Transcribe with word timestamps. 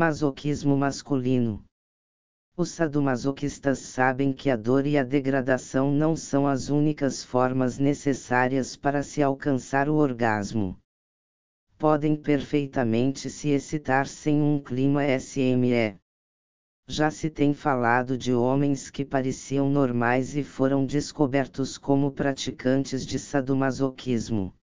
Masoquismo 0.00 0.78
masculino. 0.78 1.62
Os 2.56 2.70
sadomasoquistas 2.70 3.80
sabem 3.80 4.32
que 4.32 4.48
a 4.48 4.56
dor 4.56 4.86
e 4.86 4.96
a 4.96 5.04
degradação 5.04 5.92
não 5.92 6.16
são 6.16 6.46
as 6.46 6.70
únicas 6.70 7.22
formas 7.22 7.78
necessárias 7.78 8.76
para 8.76 9.02
se 9.02 9.22
alcançar 9.22 9.90
o 9.90 9.96
orgasmo. 9.96 10.78
Podem 11.76 12.16
perfeitamente 12.16 13.28
se 13.28 13.50
excitar 13.50 14.06
sem 14.06 14.40
um 14.40 14.58
clima 14.58 15.02
SME. 15.20 15.98
Já 16.88 17.10
se 17.10 17.28
tem 17.28 17.52
falado 17.52 18.16
de 18.16 18.32
homens 18.32 18.88
que 18.88 19.04
pareciam 19.04 19.68
normais 19.68 20.34
e 20.34 20.42
foram 20.42 20.86
descobertos 20.86 21.76
como 21.76 22.10
praticantes 22.10 23.04
de 23.04 23.18
sadomasoquismo. 23.18 24.54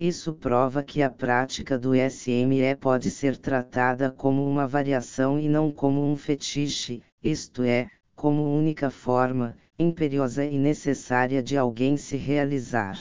Isso 0.00 0.32
prova 0.32 0.82
que 0.82 1.02
a 1.02 1.10
prática 1.10 1.78
do 1.78 1.94
SME 1.94 2.74
pode 2.80 3.10
ser 3.10 3.36
tratada 3.36 4.10
como 4.10 4.48
uma 4.48 4.66
variação 4.66 5.38
e 5.38 5.46
não 5.46 5.70
como 5.70 6.02
um 6.10 6.16
fetiche, 6.16 7.02
isto 7.22 7.62
é, 7.62 7.90
como 8.16 8.56
única 8.56 8.88
forma, 8.88 9.58
imperiosa 9.78 10.42
e 10.42 10.58
necessária 10.58 11.42
de 11.42 11.54
alguém 11.54 11.98
se 11.98 12.16
realizar. 12.16 12.98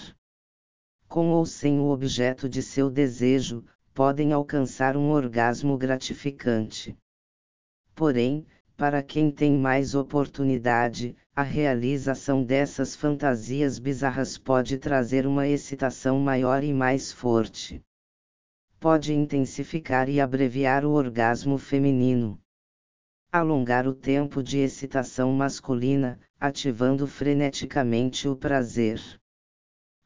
Com 1.07 1.29
ou 1.29 1.45
sem 1.45 1.79
o 1.79 1.85
objeto 1.85 2.49
de 2.49 2.61
seu 2.61 2.89
desejo, 2.89 3.63
podem 3.93 4.33
alcançar 4.33 4.97
um 4.97 5.09
orgasmo 5.09 5.77
gratificante. 5.77 6.97
Porém, 7.95 8.45
para 8.79 9.03
quem 9.03 9.29
tem 9.29 9.57
mais 9.57 9.93
oportunidade, 9.93 11.13
a 11.35 11.43
realização 11.43 12.41
dessas 12.41 12.95
fantasias 12.95 13.77
bizarras 13.77 14.37
pode 14.37 14.77
trazer 14.77 15.27
uma 15.27 15.45
excitação 15.45 16.17
maior 16.17 16.63
e 16.63 16.71
mais 16.71 17.11
forte. 17.11 17.83
Pode 18.79 19.13
intensificar 19.13 20.07
e 20.07 20.21
abreviar 20.21 20.85
o 20.85 20.91
orgasmo 20.91 21.57
feminino. 21.57 22.39
Alongar 23.29 23.85
o 23.85 23.93
tempo 23.93 24.41
de 24.41 24.59
excitação 24.59 25.33
masculina, 25.33 26.17
ativando 26.39 27.05
freneticamente 27.05 28.29
o 28.29 28.35
prazer. 28.37 29.01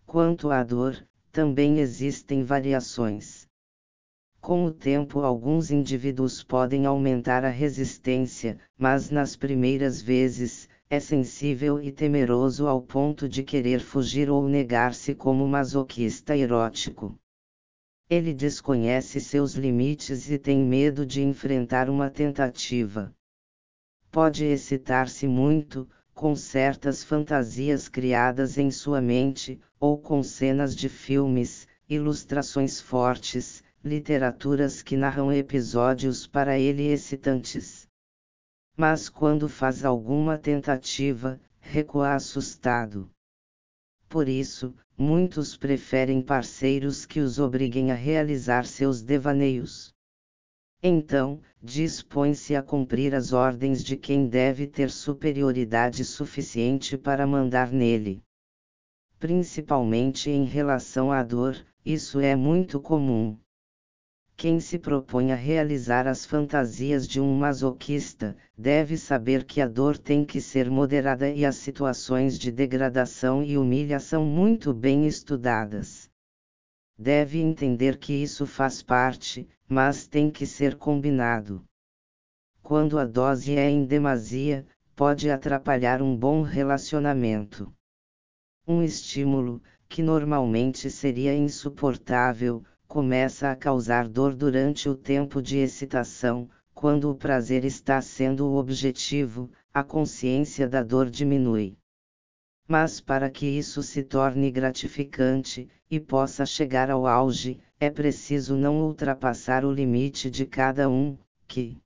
Quanto 0.03 0.49
à 0.49 0.63
dor, 0.63 1.07
também 1.31 1.77
existem 1.77 2.41
variações. 2.41 3.47
Com 4.43 4.65
o 4.65 4.71
tempo, 4.71 5.21
alguns 5.21 5.71
indivíduos 5.71 6.43
podem 6.43 6.85
aumentar 6.85 7.45
a 7.45 7.49
resistência, 7.49 8.57
mas 8.77 9.09
nas 9.09 9.37
primeiras 9.37 10.01
vezes, 10.01 10.67
é 10.89 10.99
sensível 10.99 11.81
e 11.81 11.93
temeroso 11.93 12.67
ao 12.67 12.81
ponto 12.81 13.29
de 13.29 13.41
querer 13.41 13.79
fugir 13.79 14.29
ou 14.29 14.49
negar-se 14.49 15.15
como 15.15 15.47
masoquista 15.47 16.35
erótico. 16.35 17.17
Ele 18.09 18.33
desconhece 18.33 19.21
seus 19.21 19.53
limites 19.53 20.29
e 20.29 20.37
tem 20.37 20.59
medo 20.59 21.05
de 21.05 21.21
enfrentar 21.21 21.89
uma 21.89 22.09
tentativa. 22.09 23.15
Pode 24.11 24.43
excitar-se 24.43 25.25
muito, 25.25 25.87
com 26.13 26.35
certas 26.35 27.01
fantasias 27.01 27.87
criadas 27.87 28.57
em 28.57 28.69
sua 28.71 28.99
mente, 28.99 29.57
ou 29.79 29.97
com 29.97 30.21
cenas 30.21 30.75
de 30.75 30.89
filmes, 30.89 31.65
ilustrações 31.87 32.81
fortes, 32.81 33.63
literaturas 33.83 34.81
que 34.81 34.95
narram 34.95 35.31
episódios 35.31 36.25
para 36.25 36.57
ele 36.57 36.83
excitantes. 36.83 37.85
Mas 38.77 39.09
quando 39.09 39.49
faz 39.49 39.83
alguma 39.83 40.37
tentativa, 40.37 41.39
recua 41.59 42.13
assustado. 42.13 43.09
Por 44.07 44.29
isso, 44.29 44.73
muitos 44.97 45.57
preferem 45.57 46.21
parceiros 46.21 47.05
que 47.05 47.19
os 47.19 47.39
obriguem 47.39 47.91
a 47.91 47.95
realizar 47.95 48.65
seus 48.65 49.01
devaneios. 49.01 49.93
Então, 50.81 51.41
dispõe-se 51.61 52.55
a 52.55 52.63
cumprir 52.63 53.13
as 53.13 53.33
ordens 53.33 53.83
de 53.83 53.97
quem 53.97 54.27
deve 54.27 54.65
ter 54.65 54.91
superioridade 54.91 56.05
suficiente 56.05 56.97
para 56.97 57.27
mandar 57.27 57.71
nele. 57.71 58.21
Principalmente 59.19 60.29
em 60.29 60.45
relação 60.45 61.11
à 61.11 61.23
dor, 61.23 61.55
isso 61.85 62.19
é 62.19 62.35
muito 62.35 62.79
comum. 62.79 63.37
Quem 64.43 64.59
se 64.59 64.77
propõe 64.77 65.31
a 65.31 65.35
realizar 65.35 66.05
as 66.05 66.25
fantasias 66.25 67.07
de 67.07 67.21
um 67.21 67.33
masoquista, 67.33 68.35
deve 68.57 68.97
saber 68.97 69.45
que 69.45 69.61
a 69.61 69.67
dor 69.69 69.97
tem 69.97 70.25
que 70.25 70.41
ser 70.41 70.69
moderada 70.69 71.29
e 71.29 71.45
as 71.45 71.55
situações 71.55 72.37
de 72.37 72.51
degradação 72.51 73.41
e 73.41 73.57
humilhação 73.57 74.25
muito 74.25 74.73
bem 74.73 75.07
estudadas. 75.07 76.11
Deve 76.99 77.39
entender 77.39 77.97
que 77.97 78.11
isso 78.11 78.45
faz 78.45 78.83
parte, 78.83 79.47
mas 79.65 80.07
tem 80.07 80.29
que 80.29 80.45
ser 80.45 80.75
combinado. 80.75 81.63
Quando 82.61 82.99
a 82.99 83.05
dose 83.05 83.55
é 83.55 83.69
em 83.69 83.85
demasia, 83.85 84.65
pode 84.93 85.29
atrapalhar 85.29 86.01
um 86.01 86.17
bom 86.17 86.41
relacionamento. 86.41 87.73
Um 88.67 88.83
estímulo, 88.83 89.63
que 89.87 90.03
normalmente 90.03 90.91
seria 90.91 91.33
insuportável, 91.33 92.61
começa 92.93 93.49
a 93.49 93.55
causar 93.55 94.07
dor 94.07 94.35
durante 94.35 94.87
o 94.87 94.93
tempo 94.93 95.41
de 95.41 95.57
excitação, 95.57 96.47
quando 96.75 97.09
o 97.09 97.15
prazer 97.15 97.65
está 97.65 97.99
sendo 97.99 98.45
o 98.45 98.55
objetivo, 98.55 99.49
a 99.73 99.83
consciência 99.83 100.69
da 100.69 100.83
dor 100.83 101.09
diminui. 101.09 101.75
Mas 102.67 103.01
para 103.01 103.31
que 103.31 103.47
isso 103.47 103.81
se 103.81 104.03
torne 104.03 104.51
gratificante, 104.51 105.67
e 105.89 105.99
possa 105.99 106.45
chegar 106.45 106.91
ao 106.91 107.07
auge, 107.07 107.59
é 107.79 107.89
preciso 107.89 108.55
não 108.55 108.83
ultrapassar 108.83 109.65
o 109.65 109.71
limite 109.71 110.29
de 110.29 110.45
cada 110.45 110.87
um, 110.87 111.17
que 111.47 111.81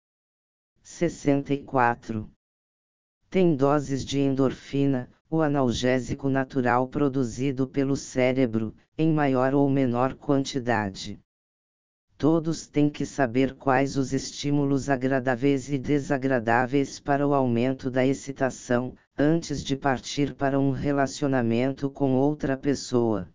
64. 0.82 2.28
Tem 3.30 3.54
doses 3.54 4.04
de 4.04 4.18
endorfina, 4.18 5.08
o 5.28 5.42
analgésico 5.42 6.28
natural 6.28 6.86
produzido 6.88 7.66
pelo 7.66 7.96
cérebro, 7.96 8.74
em 8.96 9.12
maior 9.12 9.54
ou 9.54 9.68
menor 9.68 10.14
quantidade. 10.14 11.18
Todos 12.18 12.66
têm 12.66 12.88
que 12.88 13.04
saber 13.04 13.54
quais 13.54 13.96
os 13.96 14.12
estímulos 14.12 14.88
agradáveis 14.88 15.68
e 15.68 15.76
desagradáveis 15.76 16.98
para 16.98 17.26
o 17.26 17.34
aumento 17.34 17.90
da 17.90 18.06
excitação, 18.06 18.94
antes 19.18 19.62
de 19.62 19.76
partir 19.76 20.34
para 20.34 20.58
um 20.58 20.70
relacionamento 20.70 21.90
com 21.90 22.14
outra 22.14 22.56
pessoa. 22.56 23.28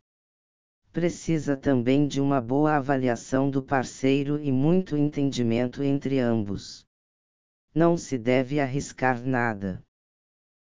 Precisa 0.91 1.55
também 1.55 2.07
de 2.07 2.19
uma 2.19 2.41
boa 2.41 2.75
avaliação 2.75 3.49
do 3.49 3.61
parceiro 3.61 4.41
e 4.41 4.51
muito 4.51 4.97
entendimento 4.97 5.83
entre 5.83 6.19
ambos. 6.19 6.85
Não 7.73 7.95
se 7.95 8.17
deve 8.17 8.59
arriscar 8.59 9.25
nada. 9.25 9.81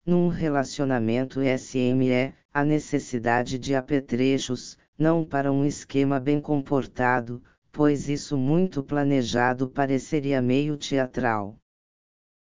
Num 0.05 0.27
relacionamento 0.27 1.39
SME, 1.41 2.33
a 2.53 2.65
necessidade 2.65 3.57
de 3.57 3.73
apetrechos, 3.73 4.77
não 4.99 5.23
para 5.23 5.49
um 5.49 5.63
esquema 5.63 6.19
bem 6.19 6.41
comportado, 6.41 7.41
pois 7.71 8.09
isso 8.09 8.35
muito 8.35 8.83
planejado 8.83 9.69
pareceria 9.69 10.41
meio 10.41 10.75
teatral. 10.75 11.57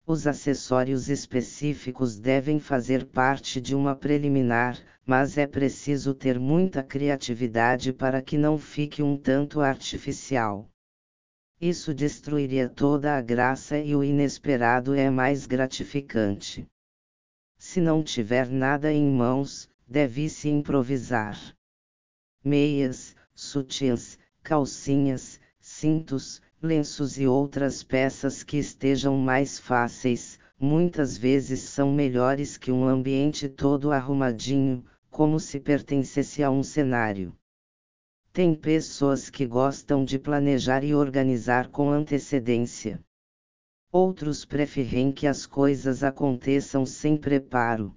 Os 0.07 0.25
acessórios 0.25 1.07
específicos 1.07 2.19
devem 2.19 2.59
fazer 2.59 3.05
parte 3.05 3.61
de 3.61 3.75
uma 3.75 3.95
preliminar, 3.95 4.77
mas 5.05 5.37
é 5.37 5.45
preciso 5.45 6.15
ter 6.15 6.39
muita 6.39 6.81
criatividade 6.81 7.93
para 7.93 8.23
que 8.23 8.39
não 8.39 8.57
fique 8.57 9.03
um 9.03 9.15
tanto 9.15 9.61
artificial. 9.61 10.67
Isso 11.61 11.93
destruiria 11.93 12.67
toda 12.67 13.15
a 13.15 13.21
graça 13.21 13.77
e 13.77 13.95
o 13.95 14.03
inesperado 14.03 14.95
é 14.95 15.11
mais 15.11 15.45
gratificante. 15.45 16.67
Se 17.73 17.79
não 17.79 18.03
tiver 18.03 18.49
nada 18.49 18.91
em 18.91 19.09
mãos, 19.09 19.69
deve-se 19.87 20.49
improvisar. 20.49 21.39
Meias, 22.43 23.15
sutiãs, 23.33 24.19
calcinhas, 24.43 25.39
cintos, 25.57 26.41
lenços 26.61 27.17
e 27.17 27.25
outras 27.25 27.81
peças 27.81 28.43
que 28.43 28.57
estejam 28.57 29.15
mais 29.15 29.57
fáceis, 29.57 30.37
muitas 30.59 31.17
vezes 31.17 31.61
são 31.61 31.93
melhores 31.93 32.57
que 32.57 32.73
um 32.73 32.85
ambiente 32.85 33.47
todo 33.47 33.93
arrumadinho, 33.93 34.83
como 35.09 35.39
se 35.39 35.57
pertencesse 35.57 36.43
a 36.43 36.51
um 36.51 36.63
cenário. 36.63 37.33
Tem 38.33 38.53
pessoas 38.53 39.29
que 39.29 39.45
gostam 39.45 40.03
de 40.03 40.19
planejar 40.19 40.83
e 40.83 40.93
organizar 40.93 41.69
com 41.69 41.89
antecedência. 41.89 43.01
Outros 43.93 44.45
preferem 44.45 45.11
que 45.11 45.27
as 45.27 45.45
coisas 45.45 46.01
aconteçam 46.01 46.85
sem 46.85 47.17
preparo. 47.17 47.93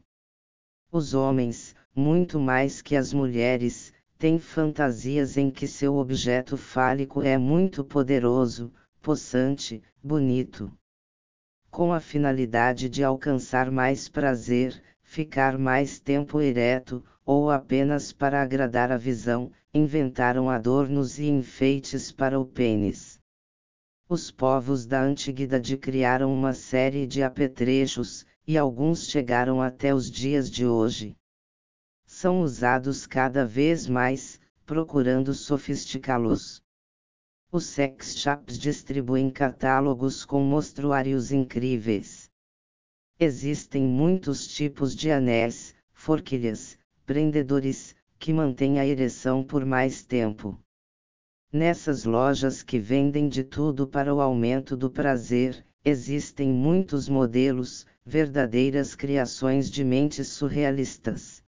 Os 0.91 1.15
homens, 1.15 1.77
muito 1.95 2.41
mais 2.41 2.83
que 2.83 2.97
as 2.97 3.13
mulheres, 3.13 3.93
têm 4.19 4.41
fantasias 4.41 5.37
em 5.37 5.53
que 5.53 5.69
seu 5.69 5.95
objeto 5.95 6.57
fálico 6.57 7.23
é 7.23 7.39
muito 7.39 7.85
poderoso, 7.85 8.73
possante, 9.01 9.81
bonito. 10.03 10.73
Com 11.71 11.93
a 11.93 12.01
finalidade 12.01 12.89
de 12.89 13.05
alcançar 13.05 13.71
mais 13.71 14.09
prazer, 14.09 14.83
ficar 15.01 15.57
mais 15.57 16.01
tempo 16.01 16.41
ereto, 16.41 17.05
ou 17.25 17.53
apenas 17.53 18.13
para 18.13 18.43
agradar 18.43 18.91
a 18.91 18.97
visão, 18.97 19.53
inventaram 19.73 20.51
adornos 20.51 21.21
e 21.21 21.29
enfeites 21.29 22.11
para 22.11 22.41
o 22.41 22.45
pênis. 22.45 23.14
Os 24.07 24.31
povos 24.31 24.85
da 24.85 25.03
antiguidade 25.03 25.79
criaram 25.79 26.33
uma 26.33 26.53
série 26.53 27.07
de 27.07 27.23
apetrechos, 27.23 28.27
e 28.47 28.59
alguns 28.59 29.09
chegaram 29.09 29.63
até 29.63 29.95
os 29.95 30.11
dias 30.11 30.51
de 30.51 30.67
hoje. 30.67 31.17
São 32.05 32.43
usados 32.43 33.07
cada 33.07 33.47
vez 33.47 33.87
mais, 33.89 34.39
procurando 34.67 35.33
sofisticá-los. 35.33 36.63
Os 37.51 37.65
sex 37.65 38.19
shops 38.19 38.59
distribuem 38.59 39.31
catálogos 39.31 40.25
com 40.25 40.43
mostruários 40.43 41.33
incríveis. 41.33 42.31
Existem 43.19 43.85
muitos 43.85 44.47
tipos 44.49 44.95
de 44.95 45.11
anéis, 45.11 45.75
forquilhas, 45.93 46.79
prendedores, 47.07 47.97
que 48.19 48.35
mantêm 48.35 48.79
a 48.79 48.87
ereção 48.87 49.43
por 49.43 49.65
mais 49.65 50.05
tempo. 50.05 50.63
Nessas 51.55 52.05
lojas 52.05 52.65
que 52.65 52.81
vendem 52.81 53.29
de 53.29 53.45
tudo 53.45 53.87
para 53.87 54.13
o 54.13 54.21
aumento 54.21 54.77
do 54.77 54.91
prazer, 54.91 55.65
existem 55.85 56.49
muitos 56.49 57.09
modelos, 57.09 57.87
verdadeiras 58.05 58.97
criações 58.97 59.71
de 59.71 59.85
mentes 59.85 60.27
surrealistas. 60.27 61.45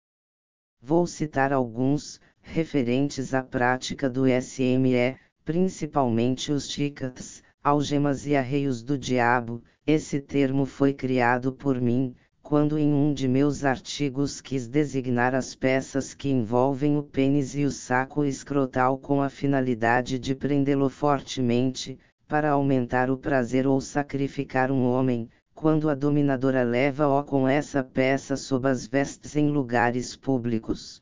Vou 0.81 1.07
citar 1.07 1.53
alguns, 1.53 2.19
referentes 2.41 3.33
à 3.33 3.41
prática 3.41 4.09
do 4.09 4.25
SME, 4.27 5.17
principalmente 5.45 6.51
os 6.51 6.67
tickets, 6.67 7.41
algemas 7.63 8.27
e 8.27 8.35
arreios 8.35 8.83
do 8.83 8.97
diabo. 8.97 9.63
Esse 9.87 10.19
termo 10.19 10.65
foi 10.65 10.93
criado 10.93 11.53
por 11.53 11.79
mim, 11.79 12.13
quando 12.43 12.77
em 12.77 12.93
um 12.93 13.13
de 13.13 13.25
meus 13.25 13.63
artigos 13.63 14.41
quis 14.41 14.67
designar 14.67 15.33
as 15.33 15.55
peças 15.55 16.13
que 16.13 16.29
envolvem 16.29 16.97
o 16.97 17.01
pênis 17.01 17.55
e 17.55 17.63
o 17.63 17.71
saco 17.71 18.25
escrotal 18.25 18.97
com 18.97 19.21
a 19.21 19.29
finalidade 19.29 20.19
de 20.19 20.35
prendê-lo 20.35 20.89
fortemente, 20.89 21.97
para 22.27 22.51
aumentar 22.51 23.09
o 23.09 23.17
prazer 23.17 23.65
ou 23.65 23.79
sacrificar 23.79 24.71
um 24.71 24.83
homem, 24.85 25.29
quando 25.55 25.89
a 25.89 25.95
dominadora 25.95 26.63
leva-o 26.63 27.23
com 27.23 27.47
essa 27.47 27.81
peça 27.81 28.35
sob 28.35 28.67
as 28.67 28.85
vestes 28.85 29.37
em 29.37 29.49
lugares 29.49 30.17
públicos. 30.17 31.01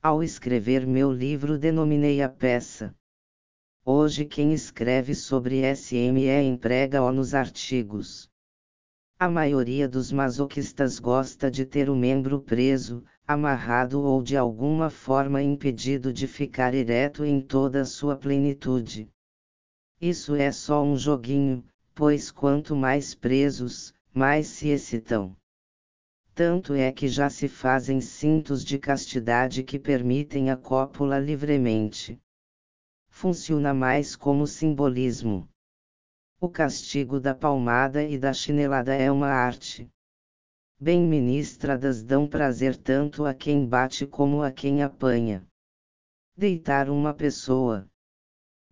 Ao 0.00 0.22
escrever 0.22 0.86
meu 0.86 1.12
livro 1.12 1.58
denominei 1.58 2.22
a 2.22 2.28
peça. 2.28 2.94
Hoje 3.84 4.24
quem 4.24 4.52
escreve 4.54 5.16
sobre 5.16 5.62
SME 5.74 6.28
emprega-o 6.42 7.10
nos 7.10 7.34
artigos. 7.34 8.32
A 9.16 9.28
maioria 9.30 9.88
dos 9.88 10.10
masoquistas 10.10 10.98
gosta 10.98 11.48
de 11.48 11.64
ter 11.64 11.88
o 11.88 11.94
membro 11.94 12.40
preso, 12.40 13.04
amarrado 13.26 14.02
ou 14.02 14.20
de 14.20 14.36
alguma 14.36 14.90
forma 14.90 15.40
impedido 15.40 16.12
de 16.12 16.26
ficar 16.26 16.74
ereto 16.74 17.24
em 17.24 17.40
toda 17.40 17.80
a 17.80 17.84
sua 17.84 18.16
plenitude. 18.16 19.08
Isso 20.00 20.34
é 20.34 20.50
só 20.50 20.82
um 20.82 20.96
joguinho, 20.96 21.64
pois 21.94 22.30
quanto 22.30 22.74
mais 22.74 23.14
presos, 23.14 23.94
mais 24.12 24.48
se 24.48 24.68
excitam. 24.68 25.36
Tanto 26.34 26.74
é 26.74 26.90
que 26.90 27.06
já 27.06 27.30
se 27.30 27.46
fazem 27.46 28.00
cintos 28.00 28.64
de 28.64 28.76
castidade 28.76 29.62
que 29.62 29.78
permitem 29.78 30.50
a 30.50 30.56
cópula 30.56 31.20
livremente. 31.20 32.20
Funciona 33.08 33.72
mais 33.72 34.16
como 34.16 34.44
simbolismo. 34.44 35.48
O 36.44 36.48
castigo 36.50 37.18
da 37.18 37.34
palmada 37.34 38.02
e 38.04 38.18
da 38.18 38.30
chinelada 38.34 38.94
é 38.94 39.10
uma 39.10 39.28
arte. 39.28 39.90
Bem 40.78 41.00
ministradas 41.00 42.02
dão 42.02 42.28
prazer 42.28 42.76
tanto 42.76 43.24
a 43.24 43.32
quem 43.32 43.66
bate 43.66 44.06
como 44.06 44.42
a 44.42 44.52
quem 44.52 44.82
apanha. 44.82 45.42
Deitar 46.36 46.90
uma 46.90 47.14
pessoa. 47.14 47.88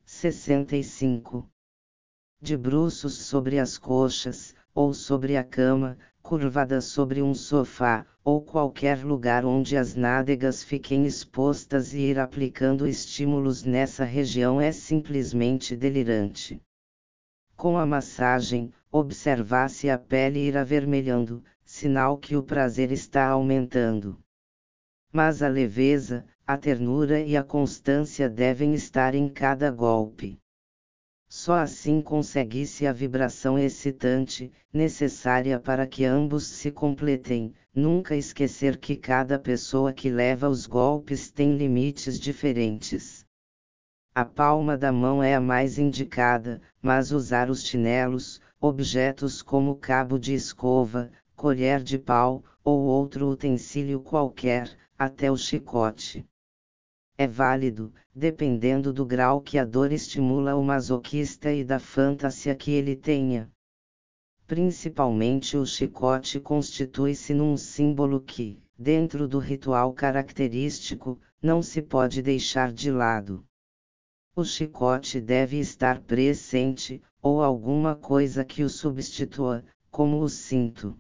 65 0.05 1.51
de 2.43 2.59
bruços 2.59 3.15
sobre 3.15 3.59
as 3.59 3.79
coxas, 3.79 4.55
ou 4.75 4.93
sobre 4.93 5.39
a 5.39 5.43
cama, 5.43 5.97
curvada 6.21 6.79
sobre 6.83 7.23
um 7.23 7.35
sofá, 7.35 8.05
ou 8.23 8.43
qualquer 8.43 9.03
lugar 9.03 9.47
onde 9.47 9.79
as 9.79 9.95
nádegas 9.95 10.63
fiquem 10.63 11.07
expostas 11.07 11.95
e 11.95 12.01
ir 12.01 12.19
aplicando 12.19 12.87
estímulos 12.87 13.65
nessa 13.65 14.05
região 14.05 14.61
é 14.61 14.73
simplesmente 14.73 15.75
delirante. 15.75 16.61
Com 17.63 17.79
a 17.79 17.87
massagem, 17.87 18.73
observar-se 18.91 19.89
a 19.89 19.97
pele 19.97 20.41
ir 20.41 20.57
avermelhando, 20.57 21.45
sinal 21.65 22.19
que 22.19 22.35
o 22.35 22.43
prazer 22.43 22.91
está 22.91 23.29
aumentando. 23.29 24.19
Mas 25.13 25.45
a 25.45 25.47
leveza, 25.49 26.27
a 26.45 26.57
ternura 26.57 27.21
e 27.21 27.37
a 27.37 27.45
constância 27.45 28.29
devem 28.29 28.75
estar 28.75 29.15
em 29.15 29.29
cada 29.29 29.71
golpe. 29.71 30.41
Só 31.29 31.55
assim 31.55 32.03
consegue-se 32.03 32.85
a 32.85 32.93
vibração 32.93 33.57
excitante, 33.57 34.51
necessária 34.73 35.61
para 35.61 35.87
que 35.87 36.05
ambos 36.05 36.45
se 36.45 36.73
completem. 36.73 37.55
Nunca 37.73 38.17
esquecer 38.17 38.77
que 38.77 38.97
cada 38.97 39.39
pessoa 39.39 39.93
que 39.93 40.11
leva 40.11 40.49
os 40.49 40.67
golpes 40.67 41.31
tem 41.31 41.57
limites 41.57 42.19
diferentes. 42.19 43.22
A 44.15 44.25
palma 44.25 44.77
da 44.77 44.93
mão 44.93 45.23
é 45.23 45.35
a 45.35 45.41
mais 45.41 45.79
indicada, 45.79 46.61
mas 46.81 47.13
usar 47.13 47.49
os 47.49 47.65
chinelos, 47.65 48.41
objetos 48.61 49.43
como 49.43 49.77
cabo 49.77 50.19
de 50.19 50.35
escova, 50.35 51.11
colher 51.35 51.83
de 51.83 51.99
pau, 51.99 52.45
ou 52.63 52.81
outro 52.81 53.29
utensílio 53.29 54.01
qualquer, 54.01 54.77
até 54.99 55.31
o 55.31 55.37
chicote 55.37 56.27
é 57.23 57.27
válido, 57.27 57.93
dependendo 58.15 58.93
do 58.93 59.07
grau 59.07 59.41
que 59.41 59.57
a 59.57 59.65
dor 59.65 59.93
estimula 59.93 60.57
o 60.57 60.65
masoquista 60.65 61.53
e 61.53 61.63
da 61.63 61.79
fantasia 61.79 62.55
que 62.55 62.73
ele 62.73 62.97
tenha. 62.97 63.49
Principalmente 64.47 65.57
o 65.57 65.65
chicote 65.65 66.41
constitui-se 66.41 67.33
num 67.33 67.57
símbolo 67.57 68.21
que, 68.21 68.61
dentro 68.77 69.29
do 69.29 69.39
ritual 69.39 69.93
característico, 69.93 71.21
não 71.41 71.63
se 71.63 71.81
pode 71.81 72.21
deixar 72.23 72.73
de 72.73 72.91
lado. 72.91 73.45
O 74.35 74.45
chicote 74.45 75.21
deve 75.21 75.59
estar 75.59 76.01
presente, 76.01 77.03
ou 77.21 77.43
alguma 77.43 77.95
coisa 77.95 78.43
que 78.43 78.63
o 78.63 78.69
substitua, 78.69 79.63
como 79.91 80.23
o 80.23 80.29
cinto. 80.29 80.97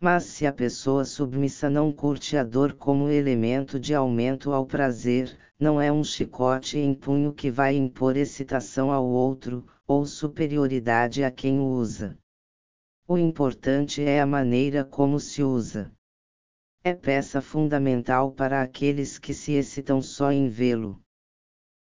Mas 0.00 0.24
se 0.24 0.44
a 0.44 0.52
pessoa 0.52 1.04
submissa 1.04 1.70
não 1.70 1.92
curte 1.92 2.36
a 2.36 2.42
dor 2.42 2.72
como 2.72 3.08
elemento 3.08 3.78
de 3.78 3.94
aumento 3.94 4.52
ao 4.52 4.66
prazer, 4.66 5.38
não 5.56 5.80
é 5.80 5.92
um 5.92 6.02
chicote 6.02 6.76
em 6.78 6.92
punho 6.92 7.32
que 7.32 7.48
vai 7.48 7.76
impor 7.76 8.16
excitação 8.16 8.90
ao 8.90 9.06
outro, 9.06 9.64
ou 9.86 10.04
superioridade 10.04 11.22
a 11.22 11.30
quem 11.30 11.60
o 11.60 11.64
usa. 11.64 12.18
O 13.06 13.16
importante 13.16 14.02
é 14.02 14.20
a 14.20 14.26
maneira 14.26 14.84
como 14.84 15.20
se 15.20 15.44
usa. 15.44 15.92
É 16.82 16.92
peça 16.92 17.40
fundamental 17.40 18.32
para 18.32 18.60
aqueles 18.60 19.16
que 19.16 19.32
se 19.32 19.52
excitam 19.52 20.02
só 20.02 20.32
em 20.32 20.48
vê-lo. 20.48 21.00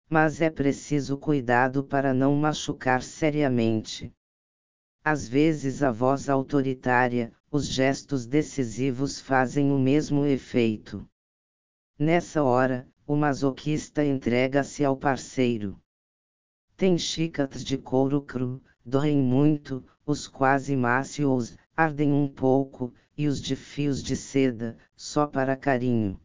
Mas 0.09 0.41
é 0.41 0.49
preciso 0.49 1.17
cuidado 1.17 1.83
para 1.83 2.15
não 2.15 2.35
machucar 2.35 3.03
seriamente. 3.03 4.11
Às 5.03 5.27
vezes 5.27 5.83
a 5.83 5.91
voz 5.91 6.27
autoritária, 6.27 7.31
os 7.51 7.67
gestos 7.67 8.25
decisivos 8.25 9.19
fazem 9.19 9.71
o 9.71 9.77
mesmo 9.77 10.25
efeito. 10.25 11.07
Nessa 11.97 12.41
hora, 12.43 12.87
o 13.05 13.15
masoquista 13.15 14.03
entrega-se 14.03 14.83
ao 14.83 14.97
parceiro. 14.97 15.79
Tem 16.75 16.97
chicotes 16.97 17.63
de 17.63 17.77
couro 17.77 18.21
cru, 18.21 18.63
doem 18.85 19.17
muito, 19.17 19.85
os 20.05 20.27
quase 20.27 20.75
mácios, 20.75 21.55
ardem 21.75 22.11
um 22.11 22.27
pouco, 22.27 22.93
e 23.15 23.27
os 23.27 23.39
de 23.41 23.55
fios 23.55 24.01
de 24.01 24.15
seda, 24.15 24.77
só 24.95 25.27
para 25.27 25.55
carinho. 25.55 26.19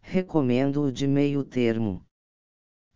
Recomendo 0.00 0.82
o 0.82 0.92
de 0.92 1.06
meio 1.06 1.44
termo. 1.44 2.07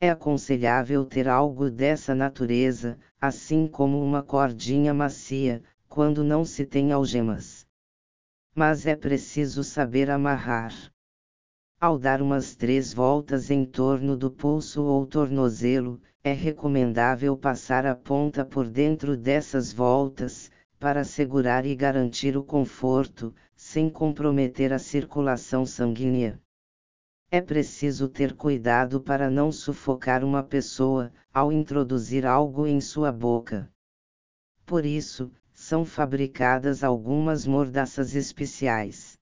É 0.05 0.11
aconselhável 0.11 1.05
ter 1.05 1.29
algo 1.29 1.71
dessa 1.71 2.13
natureza, 2.13 2.99
assim 3.21 3.69
como 3.69 4.03
uma 4.03 4.21
cordinha 4.21 4.93
macia, 4.93 5.63
quando 5.89 6.25
não 6.25 6.45
se 6.45 6.67
tem 6.67 6.91
algemas. 6.91 7.65
Mas 8.53 8.85
é 8.85 8.97
preciso 8.97 9.63
saber 9.63 10.11
amarrar. 10.11 10.75
Ao 11.81 11.97
dar 11.97 12.21
umas 12.21 12.57
três 12.57 12.93
voltas 12.93 13.49
em 13.49 13.65
torno 13.65 14.17
do 14.17 14.29
pulso 14.29 14.83
ou 14.83 15.07
tornozelo, 15.07 16.01
é 16.25 16.33
recomendável 16.33 17.37
passar 17.37 17.87
a 17.87 17.95
ponta 17.95 18.45
por 18.45 18.69
dentro 18.69 19.17
dessas 19.17 19.73
voltas, 19.73 20.51
para 20.81 21.05
segurar 21.05 21.65
e 21.65 21.77
garantir 21.77 22.37
o 22.37 22.43
conforto, 22.43 23.33
sem 23.55 23.89
comprometer 23.89 24.73
a 24.73 24.81
circulação 24.81 25.65
sanguínea. 25.65 26.42
É 27.35 27.41
preciso 27.41 28.11
ter 28.11 28.37
cuidado 28.37 29.01
para 29.01 29.31
não 29.31 29.51
sufocar 29.51 30.23
uma 30.23 30.43
pessoa, 30.43 31.11
ao 31.33 31.51
introduzir 31.51 32.27
algo 32.27 32.67
em 32.67 32.79
sua 32.79 33.11
boca. 33.11 33.73
Por 34.67 34.85
isso, 34.85 35.33
são 35.51 35.83
fabricadas 35.83 36.85
algumas 36.85 37.47
mordaças 37.47 38.15
especiais. 38.15 39.19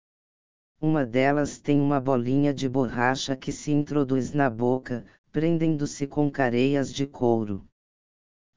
Uma 0.80 1.04
delas 1.04 1.58
tem 1.58 1.82
uma 1.82 2.00
bolinha 2.00 2.54
de 2.54 2.70
borracha 2.70 3.36
que 3.36 3.52
se 3.52 3.72
introduz 3.72 4.34
na 4.34 4.52
boca, 4.52 5.04
prendendo-se 5.32 6.06
com 6.06 6.30
careias 6.30 6.94
de 6.94 7.08
couro. 7.08 7.66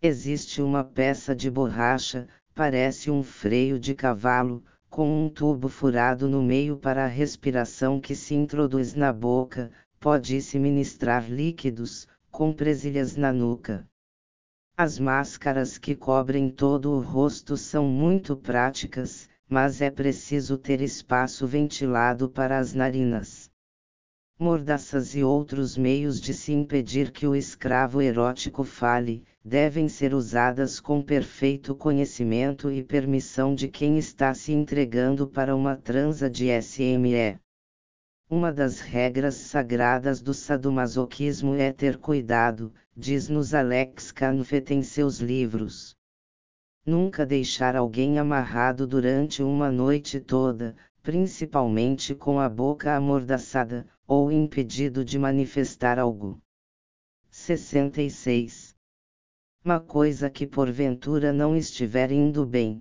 Existe 0.03 0.61
uma 0.61 0.85
peça 0.85 1.35
de 1.35 1.51
borracha, 1.51 2.29
parece 2.55 3.11
um 3.11 3.23
freio 3.23 3.81
de 3.81 3.95
cavalo, 3.95 4.63
com 4.91 5.27
um 5.27 5.29
tubo 5.29 5.69
furado 5.69 6.29
no 6.29 6.43
meio 6.43 6.77
para 6.77 7.05
a 7.05 7.09
respiração 7.09 8.01
que 8.01 8.15
se 8.15 8.35
introduz 8.35 8.95
na 8.95 9.13
boca, 9.13 9.71
pode-se 10.01 10.59
ministrar 10.59 11.31
líquidos, 11.31 12.07
com 12.31 12.53
presilhas 12.53 13.17
na 13.17 13.33
nuca. 13.33 13.87
As 14.77 14.99
máscaras 14.99 15.77
que 15.77 15.97
cobrem 15.97 16.51
todo 16.51 16.93
o 16.93 17.01
rosto 17.01 17.57
são 17.57 17.89
muito 17.89 18.37
práticas, 18.37 19.29
mas 19.49 19.81
é 19.81 19.91
preciso 19.91 20.57
ter 20.57 20.81
espaço 20.81 21.47
ventilado 21.47 22.29
para 22.29 22.59
as 22.59 22.75
narinas. 22.75 23.51
Mordaças 24.39 25.17
e 25.17 25.25
outros 25.25 25.77
meios 25.77 26.21
de 26.21 26.33
se 26.33 26.53
impedir 26.53 27.11
que 27.11 27.27
o 27.27 27.35
escravo 27.35 28.01
erótico 28.01 28.63
fale, 28.63 29.25
devem 29.49 29.89
ser 29.89 30.13
usadas 30.13 30.79
com 30.79 31.03
perfeito 31.03 31.75
conhecimento 31.75 32.71
e 32.71 32.85
permissão 32.85 33.55
de 33.55 33.67
quem 33.67 33.97
está 33.97 34.35
se 34.35 34.53
entregando 34.53 35.27
para 35.27 35.57
uma 35.57 35.75
transa 35.75 36.29
de 36.29 36.49
SME. 36.61 37.41
Uma 38.29 38.53
das 38.53 38.81
regras 38.81 39.37
sagradas 39.37 40.21
do 40.21 40.35
sadomasoquismo 40.35 41.55
é 41.55 41.73
ter 41.73 41.97
cuidado, 41.97 42.75
diz-nos 42.95 43.55
Alex 43.55 44.13
Canfet 44.13 44.71
em 44.71 44.83
seus 44.83 45.19
livros. 45.19 45.97
Nunca 46.85 47.25
deixar 47.25 47.75
alguém 47.75 48.19
amarrado 48.19 48.87
durante 48.87 49.43
uma 49.43 49.73
noite 49.73 50.21
toda, 50.21 50.77
principalmente 51.03 52.15
com 52.15 52.39
a 52.39 52.51
boca 52.51 52.95
amordaçada, 52.95 53.87
ou 54.07 54.31
impedido 54.31 55.03
de 55.03 55.19
manifestar 55.19 55.99
algo. 55.99 56.39
66. 57.31 58.68
Uma 59.65 59.81
coisa 59.81 60.31
que 60.31 60.47
porventura 60.47 61.33
não 61.33 61.57
estiver 61.57 62.13
indo 62.13 62.47
bem. 62.47 62.81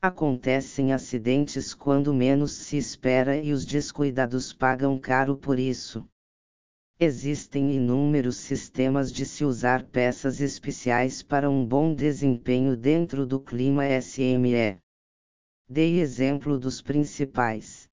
Acontecem 0.00 0.94
acidentes 0.94 1.74
quando 1.74 2.12
menos 2.14 2.52
se 2.52 2.78
espera 2.78 3.36
e 3.36 3.52
os 3.52 3.66
descuidados 3.66 4.50
pagam 4.50 4.98
caro 4.98 5.36
por 5.36 5.58
isso. 5.58 6.08
Existem 6.98 7.76
inúmeros 7.76 8.38
sistemas 8.38 9.12
de 9.12 9.26
se 9.26 9.44
usar 9.44 9.84
peças 9.84 10.40
especiais 10.40 11.22
para 11.22 11.50
um 11.50 11.66
bom 11.66 11.94
desempenho 11.94 12.76
dentro 12.76 13.26
do 13.26 13.38
clima 13.38 13.84
SME. 14.00 14.78
Dei 15.68 16.00
exemplo 16.00 16.58
dos 16.58 16.80
principais. 16.80 17.90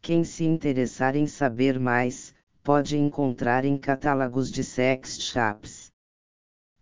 Quem 0.00 0.22
se 0.22 0.44
interessar 0.44 1.16
em 1.16 1.26
saber 1.26 1.80
mais, 1.80 2.32
pode 2.62 2.96
encontrar 2.96 3.64
em 3.64 3.76
catálogos 3.76 4.52
de 4.52 4.62
sex 4.62 5.20
shops 5.20 5.91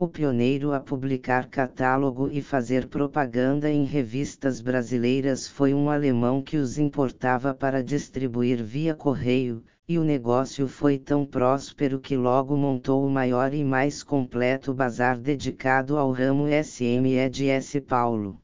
o 0.02 0.08
pioneiro 0.08 0.72
a 0.72 0.80
publicar 0.80 1.46
catálogo 1.50 2.30
e 2.32 2.40
fazer 2.40 2.88
propaganda 2.88 3.70
em 3.70 3.84
revistas 3.84 4.58
brasileiras 4.58 5.46
foi 5.46 5.74
um 5.74 5.90
alemão 5.90 6.40
que 6.40 6.56
os 6.56 6.78
importava 6.78 7.52
para 7.52 7.84
distribuir 7.84 8.64
via 8.64 8.94
correio, 8.94 9.62
e 9.86 9.98
o 9.98 10.02
negócio 10.02 10.66
foi 10.66 10.96
tão 10.96 11.26
próspero 11.26 12.00
que 12.00 12.16
logo 12.16 12.56
montou 12.56 13.06
o 13.06 13.10
maior 13.10 13.52
e 13.52 13.62
mais 13.62 14.02
completo 14.02 14.72
bazar 14.72 15.18
dedicado 15.18 15.98
ao 15.98 16.10
ramo 16.12 16.46
SME 16.48 17.28
de 17.28 17.50
S. 17.50 17.78
Paulo. 17.78 18.40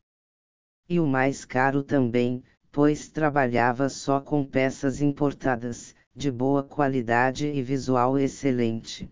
E 0.86 1.00
o 1.00 1.06
mais 1.06 1.46
caro 1.46 1.82
também, 1.82 2.44
pois 2.70 3.08
trabalhava 3.08 3.88
só 3.88 4.20
com 4.20 4.44
peças 4.44 5.00
importadas, 5.00 5.94
de 6.14 6.30
boa 6.30 6.62
qualidade 6.62 7.46
e 7.46 7.62
visual 7.62 8.18
excelente. 8.18 9.10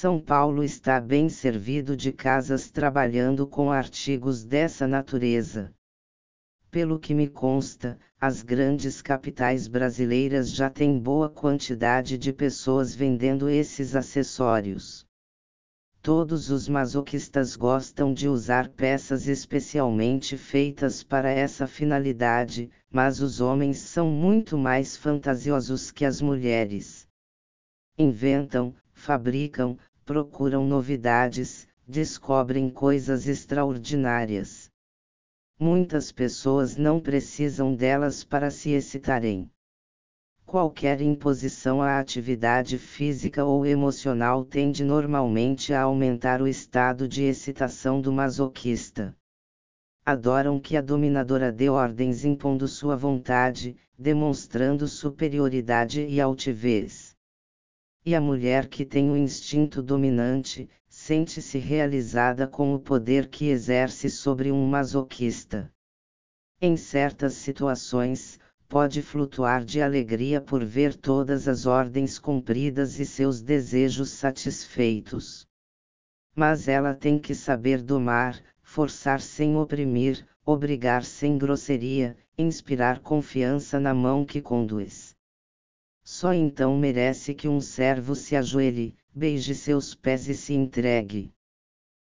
São 0.00 0.18
Paulo 0.18 0.64
está 0.64 0.98
bem 0.98 1.28
servido 1.28 1.94
de 1.94 2.10
casas 2.10 2.70
trabalhando 2.70 3.46
com 3.46 3.70
artigos 3.70 4.42
dessa 4.42 4.86
natureza. 4.86 5.74
Pelo 6.70 6.98
que 6.98 7.12
me 7.12 7.28
consta, 7.28 7.98
as 8.18 8.40
grandes 8.40 9.02
capitais 9.02 9.68
brasileiras 9.68 10.50
já 10.50 10.70
têm 10.70 10.98
boa 10.98 11.28
quantidade 11.28 12.16
de 12.16 12.32
pessoas 12.32 12.94
vendendo 12.94 13.46
esses 13.46 13.94
acessórios. 13.94 15.04
Todos 16.00 16.48
os 16.48 16.66
masoquistas 16.66 17.54
gostam 17.54 18.14
de 18.14 18.26
usar 18.26 18.70
peças 18.70 19.28
especialmente 19.28 20.38
feitas 20.38 21.02
para 21.02 21.28
essa 21.28 21.66
finalidade, 21.66 22.70
mas 22.90 23.20
os 23.20 23.42
homens 23.42 23.76
são 23.76 24.08
muito 24.08 24.56
mais 24.56 24.96
fantasiosos 24.96 25.90
que 25.90 26.06
as 26.06 26.22
mulheres. 26.22 27.06
Inventam, 27.98 28.74
fabricam, 28.94 29.76
procuram 30.10 30.66
novidades, 30.66 31.68
descobrem 31.86 32.68
coisas 32.68 33.28
extraordinárias. 33.28 34.68
Muitas 35.56 36.10
pessoas 36.10 36.76
não 36.76 36.98
precisam 36.98 37.76
delas 37.76 38.24
para 38.24 38.50
se 38.50 38.70
excitarem. 38.70 39.48
Qualquer 40.44 41.00
imposição 41.00 41.80
à 41.80 42.00
atividade 42.00 42.76
física 42.76 43.44
ou 43.44 43.64
emocional 43.64 44.44
tende 44.44 44.82
normalmente 44.82 45.72
a 45.72 45.82
aumentar 45.82 46.42
o 46.42 46.48
estado 46.48 47.06
de 47.06 47.22
excitação 47.22 48.00
do 48.00 48.12
masoquista. 48.12 49.16
Adoram 50.04 50.58
que 50.58 50.76
a 50.76 50.82
dominadora 50.82 51.52
dê 51.52 51.68
ordens 51.68 52.24
impondo 52.24 52.66
sua 52.66 52.96
vontade, 52.96 53.76
demonstrando 53.96 54.88
superioridade 54.88 56.04
e 56.04 56.20
altivez. 56.20 57.09
E 58.10 58.14
a 58.16 58.20
mulher 58.20 58.66
que 58.66 58.84
tem 58.84 59.08
o 59.08 59.16
instinto 59.16 59.80
dominante, 59.80 60.68
sente-se 60.88 61.58
realizada 61.58 62.44
com 62.44 62.74
o 62.74 62.80
poder 62.80 63.28
que 63.28 63.46
exerce 63.46 64.10
sobre 64.10 64.50
um 64.50 64.66
masoquista. 64.66 65.72
Em 66.60 66.76
certas 66.76 67.34
situações, 67.34 68.36
pode 68.68 69.00
flutuar 69.00 69.64
de 69.64 69.80
alegria 69.80 70.40
por 70.40 70.64
ver 70.64 70.96
todas 70.96 71.46
as 71.46 71.66
ordens 71.66 72.18
cumpridas 72.18 72.98
e 72.98 73.06
seus 73.06 73.40
desejos 73.40 74.10
satisfeitos. 74.10 75.46
Mas 76.34 76.66
ela 76.66 76.94
tem 76.94 77.16
que 77.16 77.32
saber 77.32 77.80
domar, 77.80 78.42
forçar 78.60 79.20
sem 79.20 79.56
oprimir, 79.56 80.26
obrigar 80.44 81.04
sem 81.04 81.38
grosseria, 81.38 82.16
inspirar 82.36 82.98
confiança 82.98 83.78
na 83.78 83.94
mão 83.94 84.24
que 84.26 84.42
conduz. 84.42 85.14
Só 86.12 86.34
então 86.34 86.76
merece 86.76 87.32
que 87.32 87.46
um 87.46 87.60
servo 87.60 88.16
se 88.16 88.34
ajoelhe, 88.34 88.96
beije 89.14 89.54
seus 89.54 89.94
pés 89.94 90.28
e 90.28 90.34
se 90.34 90.52
entregue. 90.52 91.32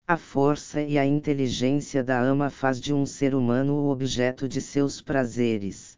A 0.05 0.17
força 0.17 0.83
e 0.83 0.99
a 0.99 1.07
inteligência 1.07 2.03
da 2.03 2.21
ama 2.21 2.51
faz 2.51 2.81
de 2.81 2.93
um 2.93 3.07
ser 3.07 3.37
humano 3.37 3.75
o 3.75 3.91
objeto 3.91 4.49
de 4.49 4.61
seus 4.61 5.01
prazeres. 5.01 5.97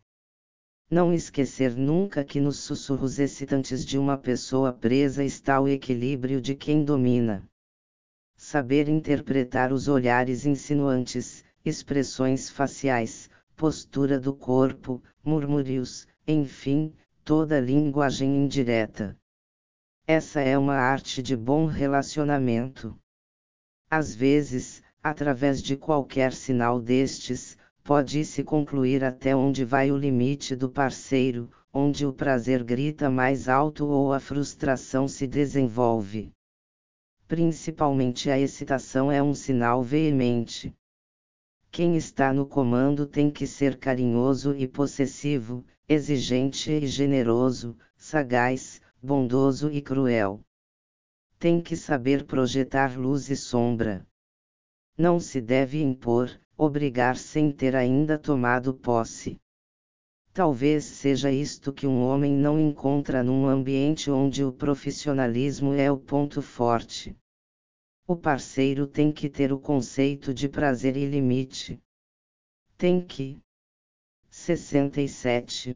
Não 0.91 1.11
esquecer 1.11 1.75
nunca 1.75 2.23
que 2.23 2.39
nos 2.39 2.59
sussurros 2.59 3.19
excitantes 3.19 3.83
de 3.83 3.97
uma 3.97 4.19
pessoa 4.19 4.75
presa 4.75 5.25
está 5.25 5.59
o 5.59 5.67
equilíbrio 5.67 6.39
de 6.39 6.55
quem 6.55 6.85
domina. 6.85 7.49
Saber 8.37 8.91
interpretar 8.91 9.73
os 9.73 9.89
olhares 9.89 10.45
insinuantes, 10.45 11.43
expressões 11.65 12.51
faciais, 12.51 13.31
postura 13.57 14.21
do 14.21 14.35
corpo, 14.35 15.03
murmúrios, 15.25 16.07
enfim, 16.29 16.93
toda 17.27 17.59
linguagem 17.59 18.37
indireta. 18.37 19.19
Essa 20.07 20.41
é 20.41 20.57
uma 20.57 20.77
arte 20.77 21.21
de 21.21 21.37
bom 21.37 21.67
relacionamento. 21.67 22.97
Às 23.91 24.15
vezes, 24.15 24.81
através 25.03 25.61
de 25.61 25.77
qualquer 25.77 26.33
sinal 26.33 26.81
destes, 26.81 27.59
pode-se 27.83 28.45
concluir 28.45 29.03
até 29.03 29.35
onde 29.35 29.65
vai 29.65 29.91
o 29.91 29.97
limite 29.97 30.55
do 30.55 30.71
parceiro, 30.71 31.51
onde 31.73 32.07
o 32.07 32.13
prazer 32.13 32.63
grita 32.63 33.11
mais 33.11 33.49
alto 33.49 33.89
ou 33.89 34.13
a 34.13 34.21
frustração 34.21 35.09
se 35.09 35.27
desenvolve. 35.27 36.31
Principalmente 37.27 38.31
a 38.31 38.39
excitação 38.39 39.11
é 39.11 39.21
um 39.21 39.35
sinal 39.35 39.83
veemente. 39.83 40.73
Quem 41.73 41.97
está 41.97 42.33
no 42.33 42.47
comando 42.47 43.05
tem 43.05 43.33
que 43.33 43.49
ser 43.49 43.81
carinhoso 43.81 44.55
e 44.55 44.69
possessivo, 44.69 45.65
exigente 45.89 46.73
e 46.73 46.87
generoso, 46.87 47.77
sagaz, 47.97 48.81
bondoso 49.01 49.71
e 49.71 49.81
cruel. 49.81 50.41
Tem 51.39 51.63
que 51.63 51.77
saber 51.77 52.25
projetar 52.25 52.99
luz 52.99 53.31
e 53.31 53.37
sombra. 53.37 54.05
Não 54.99 55.21
se 55.21 55.41
deve 55.41 55.81
impor, 55.81 56.29
obrigar 56.57 57.17
sem 57.17 57.53
ter 57.53 57.77
ainda 57.77 58.19
tomado 58.19 58.75
posse. 58.75 59.39
Talvez 60.33 60.85
seja 60.85 61.31
isto 61.31 61.73
que 61.73 61.87
um 61.87 62.03
homem 62.03 62.33
não 62.33 62.59
encontra 62.59 63.23
num 63.23 63.47
ambiente 63.47 64.11
onde 64.11 64.43
o 64.45 64.53
profissionalismo 64.53 65.73
é 65.73 65.91
o 65.91 65.99
ponto 65.99 66.43
forte. 66.43 67.17
O 68.09 68.17
parceiro 68.17 68.87
tem 68.87 69.13
que 69.13 69.29
ter 69.29 69.53
o 69.53 69.59
conceito 69.59 70.35
de 70.35 70.49
prazer 70.49 70.97
e 70.97 71.07
limite. 71.07 71.81
Tem 72.77 73.05
que 73.05 73.41
67. 74.39 75.75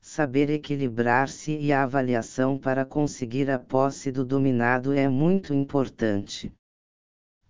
Saber 0.00 0.48
equilibrar-se 0.50 1.56
e 1.56 1.70
a 1.70 1.84
avaliação 1.84 2.58
para 2.58 2.84
conseguir 2.84 3.50
a 3.50 3.58
posse 3.58 4.10
do 4.10 4.24
dominado 4.24 4.92
é 4.92 5.06
muito 5.06 5.54
importante. 5.54 6.50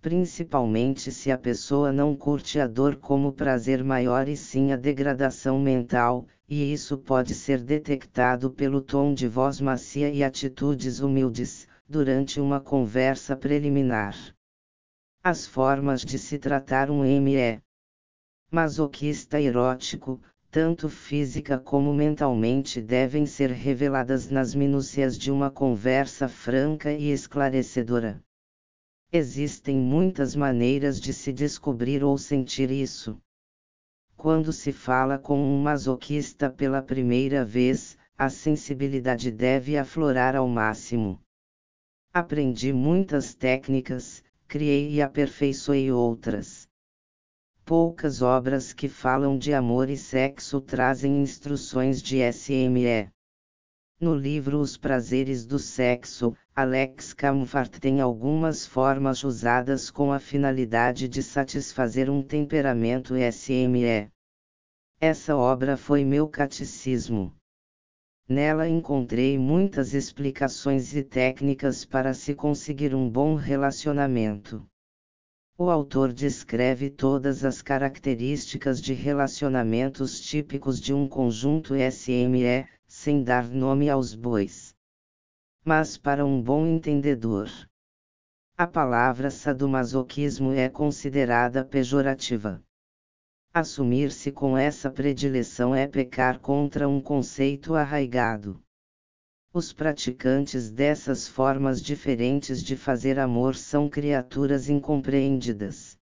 principalmente 0.03 1.13
se 1.13 1.31
a 1.31 1.39
pessoa 1.39 1.93
não 1.93 2.17
curte 2.17 2.61
a 2.61 2.67
dor 2.67 2.97
como 2.97 3.33
prazer 3.33 3.83
maior 3.83 4.29
e 4.29 4.37
sim 4.37 4.73
a 4.73 4.77
degradação 4.77 5.59
mental, 5.59 6.27
e 6.49 6.73
isso 6.73 6.99
pode 6.99 7.35
ser 7.35 7.63
detectado 7.63 8.51
pelo 8.51 8.83
tom 8.83 9.15
de 9.15 9.29
voz 9.29 9.61
macia 9.61 10.11
e 10.11 10.23
atitudes 10.23 11.01
humildes, 11.01 11.67
durante 11.89 12.41
uma 12.41 12.61
conversa 12.61 13.37
preliminar. 13.37 14.17
As 15.23 15.47
formas 15.47 16.03
de 16.03 16.19
se 16.19 16.39
tratar 16.39 16.91
um 16.91 17.03
ME 17.21 17.63
masoquista 18.51 19.39
erótico, 19.41 20.21
tanto 20.51 20.89
física 20.89 21.59
como 21.59 21.93
mentalmente, 21.93 22.81
devem 22.81 23.27
ser 23.27 23.51
reveladas 23.51 24.31
nas 24.31 24.55
minúcias 24.55 25.19
de 25.19 25.31
uma 25.31 25.51
conversa 25.51 26.29
franca 26.29 26.93
e 26.93 27.11
esclarecedora. 27.11 28.23
Existem 29.13 29.77
muitas 29.77 30.35
maneiras 30.35 31.01
de 31.01 31.13
se 31.13 31.33
descobrir 31.33 32.03
ou 32.05 32.17
sentir 32.17 32.71
isso. 32.71 33.19
Quando 34.17 34.53
se 34.53 34.73
fala 34.73 35.19
com 35.19 35.39
um 35.39 35.63
masoquista 35.63 36.51
pela 36.51 36.83
primeira 36.83 37.45
vez, 37.45 37.97
a 38.17 38.29
sensibilidade 38.29 39.31
deve 39.31 39.79
aflorar 39.79 40.35
ao 40.35 40.49
máximo. 40.49 41.21
Aprendi 42.13 42.73
muitas 42.73 43.35
técnicas, 43.35 44.23
criei 44.47 44.95
e 44.95 45.03
aperfeiçoei 45.03 45.93
outras. 45.93 46.68
Poucas 47.69 48.23
obras 48.23 48.73
que 48.73 48.89
falam 48.89 49.37
de 49.37 49.53
amor 49.53 49.91
e 49.91 49.97
sexo 49.99 50.59
trazem 50.59 51.21
instruções 51.21 52.01
de 52.01 52.17
SME. 52.33 53.11
No 54.01 54.15
livro 54.15 54.59
Os 54.59 54.79
Prazeres 54.79 55.45
do 55.45 55.59
Sexo, 55.59 56.35
Alex 56.57 57.13
Camfart 57.13 57.79
tem 57.79 58.01
algumas 58.01 58.67
formas 58.67 59.23
usadas 59.23 59.91
com 59.91 60.11
a 60.11 60.19
finalidade 60.19 61.11
de 61.11 61.23
satisfazer 61.23 62.09
um 62.09 62.23
temperamento 62.23 63.13
SME. 63.31 64.11
Essa 64.99 65.37
obra 65.37 65.77
foi 65.77 66.07
meu 66.07 66.27
catecismo. 66.27 67.35
Nela 68.27 68.67
encontrei 68.67 69.39
muitas 69.39 69.93
explicações 69.93 70.97
e 70.97 71.03
técnicas 71.03 71.85
para 71.85 72.15
se 72.15 72.35
conseguir 72.35 72.95
um 72.95 73.11
bom 73.11 73.35
relacionamento. 73.35 74.67
O 75.61 75.71
autor 75.71 76.13
descreve 76.13 76.89
todas 76.89 77.45
as 77.45 77.61
características 77.61 78.81
de 78.81 78.95
relacionamentos 78.95 80.21
típicos 80.21 80.81
de 80.81 80.95
um 80.95 81.09
conjunto 81.09 81.75
SME, 81.75 82.65
sem 82.87 83.25
dar 83.25 83.49
nome 83.49 83.91
aos 83.91 84.15
bois. 84.15 84.73
Mas 85.65 85.99
para 85.99 86.25
um 86.25 86.41
bom 86.41 86.65
entendedor, 86.65 87.51
a 88.57 88.69
palavra 88.69 89.33
sadomasoquismo 89.33 90.53
é 90.53 90.69
considerada 90.69 91.65
pejorativa. 91.65 92.63
Assumir-se 93.53 94.31
com 94.31 94.57
essa 94.57 94.89
predileção 94.89 95.75
é 95.75 95.89
pecar 95.89 96.39
contra 96.39 96.89
um 96.89 97.01
conceito 97.01 97.75
arraigado. 97.75 98.63
Os 99.59 99.73
praticantes 99.73 100.71
dessas 100.71 101.27
formas 101.27 101.83
diferentes 101.83 102.63
de 102.63 102.77
fazer 102.77 103.19
amor 103.19 103.57
são 103.57 103.89
criaturas 103.89 104.69
incompreendidas. 104.69 105.99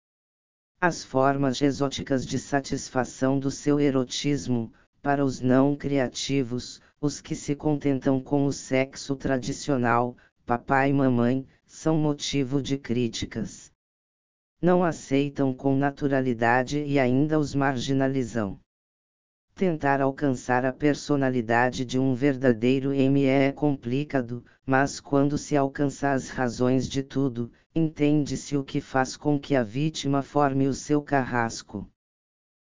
As 0.79 1.03
formas 1.03 1.61
exóticas 1.61 2.25
de 2.25 2.39
satisfação 2.39 3.37
do 3.37 3.51
seu 3.51 3.77
erotismo, 3.77 4.71
para 5.01 5.25
os 5.25 5.41
não 5.41 5.75
criativos, 5.75 6.79
os 7.01 7.19
que 7.19 7.35
se 7.35 7.53
contentam 7.53 8.21
com 8.21 8.45
o 8.45 8.53
sexo 8.53 9.17
tradicional, 9.17 10.15
papai 10.45 10.91
e 10.91 10.93
mamãe, 10.93 11.45
são 11.67 11.97
motivo 11.97 12.61
de 12.61 12.77
críticas. 12.77 13.69
Não 14.61 14.81
aceitam 14.81 15.53
com 15.53 15.75
naturalidade 15.75 16.81
e 16.81 16.97
ainda 16.97 17.37
os 17.37 17.53
marginalizam. 17.53 18.57
Tentar 19.55 20.01
alcançar 20.01 20.65
a 20.65 20.73
personalidade 20.73 21.85
de 21.85 21.99
um 21.99 22.15
verdadeiro 22.15 22.89
ME 22.89 23.25
é 23.25 23.51
complicado, 23.51 24.43
mas 24.65 24.99
quando 24.99 25.37
se 25.37 25.55
alcança 25.55 26.13
as 26.13 26.29
razões 26.29 26.89
de 26.89 27.03
tudo, 27.03 27.51
entende-se 27.75 28.57
o 28.57 28.63
que 28.63 28.81
faz 28.81 29.15
com 29.15 29.39
que 29.39 29.55
a 29.55 29.63
vítima 29.63 30.21
forme 30.23 30.67
o 30.67 30.73
seu 30.73 31.01
carrasco. 31.01 31.87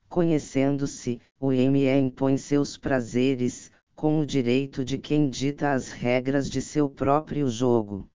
Conhecendo-se, 0.07 1.19
o 1.39 1.51
ME 1.51 1.89
impõe 1.99 2.37
seus 2.37 2.77
prazeres, 2.77 3.71
com 3.95 4.19
o 4.19 4.25
direito 4.25 4.85
de 4.85 4.97
quem 4.97 5.29
dita 5.29 5.71
as 5.71 5.91
regras 5.91 6.49
de 6.49 6.61
seu 6.61 6.89
próprio 6.89 7.47
jogo. 7.47 8.07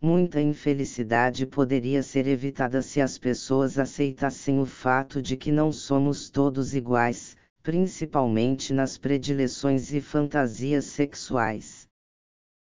Muita 0.00 0.40
infelicidade 0.40 1.46
poderia 1.46 2.02
ser 2.02 2.26
evitada 2.26 2.82
se 2.82 3.00
as 3.00 3.16
pessoas 3.16 3.78
aceitassem 3.78 4.58
o 4.58 4.66
fato 4.66 5.22
de 5.22 5.36
que 5.36 5.52
não 5.52 5.70
somos 5.70 6.28
todos 6.28 6.74
iguais, 6.74 7.36
principalmente 7.66 8.72
nas 8.72 8.96
predileções 8.96 9.92
e 9.92 10.00
fantasias 10.00 10.84
sexuais. 10.84 11.88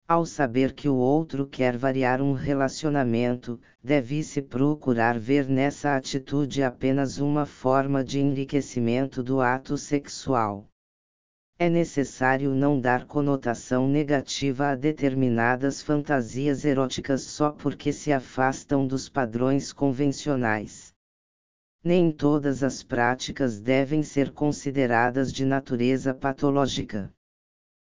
Ao 0.08 0.24
saber 0.24 0.72
que 0.72 0.88
o 0.88 0.94
outro 0.94 1.46
quer 1.46 1.76
variar 1.76 2.22
um 2.22 2.32
relacionamento, 2.32 3.60
deve-se 3.84 4.40
procurar 4.40 5.18
ver 5.18 5.50
nessa 5.50 5.94
atitude 5.94 6.62
apenas 6.62 7.18
uma 7.18 7.44
forma 7.44 8.02
de 8.02 8.20
enriquecimento 8.20 9.22
do 9.22 9.42
ato 9.42 9.76
sexual. 9.76 10.66
É 11.58 11.68
necessário 11.68 12.54
não 12.54 12.80
dar 12.80 13.04
conotação 13.04 13.86
negativa 13.86 14.68
a 14.68 14.74
determinadas 14.74 15.82
fantasias 15.82 16.64
eróticas 16.64 17.20
só 17.20 17.50
porque 17.50 17.92
se 17.92 18.14
afastam 18.14 18.86
dos 18.86 19.10
padrões 19.10 19.74
convencionais. 19.74 20.95
Nem 21.88 22.10
todas 22.10 22.64
as 22.64 22.82
práticas 22.82 23.60
devem 23.60 24.02
ser 24.02 24.32
consideradas 24.32 25.32
de 25.32 25.44
natureza 25.44 26.12
patológica 26.12 27.14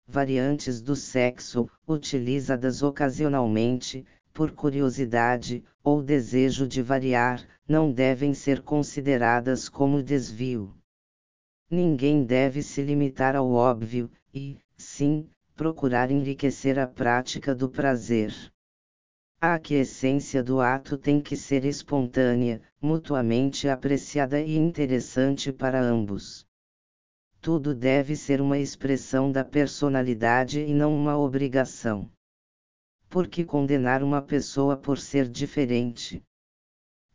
variantes 0.07 0.81
do 0.81 0.95
sexo, 0.95 1.69
utilizadas 1.85 2.81
ocasionalmente, 2.81 4.05
por 4.33 4.51
curiosidade, 4.51 5.61
ou 5.83 6.01
desejo 6.01 6.65
de 6.65 6.81
variar, 6.81 7.45
não 7.67 7.91
devem 7.91 8.33
ser 8.33 8.61
consideradas 8.61 9.67
como 9.67 10.01
desvio. 10.01 10.73
Ninguém 11.69 12.23
deve 12.23 12.63
se 12.63 12.81
limitar 12.81 13.35
ao 13.35 13.51
óbvio, 13.51 14.09
e, 14.33 14.57
sim, 14.77 15.27
procurar 15.53 16.11
enriquecer 16.11 16.79
a 16.79 16.87
prática 16.87 17.53
do 17.53 17.69
prazer. 17.69 18.33
A 19.41 19.59
essência 19.71 20.43
do 20.43 20.61
ato 20.61 20.97
tem 20.97 21.19
que 21.19 21.35
ser 21.35 21.65
espontânea, 21.65 22.61
mutuamente 22.79 23.67
apreciada 23.67 24.39
e 24.39 24.55
interessante 24.55 25.51
para 25.51 25.81
ambos 25.81 26.45
tudo 27.41 27.73
deve 27.73 28.15
ser 28.15 28.39
uma 28.39 28.59
expressão 28.59 29.31
da 29.31 29.43
personalidade 29.43 30.59
e 30.59 30.73
não 30.75 30.95
uma 30.95 31.17
obrigação. 31.17 32.07
Por 33.09 33.27
que 33.27 33.43
condenar 33.43 34.03
uma 34.03 34.21
pessoa 34.21 34.77
por 34.77 34.99
ser 34.99 35.27
diferente? 35.27 36.23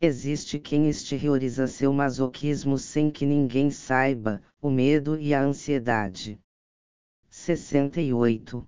Existe 0.01 0.59
quem 0.59 0.89
exterioriza 0.89 1.65
seu 1.65 1.93
masoquismo 1.93 2.77
sem 2.77 3.09
que 3.09 3.25
ninguém 3.25 3.71
saiba, 3.71 4.43
o 4.61 4.69
medo 4.69 5.17
e 5.17 5.33
a 5.33 5.41
ansiedade. 5.41 6.37
68. 7.29 8.67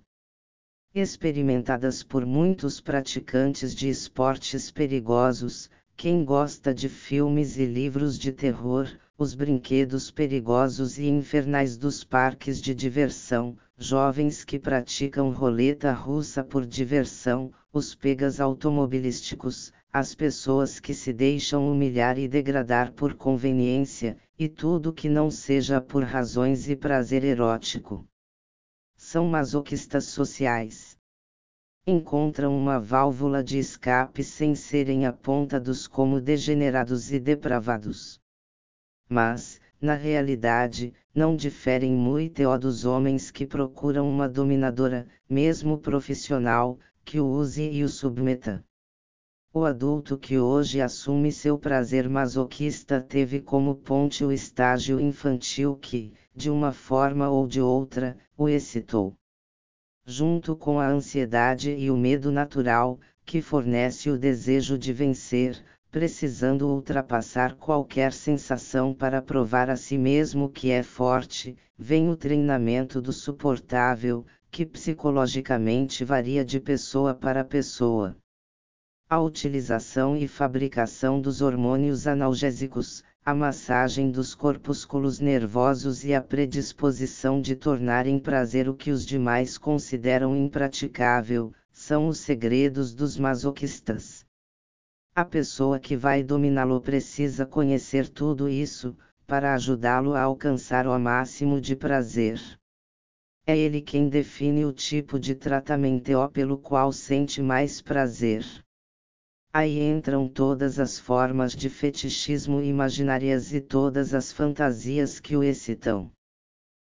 Experimentadas 0.92 2.02
por 2.02 2.26
muitos 2.26 2.80
praticantes 2.80 3.76
de 3.76 3.88
esportes 3.88 4.72
perigosos, 4.72 5.70
quem 5.96 6.24
gosta 6.24 6.74
de 6.74 6.88
filmes 6.88 7.56
e 7.56 7.64
livros 7.64 8.18
de 8.18 8.32
terror, 8.32 8.88
os 9.16 9.32
brinquedos 9.32 10.10
perigosos 10.10 10.98
e 10.98 11.06
infernais 11.06 11.76
dos 11.76 12.02
parques 12.02 12.60
de 12.60 12.74
diversão, 12.74 13.56
jovens 13.78 14.42
que 14.42 14.58
praticam 14.58 15.30
roleta 15.30 15.92
russa 15.92 16.42
por 16.42 16.66
diversão, 16.66 17.52
os 17.72 17.94
pegas 17.94 18.40
automobilísticos, 18.40 19.72
as 19.92 20.12
pessoas 20.16 20.80
que 20.80 20.92
se 20.92 21.12
deixam 21.12 21.70
humilhar 21.70 22.18
e 22.18 22.26
degradar 22.26 22.90
por 22.94 23.14
conveniência, 23.14 24.16
e 24.36 24.48
tudo 24.48 24.92
que 24.92 25.08
não 25.08 25.30
seja 25.30 25.80
por 25.80 26.02
razões 26.02 26.68
e 26.68 26.74
prazer 26.74 27.22
erótico. 27.22 28.09
São 29.12 29.26
masoquistas 29.26 30.04
sociais. 30.04 30.96
Encontram 31.84 32.56
uma 32.56 32.78
válvula 32.78 33.42
de 33.42 33.58
escape 33.58 34.22
sem 34.22 34.54
serem 34.54 35.04
apontados 35.04 35.88
como 35.88 36.20
degenerados 36.20 37.10
e 37.10 37.18
depravados 37.18 38.20
mas, 39.10 39.60
na 39.80 39.94
realidade, 39.94 40.94
não 41.12 41.34
diferem 41.34 41.92
muito 41.92 42.42
dos 42.58 42.84
homens 42.84 43.28
que 43.32 43.44
procuram 43.44 44.08
uma 44.08 44.28
dominadora, 44.28 45.08
mesmo 45.28 45.76
profissional, 45.76 46.78
que 47.04 47.18
o 47.18 47.26
use 47.26 47.68
e 47.68 47.82
o 47.82 47.88
submeta. 47.88 48.64
O 49.52 49.64
adulto 49.64 50.16
que 50.16 50.38
hoje 50.38 50.80
assume 50.80 51.32
seu 51.32 51.58
prazer 51.58 52.08
masoquista 52.08 53.00
teve 53.00 53.40
como 53.40 53.74
ponte 53.74 54.24
o 54.24 54.30
estágio 54.30 55.00
infantil 55.00 55.74
que, 55.74 56.12
de 56.32 56.48
uma 56.48 56.70
forma 56.72 57.28
ou 57.28 57.48
de 57.48 57.60
outra, 57.60 58.16
o 58.38 58.48
excitou. 58.48 59.16
Junto 60.06 60.54
com 60.54 60.78
a 60.78 60.86
ansiedade 60.86 61.72
e 61.72 61.90
o 61.90 61.96
medo 61.96 62.30
natural, 62.30 63.00
que 63.26 63.42
fornece 63.42 64.08
o 64.08 64.16
desejo 64.16 64.78
de 64.78 64.92
vencer, 64.92 65.60
precisando 65.90 66.68
ultrapassar 66.68 67.56
qualquer 67.56 68.12
sensação 68.12 68.94
para 68.94 69.20
provar 69.20 69.68
a 69.68 69.74
si 69.74 69.98
mesmo 69.98 70.48
que 70.48 70.70
é 70.70 70.84
forte, 70.84 71.58
vem 71.76 72.08
o 72.08 72.16
treinamento 72.16 73.02
do 73.02 73.12
suportável, 73.12 74.24
que 74.48 74.64
psicologicamente 74.64 76.04
varia 76.04 76.44
de 76.44 76.60
pessoa 76.60 77.14
para 77.14 77.42
pessoa. 77.42 78.16
A 79.12 79.20
utilização 79.20 80.16
e 80.16 80.28
fabricação 80.28 81.20
dos 81.20 81.42
hormônios 81.42 82.06
analgésicos, 82.06 83.02
a 83.24 83.34
massagem 83.34 84.08
dos 84.08 84.36
corpúsculos 84.36 85.18
nervosos 85.18 86.04
e 86.04 86.14
a 86.14 86.22
predisposição 86.22 87.40
de 87.40 87.56
tornar 87.56 88.06
em 88.06 88.20
prazer 88.20 88.68
o 88.68 88.74
que 88.74 88.92
os 88.92 89.04
demais 89.04 89.58
consideram 89.58 90.36
impraticável, 90.36 91.52
são 91.72 92.06
os 92.06 92.20
segredos 92.20 92.94
dos 92.94 93.18
masoquistas. 93.18 94.24
A 95.12 95.24
pessoa 95.24 95.80
que 95.80 95.96
vai 95.96 96.22
dominá-lo 96.22 96.80
precisa 96.80 97.44
conhecer 97.44 98.08
tudo 98.08 98.48
isso, 98.48 98.96
para 99.26 99.54
ajudá-lo 99.54 100.14
a 100.14 100.22
alcançar 100.22 100.86
o 100.86 100.96
máximo 100.96 101.60
de 101.60 101.74
prazer. 101.74 102.40
É 103.44 103.58
ele 103.58 103.80
quem 103.80 104.08
define 104.08 104.64
o 104.64 104.72
tipo 104.72 105.18
de 105.18 105.34
tratamento 105.34 106.12
pelo 106.32 106.56
qual 106.56 106.92
sente 106.92 107.42
mais 107.42 107.82
prazer. 107.82 108.44
Aí 109.52 109.82
entram 109.82 110.28
todas 110.28 110.78
as 110.78 110.96
formas 110.96 111.56
de 111.56 111.68
fetichismo 111.68 112.62
imaginárias 112.62 113.52
e 113.52 113.60
todas 113.60 114.14
as 114.14 114.30
fantasias 114.30 115.18
que 115.18 115.36
o 115.36 115.42
excitam. 115.42 116.08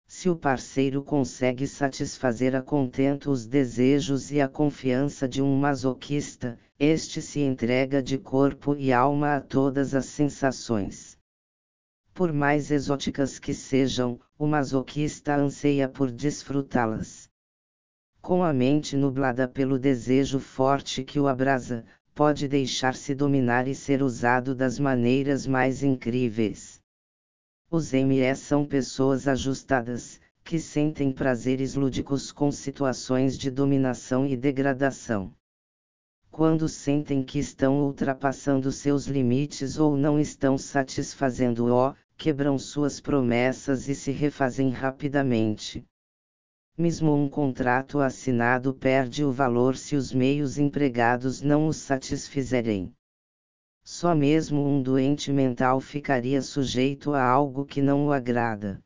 Se 0.08 0.30
o 0.30 0.38
parceiro 0.38 1.04
consegue 1.04 1.68
satisfazer 1.68 2.56
a 2.56 2.62
contento 2.62 3.30
os 3.30 3.46
desejos 3.46 4.32
e 4.32 4.40
a 4.40 4.48
confiança 4.48 5.28
de 5.28 5.42
um 5.42 5.54
masoquista, 5.58 6.58
este 6.80 7.22
se 7.22 7.42
entrega 7.42 8.02
de 8.02 8.18
corpo 8.18 8.74
e 8.74 8.94
alma 8.94 9.36
a 9.36 9.42
todas 9.42 9.94
as 9.94 10.06
sensações. 10.06 11.18
Por 12.14 12.32
mais 12.32 12.72
exóticas 12.72 13.38
que 13.38 13.54
sejam, 13.54 14.18
o 14.40 14.48
masoquista 14.48 15.36
anseia 15.36 15.90
por 15.90 16.10
desfrutá-las. 16.10 17.30
Com 18.22 18.44
a 18.44 18.54
mente 18.54 18.96
nublada 18.96 19.46
pelo 19.46 19.78
desejo 19.78 20.40
forte 20.40 21.04
que 21.04 21.20
o 21.20 21.28
abrasa, 21.28 21.86
pode 22.16 22.48
deixar-se 22.48 23.14
dominar 23.14 23.68
e 23.68 23.76
ser 23.76 24.02
usado 24.02 24.56
das 24.56 24.80
maneiras 24.80 25.46
mais 25.46 25.84
incríveis. 25.84 26.82
Os 27.70 27.92
ME 27.92 28.34
são 28.38 28.66
pessoas 28.66 29.28
ajustadas, 29.28 30.22
que 30.42 30.58
sentem 30.58 31.12
prazeres 31.12 31.76
lúdicos 31.76 32.32
com 32.32 32.52
situações 32.54 33.38
de 33.38 33.52
dominação 33.52 34.26
e 34.26 34.38
degradação. 34.38 35.34
Quando 36.32 36.70
sentem 36.70 37.22
que 37.22 37.38
estão 37.38 37.82
ultrapassando 37.82 38.72
seus 38.72 39.08
limites 39.08 39.78
ou 39.78 39.98
não 39.98 40.18
estão 40.18 40.58
satisfazendo-o, 40.58 41.94
quebram 42.16 42.58
suas 42.58 43.02
promessas 43.02 43.90
e 43.90 43.96
se 43.96 44.12
refazem 44.12 44.70
rapidamente. 44.70 45.86
Mesmo 46.78 47.16
um 47.16 47.30
contrato 47.30 48.00
assinado 48.00 48.74
perde 48.74 49.24
o 49.24 49.32
valor 49.32 49.78
se 49.78 49.96
os 49.96 50.12
meios 50.12 50.58
empregados 50.58 51.42
não 51.42 51.68
os 51.68 51.78
satisfizerem. 51.78 52.94
Só 53.82 54.14
mesmo 54.14 54.68
um 54.68 54.82
doente 54.82 55.32
mental 55.32 55.80
ficaria 55.80 56.42
sujeito 56.42 57.14
a 57.14 57.24
algo 57.24 57.66
que 57.66 57.82
não 57.82 58.08
o 58.08 58.12
agrada. 58.12 58.84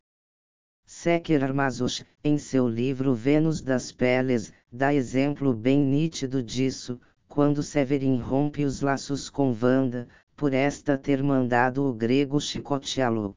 Seker 0.85 1.43
Armazush, 1.43 2.05
em 2.23 2.37
seu 2.37 2.67
livro 2.67 3.15
Vênus 3.15 3.59
das 3.59 3.91
Peles, 3.91 4.53
dá 4.71 4.93
exemplo 4.93 5.51
bem 5.51 5.79
nítido 5.79 6.43
disso, 6.43 7.01
quando 7.27 7.63
Severin 7.63 8.19
rompe 8.19 8.65
os 8.65 8.81
laços 8.81 9.31
com 9.31 9.51
Wanda, 9.59 10.07
por 10.35 10.53
esta 10.53 10.95
ter 10.95 11.23
mandado 11.23 11.83
o 11.83 11.93
grego 11.93 12.39
chicoteá-lo. 12.39 13.35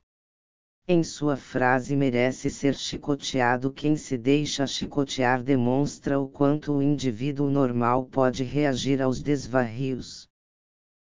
Em 0.89 1.05
sua 1.05 1.37
frase 1.37 1.95
merece 1.95 2.51
ser 2.51 2.75
chicoteado 2.75 3.73
quem 3.73 3.95
se 3.95 4.19
deixa 4.19 4.67
chicotear 4.67 5.41
demonstra 5.41 6.19
o 6.19 6.29
quanto 6.29 6.73
o 6.73 6.83
indivíduo 6.83 7.49
normal 7.49 8.07
pode 8.07 8.43
reagir 8.43 9.01
aos 9.01 9.23
desvarrios. 9.23 10.29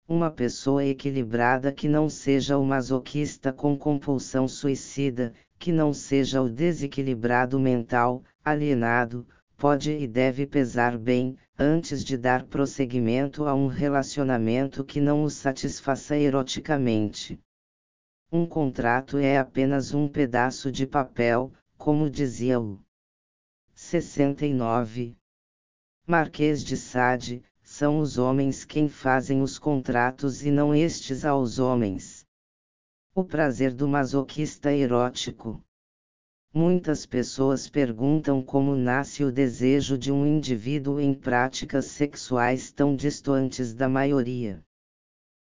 Uma 0.07 0.31
pessoa 0.31 0.85
equilibrada 0.85 1.73
que 1.73 1.89
não 1.89 2.11
seja 2.11 2.59
o 2.59 2.65
masoquista 2.67 3.51
com 3.51 3.75
compulsão 3.75 4.47
suicida, 4.47 5.33
que 5.59 5.73
não 5.73 5.95
seja 5.95 6.43
o 6.43 6.51
desequilibrado 6.51 7.59
mental, 7.59 8.23
alienado, 8.45 9.27
pode 9.57 9.91
e 9.91 10.07
deve 10.07 10.47
pesar 10.47 10.99
bem, 10.99 11.35
antes 11.59 12.05
de 12.05 12.19
dar 12.19 12.45
prosseguimento 12.45 13.47
a 13.47 13.55
um 13.55 13.69
relacionamento 13.69 14.85
que 14.85 15.01
não 15.01 15.25
o 15.25 15.31
satisfaça 15.31 16.15
eroticamente. 16.15 17.41
Um 18.35 18.47
contrato 18.47 19.19
é 19.19 19.37
apenas 19.37 19.93
um 19.93 20.09
pedaço 20.09 20.73
de 20.73 20.87
papel, 20.87 21.53
como 21.77 22.09
dizia 22.09 22.59
o 22.59 22.81
69. 23.75 25.15
Marquês 26.07 26.65
de 26.65 26.75
Sade, 26.75 27.45
são 27.63 27.99
os 27.99 28.17
homens 28.17 28.65
quem 28.65 28.89
fazem 28.89 29.43
os 29.43 29.59
contratos 29.59 30.43
e 30.43 30.51
não 30.51 30.75
estes 30.75 31.27
aos 31.27 31.59
homens. 31.59 32.25
O 33.15 33.23
prazer 33.23 33.75
do 33.75 33.87
masoquista 33.87 34.73
erótico. 34.73 35.63
Muitas 36.55 37.05
pessoas 37.05 37.69
perguntam 37.69 38.43
como 38.43 38.75
nasce 38.75 39.23
o 39.25 39.31
desejo 39.31 39.99
de 39.99 40.11
um 40.11 40.27
indivíduo 40.27 40.99
em 40.99 41.13
práticas 41.13 41.85
sexuais 41.85 42.73
tão 42.73 42.97
distantes 42.97 43.75
da 43.75 43.91
maioria. 43.91 44.65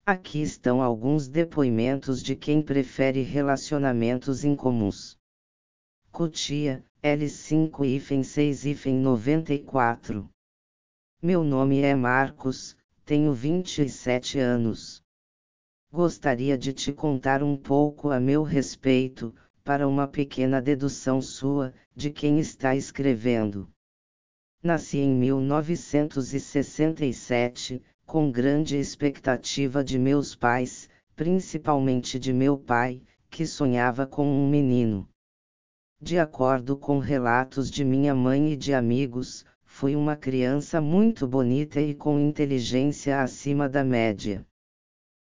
Aqui 0.07 0.43
estão 0.43 0.83
alguns 0.83 1.27
depoimentos 1.27 2.21
de 2.21 2.35
quem 2.35 2.61
prefere 2.61 3.23
relacionamentos 3.23 4.43
incomuns. 4.43 5.17
Cutia, 6.11 6.85
L5 7.01 8.23
6 8.23 8.63
94. 9.01 10.29
Meu 11.19 11.43
nome 11.43 11.81
é 11.81 11.95
Marcos, 11.95 12.77
tenho 13.03 13.33
27 13.33 14.37
anos. 14.37 15.01
Gostaria 15.91 16.55
de 16.55 16.71
te 16.71 16.93
contar 16.93 17.41
um 17.41 17.57
pouco 17.57 18.11
a 18.11 18.19
meu 18.19 18.43
respeito, 18.43 19.33
para 19.63 19.87
uma 19.87 20.07
pequena 20.07 20.61
dedução 20.61 21.19
sua, 21.19 21.73
de 21.95 22.11
quem 22.11 22.37
está 22.37 22.75
escrevendo. 22.75 23.67
Nasci 24.61 24.99
em 24.99 25.15
1967, 25.15 27.81
com 28.05 28.31
grande 28.31 28.77
expectativa 28.77 29.83
de 29.83 29.97
meus 29.97 30.35
pais, 30.35 30.87
principalmente 31.15 32.19
de 32.19 32.31
meu 32.31 32.57
pai, 32.57 33.01
que 33.29 33.45
sonhava 33.45 34.05
com 34.05 34.27
um 34.27 34.47
menino. 34.47 35.09
De 35.99 36.19
acordo 36.19 36.77
com 36.77 36.99
relatos 36.99 37.69
de 37.69 37.83
minha 37.83 38.13
mãe 38.13 38.51
e 38.51 38.55
de 38.55 38.73
amigos, 38.73 39.43
fui 39.63 39.95
uma 39.95 40.15
criança 40.15 40.79
muito 40.79 41.27
bonita 41.27 41.81
e 41.81 41.95
com 41.95 42.19
inteligência 42.19 43.21
acima 43.21 43.67
da 43.67 43.83
média. 43.83 44.45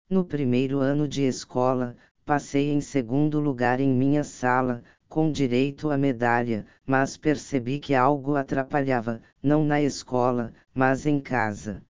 No 0.09 0.25
primeiro 0.25 0.79
ano 0.79 1.07
de 1.07 1.23
escola, 1.23 1.97
passei 2.25 2.71
em 2.71 2.81
segundo 2.81 3.38
lugar 3.38 3.79
em 3.79 3.93
minha 3.93 4.25
sala, 4.25 4.83
com 5.09 5.31
direito 5.31 5.90
à 5.90 5.99
medalha, 5.99 6.64
mas 6.87 7.16
percebi 7.16 7.79
que 7.79 7.95
algo 7.95 8.37
atrapalhava, 8.37 9.21
não 9.43 9.64
na 9.64 9.83
escola, 9.83 10.53
mas 10.75 11.05
em 11.05 11.21
casa. 11.21 11.83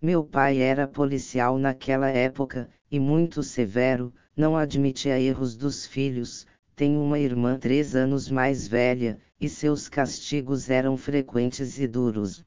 Meu 0.00 0.22
pai 0.22 0.58
era 0.58 0.86
policial 0.86 1.58
naquela 1.58 2.08
época, 2.08 2.70
e 2.88 3.00
muito 3.00 3.42
severo, 3.42 4.14
não 4.36 4.56
admitia 4.56 5.18
erros 5.18 5.56
dos 5.56 5.86
filhos. 5.86 6.46
Tenho 6.76 7.02
uma 7.02 7.18
irmã 7.18 7.58
três 7.58 7.96
anos 7.96 8.30
mais 8.30 8.68
velha, 8.68 9.18
e 9.40 9.48
seus 9.48 9.88
castigos 9.88 10.70
eram 10.70 10.96
frequentes 10.96 11.80
e 11.80 11.88
duros. 11.88 12.44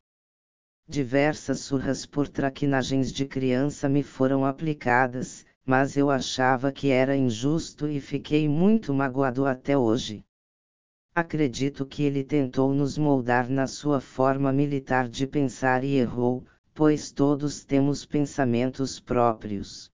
Diversas 0.87 1.59
surras 1.59 2.05
por 2.05 2.29
traquinagens 2.29 3.11
de 3.11 3.25
criança 3.25 3.89
me 3.89 4.01
foram 4.01 4.45
aplicadas, 4.45 5.45
mas 5.65 5.97
eu 5.97 6.09
achava 6.09 6.71
que 6.71 6.89
era 6.89 7.17
injusto 7.17 7.85
e 7.85 7.99
fiquei 7.99 8.47
muito 8.47 8.93
magoado 8.93 9.45
até 9.45 9.77
hoje. 9.77 10.23
Acredito 11.13 11.85
que 11.85 12.03
ele 12.03 12.23
tentou 12.23 12.73
nos 12.73 12.97
moldar 12.97 13.49
na 13.49 13.67
sua 13.67 13.99
forma 13.99 14.53
militar 14.53 15.09
de 15.09 15.27
pensar 15.27 15.83
e 15.83 15.95
errou, 15.95 16.45
pois 16.73 17.12
todos 17.12 17.63
temos 17.63 18.05
pensamentos 18.05 18.99
próprios. 18.99 19.91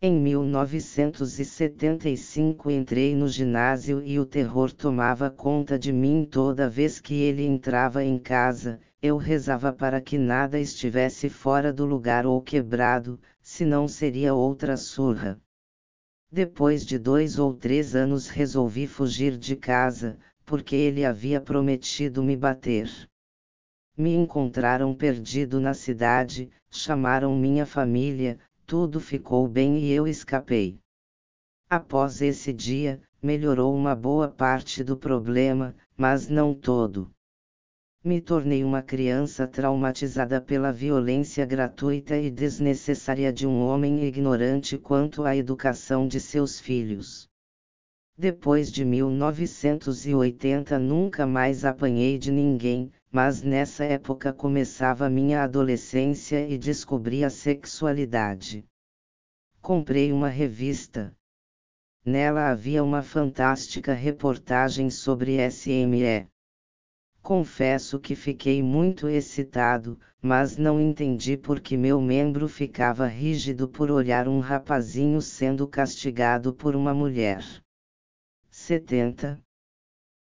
Em 0.00 0.18
1975 0.18 2.70
entrei 2.70 3.14
no 3.14 3.28
ginásio 3.28 4.02
e 4.02 4.18
o 4.18 4.26
terror 4.26 4.72
tomava 4.72 5.30
conta 5.30 5.78
de 5.78 5.92
mim 5.92 6.26
toda 6.28 6.68
vez 6.68 6.98
que 6.98 7.14
ele 7.14 7.44
entrava 7.44 8.02
em 8.02 8.18
casa, 8.18 8.80
eu 9.00 9.16
rezava 9.16 9.72
para 9.72 10.00
que 10.00 10.18
nada 10.18 10.58
estivesse 10.58 11.28
fora 11.28 11.72
do 11.72 11.84
lugar 11.84 12.26
ou 12.26 12.42
quebrado, 12.42 13.20
senão 13.40 13.86
seria 13.86 14.34
outra 14.34 14.76
surra. 14.76 15.40
Depois 16.32 16.84
de 16.84 16.98
dois 16.98 17.38
ou 17.38 17.54
três 17.54 17.94
anos 17.94 18.28
resolvi 18.28 18.86
fugir 18.86 19.36
de 19.36 19.54
casa, 19.54 20.18
porque 20.44 20.74
ele 20.74 21.04
havia 21.04 21.40
prometido 21.40 22.22
me 22.22 22.36
bater. 22.36 22.90
Me 23.96 24.14
encontraram 24.14 24.94
perdido 24.94 25.60
na 25.60 25.74
cidade, 25.74 26.50
chamaram 26.70 27.36
minha 27.36 27.66
família, 27.66 28.38
tudo 28.66 29.00
ficou 29.00 29.46
bem 29.46 29.78
e 29.78 29.92
eu 29.92 30.08
escapei. 30.08 30.78
Após 31.68 32.22
esse 32.22 32.52
dia, 32.52 33.00
melhorou 33.22 33.74
uma 33.74 33.94
boa 33.94 34.28
parte 34.28 34.82
do 34.82 34.96
problema, 34.96 35.74
mas 35.96 36.28
não 36.28 36.54
todo. 36.54 37.10
Me 38.04 38.20
tornei 38.20 38.64
uma 38.64 38.82
criança 38.82 39.46
traumatizada 39.46 40.40
pela 40.40 40.72
violência 40.72 41.46
gratuita 41.46 42.16
e 42.16 42.30
desnecessária 42.30 43.32
de 43.32 43.46
um 43.46 43.62
homem 43.62 44.04
ignorante 44.04 44.76
quanto 44.76 45.22
à 45.22 45.36
educação 45.36 46.08
de 46.08 46.18
seus 46.18 46.58
filhos. 46.58 47.28
Depois 48.18 48.72
de 48.72 48.84
1980 48.84 50.78
nunca 50.78 51.26
mais 51.26 51.64
apanhei 51.64 52.18
de 52.18 52.32
ninguém, 52.32 52.90
mas 53.12 53.42
nessa 53.42 53.84
época 53.84 54.32
começava 54.32 55.10
minha 55.10 55.42
adolescência 55.42 56.48
e 56.48 56.56
descobri 56.56 57.22
a 57.22 57.28
sexualidade. 57.28 58.64
Comprei 59.60 60.10
uma 60.10 60.30
revista. 60.30 61.14
Nela 62.02 62.48
havia 62.48 62.82
uma 62.82 63.02
fantástica 63.02 63.92
reportagem 63.92 64.88
sobre 64.88 65.36
SME. 65.50 66.26
Confesso 67.20 68.00
que 68.00 68.16
fiquei 68.16 68.62
muito 68.62 69.06
excitado, 69.08 70.00
mas 70.20 70.56
não 70.56 70.80
entendi 70.80 71.36
por 71.36 71.60
que 71.60 71.76
meu 71.76 72.00
membro 72.00 72.48
ficava 72.48 73.06
rígido 73.06 73.68
por 73.68 73.90
olhar 73.90 74.26
um 74.26 74.40
rapazinho 74.40 75.20
sendo 75.20 75.68
castigado 75.68 76.54
por 76.54 76.74
uma 76.74 76.94
mulher. 76.94 77.44
70. 78.48 79.38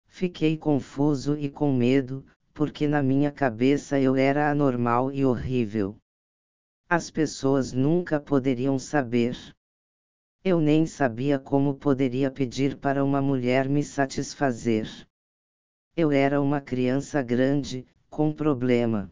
Fiquei 0.07 0.57
confuso 0.57 1.39
e 1.39 1.49
com 1.49 1.73
medo, 1.73 2.25
porque 2.59 2.89
na 2.89 3.01
minha 3.01 3.31
cabeça 3.31 4.01
eu 4.01 4.17
era 4.17 4.51
anormal 4.51 5.13
e 5.13 5.25
horrível. 5.25 5.97
As 6.89 7.09
pessoas 7.09 7.73
nunca 7.73 8.19
poderiam 8.19 8.81
saber. 8.81 9.37
Eu 10.43 10.61
nem 10.61 10.85
sabia 10.85 11.39
como 11.39 11.77
poderia 11.77 12.33
pedir 12.33 12.77
para 12.77 13.05
uma 13.05 13.23
mulher 13.23 13.69
me 13.69 13.85
satisfazer. 13.85 14.89
Eu 15.97 16.11
era 16.11 16.41
uma 16.41 16.61
criança 16.61 17.23
grande, 17.23 17.87
com 18.11 18.33
problema. 18.33 19.09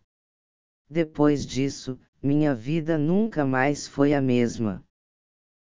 Depois 0.90 1.46
disso, 1.46 1.96
minha 2.20 2.52
vida 2.52 2.98
nunca 2.98 3.44
mais 3.44 3.86
foi 3.86 4.12
a 4.12 4.20
mesma. 4.20 4.84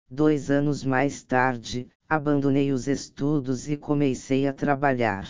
Dois 0.09 0.53
anos 0.53 0.85
mais 0.85 1.25
tarde, 1.25 1.91
abandonei 2.09 2.71
os 2.71 2.87
estudos 2.87 3.69
e 3.69 3.77
comecei 3.77 4.47
a 4.47 4.53
trabalhar. 4.53 5.27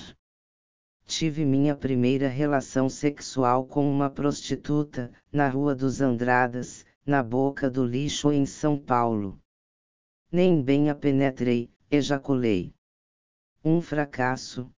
Tive 1.14 1.44
minha 1.44 1.76
primeira 1.76 2.26
relação 2.26 2.88
sexual 2.88 3.66
com 3.66 3.88
uma 3.88 4.08
prostituta, 4.08 5.12
na 5.30 5.46
Rua 5.46 5.74
dos 5.74 6.00
Andradas, 6.00 6.86
na 7.04 7.22
Boca 7.22 7.68
do 7.68 7.84
Lixo 7.84 8.32
em 8.32 8.46
São 8.46 8.78
Paulo. 8.78 9.38
Nem 10.32 10.62
bem 10.62 10.88
a 10.88 10.94
penetrei, 10.94 11.70
ejaculei. 11.90 12.72
Um 13.62 13.82
fracasso. 13.82 14.70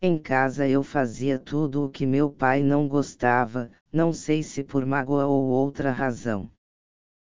Em 0.00 0.16
casa 0.18 0.68
eu 0.68 0.84
fazia 0.84 1.36
tudo 1.36 1.84
o 1.84 1.90
que 1.90 2.06
meu 2.06 2.30
pai 2.30 2.62
não 2.62 2.86
gostava, 2.86 3.72
não 3.92 4.12
sei 4.12 4.44
se 4.44 4.62
por 4.62 4.86
mágoa 4.86 5.26
ou 5.26 5.46
outra 5.46 5.90
razão. 5.90 6.48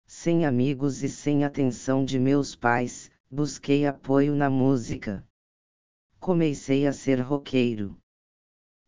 Sem 0.07 0.47
amigos 0.47 1.03
e 1.03 1.09
sem 1.09 1.45
atenção 1.45 2.05
de 2.05 2.21
meus 2.21 2.55
pais, 2.55 3.11
busquei 3.29 3.85
apoio 3.85 4.37
na 4.37 4.49
música. 4.49 5.27
Comecei 6.21 6.87
a 6.87 6.93
ser 6.93 7.21
roqueiro. 7.21 7.99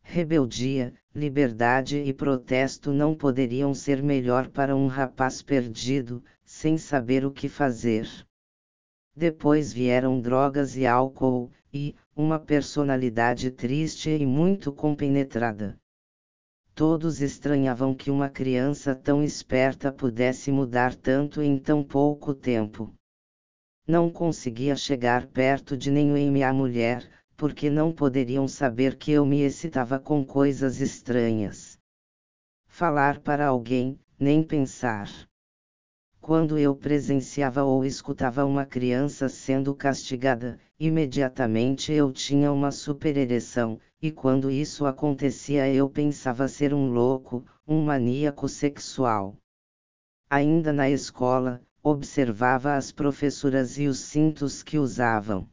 Rebeldia, 0.09 0.93
liberdade 1.13 1.97
e 1.97 2.13
protesto 2.13 2.93
não 2.93 3.13
poderiam 3.13 3.73
ser 3.73 4.01
melhor 4.01 4.47
para 4.47 4.73
um 4.73 4.87
rapaz 4.87 5.41
perdido, 5.41 6.23
sem 6.45 6.77
saber 6.77 7.25
o 7.25 7.31
que 7.31 7.49
fazer. 7.49 8.07
Depois 9.13 9.73
vieram 9.73 10.21
drogas 10.21 10.77
e 10.77 10.87
álcool, 10.87 11.51
e, 11.73 11.93
uma 12.15 12.39
personalidade 12.39 13.51
triste 13.51 14.09
e 14.09 14.25
muito 14.25 14.71
compenetrada. 14.71 15.77
Todos 16.73 17.21
estranhavam 17.21 17.93
que 17.93 18.09
uma 18.09 18.29
criança 18.29 18.95
tão 18.95 19.21
esperta 19.21 19.91
pudesse 19.91 20.49
mudar 20.53 20.95
tanto 20.95 21.41
em 21.41 21.59
tão 21.59 21.83
pouco 21.83 22.33
tempo. 22.33 22.95
Não 23.85 24.09
conseguia 24.09 24.75
chegar 24.77 25.27
perto 25.27 25.75
de 25.75 25.91
nenhuma 25.91 26.53
mulher, 26.53 27.16
porque 27.37 27.69
não 27.69 27.93
poderiam 27.93 28.47
saber 28.47 28.97
que 28.97 29.11
eu 29.11 29.23
me 29.23 29.41
excitava 29.41 29.99
com 29.99 30.25
coisas 30.25 30.81
estranhas. 30.81 31.77
Falar 32.65 33.19
para 33.19 33.45
alguém, 33.45 33.99
nem 34.19 34.41
pensar. 34.41 35.07
Quando 36.19 36.57
eu 36.57 36.75
presenciava 36.75 37.63
ou 37.63 37.85
escutava 37.85 38.43
uma 38.43 38.65
criança 38.65 39.29
sendo 39.29 39.75
castigada, 39.75 40.59
imediatamente 40.79 41.93
eu 41.93 42.11
tinha 42.11 42.51
uma 42.51 42.71
superereção, 42.71 43.79
e 44.01 44.11
quando 44.11 44.49
isso 44.49 44.87
acontecia 44.87 45.71
eu 45.71 45.87
pensava 45.87 46.47
ser 46.47 46.73
um 46.73 46.89
louco, 46.89 47.45
um 47.67 47.83
maníaco 47.83 48.49
sexual. 48.49 49.37
Ainda 50.27 50.73
na 50.73 50.89
escola, 50.89 51.61
observava 51.83 52.75
as 52.75 52.91
professoras 52.91 53.77
e 53.77 53.87
os 53.87 53.99
cintos 53.99 54.63
que 54.63 54.79
usavam. 54.79 55.47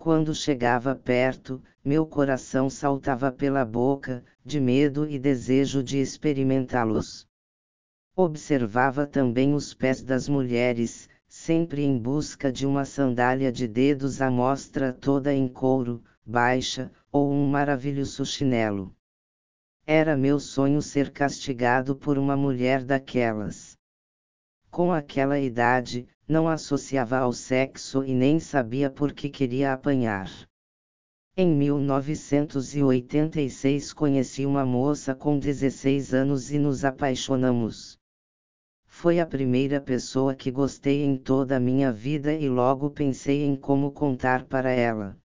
Quando 0.00 0.34
chegava 0.34 0.94
perto, 0.94 1.62
meu 1.84 2.06
coração 2.06 2.70
saltava 2.70 3.30
pela 3.30 3.66
boca, 3.66 4.24
de 4.42 4.58
medo 4.58 5.06
e 5.06 5.18
desejo 5.18 5.82
de 5.82 5.98
experimentá-los. 5.98 7.28
Observava 8.16 9.06
também 9.06 9.52
os 9.52 9.74
pés 9.74 10.02
das 10.02 10.26
mulheres, 10.26 11.06
sempre 11.28 11.82
em 11.84 11.98
busca 11.98 12.50
de 12.50 12.66
uma 12.66 12.86
sandália 12.86 13.52
de 13.52 13.68
dedos 13.68 14.22
à 14.22 14.30
mostra 14.30 14.90
toda 14.90 15.34
em 15.34 15.46
couro, 15.46 16.02
baixa, 16.24 16.90
ou 17.12 17.30
um 17.30 17.46
maravilhoso 17.46 18.24
chinelo. 18.24 18.96
Era 19.86 20.16
meu 20.16 20.40
sonho 20.40 20.80
ser 20.80 21.10
castigado 21.10 21.94
por 21.94 22.16
uma 22.16 22.38
mulher 22.38 22.84
daquelas. 22.84 23.76
Com 24.70 24.94
aquela 24.94 25.38
idade, 25.38 26.08
não 26.30 26.48
associava 26.48 27.18
ao 27.18 27.32
sexo 27.32 28.04
e 28.04 28.14
nem 28.14 28.38
sabia 28.38 28.88
por 28.88 29.12
que 29.12 29.28
queria 29.28 29.72
apanhar. 29.72 30.30
Em 31.36 31.52
1986 31.52 33.92
conheci 33.92 34.46
uma 34.46 34.64
moça 34.64 35.12
com 35.12 35.36
16 35.36 36.14
anos 36.14 36.52
e 36.52 36.58
nos 36.58 36.84
apaixonamos. 36.84 37.98
Foi 38.86 39.18
a 39.18 39.26
primeira 39.26 39.80
pessoa 39.80 40.32
que 40.32 40.52
gostei 40.52 41.02
em 41.02 41.16
toda 41.16 41.56
a 41.56 41.60
minha 41.60 41.90
vida 41.90 42.32
e 42.32 42.48
logo 42.48 42.90
pensei 42.90 43.42
em 43.42 43.56
como 43.56 43.90
contar 43.90 44.44
para 44.44 44.70
ela. 44.70 45.18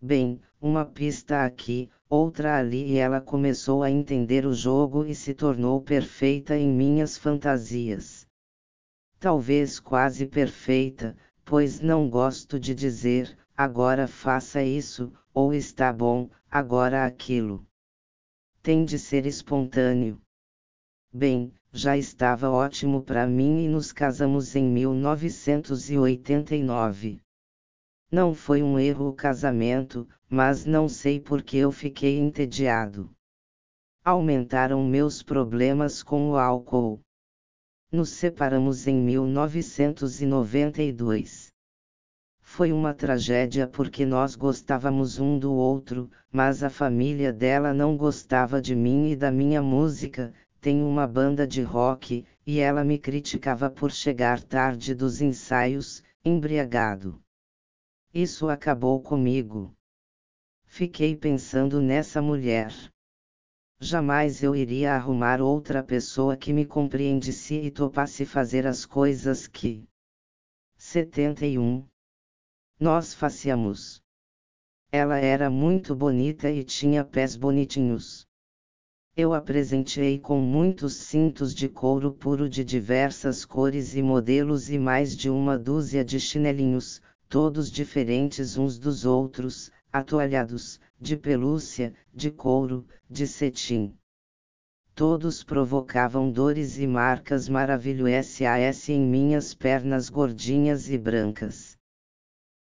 Bem, 0.00 0.40
uma 0.60 0.84
pista 0.84 1.44
aqui, 1.44 1.90
outra 2.08 2.58
ali 2.58 2.92
e 2.92 2.96
ela 2.96 3.20
começou 3.20 3.82
a 3.82 3.90
entender 3.90 4.46
o 4.46 4.54
jogo 4.54 5.04
e 5.04 5.16
se 5.16 5.34
tornou 5.34 5.80
perfeita 5.80 6.56
em 6.56 6.68
minhas 6.68 7.18
fantasias. 7.18 8.21
Talvez 9.22 9.78
quase 9.78 10.26
perfeita, 10.26 11.16
pois 11.44 11.78
não 11.78 12.10
gosto 12.10 12.58
de 12.58 12.74
dizer, 12.74 13.38
agora 13.56 14.08
faça 14.08 14.64
isso, 14.64 15.12
ou 15.32 15.54
está 15.54 15.92
bom, 15.92 16.28
agora 16.50 17.06
aquilo. 17.06 17.64
Tem 18.60 18.84
de 18.84 18.98
ser 18.98 19.24
espontâneo. 19.24 20.20
Bem, 21.14 21.54
já 21.72 21.96
estava 21.96 22.50
ótimo 22.50 23.00
para 23.00 23.24
mim 23.24 23.64
e 23.64 23.68
nos 23.68 23.92
casamos 23.92 24.56
em 24.56 24.64
1989. 24.64 27.20
Não 28.10 28.34
foi 28.34 28.60
um 28.60 28.76
erro 28.76 29.06
o 29.06 29.14
casamento, 29.14 30.08
mas 30.28 30.64
não 30.64 30.88
sei 30.88 31.20
por 31.20 31.44
que 31.44 31.58
eu 31.58 31.70
fiquei 31.70 32.18
entediado. 32.18 33.08
Aumentaram 34.04 34.84
meus 34.84 35.22
problemas 35.22 36.02
com 36.02 36.32
o 36.32 36.36
álcool. 36.36 37.00
Nos 37.92 38.08
separamos 38.08 38.86
em 38.86 38.96
1992. 38.96 41.52
Foi 42.40 42.72
uma 42.72 42.94
tragédia 42.94 43.66
porque 43.66 44.06
nós 44.06 44.34
gostávamos 44.34 45.18
um 45.18 45.38
do 45.38 45.52
outro, 45.52 46.10
mas 46.32 46.62
a 46.62 46.70
família 46.70 47.34
dela 47.34 47.74
não 47.74 47.94
gostava 47.94 48.62
de 48.62 48.74
mim 48.74 49.10
e 49.10 49.16
da 49.16 49.30
minha 49.30 49.60
música, 49.60 50.32
tenho 50.58 50.88
uma 50.88 51.06
banda 51.06 51.46
de 51.46 51.60
rock, 51.60 52.24
e 52.46 52.60
ela 52.60 52.82
me 52.82 52.98
criticava 52.98 53.68
por 53.68 53.92
chegar 53.92 54.42
tarde 54.42 54.94
dos 54.94 55.20
ensaios, 55.20 56.02
embriagado. 56.24 57.20
Isso 58.14 58.48
acabou 58.48 59.02
comigo. 59.02 59.70
Fiquei 60.64 61.14
pensando 61.14 61.78
nessa 61.78 62.22
mulher. 62.22 62.72
Jamais 63.84 64.44
eu 64.44 64.54
iria 64.54 64.94
arrumar 64.94 65.40
outra 65.40 65.82
pessoa 65.82 66.36
que 66.36 66.52
me 66.52 66.64
compreendesse 66.64 67.56
e 67.56 67.68
topasse 67.68 68.24
fazer 68.24 68.64
as 68.64 68.86
coisas 68.86 69.48
que. 69.48 69.88
71. 70.76 71.84
Nós 72.78 73.12
fazíamos. 73.12 74.00
Ela 74.92 75.18
era 75.18 75.50
muito 75.50 75.96
bonita 75.96 76.48
e 76.48 76.62
tinha 76.62 77.04
pés 77.04 77.34
bonitinhos. 77.34 78.24
Eu 79.16 79.34
apresentei 79.34 80.16
com 80.16 80.40
muitos 80.40 80.94
cintos 80.94 81.52
de 81.52 81.68
couro 81.68 82.12
puro 82.12 82.48
de 82.48 82.62
diversas 82.62 83.44
cores 83.44 83.96
e 83.96 84.02
modelos 84.02 84.70
e 84.70 84.78
mais 84.78 85.16
de 85.16 85.28
uma 85.28 85.58
dúzia 85.58 86.04
de 86.04 86.20
chinelinhos, 86.20 87.02
todos 87.28 87.68
diferentes 87.68 88.56
uns 88.56 88.78
dos 88.78 89.04
outros, 89.04 89.72
atoalhados, 89.92 90.78
de 91.02 91.16
pelúcia, 91.16 91.92
de 92.14 92.30
couro, 92.30 92.86
de 93.10 93.26
cetim. 93.26 93.92
Todos 94.94 95.42
provocavam 95.42 96.30
dores 96.30 96.78
e 96.78 96.86
marcas 96.86 97.48
maravilhosas 97.48 98.88
em 98.88 99.00
minhas 99.00 99.52
pernas 99.52 100.08
gordinhas 100.08 100.88
e 100.88 100.96
brancas. 100.96 101.76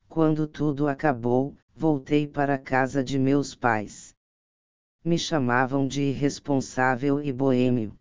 Quando 0.07 0.47
tudo 0.47 0.87
acabou, 0.87 1.57
voltei 1.75 2.25
para 2.25 2.53
a 2.53 2.57
casa 2.57 3.03
de 3.03 3.19
meus 3.19 3.55
pais. 3.55 4.15
Me 5.03 5.19
chamavam 5.19 5.85
de 5.85 6.01
irresponsável 6.01 7.21
e 7.21 7.33
boêmio. 7.33 7.93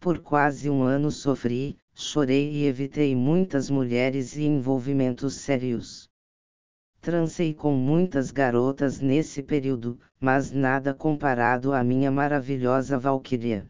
Por 0.00 0.20
quase 0.20 0.70
um 0.70 0.82
ano 0.82 1.10
sofri, 1.10 1.76
chorei 1.92 2.50
e 2.50 2.64
evitei 2.64 3.14
muitas 3.14 3.68
mulheres 3.68 4.36
e 4.36 4.44
envolvimentos 4.44 5.34
sérios. 5.34 6.08
Transei 7.04 7.52
com 7.52 7.74
muitas 7.74 8.30
garotas 8.30 8.98
nesse 8.98 9.42
período, 9.42 10.00
mas 10.18 10.50
nada 10.50 10.94
comparado 10.94 11.74
à 11.74 11.84
minha 11.84 12.10
maravilhosa 12.10 12.98
Valquíria. 12.98 13.68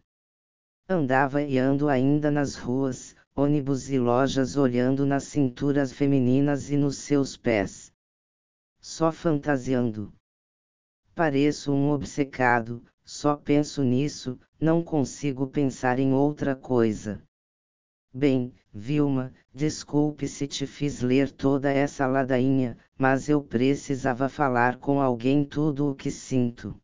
Andava 0.89 1.43
e 1.43 1.59
ando 1.59 1.89
ainda 1.89 2.31
nas 2.31 2.55
ruas, 2.55 3.17
ônibus 3.35 3.91
e 3.91 3.99
lojas 3.99 4.57
olhando 4.57 5.05
nas 5.05 5.25
cinturas 5.25 5.93
femininas 5.93 6.71
e 6.71 6.77
nos 6.77 6.99
seus 6.99 7.37
pés. 7.37 7.93
Só 8.81 9.11
fantasiando. 9.11 10.13
Pareço 11.13 11.73
um 11.73 11.91
obcecado, 11.91 12.85
só 13.05 13.35
penso 13.35 13.83
nisso, 13.83 14.39
não 14.61 14.81
consigo 14.81 15.49
pensar 15.49 15.99
em 15.99 16.13
outra 16.13 16.55
coisa. 16.55 17.21
Bem, 18.17 18.55
Vilma, 18.73 19.33
desculpe 19.53 20.29
se 20.29 20.47
te 20.47 20.69
fiz 20.69 21.01
ler 21.01 21.33
toda 21.33 21.73
essa 21.73 22.07
ladainha, 22.07 22.79
mas 22.97 23.29
eu 23.29 23.43
precisava 23.43 24.29
falar 24.29 24.77
com 24.77 25.01
alguém 25.01 25.45
tudo 25.45 25.91
o 25.91 25.97
que 25.97 26.13
sinto. 26.13 26.81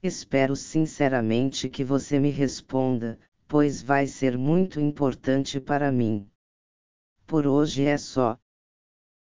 Espero 0.00 0.54
sinceramente 0.54 1.68
que 1.68 1.82
você 1.82 2.20
me 2.20 2.30
responda, 2.30 3.18
pois 3.48 3.82
vai 3.82 4.06
ser 4.06 4.38
muito 4.38 4.78
importante 4.78 5.58
para 5.58 5.90
mim. 5.90 6.30
Por 7.26 7.44
hoje 7.44 7.84
é 7.84 7.98
só. 7.98 8.38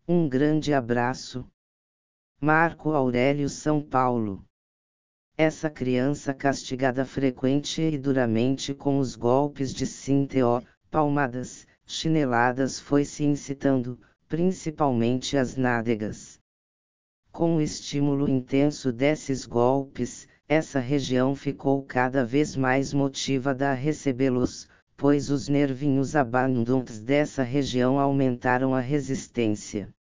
Um 0.07 0.29
grande 0.29 0.75
abraço. 0.75 1.43
Marco 2.39 2.91
Aurélio 2.91 3.49
São 3.49 3.81
Paulo. 3.81 4.45
Essa 5.35 5.71
criança 5.71 6.35
castigada 6.35 7.03
frequente 7.03 7.81
e 7.81 7.97
duramente 7.97 8.75
com 8.75 8.99
os 8.99 9.15
golpes 9.15 9.73
de 9.73 9.87
Sinteó, 9.87 10.61
palmadas, 10.95 11.67
chineladas 11.85 12.79
foi 12.79 13.03
se 13.03 13.25
incitando, 13.25 13.99
principalmente 14.29 15.35
as 15.35 15.57
nádegas. 15.57 16.39
Com 17.33 17.57
o 17.57 17.61
estímulo 17.61 18.29
intenso 18.29 18.93
desses 18.93 19.45
golpes, 19.45 20.25
essa 20.47 20.79
região 20.79 21.35
ficou 21.35 21.83
cada 21.83 22.23
vez 22.23 22.55
mais 22.55 22.93
motivada 22.93 23.71
a 23.71 23.73
recebê-los, 23.73 24.69
pois 24.95 25.29
os 25.29 25.49
nervinhos 25.49 26.15
abandondos 26.15 27.01
dessa 27.01 27.43
região 27.43 27.99
aumentaram 27.99 28.73
a 28.73 28.79
resistência. 28.79 29.93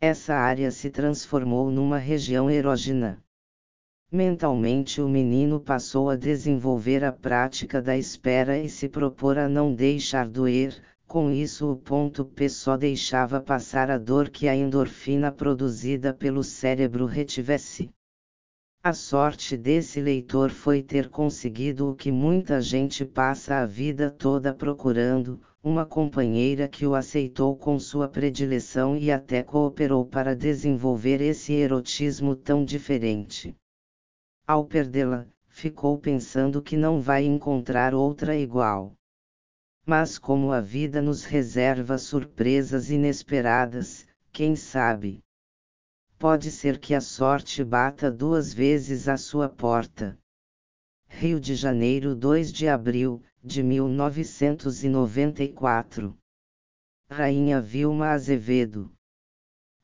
Essa 0.00 0.36
área 0.36 0.70
se 0.70 0.90
transformou 0.90 1.72
numa 1.72 1.98
região 1.98 2.48
erógena. 2.48 3.20
Mentalmente 4.14 5.00
o 5.02 5.08
menino 5.08 5.58
passou 5.58 6.08
a 6.08 6.14
desenvolver 6.14 7.02
a 7.02 7.10
prática 7.10 7.82
da 7.82 7.96
espera 7.96 8.56
e 8.56 8.68
se 8.68 8.88
propor 8.88 9.36
a 9.36 9.48
não 9.48 9.74
deixar 9.74 10.28
doer, 10.28 10.80
com 11.04 11.32
isso 11.32 11.72
o 11.72 11.76
ponto 11.76 12.24
P 12.24 12.48
só 12.48 12.76
deixava 12.76 13.40
passar 13.40 13.90
a 13.90 13.98
dor 13.98 14.28
que 14.28 14.46
a 14.46 14.54
endorfina 14.54 15.32
produzida 15.32 16.14
pelo 16.14 16.44
cérebro 16.44 17.06
retivesse. 17.06 17.90
A 18.84 18.92
sorte 18.92 19.56
desse 19.56 20.00
leitor 20.00 20.50
foi 20.50 20.80
ter 20.80 21.08
conseguido 21.08 21.90
o 21.90 21.94
que 21.96 22.12
muita 22.12 22.60
gente 22.60 23.04
passa 23.04 23.62
a 23.62 23.66
vida 23.66 24.12
toda 24.12 24.54
procurando, 24.54 25.40
uma 25.60 25.84
companheira 25.84 26.68
que 26.68 26.86
o 26.86 26.94
aceitou 26.94 27.56
com 27.56 27.80
sua 27.80 28.06
predileção 28.06 28.96
e 28.96 29.10
até 29.10 29.42
cooperou 29.42 30.06
para 30.06 30.36
desenvolver 30.36 31.20
esse 31.20 31.52
erotismo 31.52 32.36
tão 32.36 32.64
diferente. 32.64 33.56
Ao 34.46 34.62
perdê-la, 34.62 35.26
ficou 35.48 35.98
pensando 35.98 36.60
que 36.60 36.76
não 36.76 37.00
vai 37.00 37.24
encontrar 37.24 37.94
outra 37.94 38.36
igual. 38.36 38.92
Mas 39.86 40.18
como 40.18 40.52
a 40.52 40.60
vida 40.60 41.00
nos 41.00 41.24
reserva 41.24 41.96
surpresas 41.96 42.90
inesperadas, 42.90 44.06
quem 44.30 44.54
sabe? 44.54 45.24
Pode 46.18 46.50
ser 46.50 46.78
que 46.78 46.94
a 46.94 47.00
sorte 47.00 47.64
bata 47.64 48.10
duas 48.10 48.52
vezes 48.52 49.08
à 49.08 49.16
sua 49.16 49.48
porta. 49.48 50.18
Rio 51.08 51.40
de 51.40 51.54
Janeiro 51.54 52.14
2 52.14 52.52
de 52.52 52.68
abril, 52.68 53.22
de 53.42 53.62
1994. 53.62 56.14
Rainha 57.10 57.60
Vilma 57.60 58.08
Azevedo. 58.08 58.92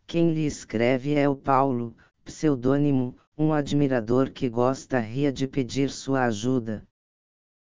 Quem 0.06 0.34
lhe 0.34 0.44
escreve 0.44 1.14
é 1.14 1.26
o 1.28 1.36
Paulo, 1.36 1.96
pseudônimo, 2.24 3.16
um 3.42 3.54
admirador 3.54 4.30
que 4.30 4.50
gosta 4.50 5.00
ria 5.00 5.32
de 5.32 5.48
pedir 5.48 5.88
sua 5.88 6.26
ajuda. 6.26 6.86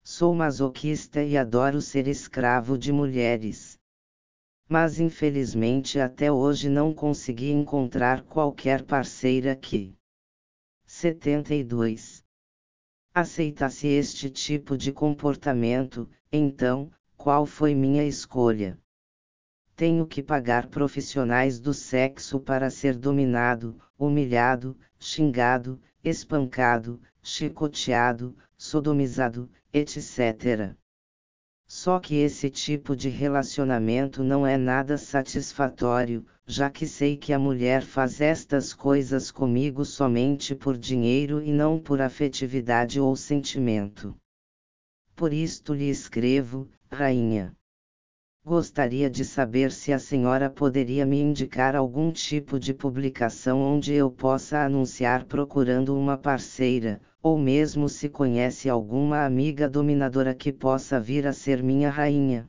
Sou 0.02 0.34
masoquista 0.34 1.22
e 1.22 1.36
adoro 1.36 1.82
ser 1.82 2.08
escravo 2.08 2.78
de 2.78 2.90
mulheres. 2.90 3.78
Mas 4.66 4.98
infelizmente 4.98 6.00
até 6.00 6.32
hoje 6.32 6.70
não 6.70 6.94
consegui 6.94 7.50
encontrar 7.50 8.22
qualquer 8.22 8.82
parceira 8.82 9.54
que. 9.54 9.94
72. 10.86 12.24
Aceitasse 13.12 13.88
este 13.88 14.30
tipo 14.30 14.74
de 14.74 14.90
comportamento, 14.90 16.08
então, 16.32 16.90
qual 17.14 17.44
foi 17.44 17.74
minha 17.74 18.04
escolha? 18.06 18.80
Tenho 19.78 20.08
que 20.08 20.24
pagar 20.24 20.66
profissionais 20.66 21.60
do 21.60 21.72
sexo 21.72 22.40
para 22.40 22.68
ser 22.68 22.96
dominado, 22.96 23.80
humilhado, 23.96 24.76
xingado, 24.98 25.80
espancado, 26.02 27.00
chicoteado, 27.22 28.36
sodomizado, 28.56 29.48
etc. 29.72 30.74
Só 31.64 32.00
que 32.00 32.16
esse 32.16 32.50
tipo 32.50 32.96
de 32.96 33.08
relacionamento 33.08 34.24
não 34.24 34.44
é 34.44 34.56
nada 34.56 34.98
satisfatório, 34.98 36.26
já 36.44 36.68
que 36.68 36.84
sei 36.84 37.16
que 37.16 37.32
a 37.32 37.38
mulher 37.38 37.82
faz 37.82 38.20
estas 38.20 38.74
coisas 38.74 39.30
comigo 39.30 39.84
somente 39.84 40.56
por 40.56 40.76
dinheiro 40.76 41.40
e 41.40 41.52
não 41.52 41.78
por 41.78 42.02
afetividade 42.02 42.98
ou 42.98 43.14
sentimento. 43.14 44.16
Por 45.14 45.32
isto 45.32 45.72
lhe 45.72 45.88
escrevo, 45.88 46.68
rainha. 46.90 47.56
Gostaria 48.48 49.10
de 49.10 49.26
saber 49.26 49.70
se 49.70 49.92
a 49.92 49.98
senhora 49.98 50.48
poderia 50.48 51.04
me 51.04 51.20
indicar 51.20 51.76
algum 51.76 52.10
tipo 52.10 52.58
de 52.58 52.72
publicação 52.72 53.60
onde 53.60 53.92
eu 53.92 54.10
possa 54.10 54.64
anunciar 54.64 55.26
procurando 55.26 55.94
uma 55.94 56.16
parceira, 56.16 56.98
ou 57.22 57.36
mesmo 57.36 57.90
se 57.90 58.08
conhece 58.08 58.66
alguma 58.66 59.22
amiga 59.26 59.68
dominadora 59.68 60.34
que 60.34 60.50
possa 60.50 60.98
vir 60.98 61.26
a 61.26 61.32
ser 61.34 61.62
minha 61.62 61.90
rainha. 61.90 62.48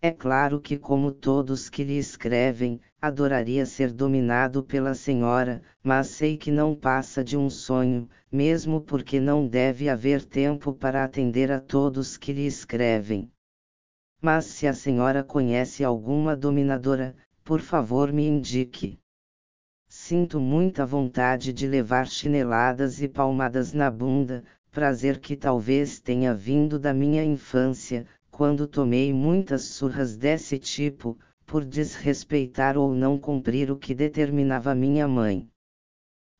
É 0.00 0.12
claro 0.12 0.60
que, 0.60 0.78
como 0.78 1.10
todos 1.10 1.68
que 1.68 1.82
lhe 1.82 1.98
escrevem, 1.98 2.80
adoraria 3.02 3.66
ser 3.66 3.92
dominado 3.92 4.62
pela 4.62 4.94
senhora, 4.94 5.60
mas 5.82 6.06
sei 6.06 6.36
que 6.36 6.52
não 6.52 6.72
passa 6.72 7.24
de 7.24 7.36
um 7.36 7.50
sonho, 7.50 8.08
mesmo 8.30 8.80
porque 8.80 9.18
não 9.18 9.44
deve 9.44 9.88
haver 9.88 10.24
tempo 10.24 10.72
para 10.72 11.02
atender 11.02 11.50
a 11.50 11.58
todos 11.58 12.16
que 12.16 12.32
lhe 12.32 12.46
escrevem. 12.46 13.28
Mas 14.22 14.44
se 14.44 14.66
a 14.66 14.74
senhora 14.74 15.24
conhece 15.24 15.82
alguma 15.82 16.36
dominadora, 16.36 17.16
por 17.42 17.60
favor 17.60 18.12
me 18.12 18.26
indique. 18.26 18.98
Sinto 19.88 20.38
muita 20.38 20.84
vontade 20.84 21.52
de 21.52 21.66
levar 21.66 22.06
chineladas 22.06 23.00
e 23.00 23.08
palmadas 23.08 23.72
na 23.72 23.90
bunda, 23.90 24.44
prazer 24.70 25.18
que 25.18 25.34
talvez 25.36 26.00
tenha 26.00 26.34
vindo 26.34 26.78
da 26.78 26.92
minha 26.92 27.24
infância, 27.24 28.06
quando 28.30 28.66
tomei 28.66 29.12
muitas 29.12 29.62
surras 29.64 30.16
desse 30.16 30.58
tipo, 30.58 31.18
por 31.44 31.64
desrespeitar 31.64 32.78
ou 32.78 32.94
não 32.94 33.18
cumprir 33.18 33.70
o 33.70 33.76
que 33.76 33.94
determinava 33.94 34.74
minha 34.74 35.08
mãe. 35.08 35.48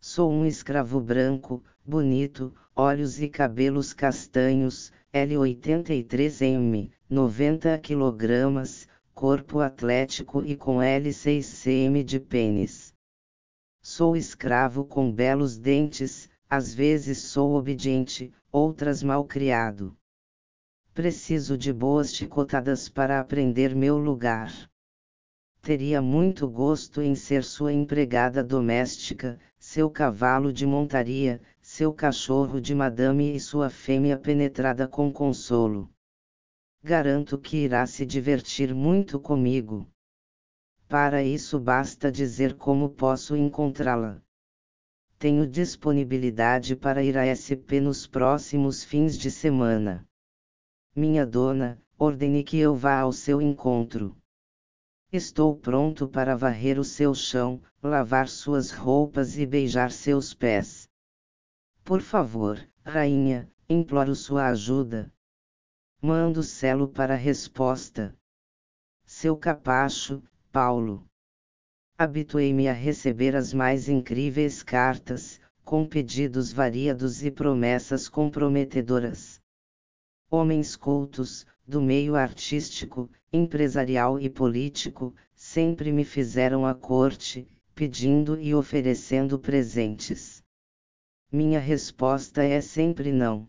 Sou 0.00 0.30
um 0.30 0.46
escravo 0.46 1.00
branco, 1.00 1.64
bonito, 1.84 2.54
olhos 2.76 3.20
e 3.20 3.28
cabelos 3.28 3.92
castanhos, 3.92 4.92
L83M, 5.12 6.90
90 7.12 7.76
kg, 7.78 8.86
corpo 9.12 9.58
atlético 9.58 10.44
e 10.44 10.54
com 10.54 10.76
L6 10.76 11.42
cm 11.42 12.04
de 12.04 12.20
pênis. 12.20 12.94
Sou 13.82 14.16
escravo 14.16 14.84
com 14.84 15.10
belos 15.10 15.58
dentes, 15.58 16.30
às 16.48 16.72
vezes 16.72 17.18
sou 17.18 17.54
obediente, 17.54 18.32
outras 18.52 19.02
mal 19.02 19.24
criado. 19.24 19.92
Preciso 20.94 21.58
de 21.58 21.72
boas 21.72 22.14
chicotadas 22.14 22.88
para 22.88 23.18
aprender 23.18 23.74
meu 23.74 23.98
lugar. 23.98 24.70
Teria 25.60 26.00
muito 26.00 26.48
gosto 26.48 27.02
em 27.02 27.16
ser 27.16 27.42
sua 27.42 27.72
empregada 27.72 28.44
doméstica, 28.44 29.36
seu 29.58 29.90
cavalo 29.90 30.52
de 30.52 30.64
montaria, 30.64 31.40
seu 31.60 31.92
cachorro 31.92 32.60
de 32.60 32.72
madame 32.72 33.34
e 33.34 33.40
sua 33.40 33.68
fêmea 33.68 34.16
penetrada 34.16 34.86
com 34.86 35.12
consolo. 35.12 35.90
Garanto 36.82 37.36
que 37.36 37.58
irá 37.58 37.86
se 37.86 38.06
divertir 38.06 38.74
muito 38.74 39.20
comigo. 39.20 39.86
Para 40.88 41.22
isso 41.22 41.60
basta 41.60 42.10
dizer 42.10 42.56
como 42.56 42.88
posso 42.88 43.36
encontrá-la. 43.36 44.22
Tenho 45.18 45.46
disponibilidade 45.46 46.74
para 46.74 47.02
ir 47.02 47.18
a 47.18 47.26
SP 47.36 47.80
nos 47.82 48.06
próximos 48.06 48.82
fins 48.82 49.18
de 49.18 49.30
semana. 49.30 50.08
Minha 50.96 51.26
dona, 51.26 51.78
ordene 51.98 52.42
que 52.42 52.56
eu 52.56 52.74
vá 52.74 53.00
ao 53.00 53.12
seu 53.12 53.42
encontro. 53.42 54.16
Estou 55.12 55.54
pronto 55.54 56.08
para 56.08 56.34
varrer 56.34 56.78
o 56.78 56.84
seu 56.84 57.14
chão, 57.14 57.60
lavar 57.82 58.26
suas 58.26 58.70
roupas 58.70 59.36
e 59.36 59.44
beijar 59.44 59.92
seus 59.92 60.32
pés. 60.32 60.88
Por 61.84 62.00
favor, 62.00 62.58
rainha, 62.82 63.52
imploro 63.68 64.14
sua 64.14 64.48
ajuda. 64.48 65.12
Mando 66.02 66.42
selo 66.42 66.88
para 66.88 67.14
resposta. 67.14 68.16
Seu 69.04 69.36
capacho, 69.36 70.22
Paulo. 70.50 71.04
Habituei-me 71.98 72.68
a 72.68 72.72
receber 72.72 73.36
as 73.36 73.52
mais 73.52 73.86
incríveis 73.86 74.62
cartas, 74.62 75.38
com 75.62 75.86
pedidos 75.86 76.54
variados 76.54 77.22
e 77.22 77.30
promessas 77.30 78.08
comprometedoras. 78.08 79.42
Homens 80.30 80.74
cultos, 80.74 81.46
do 81.68 81.82
meio 81.82 82.16
artístico, 82.16 83.10
empresarial 83.30 84.18
e 84.18 84.30
político, 84.30 85.14
sempre 85.34 85.92
me 85.92 86.06
fizeram 86.06 86.64
a 86.64 86.74
corte, 86.74 87.46
pedindo 87.74 88.40
e 88.40 88.54
oferecendo 88.54 89.38
presentes. 89.38 90.42
Minha 91.30 91.60
resposta 91.60 92.42
é 92.42 92.62
sempre 92.62 93.12
não. 93.12 93.46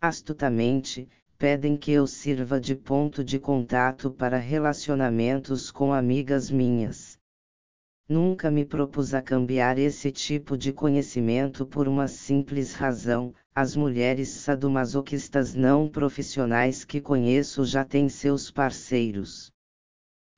Astutamente, 0.00 1.06
pedem 1.40 1.74
que 1.74 1.90
eu 1.90 2.06
sirva 2.06 2.60
de 2.60 2.74
ponto 2.74 3.24
de 3.24 3.38
contato 3.38 4.10
para 4.10 4.36
relacionamentos 4.36 5.70
com 5.70 5.90
amigas 5.90 6.50
minhas. 6.50 7.18
Nunca 8.06 8.50
me 8.50 8.62
propus 8.62 9.14
a 9.14 9.22
cambiar 9.22 9.78
esse 9.78 10.12
tipo 10.12 10.54
de 10.54 10.70
conhecimento 10.70 11.64
por 11.64 11.88
uma 11.88 12.08
simples 12.08 12.74
razão: 12.74 13.32
as 13.54 13.74
mulheres 13.74 14.28
sadomasoquistas 14.28 15.54
não 15.54 15.88
profissionais 15.88 16.84
que 16.84 17.00
conheço 17.00 17.64
já 17.64 17.86
têm 17.86 18.10
seus 18.10 18.50
parceiros. 18.50 19.50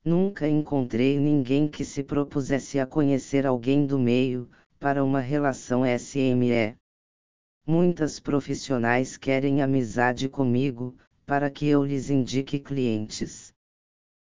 Nunca 0.05 0.47
encontrei 0.47 1.19
ninguém 1.19 1.67
que 1.67 1.83
se 1.83 2.01
propusesse 2.01 2.79
a 2.79 2.85
conhecer 2.85 3.45
alguém 3.45 3.85
do 3.85 3.99
meio, 3.99 4.49
para 4.79 5.03
uma 5.03 5.19
relação 5.19 5.83
SME. 5.85 6.77
Muitas 7.65 8.19
profissionais 8.19 9.15
querem 9.15 9.61
amizade 9.61 10.27
comigo, 10.27 10.97
para 11.25 11.49
que 11.49 11.65
eu 11.65 11.81
lhes 11.81 12.09
indique 12.09 12.59
clientes. 12.59 13.53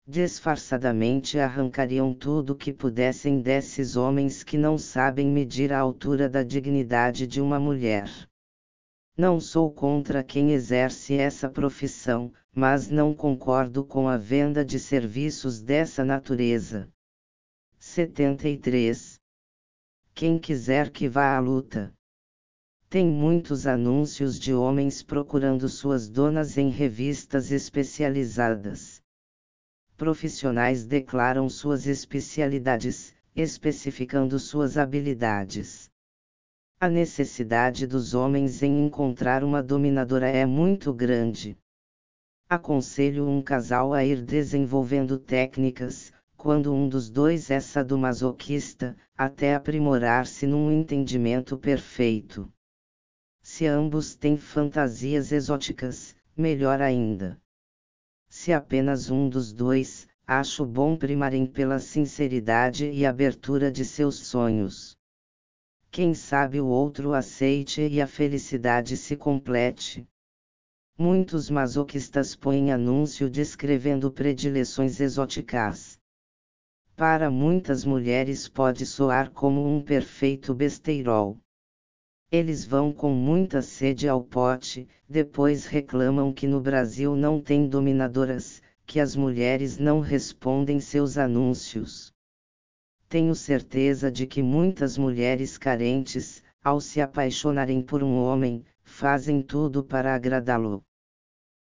Disfarçadamente 0.07 1.37
arrancariam 1.37 2.13
tudo 2.13 2.55
que 2.55 2.71
pudessem 2.71 3.41
desses 3.41 3.97
homens 3.97 4.43
que 4.43 4.57
não 4.57 4.77
sabem 4.77 5.27
medir 5.27 5.73
a 5.73 5.79
altura 5.79 6.29
da 6.29 6.41
dignidade 6.41 7.27
de 7.27 7.41
uma 7.41 7.59
mulher. 7.59 8.09
Não 9.17 9.41
sou 9.41 9.69
contra 9.73 10.23
quem 10.23 10.53
exerce 10.53 11.15
essa 11.15 11.49
profissão, 11.49 12.31
mas 12.55 12.89
não 12.89 13.13
concordo 13.13 13.83
com 13.83 14.07
a 14.07 14.15
venda 14.15 14.63
de 14.63 14.79
serviços 14.79 15.61
dessa 15.61 16.05
natureza. 16.05 16.87
73. 17.77 19.19
Quem 20.13 20.39
quiser 20.39 20.89
que 20.89 21.09
vá 21.09 21.35
à 21.35 21.39
luta. 21.39 21.96
Tem 22.89 23.05
muitos 23.05 23.67
anúncios 23.67 24.39
de 24.39 24.53
homens 24.53 25.03
procurando 25.03 25.67
suas 25.67 26.07
donas 26.07 26.57
em 26.57 26.69
revistas 26.69 27.51
especializadas. 27.51 29.01
Profissionais 29.97 30.85
declaram 30.85 31.49
suas 31.49 31.85
especialidades, 31.85 33.13
especificando 33.35 34.39
suas 34.39 34.77
habilidades. 34.77 35.89
A 36.79 36.87
necessidade 36.87 37.85
dos 37.85 38.13
homens 38.13 38.63
em 38.63 38.85
encontrar 38.85 39.43
uma 39.43 39.61
dominadora 39.61 40.29
é 40.29 40.45
muito 40.45 40.93
grande. 40.93 41.57
Aconselho 42.47 43.27
um 43.27 43.41
casal 43.41 43.93
a 43.93 44.05
ir 44.05 44.23
desenvolvendo 44.23 45.19
técnicas, 45.19 46.13
quando 46.37 46.73
um 46.73 46.87
dos 46.87 47.09
dois 47.09 47.51
é 47.51 47.59
sadomasoquista, 47.59 48.95
até 49.17 49.55
aprimorar-se 49.55 50.47
num 50.47 50.71
entendimento 50.71 51.57
perfeito. 51.57 52.49
Se 53.57 53.65
ambos 53.65 54.13
têm 54.13 54.37
fantasias 54.37 55.31
exóticas, 55.31 56.15
melhor 56.37 56.79
ainda. 56.79 57.41
Se 58.29 58.53
apenas 58.53 59.09
um 59.09 59.27
dos 59.27 59.51
dois, 59.51 60.07
acho 60.27 60.63
bom 60.63 60.95
primarem 60.95 61.43
pela 61.43 61.79
sinceridade 61.79 62.87
e 62.87 63.03
abertura 63.03 63.71
de 63.71 63.83
seus 63.83 64.27
sonhos. 64.27 64.95
Quem 65.89 66.13
sabe 66.13 66.61
o 66.61 66.67
outro 66.67 67.15
aceite 67.15 67.81
e 67.81 67.99
a 67.99 68.05
felicidade 68.05 68.95
se 68.95 69.15
complete. 69.15 70.07
Muitos 70.95 71.49
masoquistas 71.49 72.35
põem 72.35 72.71
anúncio 72.71 73.27
descrevendo 73.27 74.11
predileções 74.11 74.99
exóticas. 74.99 75.97
Para 76.95 77.31
muitas 77.31 77.83
mulheres 77.83 78.47
pode 78.47 78.85
soar 78.85 79.31
como 79.31 79.67
um 79.67 79.81
perfeito 79.81 80.53
besteirol. 80.53 81.39
Eles 82.29 82.65
vão 82.65 82.91
com 82.91 83.09
muita 83.13 83.61
sede 83.61 84.05
ao 84.05 84.21
pote, 84.21 84.85
depois 85.07 85.65
reclamam 85.65 86.33
que 86.33 86.45
no 86.45 86.59
Brasil 86.59 87.15
não 87.15 87.39
tem 87.39 87.69
dominadoras, 87.69 88.61
que 88.85 88.99
as 88.99 89.15
mulheres 89.15 89.77
não 89.77 90.01
respondem 90.01 90.81
seus 90.81 91.17
anúncios. 91.17 92.11
Tenho 93.07 93.33
certeza 93.33 94.11
de 94.11 94.27
que 94.27 94.43
muitas 94.43 94.97
mulheres 94.97 95.57
carentes, 95.57 96.43
ao 96.61 96.81
se 96.81 96.99
apaixonarem 96.99 97.81
por 97.81 98.03
um 98.03 98.17
homem, 98.17 98.65
fazem 98.83 99.41
tudo 99.41 99.81
para 99.81 100.13
agradá-lo. 100.13 100.83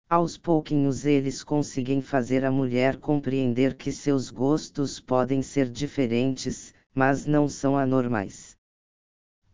Aos 0.09 0.39
pouquinhos 0.39 1.05
eles 1.05 1.45
conseguem 1.45 2.01
fazer 2.01 2.43
a 2.43 2.51
mulher 2.51 2.97
compreender 2.97 3.77
que 3.77 3.93
seus 3.93 4.31
gostos 4.31 4.99
podem 4.99 5.43
ser 5.43 5.69
diferentes, 5.69 6.73
mas 6.95 7.27
não 7.27 7.51
são 7.51 7.77
anormais 7.77 8.54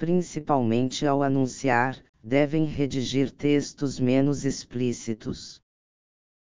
principalmente 0.01 1.07
ao 1.07 1.23
anunciar, 1.23 2.03
devem 2.25 2.65
redigir 2.65 3.31
textos 3.31 4.01
menos 4.01 4.47
explícitos. 4.47 5.61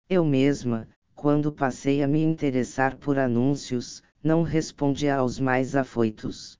Eu 0.09 0.23
mesma, 0.23 0.87
quando 1.13 1.51
passei 1.51 2.01
a 2.01 2.07
me 2.07 2.23
interessar 2.23 2.95
por 2.95 3.19
anúncios, 3.19 4.01
não 4.23 4.43
respondia 4.43 5.17
aos 5.17 5.41
mais 5.41 5.75
afoitos. 5.75 6.57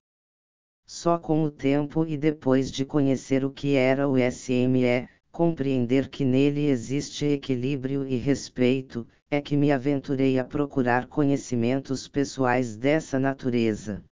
Só 0.86 1.18
com 1.18 1.42
o 1.46 1.50
tempo 1.50 2.06
e 2.06 2.18
depois 2.18 2.70
de 2.70 2.84
conhecer 2.84 3.46
o 3.46 3.50
que 3.50 3.76
era 3.76 4.06
o 4.06 4.18
SME, 4.18 5.08
compreender 5.32 6.10
que 6.10 6.26
nele 6.26 6.66
existe 6.66 7.24
equilíbrio 7.24 8.06
e 8.06 8.18
respeito, 8.18 9.08
é 9.32 9.40
que 9.40 9.56
me 9.56 9.72
aventurei 9.72 10.38
a 10.38 10.44
procurar 10.44 11.08
conhecimentos 11.08 12.10
pessoais 12.10 12.76
dessa 12.76 13.18
natureza. 13.18 14.04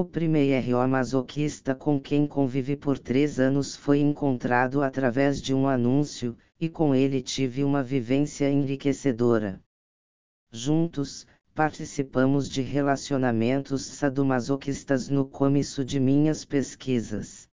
O 0.00 0.04
primeiro 0.06 0.88
masoquista 0.88 1.74
com 1.74 2.00
quem 2.00 2.26
convivi 2.26 2.74
por 2.74 2.98
três 2.98 3.38
anos 3.38 3.76
foi 3.76 4.00
encontrado 4.00 4.82
através 4.82 5.42
de 5.42 5.52
um 5.52 5.68
anúncio, 5.68 6.38
e 6.58 6.70
com 6.70 6.94
ele 6.94 7.20
tive 7.20 7.62
uma 7.62 7.82
vivência 7.82 8.50
enriquecedora. 8.50 9.62
Juntos, 10.50 11.26
participamos 11.54 12.48
de 12.48 12.62
relacionamentos 12.62 13.84
sadomasoquistas 13.84 15.10
no 15.10 15.26
começo 15.26 15.84
de 15.84 16.00
minhas 16.00 16.46
pesquisas. 16.46 17.46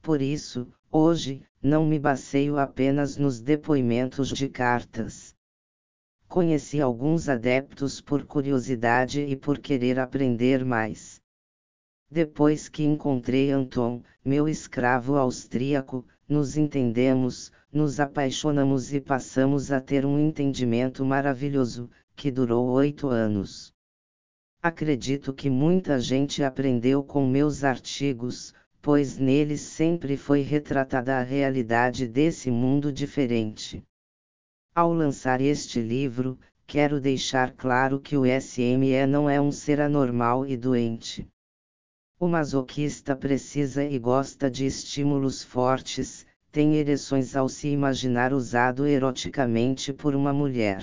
Por 0.00 0.22
isso, 0.22 0.72
hoje, 0.92 1.42
não 1.60 1.84
me 1.84 1.98
baseio 1.98 2.56
apenas 2.56 3.16
nos 3.16 3.40
depoimentos 3.40 4.28
de 4.28 4.48
cartas. 4.48 5.34
Conheci 6.28 6.80
alguns 6.80 7.28
adeptos 7.28 8.00
por 8.00 8.24
curiosidade 8.24 9.22
e 9.22 9.34
por 9.34 9.58
querer 9.58 9.98
aprender 9.98 10.64
mais. 10.64 11.17
Depois 12.10 12.70
que 12.70 12.82
encontrei 12.84 13.50
Anton, 13.50 14.02
meu 14.24 14.48
escravo 14.48 15.16
austríaco, 15.16 16.06
nos 16.26 16.56
entendemos, 16.56 17.52
nos 17.70 18.00
apaixonamos 18.00 18.94
e 18.94 19.00
passamos 19.00 19.70
a 19.70 19.78
ter 19.78 20.06
um 20.06 20.18
entendimento 20.18 21.04
maravilhoso, 21.04 21.90
que 22.16 22.30
durou 22.30 22.68
oito 22.70 23.08
anos. 23.08 23.74
Acredito 24.62 25.34
que 25.34 25.50
muita 25.50 26.00
gente 26.00 26.42
aprendeu 26.42 27.04
com 27.04 27.26
meus 27.26 27.62
artigos, 27.62 28.54
pois 28.80 29.18
neles 29.18 29.60
sempre 29.60 30.16
foi 30.16 30.40
retratada 30.40 31.18
a 31.18 31.22
realidade 31.22 32.08
desse 32.08 32.50
mundo 32.50 32.90
diferente. 32.90 33.84
Ao 34.74 34.92
lançar 34.92 35.42
este 35.42 35.78
livro, 35.80 36.38
quero 36.66 37.00
deixar 37.00 37.52
claro 37.52 38.00
que 38.00 38.16
o 38.16 38.24
SME 38.24 39.06
não 39.06 39.28
é 39.28 39.38
um 39.38 39.52
ser 39.52 39.78
anormal 39.78 40.46
e 40.46 40.56
doente. 40.56 41.28
O 42.20 42.26
masoquista 42.26 43.14
precisa 43.14 43.84
e 43.84 43.96
gosta 43.96 44.50
de 44.50 44.66
estímulos 44.66 45.44
fortes, 45.44 46.26
tem 46.50 46.74
ereções 46.74 47.36
ao 47.36 47.48
se 47.48 47.68
imaginar 47.68 48.32
usado 48.32 48.88
eroticamente 48.88 49.92
por 49.92 50.16
uma 50.16 50.32
mulher. 50.32 50.82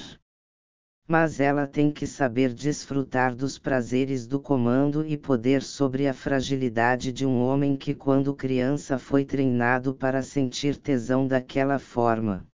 Mas 1.06 1.42
ela 1.42 1.68
tem 1.68 1.92
que 1.92 2.08
saber 2.08 2.54
desfrutar 2.54 3.36
dos 3.36 3.60
prazeres 3.60 4.26
do 4.26 4.40
comando 4.40 5.06
e 5.06 5.18
poder 5.18 5.62
sobre 5.62 6.08
a 6.08 6.14
fragilidade 6.14 7.12
de 7.12 7.26
um 7.26 7.42
homem 7.42 7.76
que, 7.76 7.94
quando 7.94 8.34
criança, 8.34 8.98
foi 8.98 9.26
treinado 9.26 9.94
para 9.94 10.24
sentir 10.24 10.78
tesão 10.78 11.28
daquela 11.28 11.78
forma. 11.78 12.48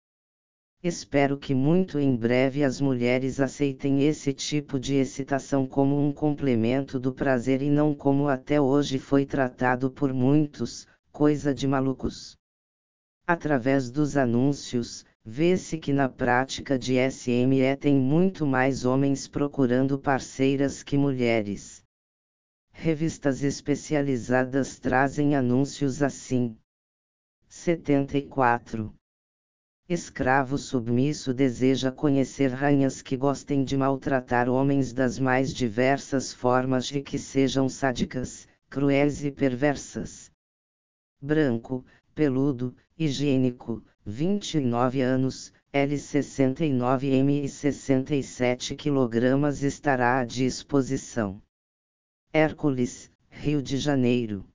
Espero 0.82 1.36
que 1.36 1.54
muito 1.54 1.98
em 1.98 2.16
breve 2.16 2.64
as 2.64 2.80
mulheres 2.80 3.38
aceitem 3.38 4.02
esse 4.02 4.32
tipo 4.32 4.80
de 4.80 4.94
excitação 4.94 5.66
como 5.66 6.00
um 6.00 6.10
complemento 6.10 6.98
do 6.98 7.12
prazer 7.12 7.60
e 7.60 7.68
não 7.68 7.94
como 7.94 8.28
até 8.28 8.58
hoje 8.58 8.98
foi 8.98 9.26
tratado 9.26 9.90
por 9.90 10.10
muitos, 10.14 10.86
coisa 11.12 11.52
de 11.52 11.68
malucos. 11.68 12.34
Através 13.26 13.90
dos 13.90 14.16
anúncios, 14.16 15.04
vê-se 15.22 15.76
que 15.76 15.92
na 15.92 16.08
prática 16.08 16.78
de 16.78 16.94
SME 17.10 17.76
tem 17.78 17.96
muito 17.96 18.46
mais 18.46 18.86
homens 18.86 19.28
procurando 19.28 19.98
parceiras 19.98 20.82
que 20.82 20.96
mulheres. 20.96 21.84
Revistas 22.72 23.42
especializadas 23.42 24.78
trazem 24.78 25.36
anúncios 25.36 26.02
assim. 26.02 26.56
74 27.46 28.98
Escravo 29.92 30.56
submisso 30.56 31.34
deseja 31.34 31.90
conhecer 31.90 32.52
rainhas 32.52 33.02
que 33.02 33.16
gostem 33.16 33.64
de 33.64 33.76
maltratar 33.76 34.48
homens 34.48 34.92
das 34.92 35.18
mais 35.18 35.52
diversas 35.52 36.32
formas 36.32 36.92
e 36.92 37.02
que 37.02 37.18
sejam 37.18 37.68
sádicas, 37.68 38.46
cruéis 38.68 39.24
e 39.24 39.32
perversas. 39.32 40.30
Branco, 41.20 41.84
peludo, 42.14 42.72
higiênico, 42.96 43.82
29 44.06 45.00
anos, 45.00 45.52
L69M 45.74 47.42
e 47.42 47.48
67 47.48 48.76
kg 48.76 49.48
estará 49.64 50.20
à 50.20 50.24
disposição. 50.24 51.42
Hércules, 52.32 53.10
Rio 53.28 53.60
de 53.60 53.76
Janeiro. 53.76 54.46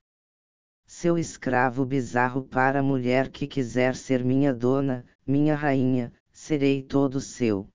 Seu 0.86 1.18
escravo 1.18 1.84
bizarro 1.84 2.42
para 2.42 2.80
a 2.80 2.82
mulher 2.82 3.28
que 3.28 3.46
quiser 3.46 3.94
ser 3.94 4.24
minha 4.24 4.54
dona, 4.54 5.04
minha 5.26 5.56
rainha, 5.56 6.12
serei 6.30 6.82
todo 6.82 7.20
seu. 7.20 7.68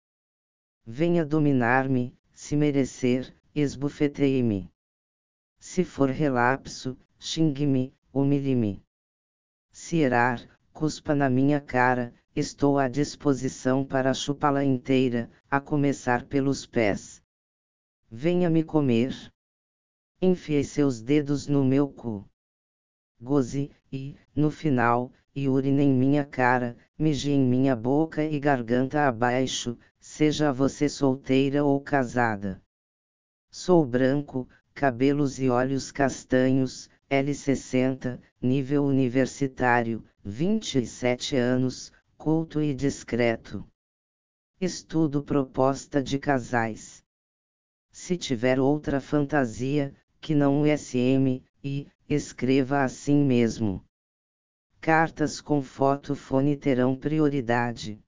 Venha 0.85 1.25
dominar-me, 1.25 2.17
se 2.31 2.55
merecer, 2.55 3.35
esbufetei-me. 3.53 4.71
Se 5.59 5.83
for 5.83 6.09
relapso, 6.09 6.97
xingue-me, 7.19 7.93
humilhe-me. 8.13 8.81
Se 9.71 9.97
erar, 9.97 10.39
cuspa 10.71 11.13
na 11.13 11.29
minha 11.29 11.59
cara, 11.59 12.13
estou 12.35 12.79
à 12.79 12.87
disposição 12.87 13.85
para 13.85 14.13
chupá-la 14.13 14.63
inteira, 14.63 15.29
a 15.49 15.59
começar 15.59 16.25
pelos 16.25 16.65
pés. 16.65 17.21
Venha 18.09 18.49
me 18.49 18.63
comer. 18.63 19.13
Enfie 20.21 20.63
seus 20.63 21.01
dedos 21.01 21.47
no 21.47 21.65
meu 21.65 21.89
cu. 21.89 22.25
Goze, 23.19 23.71
e, 23.91 24.15
no 24.35 24.49
final, 24.49 25.11
e 25.33 25.47
urine 25.47 25.83
em 25.83 25.93
minha 25.93 26.25
cara, 26.25 26.75
mije 26.97 27.31
em 27.31 27.39
minha 27.39 27.75
boca 27.75 28.23
e 28.23 28.39
garganta 28.39 29.07
abaixo, 29.07 29.77
seja 29.99 30.51
você 30.51 30.89
solteira 30.89 31.63
ou 31.63 31.79
casada. 31.79 32.61
Sou 33.49 33.85
branco, 33.85 34.47
cabelos 34.73 35.39
e 35.39 35.49
olhos 35.49 35.91
castanhos, 35.91 36.89
L60, 37.09 38.19
nível 38.41 38.85
universitário, 38.85 40.03
27 40.23 41.35
anos, 41.35 41.91
culto 42.17 42.61
e 42.61 42.73
discreto. 42.73 43.67
Estudo 44.59 45.23
proposta 45.23 46.03
de 46.03 46.19
casais. 46.19 47.03
Se 47.91 48.15
tiver 48.15 48.59
outra 48.59 49.01
fantasia, 49.01 49.93
que 50.21 50.35
não 50.35 50.61
o 50.61 50.65
SM, 50.65 51.43
e, 51.63 51.87
escreva 52.07 52.83
assim 52.83 53.25
mesmo. 53.25 53.83
Cartas 54.83 55.39
com 55.39 55.61
foto 55.61 56.15
fone 56.15 56.57
terão 56.57 56.95
prioridade. 56.95 58.03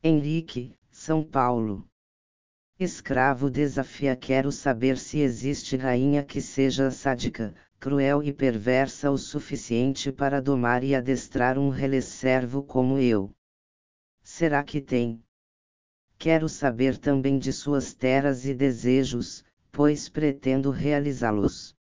Henrique, 0.00 0.78
São 0.88 1.24
Paulo. 1.24 1.84
Escravo 2.78 3.50
desafia 3.50 4.14
Quero 4.14 4.52
saber 4.52 4.96
se 4.96 5.18
existe 5.18 5.76
rainha 5.76 6.24
que 6.24 6.40
seja 6.40 6.92
sádica, 6.92 7.56
cruel 7.80 8.22
e 8.22 8.32
perversa 8.32 9.10
o 9.10 9.18
suficiente 9.18 10.12
para 10.12 10.40
domar 10.40 10.84
e 10.84 10.94
adestrar 10.94 11.58
um 11.58 11.70
relé-servo 11.70 12.62
como 12.62 12.96
eu. 12.96 13.34
Será 14.22 14.62
que 14.62 14.80
tem? 14.80 15.20
Quero 16.16 16.48
saber 16.48 16.98
também 16.98 17.36
de 17.36 17.52
suas 17.52 17.94
terras 17.94 18.46
e 18.46 18.54
desejos, 18.54 19.44
pois 19.72 20.08
pretendo 20.08 20.70
realizá-los. 20.70 21.74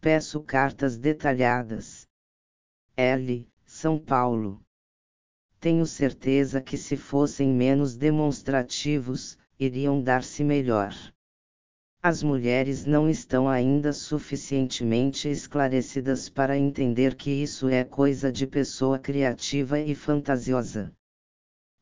Peço 0.00 0.42
cartas 0.42 0.96
detalhadas. 0.96 2.08
L. 3.02 3.48
São 3.64 3.98
Paulo. 3.98 4.60
Tenho 5.58 5.86
certeza 5.86 6.60
que 6.60 6.76
se 6.76 6.98
fossem 6.98 7.48
menos 7.48 7.96
demonstrativos, 7.96 9.38
iriam 9.58 10.02
dar-se 10.02 10.44
melhor. 10.44 10.94
As 12.02 12.22
mulheres 12.22 12.84
não 12.84 13.08
estão 13.08 13.48
ainda 13.48 13.94
suficientemente 13.94 15.30
esclarecidas 15.30 16.28
para 16.28 16.58
entender 16.58 17.14
que 17.14 17.30
isso 17.30 17.70
é 17.70 17.84
coisa 17.84 18.30
de 18.30 18.46
pessoa 18.46 18.98
criativa 18.98 19.80
e 19.80 19.94
fantasiosa. 19.94 20.92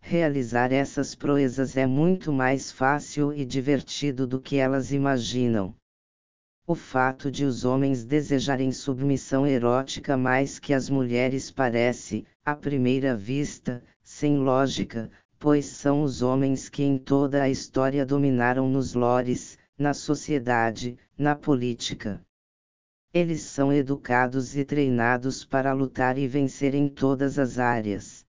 Realizar 0.00 0.72
essas 0.72 1.16
proezas 1.16 1.76
é 1.76 1.84
muito 1.84 2.32
mais 2.32 2.70
fácil 2.70 3.32
e 3.32 3.44
divertido 3.44 4.24
do 4.24 4.40
que 4.40 4.54
elas 4.54 4.92
imaginam. 4.92 5.74
O 6.70 6.74
fato 6.74 7.30
de 7.30 7.46
os 7.46 7.64
homens 7.64 8.04
desejarem 8.04 8.72
submissão 8.72 9.46
erótica 9.46 10.18
mais 10.18 10.58
que 10.58 10.74
as 10.74 10.90
mulheres 10.90 11.50
parece, 11.50 12.26
à 12.44 12.54
primeira 12.54 13.16
vista, 13.16 13.82
sem 14.02 14.36
lógica, 14.36 15.10
pois 15.38 15.64
são 15.64 16.02
os 16.02 16.20
homens 16.20 16.68
que 16.68 16.82
em 16.82 16.98
toda 16.98 17.42
a 17.42 17.48
história 17.48 18.04
dominaram 18.04 18.68
nos 18.68 18.92
lores, 18.92 19.56
na 19.78 19.94
sociedade, 19.94 20.98
na 21.16 21.34
política. 21.34 22.20
Eles 23.14 23.40
são 23.40 23.72
educados 23.72 24.54
e 24.54 24.62
treinados 24.62 25.46
para 25.46 25.72
lutar 25.72 26.18
e 26.18 26.28
vencer 26.28 26.74
em 26.74 26.86
todas 26.86 27.38
as 27.38 27.58
áreas. 27.58 28.26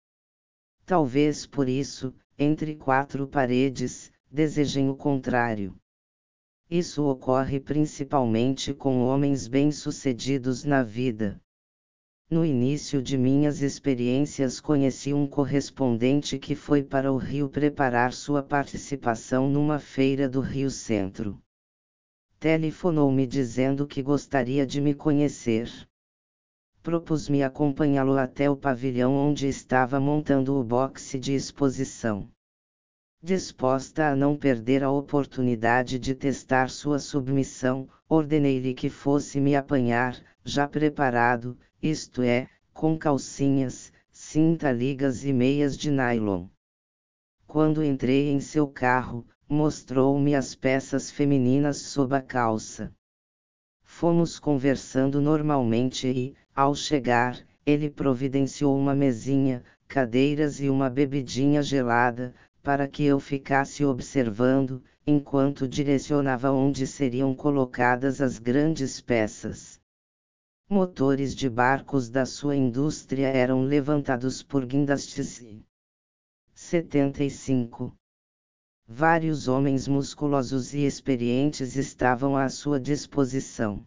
Talvez 0.86 1.46
por 1.46 1.70
isso, 1.70 2.14
entre 2.38 2.76
quatro 2.76 3.30
paredes, 3.30 4.12
desejem 4.30 4.90
o 4.90 4.96
contrário. 4.98 5.74
Isso 6.70 7.04
ocorre 7.04 7.60
principalmente 7.60 8.74
com 8.74 9.06
homens 9.06 9.48
bem-sucedidos 9.48 10.64
na 10.64 10.82
vida. 10.82 11.40
No 12.28 12.44
início 12.44 13.04
de 13.04 13.20
minhas 13.20 13.62
experiências, 13.62 14.60
conheci 14.60 15.14
um 15.14 15.28
correspondente 15.28 16.40
que 16.40 16.56
foi 16.56 16.82
para 16.82 17.14
o 17.14 17.18
Rio 17.18 17.48
preparar 17.48 18.14
sua 18.14 18.42
participação 18.42 19.48
numa 19.48 19.78
feira 19.78 20.28
do 20.28 20.40
Rio 20.42 20.72
Centro. 20.72 21.40
Telefonou-me 22.40 23.28
dizendo 23.28 23.86
que 23.86 24.02
gostaria 24.02 24.66
de 24.66 24.82
me 24.82 24.96
conhecer. 24.96 25.70
Propus-me 26.82 27.44
acompanhá-lo 27.44 28.18
até 28.18 28.50
o 28.50 28.58
pavilhão 28.58 29.14
onde 29.16 29.48
estava 29.48 30.00
montando 30.00 30.56
o 30.56 30.64
boxe 30.64 31.20
de 31.20 31.34
exposição. 31.34 32.28
Disposta 33.26 34.12
a 34.12 34.16
não 34.16 34.38
perder 34.38 34.84
a 34.84 34.92
oportunidade 34.92 35.98
de 35.98 36.14
testar 36.14 36.70
sua 36.70 37.00
submissão, 37.00 37.90
ordenei-lhe 38.08 38.72
que 38.76 38.88
fosse 38.88 39.42
me 39.42 39.56
apanhar, 39.56 40.16
já 40.44 40.68
preparado, 40.68 41.58
isto 41.82 42.22
é, 42.22 42.48
com 42.72 42.96
calcinhas, 42.96 43.92
cinta 44.12 44.72
ligas 44.72 45.26
e 45.26 45.34
meias 45.34 45.76
de 45.76 45.90
nylon. 45.90 46.46
Quando 47.48 47.84
entrei 47.84 48.30
em 48.30 48.40
seu 48.40 48.68
carro, 48.68 49.26
mostrou-me 49.50 50.36
as 50.36 50.54
peças 50.54 51.10
femininas 51.10 51.78
sob 51.78 52.16
a 52.16 52.22
calça. 52.22 52.94
Fomos 53.82 54.38
conversando 54.38 55.20
normalmente 55.20 56.08
e, 56.08 56.36
ao 56.56 56.76
chegar, 56.76 57.40
ele 57.66 57.90
providenciou 57.90 58.78
uma 58.78 58.94
mesinha, 58.94 59.64
cadeiras 59.88 60.60
e 60.60 60.70
uma 60.70 60.92
bebidinha 60.92 61.64
gelada, 61.64 62.36
para 62.66 62.88
que 62.88 63.04
eu 63.04 63.20
ficasse 63.20 63.86
observando, 63.86 64.84
enquanto 65.06 65.68
direcionava 65.68 66.52
onde 66.52 66.88
seriam 66.88 67.36
colocadas 67.36 68.20
as 68.20 68.40
grandes 68.40 69.00
peças. 69.00 69.80
Motores 70.68 71.36
de 71.36 71.48
barcos 71.48 72.10
da 72.10 72.26
sua 72.26 72.56
indústria 72.56 73.28
eram 73.28 73.62
levantados 73.62 74.42
por 74.42 74.66
guindastes. 74.66 75.44
75. 76.56 77.96
Vários 78.88 79.48
homens 79.48 79.88
musculosos 79.88 80.74
e 80.74 80.88
experientes 80.88 81.76
estavam 81.76 82.36
à 82.36 82.50
sua 82.50 82.80
disposição. 82.80 83.86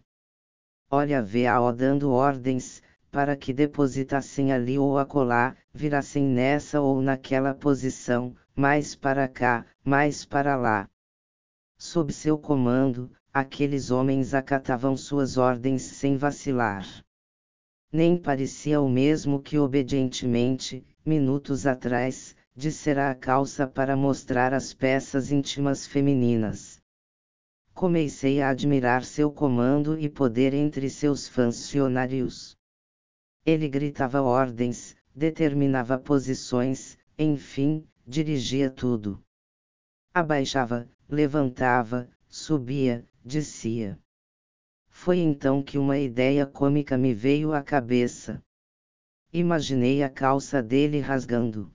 Olha 0.88 1.20
vê-a 1.20 1.58
dando 1.72 2.12
ordens, 2.12 2.80
para 3.10 3.36
que 3.36 3.52
depositassem 3.52 4.52
ali 4.52 4.78
ou 4.78 4.98
acolá, 4.98 5.56
virassem 5.74 6.22
nessa 6.22 6.80
ou 6.80 7.02
naquela 7.02 7.52
posição, 7.52 8.36
mais 8.58 8.96
para 8.96 9.28
cá, 9.28 9.64
mais 9.84 10.24
para 10.24 10.56
lá. 10.56 10.90
Sob 11.78 12.12
seu 12.12 12.36
comando, 12.36 13.08
aqueles 13.32 13.92
homens 13.92 14.34
acatavam 14.34 14.96
suas 14.96 15.36
ordens 15.36 15.82
sem 15.82 16.16
vacilar. 16.16 16.84
Nem 17.92 18.20
parecia 18.20 18.80
o 18.80 18.88
mesmo 18.88 19.40
que 19.40 19.56
obedientemente, 19.60 20.84
minutos 21.06 21.68
atrás, 21.68 22.34
dissera 22.52 23.12
a 23.12 23.14
calça 23.14 23.64
para 23.64 23.96
mostrar 23.96 24.52
as 24.52 24.74
peças 24.74 25.30
íntimas 25.30 25.86
femininas. 25.86 26.80
Comecei 27.72 28.42
a 28.42 28.48
admirar 28.48 29.04
seu 29.04 29.30
comando 29.30 29.96
e 29.96 30.08
poder 30.08 30.52
entre 30.52 30.90
seus 30.90 31.28
funcionários. 31.28 32.56
Ele 33.46 33.68
gritava 33.68 34.20
ordens, 34.20 34.96
determinava 35.14 35.96
posições, 35.96 36.98
enfim, 37.16 37.86
dirigia 38.08 38.70
tudo. 38.70 39.22
Abaixava, 40.14 40.88
levantava, 41.06 42.08
subia, 42.26 43.04
descia. 43.22 43.98
Foi 44.88 45.18
então 45.18 45.62
que 45.62 45.76
uma 45.76 45.98
ideia 45.98 46.46
cômica 46.46 46.96
me 46.96 47.12
veio 47.12 47.52
à 47.52 47.62
cabeça. 47.62 48.42
Imaginei 49.30 50.02
a 50.02 50.08
calça 50.08 50.62
dele 50.62 51.00
rasgando. 51.00 51.70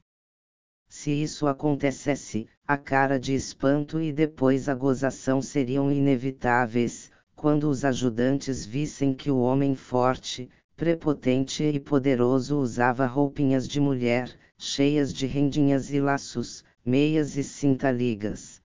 Se 0.87 1.11
isso 1.11 1.45
acontecesse, 1.45 2.47
a 2.67 2.77
cara 2.77 3.19
de 3.19 3.35
espanto 3.35 4.01
e 4.01 4.11
depois 4.11 4.67
a 4.67 4.73
gozação 4.73 5.39
seriam 5.39 5.91
inevitáveis, 5.91 7.11
quando 7.35 7.69
os 7.69 7.85
ajudantes 7.85 8.65
vissem 8.65 9.13
que 9.13 9.29
o 9.29 9.39
homem 9.39 9.75
forte, 9.75 10.49
prepotente 10.75 11.63
e 11.63 11.79
poderoso 11.79 12.57
usava 12.57 13.05
roupinhas 13.05 13.67
de 13.67 13.79
mulher, 13.79 14.35
cheias 14.63 15.13
de 15.13 15.25
rendinhas 15.27 15.91
e 15.91 15.99
laços, 15.99 16.63
meias 16.85 17.37
e 17.37 17.43
cinta-ligas 17.43 18.63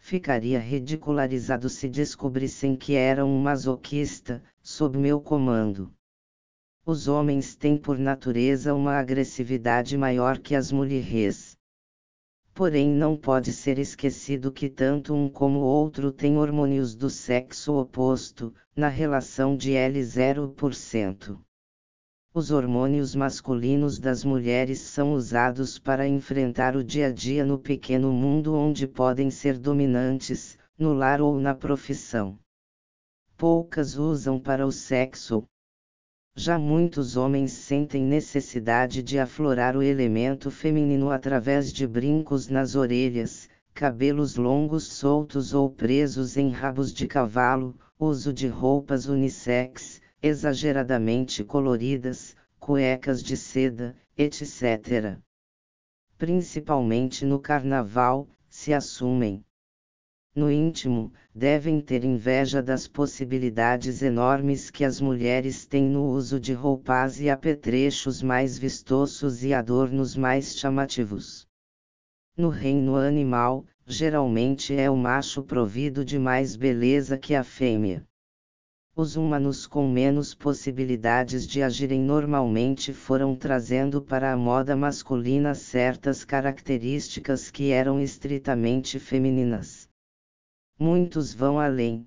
ficaria 0.00 0.58
ridicularizado 0.58 1.68
se 1.68 1.88
descobrissem 1.88 2.74
que 2.74 2.94
era 2.94 3.24
um 3.24 3.38
masoquista, 3.38 4.42
sob 4.60 4.98
meu 4.98 5.20
comando. 5.20 5.92
Os 6.84 7.06
homens 7.06 7.54
têm 7.54 7.76
por 7.76 7.98
natureza 7.98 8.74
uma 8.74 8.98
agressividade 8.98 9.96
maior 9.96 10.38
que 10.38 10.56
as 10.56 10.72
mulheres. 10.72 11.56
Porém, 12.52 12.88
não 12.88 13.16
pode 13.16 13.52
ser 13.52 13.78
esquecido 13.78 14.50
que 14.50 14.68
tanto 14.68 15.14
um 15.14 15.28
como 15.28 15.60
outro 15.60 16.10
têm 16.10 16.38
hormônios 16.38 16.96
do 16.96 17.08
sexo 17.08 17.74
oposto, 17.74 18.52
na 18.74 18.88
relação 18.88 19.56
de 19.56 19.72
L0%. 19.72 21.38
Os 22.32 22.52
hormônios 22.52 23.16
masculinos 23.16 23.98
das 23.98 24.22
mulheres 24.22 24.78
são 24.78 25.14
usados 25.14 25.80
para 25.80 26.06
enfrentar 26.06 26.76
o 26.76 26.84
dia 26.84 27.08
a 27.08 27.12
dia 27.12 27.44
no 27.44 27.58
pequeno 27.58 28.12
mundo 28.12 28.54
onde 28.54 28.86
podem 28.86 29.32
ser 29.32 29.58
dominantes, 29.58 30.56
no 30.78 30.92
lar 30.92 31.20
ou 31.20 31.40
na 31.40 31.56
profissão. 31.56 32.38
Poucas 33.36 33.96
usam 33.96 34.38
para 34.38 34.64
o 34.64 34.70
sexo. 34.70 35.42
Já 36.36 36.56
muitos 36.56 37.16
homens 37.16 37.50
sentem 37.50 38.04
necessidade 38.04 39.02
de 39.02 39.18
aflorar 39.18 39.76
o 39.76 39.82
elemento 39.82 40.52
feminino 40.52 41.10
através 41.10 41.72
de 41.72 41.84
brincos 41.84 42.48
nas 42.48 42.76
orelhas, 42.76 43.48
cabelos 43.74 44.36
longos 44.36 44.84
soltos 44.84 45.52
ou 45.52 45.68
presos 45.68 46.36
em 46.36 46.50
rabos 46.50 46.92
de 46.92 47.08
cavalo, 47.08 47.74
uso 47.98 48.32
de 48.32 48.46
roupas 48.46 49.06
unissex, 49.06 49.99
exageradamente 50.22 51.42
coloridas, 51.42 52.36
cuecas 52.58 53.22
de 53.22 53.36
seda, 53.36 53.96
etc. 54.16 55.18
Principalmente 56.18 57.24
no 57.24 57.38
carnaval, 57.38 58.28
se 58.48 58.74
assumem. 58.74 59.42
No 60.34 60.50
íntimo, 60.50 61.12
devem 61.34 61.80
ter 61.80 62.04
inveja 62.04 62.62
das 62.62 62.86
possibilidades 62.86 64.02
enormes 64.02 64.70
que 64.70 64.84
as 64.84 65.00
mulheres 65.00 65.66
têm 65.66 65.88
no 65.88 66.04
uso 66.04 66.38
de 66.38 66.52
roupas 66.52 67.20
e 67.20 67.28
apetrechos 67.28 68.22
mais 68.22 68.58
vistosos 68.58 69.42
e 69.42 69.52
adornos 69.54 70.14
mais 70.14 70.56
chamativos. 70.56 71.48
No 72.36 72.48
reino 72.48 72.94
animal, 72.94 73.64
geralmente 73.86 74.74
é 74.74 74.88
o 74.88 74.96
macho 74.96 75.42
provido 75.42 76.04
de 76.04 76.18
mais 76.18 76.54
beleza 76.54 77.18
que 77.18 77.34
a 77.34 77.42
fêmea. 77.42 78.06
Os 78.96 79.14
humanos 79.14 79.68
com 79.68 79.88
menos 79.88 80.34
possibilidades 80.34 81.46
de 81.46 81.62
agirem 81.62 82.00
normalmente 82.00 82.92
foram 82.92 83.36
trazendo 83.36 84.02
para 84.02 84.32
a 84.32 84.36
moda 84.36 84.76
masculina 84.76 85.54
certas 85.54 86.24
características 86.24 87.52
que 87.52 87.70
eram 87.70 88.00
estritamente 88.00 88.98
femininas. 88.98 89.88
Muitos 90.76 91.32
vão 91.32 91.60
além. 91.60 92.04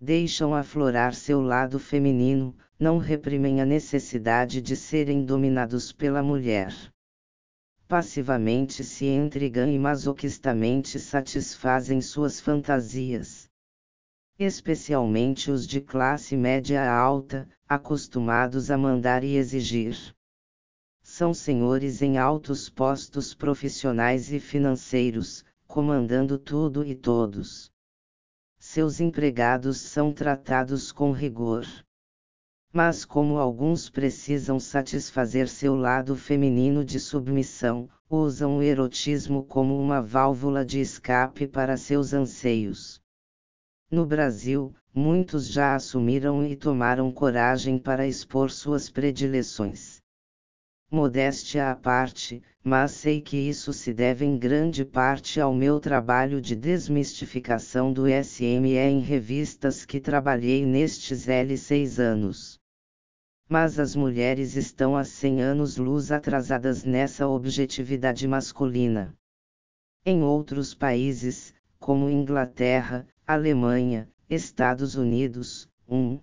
Deixam 0.00 0.54
aflorar 0.54 1.14
seu 1.14 1.42
lado 1.42 1.78
feminino, 1.78 2.56
não 2.78 2.96
reprimem 2.96 3.60
a 3.60 3.66
necessidade 3.66 4.62
de 4.62 4.74
serem 4.74 5.26
dominados 5.26 5.92
pela 5.92 6.22
mulher. 6.22 6.74
Passivamente 7.86 8.82
se 8.82 9.04
intrigam 9.04 9.70
e 9.70 9.78
masoquistamente 9.78 10.98
satisfazem 10.98 12.00
suas 12.00 12.40
fantasias 12.40 13.51
especialmente 14.44 15.50
os 15.50 15.66
de 15.66 15.80
classe 15.80 16.36
média 16.36 16.90
alta, 16.90 17.48
acostumados 17.68 18.70
a 18.70 18.78
mandar 18.78 19.24
e 19.24 19.36
exigir. 19.36 20.14
São 21.02 21.34
senhores 21.34 22.00
em 22.00 22.16
altos 22.16 22.70
postos 22.70 23.34
profissionais 23.34 24.32
e 24.32 24.38
financeiros, 24.38 25.44
comandando 25.66 26.38
tudo 26.38 26.84
e 26.84 26.94
todos. 26.94 27.70
Seus 28.56 29.00
empregados 29.00 29.78
são 29.78 30.12
tratados 30.12 30.92
com 30.92 31.10
rigor. 31.10 31.66
Mas, 32.72 33.04
como 33.04 33.36
alguns 33.36 33.90
precisam 33.90 34.60
satisfazer 34.60 35.48
seu 35.48 35.74
lado 35.74 36.14
feminino 36.16 36.84
de 36.84 37.00
submissão, 37.00 37.90
usam 38.08 38.58
o 38.58 38.62
erotismo 38.62 39.44
como 39.44 39.78
uma 39.78 40.00
válvula 40.00 40.64
de 40.64 40.80
escape 40.80 41.48
para 41.48 41.76
seus 41.76 42.14
anseios. 42.14 43.01
No 43.92 44.06
Brasil, 44.06 44.74
muitos 44.94 45.46
já 45.46 45.74
assumiram 45.74 46.42
e 46.46 46.56
tomaram 46.56 47.12
coragem 47.12 47.76
para 47.76 48.06
expor 48.06 48.50
suas 48.50 48.88
predileções. 48.88 50.00
Modéstia 50.90 51.70
à 51.70 51.76
parte, 51.76 52.42
mas 52.64 52.92
sei 52.92 53.20
que 53.20 53.36
isso 53.36 53.70
se 53.70 53.92
deve 53.92 54.24
em 54.24 54.38
grande 54.38 54.82
parte 54.82 55.38
ao 55.38 55.52
meu 55.52 55.78
trabalho 55.78 56.40
de 56.40 56.56
desmistificação 56.56 57.92
do 57.92 58.04
SME 58.08 58.78
em 58.78 59.00
revistas 59.00 59.84
que 59.84 60.00
trabalhei 60.00 60.64
nestes 60.64 61.26
L6 61.26 61.98
anos. 61.98 62.58
Mas 63.46 63.78
as 63.78 63.94
mulheres 63.94 64.56
estão 64.56 64.96
há 64.96 65.04
100 65.04 65.42
anos 65.42 65.76
luz 65.76 66.10
atrasadas 66.10 66.82
nessa 66.82 67.28
objetividade 67.28 68.26
masculina. 68.26 69.14
Em 70.02 70.22
outros 70.22 70.74
países, 70.74 71.54
como 71.82 72.08
Inglaterra, 72.08 73.04
Alemanha, 73.26 74.08
Estados 74.30 74.94
Unidos, 74.94 75.68
1. 75.88 76.20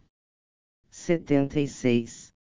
76. 0.90 2.34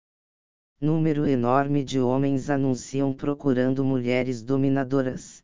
Número 0.79 1.27
enorme 1.27 1.83
de 1.83 1.99
homens 1.99 2.51
anunciam 2.51 3.15
procurando 3.15 3.83
mulheres 3.83 4.43
dominadoras. 4.43 5.43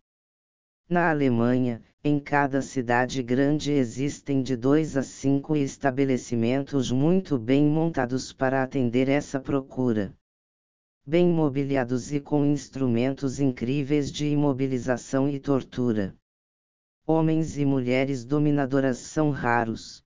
Na 0.87 1.09
Alemanha, 1.09 1.83
em 2.05 2.21
cada 2.21 2.61
cidade 2.61 3.23
grande 3.23 3.73
existem 3.73 4.43
de 4.43 4.55
dois 4.55 4.95
a 4.95 5.03
cinco 5.03 5.57
estabelecimentos 5.57 6.93
muito 6.93 7.39
bem 7.39 7.65
montados 7.65 8.35
para 8.35 8.63
atender 8.63 9.09
essa 9.09 9.41
procura. 9.41 10.15
Bem 11.07 11.27
mobiliados 11.27 12.13
e 12.13 12.21
com 12.21 12.45
instrumentos 12.45 13.41
incríveis 13.41 14.13
de 14.13 14.27
imobilização 14.27 15.27
e 15.27 15.41
tortura 15.41 16.15
homens 17.07 17.59
e 17.59 17.65
mulheres 17.65 18.25
dominadoras 18.25 18.99
são 18.99 19.31
raros. 19.31 20.05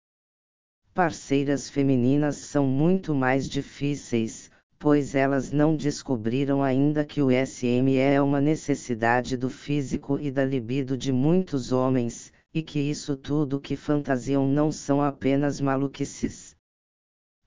Parceiras 0.95 1.69
femininas 1.69 2.37
são 2.37 2.67
muito 2.67 3.15
mais 3.15 3.49
difíceis, 3.49 4.51
pois 4.79 5.15
elas 5.15 5.53
não 5.53 5.77
descobriram 5.77 6.63
ainda 6.63 7.05
que 7.05 7.21
o 7.21 7.29
SME 7.31 7.99
é 7.99 8.21
uma 8.21 8.41
necessidade 8.41 9.37
do 9.37 9.51
físico 9.51 10.19
e 10.19 10.31
da 10.31 10.45
libido 10.45 10.97
de 10.97 11.13
muitos 11.13 11.71
homens, 11.71 12.33
e 12.53 12.63
que 12.63 12.79
isso 12.79 13.15
tudo 13.15 13.61
que 13.61 13.77
fantasiam 13.77 14.49
não 14.49 14.73
são 14.73 15.03
apenas 15.03 15.61
maluquices. 15.61 16.57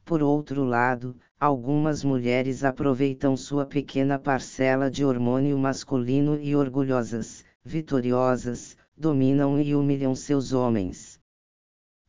Por 0.06 0.22
outro 0.22 0.64
lado, 0.64 1.16
algumas 1.40 2.04
mulheres 2.04 2.64
aproveitam 2.64 3.36
sua 3.36 3.66
pequena 3.66 4.20
parcela 4.20 4.90
de 4.92 5.04
hormônio 5.04 5.58
masculino 5.58 6.40
e 6.40 6.56
orgulhosas, 6.56 7.44
vitoriosas, 7.64 8.78
dominam 9.00 9.58
e 9.62 9.74
humilham 9.74 10.14
seus 10.14 10.52
homens. 10.52 11.22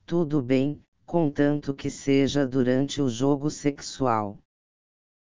Tudo 0.05 0.43
bem, 0.43 0.83
contanto 1.07 1.73
que 1.73 1.89
seja 1.89 2.45
durante 2.45 3.01
o 3.01 3.09
jogo 3.09 3.49
sexual. 3.49 4.37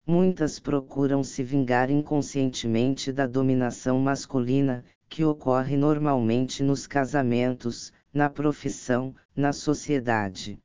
Muitas 0.05 0.59
procuram 0.59 1.23
se 1.23 1.41
vingar 1.41 1.89
inconscientemente 1.89 3.11
da 3.11 3.25
dominação 3.25 3.97
masculina, 3.97 4.85
que 5.09 5.25
ocorre 5.25 5.75
normalmente 5.75 6.61
nos 6.61 6.85
casamentos, 6.85 7.91
na 8.13 8.29
profissão, 8.29 9.15
na 9.35 9.51
sociedade. 9.51 10.59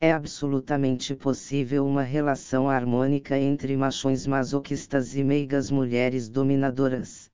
É 0.00 0.12
absolutamente 0.12 1.16
possível 1.16 1.84
uma 1.84 2.02
relação 2.02 2.68
harmônica 2.70 3.36
entre 3.36 3.76
machões 3.76 4.28
masoquistas 4.28 5.16
e 5.16 5.24
meigas 5.24 5.72
mulheres 5.72 6.28
dominadoras. 6.28 7.33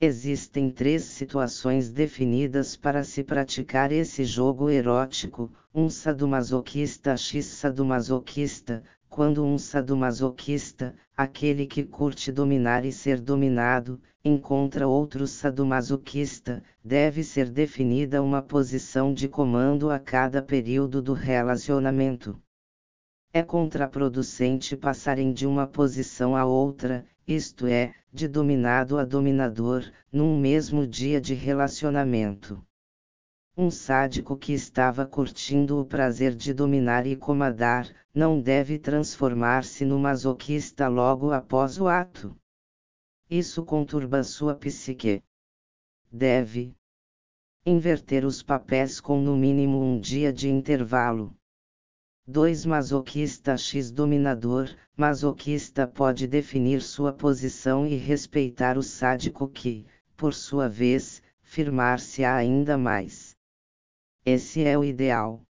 Existem 0.00 0.70
três 0.70 1.04
situações 1.04 1.90
definidas 1.90 2.76
para 2.76 3.04
se 3.04 3.22
praticar 3.22 3.92
esse 3.92 4.24
jogo 4.24 4.68
erótico: 4.68 5.52
um 5.72 5.88
sadomasoquista 5.88 7.16
x 7.16 7.46
sadomasoquista, 7.46 8.82
quando 9.08 9.44
um 9.44 9.56
sadomasoquista, 9.56 10.96
aquele 11.16 11.66
que 11.66 11.84
curte 11.84 12.32
dominar 12.32 12.84
e 12.84 12.90
ser 12.90 13.20
dominado, 13.20 14.00
encontra 14.24 14.88
outro 14.88 15.28
sadomasoquista, 15.28 16.64
deve 16.84 17.22
ser 17.22 17.48
definida 17.48 18.20
uma 18.20 18.42
posição 18.42 19.14
de 19.14 19.28
comando 19.28 19.90
a 19.90 20.00
cada 20.00 20.42
período 20.42 21.00
do 21.00 21.12
relacionamento. 21.12 22.36
É 23.32 23.42
contraproducente 23.42 24.76
passarem 24.76 25.32
de 25.32 25.46
uma 25.46 25.66
posição 25.66 26.34
a 26.36 26.44
outra, 26.44 27.06
isto 27.26 27.66
é, 27.66 27.94
de 28.12 28.28
dominado 28.28 28.98
a 28.98 29.04
dominador, 29.04 29.90
num 30.12 30.38
mesmo 30.38 30.86
dia 30.86 31.20
de 31.20 31.34
relacionamento. 31.34 32.64
Um 33.56 33.70
sádico 33.70 34.36
que 34.36 34.52
estava 34.52 35.06
curtindo 35.06 35.80
o 35.80 35.86
prazer 35.86 36.34
de 36.34 36.52
dominar 36.52 37.06
e 37.06 37.16
comandar, 37.16 37.88
não 38.14 38.40
deve 38.40 38.78
transformar-se 38.78 39.84
no 39.84 39.98
masoquista 39.98 40.88
logo 40.88 41.32
após 41.32 41.80
o 41.80 41.88
ato. 41.88 42.36
Isso 43.30 43.64
conturba 43.64 44.22
sua 44.22 44.54
psique. 44.54 45.22
Deve 46.12 46.76
inverter 47.64 48.24
os 48.24 48.42
papéis 48.42 49.00
com 49.00 49.20
no 49.20 49.36
mínimo 49.36 49.80
um 49.80 49.98
dia 49.98 50.32
de 50.32 50.48
intervalo. 50.48 51.34
2. 52.26 52.64
Masoquista 52.64 53.54
X 53.54 53.90
dominador. 53.90 54.70
Masoquista 54.96 55.86
pode 55.86 56.26
definir 56.26 56.80
sua 56.80 57.12
posição 57.12 57.86
e 57.86 57.96
respeitar 57.96 58.78
o 58.78 58.82
sádico 58.82 59.46
que, 59.46 59.84
por 60.16 60.32
sua 60.32 60.66
vez, 60.66 61.22
firmar-se-á 61.42 62.34
ainda 62.34 62.78
mais. 62.78 63.36
Esse 64.24 64.64
é 64.64 64.78
o 64.78 64.82
ideal. 64.82 65.42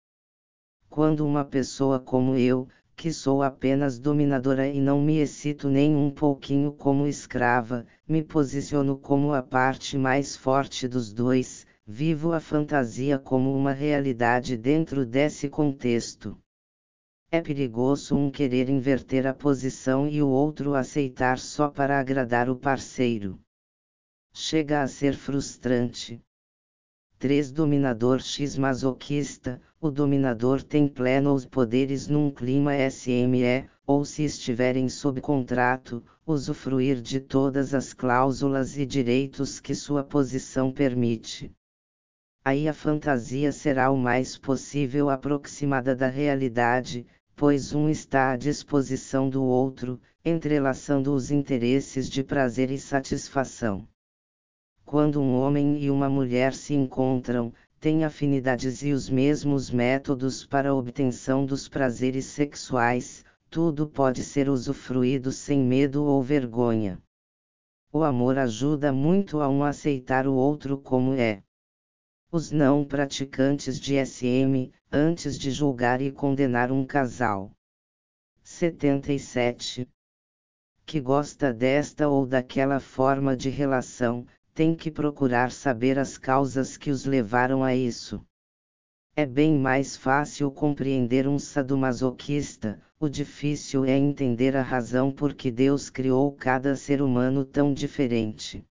Quando 0.91 1.25
uma 1.25 1.45
pessoa 1.45 2.01
como 2.01 2.35
eu, 2.35 2.69
que 2.97 3.13
sou 3.13 3.41
apenas 3.41 4.01
dominadora 4.01 4.67
e 4.67 4.81
não 4.81 5.01
me 5.01 5.19
excito 5.19 5.69
nem 5.69 5.95
um 5.95 6.11
pouquinho 6.11 6.73
como 6.73 7.07
escrava, 7.07 7.87
me 8.07 8.21
posiciono 8.21 8.99
como 8.99 9.33
a 9.33 9.45
parte 9.45 9.97
mais 9.97 10.37
forte 10.37 10.89
dos 10.89 11.13
dois, 11.13 11.65
vivo 11.87 12.33
a 12.33 12.41
fantasia 12.41 13.17
como 13.17 13.57
uma 13.57 13.73
realidade 13.73 14.57
dentro 14.57 15.07
desse 15.07 15.49
contexto. 15.49 16.37
É 17.35 17.41
perigoso 17.41 18.15
um 18.15 18.31
querer 18.31 18.69
inverter 18.71 19.27
a 19.27 19.35
posição 19.35 20.07
e 20.07 20.23
o 20.23 20.29
outro 20.29 20.77
aceitar 20.77 21.37
só 21.37 21.69
para 21.69 21.99
agradar 21.99 22.49
o 22.49 22.55
parceiro. 22.55 23.41
Chega 24.33 24.83
a 24.83 24.87
ser 24.87 25.17
frustrante. 25.17 26.23
3 27.19 27.51
Dominador 27.51 28.21
X 28.21 28.57
masoquista, 28.57 29.61
o 29.81 29.91
dominador 29.91 30.63
tem 30.63 30.87
plenos 30.87 31.45
poderes 31.45 32.07
num 32.07 32.31
clima 32.31 32.71
SME, 32.89 33.69
ou 33.85 34.05
se 34.05 34.23
estiverem 34.23 34.89
sob 34.89 35.21
contrato, 35.21 36.05
usufruir 36.25 37.03
de 37.03 37.19
todas 37.19 37.75
as 37.75 37.93
cláusulas 37.93 38.79
e 38.79 38.87
direitos 38.87 39.59
que 39.59 39.75
sua 39.75 40.05
posição 40.05 40.71
permite. 40.71 41.51
Aí 42.45 42.69
a 42.69 42.73
fantasia 42.73 43.51
será 43.51 43.91
o 43.91 43.97
mais 43.97 44.39
possível 44.39 45.11
aproximada 45.11 45.97
da 45.97 46.07
realidade, 46.07 47.05
pois 47.37 47.75
um 47.75 47.89
está 47.89 48.33
à 48.33 48.37
disposição 48.37 49.29
do 49.29 49.43
outro, 49.43 50.01
entrelaçando 50.25 51.13
os 51.13 51.31
interesses 51.31 52.09
de 52.09 52.23
prazer 52.23 52.71
e 52.71 52.79
satisfação. 52.79 53.87
Quando 54.85 55.21
um 55.21 55.35
homem 55.35 55.83
e 55.83 55.91
uma 55.91 56.09
mulher 56.09 56.55
se 56.55 56.75
encontram, 56.75 57.53
têm 57.81 58.05
afinidades 58.05 58.83
e 58.83 58.93
os 58.93 59.11
mesmos 59.11 59.71
métodos 59.71 60.47
para 60.47 60.71
a 60.71 60.75
obtenção 60.75 61.45
dos 61.45 61.69
prazeres 61.69 62.27
sexuais, 62.27 63.25
tudo 63.51 63.87
pode 63.87 64.23
ser 64.23 64.49
usufruído 64.49 65.31
sem 65.31 65.61
medo 65.61 66.05
ou 66.05 66.23
vergonha. 66.23 66.99
O 67.93 68.03
amor 68.03 68.39
ajuda 68.39 68.93
muito 68.93 69.41
a 69.41 69.49
um 69.49 69.63
aceitar 69.63 70.27
o 70.27 70.35
outro 70.35 70.79
como 70.79 71.15
é. 71.15 71.43
Os 72.37 72.51
não 72.51 72.85
praticantes 72.85 73.79
de 73.79 73.95
SM, 74.05 74.73
antes 74.91 75.39
de 75.39 75.53
julgar 75.53 76.01
e 76.03 76.11
condenar 76.11 76.73
um 76.73 76.85
casal. 76.85 77.53
77. 78.43 79.89
Que 80.85 81.01
gosta 81.01 81.55
desta 81.55 82.09
ou 82.09 82.27
daquela 82.27 82.81
forma 82.81 83.37
de 83.37 83.51
relação, 83.51 84.27
tem 84.53 84.75
que 84.75 84.91
procurar 84.91 85.53
saber 85.53 85.97
as 85.97 86.19
causas 86.19 86.77
que 86.77 86.91
os 86.91 87.05
levaram 87.05 87.63
a 87.63 87.73
isso. 87.73 88.21
É 89.15 89.25
bem 89.25 89.57
mais 89.57 89.97
fácil 89.97 90.51
compreender 90.51 91.29
um 91.29 91.39
sadomasoquista, 91.39 92.83
o 92.99 93.09
difícil 93.09 93.85
é 93.85 93.97
entender 93.97 94.57
a 94.57 94.63
razão 94.63 95.13
por 95.13 95.35
que 95.35 95.53
Deus 95.53 95.89
criou 95.89 96.33
cada 96.33 96.75
ser 96.75 97.01
humano 97.01 97.45
tão 97.45 97.73
diferente. 97.73 98.67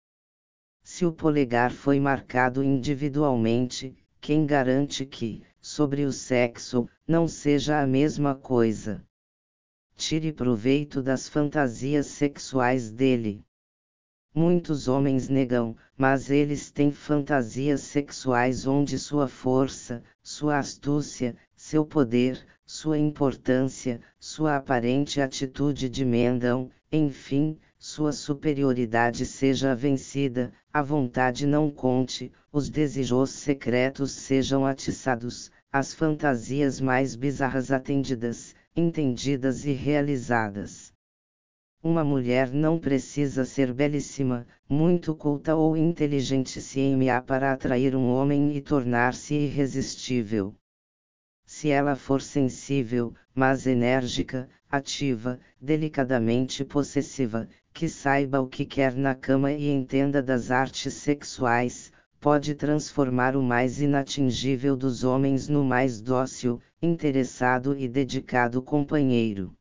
Se 0.95 1.07
o 1.07 1.11
polegar 1.11 1.73
foi 1.73 1.99
marcado 1.99 2.63
individualmente, 2.63 3.97
quem 4.21 4.45
garante 4.45 5.07
que, 5.07 5.43
sobre 5.59 6.05
o 6.05 6.13
sexo, 6.13 6.87
não 7.09 7.27
seja 7.27 7.81
a 7.81 7.87
mesma 7.87 8.35
coisa? 8.35 9.03
Tire 9.97 10.35
proveito 10.35 11.01
das 11.01 11.31
fantasias 11.31 12.09
sexuais 12.09 12.91
dele. 12.91 13.43
Muitos 14.35 14.87
homens 14.87 15.31
negam, 15.31 15.75
mas 15.97 16.29
eles 16.29 16.71
têm 16.71 16.93
fantasias 16.93 17.81
sexuais 17.81 18.67
onde 18.67 18.99
sua 18.99 19.27
força, 19.27 20.05
sua 20.23 20.59
astúcia, 20.59 21.35
seu 21.57 21.87
poder, 21.87 22.47
sua 22.67 22.99
importância, 22.99 23.99
sua 24.21 24.57
aparente 24.57 25.23
atitude 25.23 25.89
de 25.89 26.05
mendão, 26.05 26.71
enfim, 26.93 27.59
sua 27.79 28.13
superioridade 28.13 29.25
seja 29.25 29.75
vencida, 29.75 30.53
a 30.73 30.81
vontade 30.81 31.47
não 31.47 31.71
conte, 31.71 32.33
os 32.51 32.71
desejos 32.71 33.31
secretos 33.31 34.13
sejam 34.13 34.65
atiçados, 34.65 35.51
as 35.71 35.93
fantasias 35.93 36.81
mais 36.81 37.15
bizarras 37.15 37.71
atendidas, 37.71 38.55
entendidas 38.75 39.67
e 39.67 39.73
realizadas. 39.73 40.93
Uma 41.83 42.03
mulher 42.03 42.51
não 42.51 42.79
precisa 42.79 43.45
ser 43.45 43.73
belíssima, 43.73 44.47
muito 44.69 45.15
culta 45.15 45.55
ou 45.55 45.77
inteligente 45.77 46.61
CMA 46.61 47.21
para 47.21 47.53
atrair 47.53 47.95
um 47.95 48.09
homem 48.09 48.57
e 48.57 48.61
tornar-se 48.63 49.35
irresistível. 49.35 50.55
Se 51.45 51.69
ela 51.69 51.97
for 51.97 52.23
sensível, 52.23 53.13
mas 53.35 53.67
enérgica, 53.67 54.49
ativa, 54.71 55.39
delicadamente 55.61 56.65
possessiva, 56.65 57.47
que 57.73 57.89
saiba 57.89 58.41
o 58.41 58.47
que 58.47 58.65
quer 58.65 58.95
na 58.95 59.15
cama 59.15 59.53
e 59.53 59.69
entenda 59.71 60.23
das 60.23 60.51
artes 60.51 60.95
sexuais, 60.95 61.91
pode 62.21 62.55
transformar 62.55 63.37
o 63.37 63.43
mais 63.43 63.81
inatingível 63.81 64.77
dos 64.77 65.03
homens 65.03 65.49
no 65.49 65.65
mais 65.65 66.01
dócil, 66.01 66.61
interessado 66.81 67.77
e 67.77 67.89
dedicado 67.89 68.63
companheiro. 68.63 69.53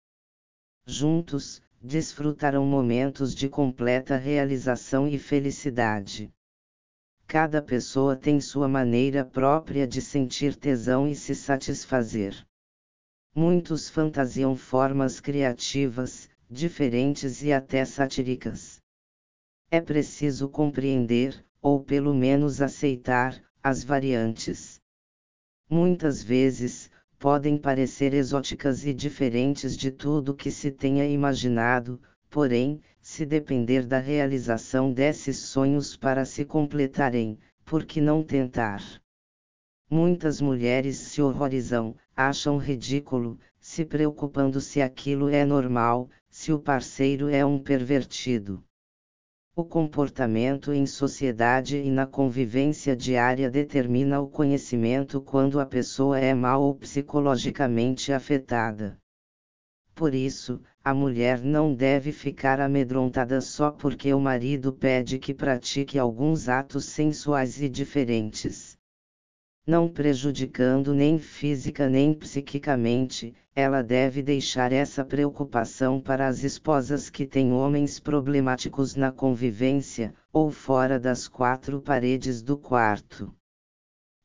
Juntos, 0.86 1.62
desfrutarão 1.82 2.66
momentos 2.66 3.34
de 3.34 3.50
completa 3.50 4.16
realização 4.16 5.08
e 5.08 5.18
felicidade. 5.18 6.32
Cada 7.26 7.62
pessoa 7.62 8.16
tem 8.16 8.40
sua 8.40 8.68
maneira 8.68 9.26
própria 9.26 9.88
de 9.88 10.02
sentir 10.02 10.56
tesão 10.56 11.08
e 11.08 11.16
se 11.16 11.34
satisfazer. 11.34 12.46
Muitos 13.34 13.90
fantasiam 13.90 14.56
formas 14.56 15.20
criativas, 15.20 16.30
diferentes 16.52 17.42
e 17.42 17.54
até 17.54 17.86
satíricas. 17.86 18.82
É 19.72 19.80
preciso 19.80 20.50
compreender, 20.50 21.46
ou 21.62 21.82
pelo 21.82 22.14
menos 22.14 22.62
aceitar, 22.62 23.42
as 23.64 23.86
variantes. 23.86 24.82
Muitas 25.70 26.22
vezes, 26.22 26.92
podem 27.18 27.58
parecer 27.58 28.14
exóticas 28.14 28.86
e 28.86 28.94
diferentes 28.94 29.78
de 29.78 29.92
tudo 29.92 30.36
que 30.36 30.52
se 30.52 30.70
tenha 30.72 31.06
imaginado, 31.06 32.02
porém, 32.30 32.82
se 33.00 33.26
depender 33.26 33.86
da 33.86 34.00
realização 34.00 34.92
desses 34.92 35.38
sonhos 35.38 35.96
para 35.96 36.26
se 36.26 36.44
completarem, 36.44 37.40
por 37.64 37.86
que 37.86 38.02
não 38.02 38.22
tentar? 38.22 38.84
Muitas 39.90 40.42
mulheres 40.42 40.98
se 40.98 41.22
horrorizam, 41.22 41.96
acham 42.14 42.58
ridículo, 42.58 43.40
se 43.58 43.86
preocupando 43.86 44.60
se 44.60 44.82
aquilo 44.82 45.30
é 45.30 45.46
normal, 45.46 46.10
se 46.32 46.54
o 46.54 46.58
parceiro 46.58 47.28
é 47.28 47.46
um 47.46 47.60
pervertido. 47.60 48.64
O 49.54 49.66
comportamento 49.66 50.72
em 50.72 50.86
sociedade 50.86 51.76
e 51.76 51.92
na 51.92 52.08
convivência 52.08 52.96
diária 52.96 53.52
determina 53.52 54.22
o 54.22 54.30
conhecimento 54.30 55.22
quando 55.22 55.60
a 55.60 55.66
pessoa 55.66 56.18
é 56.18 56.34
mal 56.34 56.64
ou 56.64 56.74
psicologicamente 56.74 58.14
afetada. 58.14 58.98
Por 59.94 60.16
isso, 60.16 60.62
a 60.82 60.94
mulher 60.94 61.44
não 61.44 61.76
deve 61.76 62.14
ficar 62.14 62.62
amedrontada 62.62 63.42
só 63.42 63.70
porque 63.70 64.14
o 64.14 64.20
marido 64.20 64.72
pede 64.72 65.20
que 65.20 65.34
pratique 65.34 66.00
alguns 66.00 66.48
atos 66.48 66.86
sensuais 66.86 67.62
e 67.62 67.68
diferentes 67.68 68.71
não 69.66 69.88
prejudicando 69.88 70.92
nem 70.92 71.20
física 71.20 71.88
nem 71.88 72.16
psiquicamente, 72.16 73.36
ela 73.56 73.84
deve 73.84 74.24
deixar 74.24 74.72
essa 74.72 75.06
preocupação 75.06 76.02
para 76.02 76.28
as 76.28 76.44
esposas 76.44 77.10
que 77.10 77.28
têm 77.28 77.54
homens 77.54 78.00
problemáticos 78.00 78.96
na 78.96 79.12
convivência, 79.12 80.16
ou 80.34 80.50
fora 80.50 81.00
das 81.00 81.28
quatro 81.28 81.80
paredes 81.80 82.42
do 82.42 82.58
quarto. 82.58 83.32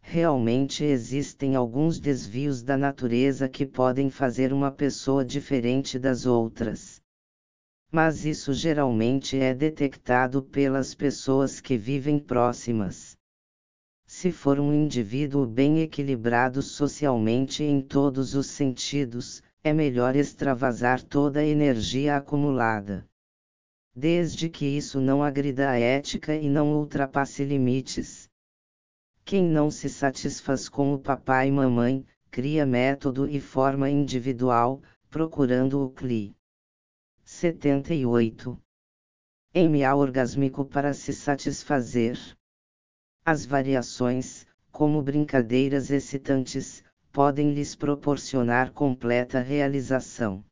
Realmente 0.01 0.85
existem 0.85 1.55
alguns 1.55 2.01
desvios 2.01 2.63
da 2.63 2.77
natureza 2.77 3.49
que 3.49 3.67
podem 3.67 4.09
fazer 4.09 4.53
uma 4.53 4.71
pessoa 4.71 5.25
diferente 5.25 5.99
das 5.99 6.25
outras. 6.25 7.03
Mas 7.93 8.25
isso 8.25 8.55
geralmente 8.55 9.37
é 9.39 9.53
detectado 9.53 10.43
pelas 10.43 10.95
pessoas 10.95 11.61
que 11.61 11.77
vivem 11.77 12.19
próximas 12.19 13.16
se 14.19 14.33
for 14.33 14.59
um 14.59 14.73
indivíduo 14.73 15.47
bem 15.47 15.83
equilibrado 15.83 16.63
socialmente 16.63 17.63
em 17.63 17.83
todos 17.83 18.35
os 18.35 18.47
sentidos, 18.47 19.43
é 19.63 19.75
melhor 19.75 20.17
extravasar 20.17 21.03
toda 21.03 21.41
a 21.41 21.45
energia 21.45 22.17
acumulada. 22.17 23.07
Desde 23.95 24.49
que 24.49 24.65
isso 24.65 25.03
não 25.03 25.23
agrida 25.23 25.69
a 25.69 25.79
ética 25.79 26.35
e 26.35 26.49
não 26.49 26.79
ultrapasse 26.79 27.45
limites. 27.45 28.31
Quem 29.23 29.45
não 29.45 29.71
se 29.71 29.87
satisfaz 29.87 30.67
com 30.67 30.95
o 30.95 30.99
papai 30.99 31.49
e 31.49 31.53
mamãe, 31.53 32.07
cria 32.31 32.65
método 32.65 33.29
e 33.29 33.39
forma 33.39 33.91
individual, 33.91 34.81
procurando 35.11 35.85
o 35.85 35.91
CLI. 35.91 36.35
78. 37.23 38.59
MA 39.55 39.95
orgásmico 39.95 40.65
para 40.65 40.95
se 40.95 41.13
satisfazer. 41.13 42.36
As 43.29 43.45
variações, 43.45 44.47
como 44.71 45.03
brincadeiras 45.03 45.91
excitantes, 45.91 46.85
podem 47.11 47.53
lhes 47.53 47.75
proporcionar 47.75 48.71
completa 48.71 49.41
realização. 49.41 50.45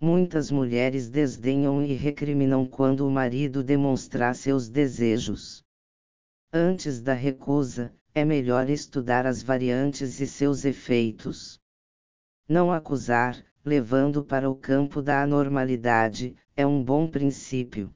Muitas 0.00 0.52
mulheres 0.52 1.08
desdenham 1.08 1.82
e 1.82 1.94
recriminam 1.94 2.64
quando 2.64 3.04
o 3.04 3.10
marido 3.10 3.64
demonstrar 3.64 4.36
seus 4.36 4.68
desejos. 4.68 5.64
Antes 6.52 7.00
da 7.00 7.12
recusa, 7.12 7.92
é 8.14 8.24
melhor 8.24 8.70
estudar 8.70 9.26
as 9.26 9.42
variantes 9.42 10.20
e 10.20 10.28
seus 10.28 10.64
efeitos. 10.64 11.58
Não 12.48 12.70
acusar, 12.70 13.44
levando 13.64 14.24
para 14.24 14.48
o 14.48 14.54
campo 14.54 15.02
da 15.02 15.24
anormalidade, 15.24 16.36
é 16.56 16.64
um 16.64 16.84
bom 16.84 17.08
princípio. 17.08 17.92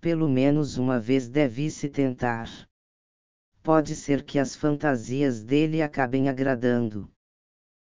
Pelo 0.00 0.28
menos 0.28 0.78
uma 0.78 0.98
vez 0.98 1.28
deve-se 1.28 1.88
tentar 1.88 2.67
pode 3.68 3.94
ser 3.94 4.22
que 4.22 4.38
as 4.38 4.56
fantasias 4.56 5.44
dele 5.44 5.82
acabem 5.82 6.26
agradando. 6.26 7.06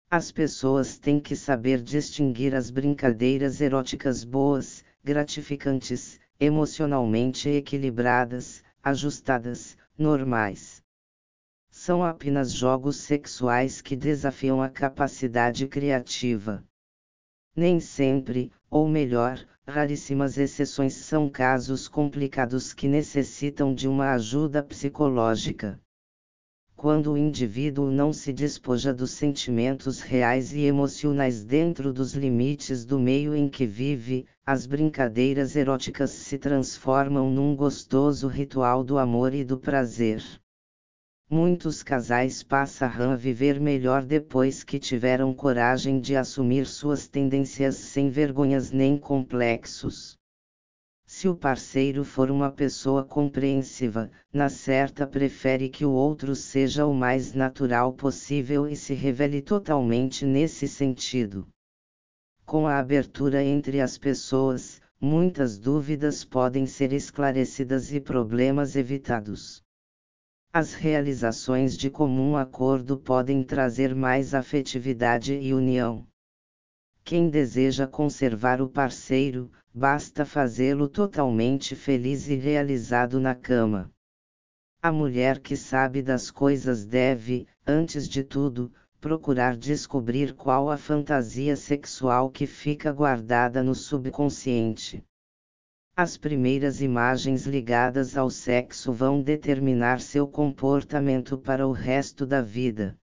As 0.09 0.32
pessoas 0.32 0.97
têm 0.97 1.19
que 1.19 1.36
saber 1.36 1.82
distinguir 1.82 2.55
as 2.55 2.71
brincadeiras 2.71 3.59
eróticas 3.59 4.23
boas, 4.23 4.86
gratificantes, 5.03 6.17
emocionalmente 6.39 7.49
equilibradas, 7.49 8.63
ajustadas, 8.82 9.78
normais. 9.97 10.82
São 11.69 12.05
apenas 12.05 12.53
jogos 12.53 12.95
sexuais 12.95 13.82
que 13.82 13.97
desafiam 13.97 14.61
a 14.61 14.69
capacidade 14.69 15.67
criativa. 15.67 16.63
Nem 17.53 17.82
sempre, 17.82 18.49
ou 18.69 18.88
melhor, 18.88 19.45
raríssimas 19.68 20.38
exceções 20.38 20.93
são 20.93 21.28
casos 21.28 21.88
complicados 21.88 22.74
que 22.74 22.88
necessitam 22.88 23.74
de 23.74 23.88
uma 23.88 24.13
ajuda 24.13 24.61
psicológica. 24.61 25.80
Quando 26.76 27.13
o 27.13 27.18
indivíduo 27.18 27.89
não 27.89 28.13
se 28.13 28.32
despoja 28.32 28.93
dos 28.93 29.11
sentimentos 29.11 30.01
reais 30.01 30.53
e 30.53 30.61
emocionais 30.61 31.43
dentro 31.43 31.91
dos 31.91 32.13
limites 32.13 32.86
do 32.86 32.99
meio 32.99 33.36
em 33.36 33.49
que 33.49 33.66
vive, 33.66 34.28
as 34.45 34.68
brincadeiras 34.68 35.55
eróticas 35.55 36.11
se 36.11 36.38
transformam 36.38 37.32
num 37.32 37.55
gostoso 37.55 38.28
ritual 38.28 38.84
do 38.84 38.99
amor 38.99 39.34
e 39.34 39.43
do 39.43 39.57
prazer. 39.57 40.22
Muitos 41.28 41.82
casais 41.82 42.43
passam 42.43 43.11
a 43.11 43.15
viver 43.15 43.59
melhor 43.59 44.03
depois 44.03 44.63
que 44.63 44.78
tiveram 44.78 45.34
coragem 45.34 45.99
de 45.99 46.15
assumir 46.15 46.67
suas 46.67 47.07
tendências 47.07 47.78
sem 47.78 48.11
vergonhas 48.11 48.69
nem 48.69 48.95
complexos. 48.95 50.19
Se 51.03 51.28
o 51.28 51.36
parceiro 51.36 52.03
for 52.03 52.30
uma 52.30 52.51
pessoa 52.51 53.03
compreensiva, 53.03 54.11
na 54.32 54.49
certa 54.49 55.07
prefere 55.07 55.67
que 55.67 55.84
o 55.84 55.91
outro 55.91 56.36
seja 56.36 56.86
o 56.86 56.93
mais 56.93 57.34
natural 57.34 57.91
possível 57.93 58.67
e 58.67 58.76
se 58.76 58.93
revele 58.93 59.41
totalmente 59.41 60.28
nesse 60.28 60.67
sentido. 60.67 61.47
Com 62.45 62.67
a 62.67 62.78
abertura 62.78 63.43
entre 63.43 63.82
as 63.82 63.97
pessoas, 63.97 64.80
muitas 65.01 65.57
dúvidas 65.57 66.23
podem 66.23 66.67
ser 66.67 66.93
esclarecidas 66.93 67.91
e 67.91 67.99
problemas 67.99 68.76
evitados. 68.76 69.64
As 70.57 70.73
realizações 70.73 71.75
de 71.77 71.89
comum 71.89 72.37
acordo 72.37 72.97
podem 72.97 73.43
trazer 73.43 73.93
mais 73.93 74.33
afetividade 74.33 75.33
e 75.33 75.53
união. 75.53 76.07
Quem 77.03 77.29
deseja 77.29 77.85
conservar 77.85 78.61
o 78.61 78.69
parceiro, 78.69 79.51
basta 79.73 80.23
fazê-lo 80.23 80.87
totalmente 80.87 81.75
feliz 81.75 82.29
e 82.29 82.35
realizado 82.35 83.19
na 83.19 83.35
cama. 83.35 83.91
A 84.81 84.93
mulher 84.93 85.41
que 85.41 85.57
sabe 85.57 86.01
das 86.01 86.31
coisas 86.31 86.85
deve, 86.85 87.45
antes 87.67 88.07
de 88.07 88.23
tudo, 88.23 88.71
procurar 89.01 89.57
descobrir 89.57 90.33
qual 90.33 90.71
a 90.71 90.77
fantasia 90.77 91.57
sexual 91.57 92.29
que 92.29 92.47
fica 92.47 92.93
guardada 92.93 93.61
no 93.61 93.75
subconsciente. 93.75 95.03
As 95.97 96.17
primeiras 96.17 96.81
imagens 96.81 97.45
ligadas 97.45 98.17
ao 98.17 98.29
sexo 98.29 98.91
vão 98.91 99.21
determinar 99.21 100.01
seu 100.01 100.27
comportamento 100.27 101.37
para 101.37 101.65
o 101.65 101.71
resto 101.71 102.25
da 102.25 102.41
vida. 102.41 102.97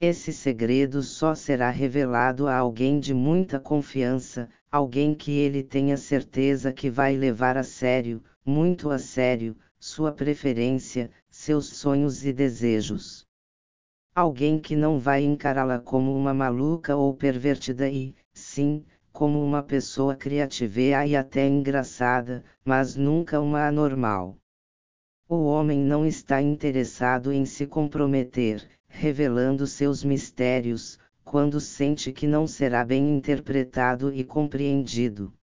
Esse 0.00 0.32
segredo 0.32 1.02
só 1.02 1.34
será 1.34 1.68
revelado 1.68 2.46
a 2.46 2.56
alguém 2.56 2.98
de 2.98 3.12
muita 3.12 3.60
confiança, 3.60 4.48
alguém 4.72 5.14
que 5.14 5.32
ele 5.32 5.62
tenha 5.62 5.98
certeza 5.98 6.72
que 6.72 6.88
vai 6.88 7.14
levar 7.14 7.58
a 7.58 7.62
sério, 7.62 8.24
muito 8.42 8.88
a 8.88 8.98
sério, 8.98 9.54
sua 9.78 10.10
preferência, 10.10 11.10
seus 11.28 11.66
sonhos 11.66 12.24
e 12.24 12.32
desejos. 12.32 13.26
Alguém 14.14 14.58
que 14.58 14.74
não 14.74 14.98
vai 14.98 15.24
encará-la 15.24 15.78
como 15.78 16.16
uma 16.16 16.32
maluca 16.32 16.96
ou 16.96 17.12
pervertida 17.12 17.86
e, 17.86 18.14
sim, 18.32 18.82
como 19.18 19.44
uma 19.44 19.64
pessoa 19.64 20.14
criativa 20.14 21.04
e 21.04 21.16
até 21.16 21.44
engraçada, 21.44 22.44
mas 22.64 22.94
nunca 22.94 23.40
uma 23.40 23.66
anormal. 23.66 24.38
O 25.28 25.42
homem 25.42 25.80
não 25.80 26.06
está 26.06 26.40
interessado 26.40 27.32
em 27.32 27.44
se 27.44 27.66
comprometer, 27.66 28.64
revelando 28.86 29.66
seus 29.66 30.04
mistérios, 30.04 31.00
quando 31.24 31.58
sente 31.58 32.12
que 32.12 32.28
não 32.28 32.46
será 32.46 32.84
bem 32.84 33.16
interpretado 33.16 34.14
e 34.14 34.22
compreendido. 34.22 35.34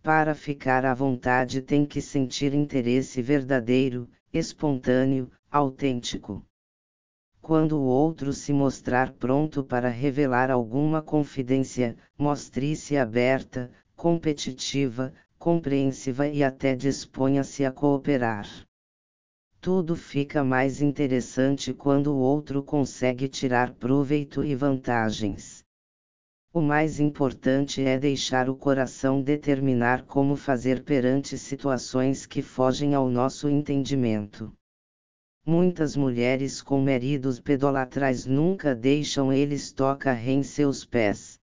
Para 0.00 0.32
ficar 0.32 0.84
à 0.84 0.94
vontade 0.94 1.62
tem 1.62 1.84
que 1.84 2.00
sentir 2.00 2.54
interesse 2.54 3.20
verdadeiro, 3.20 4.08
espontâneo, 4.32 5.28
autêntico 5.50 6.46
quando 7.46 7.78
o 7.78 7.84
outro 7.84 8.32
se 8.32 8.52
mostrar 8.52 9.12
pronto 9.12 9.62
para 9.62 9.88
revelar 9.88 10.50
alguma 10.50 11.00
confidência, 11.00 11.96
mostre-se 12.18 12.96
aberta, 12.96 13.70
competitiva, 13.94 15.14
compreensiva 15.38 16.26
e 16.26 16.42
até 16.42 16.74
disponha-se 16.74 17.64
a 17.64 17.70
cooperar. 17.70 18.48
tudo 19.60 19.94
fica 19.94 20.42
mais 20.42 20.82
interessante 20.82 21.72
quando 21.72 22.08
o 22.08 22.18
outro 22.18 22.64
consegue 22.64 23.28
tirar 23.28 23.70
proveito 23.74 24.42
e 24.42 24.52
vantagens. 24.56 25.62
O 26.52 26.60
mais 26.60 26.98
importante 26.98 27.80
é 27.80 27.96
deixar 27.96 28.50
o 28.50 28.56
coração 28.56 29.22
determinar 29.22 30.02
como 30.02 30.34
fazer 30.34 30.82
perante 30.82 31.38
situações 31.38 32.26
que 32.26 32.42
fogem 32.42 32.92
ao 32.92 33.08
nosso 33.08 33.48
entendimento. 33.48 34.52
Muitas 35.48 35.94
mulheres 35.94 36.60
com 36.60 36.80
maridos 36.80 37.38
pedolatrais 37.38 38.26
nunca 38.26 38.74
deixam 38.74 39.32
eles 39.32 39.70
tocar 39.70 40.18
em 40.26 40.42
seus 40.42 40.84
pés. 40.84 41.38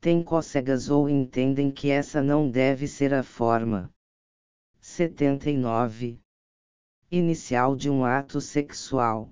Têm 0.00 0.24
cócegas 0.24 0.88
ou 0.88 1.10
entendem 1.10 1.70
que 1.70 1.90
essa 1.90 2.22
não 2.22 2.50
deve 2.50 2.88
ser 2.88 3.12
a 3.12 3.22
forma. 3.22 3.92
79. 4.80 6.18
Inicial 7.10 7.76
de 7.76 7.90
um 7.90 8.02
ato 8.02 8.40
sexual. 8.40 9.28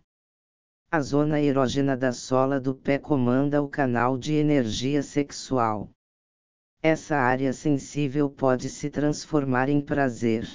A 0.91 1.01
zona 1.01 1.41
erógena 1.41 1.97
da 1.97 2.13
sola 2.13 2.61
do 2.61 2.75
pé 2.75 2.99
comanda 2.99 3.63
o 3.63 3.69
canal 3.69 4.19
de 4.19 4.35
energia 4.35 5.03
sexual. 5.03 5.89
Essa 6.83 7.17
área 7.17 7.55
sensível 7.55 8.29
pode 8.29 8.69
se 8.69 8.91
transformar 8.91 9.71
em 9.71 9.81
prazer. 9.81 10.47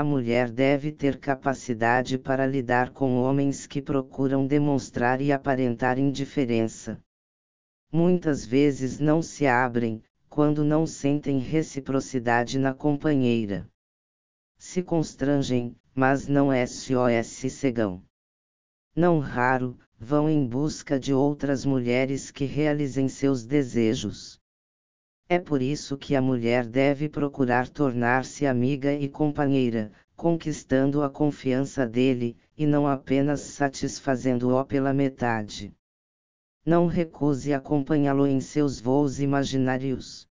A 0.00 0.02
mulher 0.02 0.50
deve 0.50 0.92
ter 0.92 1.18
capacidade 1.18 2.16
para 2.16 2.46
lidar 2.46 2.88
com 2.88 3.20
homens 3.20 3.66
que 3.66 3.82
procuram 3.82 4.46
demonstrar 4.46 5.20
e 5.20 5.30
aparentar 5.30 5.98
indiferença. 5.98 6.98
Muitas 7.92 8.46
vezes 8.46 8.98
não 8.98 9.20
se 9.20 9.46
abrem, 9.46 10.02
quando 10.26 10.64
não 10.64 10.86
sentem 10.86 11.38
reciprocidade 11.38 12.58
na 12.58 12.72
companheira. 12.72 13.68
Se 14.56 14.82
constrangem, 14.82 15.76
mas 15.94 16.26
não 16.26 16.48
SOS 16.66 17.52
cegão 17.52 18.02
não 18.96 19.18
raro, 19.18 19.78
vão 19.98 20.30
em 20.30 20.46
busca 20.46 20.98
de 20.98 21.12
outras 21.12 21.66
mulheres 21.66 22.30
que 22.30 22.46
realizem 22.46 23.06
seus 23.06 23.44
desejos. 23.44 24.39
É 25.32 25.38
por 25.38 25.62
isso 25.62 25.96
que 25.96 26.16
a 26.16 26.20
mulher 26.20 26.66
deve 26.66 27.08
procurar 27.08 27.68
tornar-se 27.68 28.44
amiga 28.44 28.92
e 28.92 29.08
companheira, 29.08 29.92
conquistando 30.16 31.04
a 31.04 31.08
confiança 31.08 31.86
dele, 31.86 32.36
e 32.58 32.66
não 32.66 32.84
apenas 32.84 33.40
satisfazendo-o 33.42 34.64
pela 34.64 34.92
metade. 34.92 35.72
Não 36.66 36.88
recuse 36.88 37.54
acompanhá-lo 37.54 38.26
em 38.26 38.40
seus 38.40 38.80
voos 38.80 39.20
imaginários. 39.20 40.26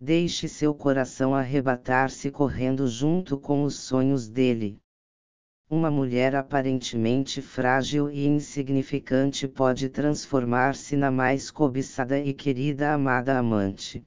Deixe 0.00 0.46
seu 0.46 0.72
coração 0.72 1.34
arrebatar-se 1.34 2.30
correndo 2.30 2.86
junto 2.86 3.36
com 3.36 3.64
os 3.64 3.74
sonhos 3.74 4.28
dele. 4.28 4.80
Uma 5.70 5.90
mulher 5.90 6.36
aparentemente 6.36 7.40
frágil 7.40 8.10
e 8.10 8.26
insignificante 8.26 9.48
pode 9.48 9.88
transformar-se 9.88 10.94
na 10.94 11.10
mais 11.10 11.50
cobiçada 11.50 12.18
e 12.18 12.34
querida 12.34 12.92
amada 12.92 13.38
amante. 13.38 14.04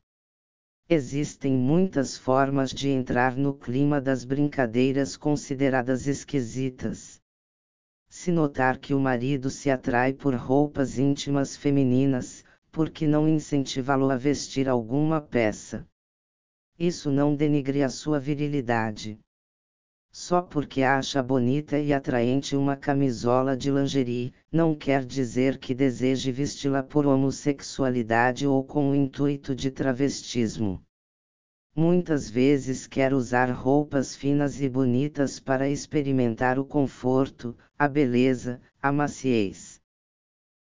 Existem 0.87 1.51
muitas 1.53 2.15
formas 2.15 2.69
de 2.69 2.89
entrar 2.89 3.35
no 3.35 3.55
clima 3.55 3.99
das 3.99 4.23
brincadeiras 4.23 5.17
consideradas 5.17 6.05
esquisitas. 6.05 7.19
Se 8.07 8.31
notar 8.31 8.77
que 8.77 8.93
o 8.93 8.99
marido 8.99 9.49
se 9.49 9.71
atrai 9.71 10.13
por 10.13 10.35
roupas 10.35 10.99
íntimas 10.99 11.57
femininas, 11.57 12.45
por 12.71 12.89
que 12.91 13.07
não 13.07 13.27
incentivá-lo 13.27 14.11
a 14.11 14.15
vestir 14.15 14.69
alguma 14.69 15.19
peça? 15.19 15.85
Isso 16.77 17.09
não 17.09 17.35
denigre 17.35 17.81
a 17.81 17.89
sua 17.89 18.19
virilidade. 18.19 19.19
Só 20.19 20.41
porque 20.41 20.81
acha 20.81 21.21
bonita 21.21 21.77
e 21.77 21.93
atraente 21.93 22.55
uma 22.55 22.75
camisola 22.75 23.55
de 23.55 23.69
lingerie, 23.69 24.33
não 24.51 24.73
quer 24.73 25.05
dizer 25.05 25.59
que 25.59 25.75
deseje 25.75 26.31
vesti-la 26.31 26.81
por 26.81 27.05
homossexualidade 27.05 28.47
ou 28.47 28.63
com 28.63 28.89
o 28.89 28.95
intuito 28.95 29.53
de 29.53 29.69
travestismo. 29.69 30.81
Muitas 31.75 32.31
vezes 32.31 32.87
quer 32.87 33.13
usar 33.13 33.51
roupas 33.51 34.15
finas 34.15 34.59
e 34.59 34.67
bonitas 34.67 35.39
para 35.39 35.69
experimentar 35.69 36.57
o 36.57 36.65
conforto, 36.65 37.55
a 37.77 37.87
beleza, 37.87 38.59
a 38.81 38.91
maciez. 38.91 39.79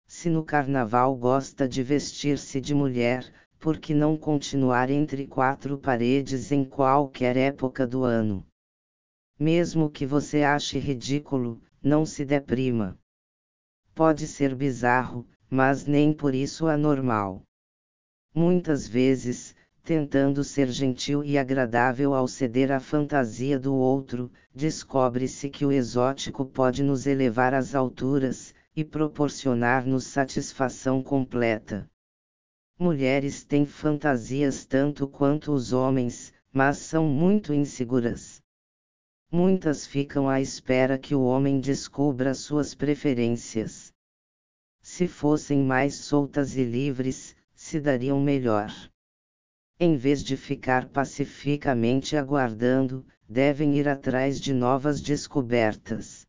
Se 0.05 0.28
no 0.28 0.42
carnaval 0.42 1.14
gosta 1.14 1.68
de 1.68 1.80
vestir-se 1.80 2.61
de 2.61 2.74
mulher, 2.74 3.32
por 3.61 3.78
que 3.78 3.94
não 3.94 4.16
continuar 4.16 4.90
entre 4.90 5.28
quatro 5.28 5.78
paredes 5.78 6.50
em 6.50 6.64
qualquer 6.64 7.36
época 7.36 7.86
do 7.86 8.02
ano? 8.02 8.44
Mesmo 9.39 9.91
que 9.91 10.07
você 10.07 10.43
ache 10.43 10.78
ridículo, 10.78 11.61
não 11.82 12.07
se 12.07 12.24
deprima. 12.24 12.97
Pode 13.95 14.26
ser 14.26 14.55
bizarro, 14.55 15.26
mas 15.51 15.87
nem 15.87 16.12
por 16.12 16.35
isso 16.35 16.66
anormal. 16.66 17.43
Muitas 18.35 18.87
vezes, 18.87 19.55
tentando 19.82 20.43
ser 20.43 20.70
gentil 20.70 21.22
e 21.22 21.37
agradável 21.37 22.14
ao 22.14 22.26
ceder 22.26 22.72
à 22.72 22.80
fantasia 22.80 23.59
do 23.59 23.74
outro, 23.74 24.30
descobre-se 24.55 25.51
que 25.51 25.66
o 25.66 25.70
exótico 25.70 26.47
pode 26.47 26.82
nos 26.82 27.07
elevar 27.07 27.55
às 27.55 27.74
alturas 27.74 28.55
e 28.74 28.85
proporcionar-nos 28.85 30.05
satisfação 30.05 31.03
completa. 31.03 31.89
Mulheres 32.78 33.45
têm 33.45 33.66
fantasias 33.66 34.64
tanto 34.64 35.07
quanto 35.07 35.53
os 35.53 35.72
homens, 35.72 36.32
mas 36.53 36.78
são 36.78 37.07
muito 37.07 37.53
inseguras. 37.53 38.43
Muitas 39.32 39.84
ficam 39.84 40.28
à 40.28 40.40
espera 40.40 40.96
que 40.96 41.14
o 41.14 41.24
homem 41.24 41.58
descubra 41.58 42.34
suas 42.34 42.72
preferências. 42.72 43.92
Se 44.80 45.08
fossem 45.08 45.64
mais 45.64 45.96
soltas 45.96 46.56
e 46.56 46.62
livres, 46.62 47.34
se 47.52 47.80
dariam 47.80 48.20
melhor. 48.20 48.70
Em 49.80 49.96
vez 49.96 50.22
de 50.22 50.36
ficar 50.36 50.88
pacificamente 50.88 52.16
aguardando, 52.16 53.04
devem 53.28 53.74
ir 53.76 53.88
atrás 53.88 54.38
de 54.38 54.52
novas 54.52 55.00
descobertas. 55.00 56.26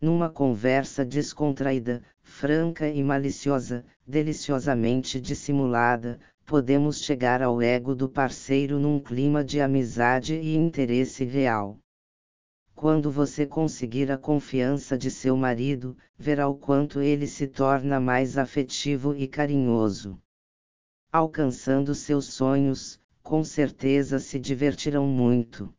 Numa 0.00 0.28
conversa 0.28 1.04
descontraída, 1.04 2.02
franca 2.20 2.88
e 2.88 3.02
maliciosa, 3.04 3.84
deliciosamente 4.06 5.20
dissimulada, 5.20 6.18
podemos 6.44 7.04
chegar 7.04 7.42
ao 7.42 7.62
ego 7.62 7.94
do 7.94 8.08
parceiro 8.08 8.78
num 8.78 8.98
clima 8.98 9.44
de 9.44 9.60
amizade 9.60 10.34
e 10.34 10.56
interesse 10.56 11.24
real. 11.24 11.78
Quando 12.78 13.10
você 13.10 13.44
conseguir 13.44 14.08
a 14.12 14.16
confiança 14.16 14.96
de 14.96 15.10
seu 15.10 15.36
marido, 15.36 15.96
verá 16.16 16.46
o 16.46 16.54
quanto 16.54 17.00
ele 17.00 17.26
se 17.26 17.48
torna 17.48 17.98
mais 17.98 18.38
afetivo 18.38 19.16
e 19.16 19.26
carinhoso. 19.26 20.16
Alcançando 21.10 21.92
seus 21.92 22.26
sonhos, 22.26 23.00
com 23.20 23.42
certeza 23.42 24.20
se 24.20 24.38
divertirão 24.38 25.08
muito. 25.08 25.74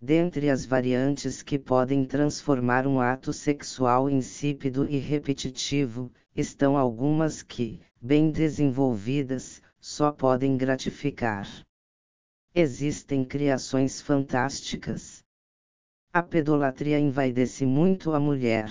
Dentre 0.00 0.50
as 0.50 0.64
variantes 0.64 1.42
que 1.42 1.58
podem 1.58 2.04
transformar 2.04 2.86
um 2.86 3.00
ato 3.00 3.32
sexual 3.32 4.08
insípido 4.08 4.88
e 4.88 4.98
repetitivo, 4.98 6.12
estão 6.32 6.76
algumas 6.76 7.42
que, 7.42 7.80
bem 8.00 8.30
desenvolvidas, 8.30 9.60
só 9.80 10.12
podem 10.12 10.56
gratificar. 10.56 11.48
Existem 12.54 13.24
criações 13.24 14.00
fantásticas 14.00 15.23
a 16.14 16.22
pedolatria 16.22 16.96
envaidece 16.96 17.66
muito 17.66 18.12
a 18.12 18.20
mulher. 18.20 18.70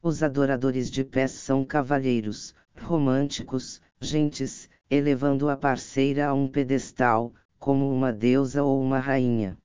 Os 0.00 0.22
adoradores 0.22 0.88
de 0.88 1.02
pés 1.02 1.32
são 1.32 1.64
cavalheiros, 1.64 2.54
românticos, 2.80 3.82
gentes, 4.00 4.70
elevando 4.88 5.50
a 5.50 5.56
parceira 5.56 6.28
a 6.28 6.34
um 6.34 6.46
pedestal, 6.46 7.34
como 7.58 7.92
uma 7.92 8.12
deusa 8.12 8.62
ou 8.62 8.80
uma 8.80 9.00
rainha. 9.00 9.58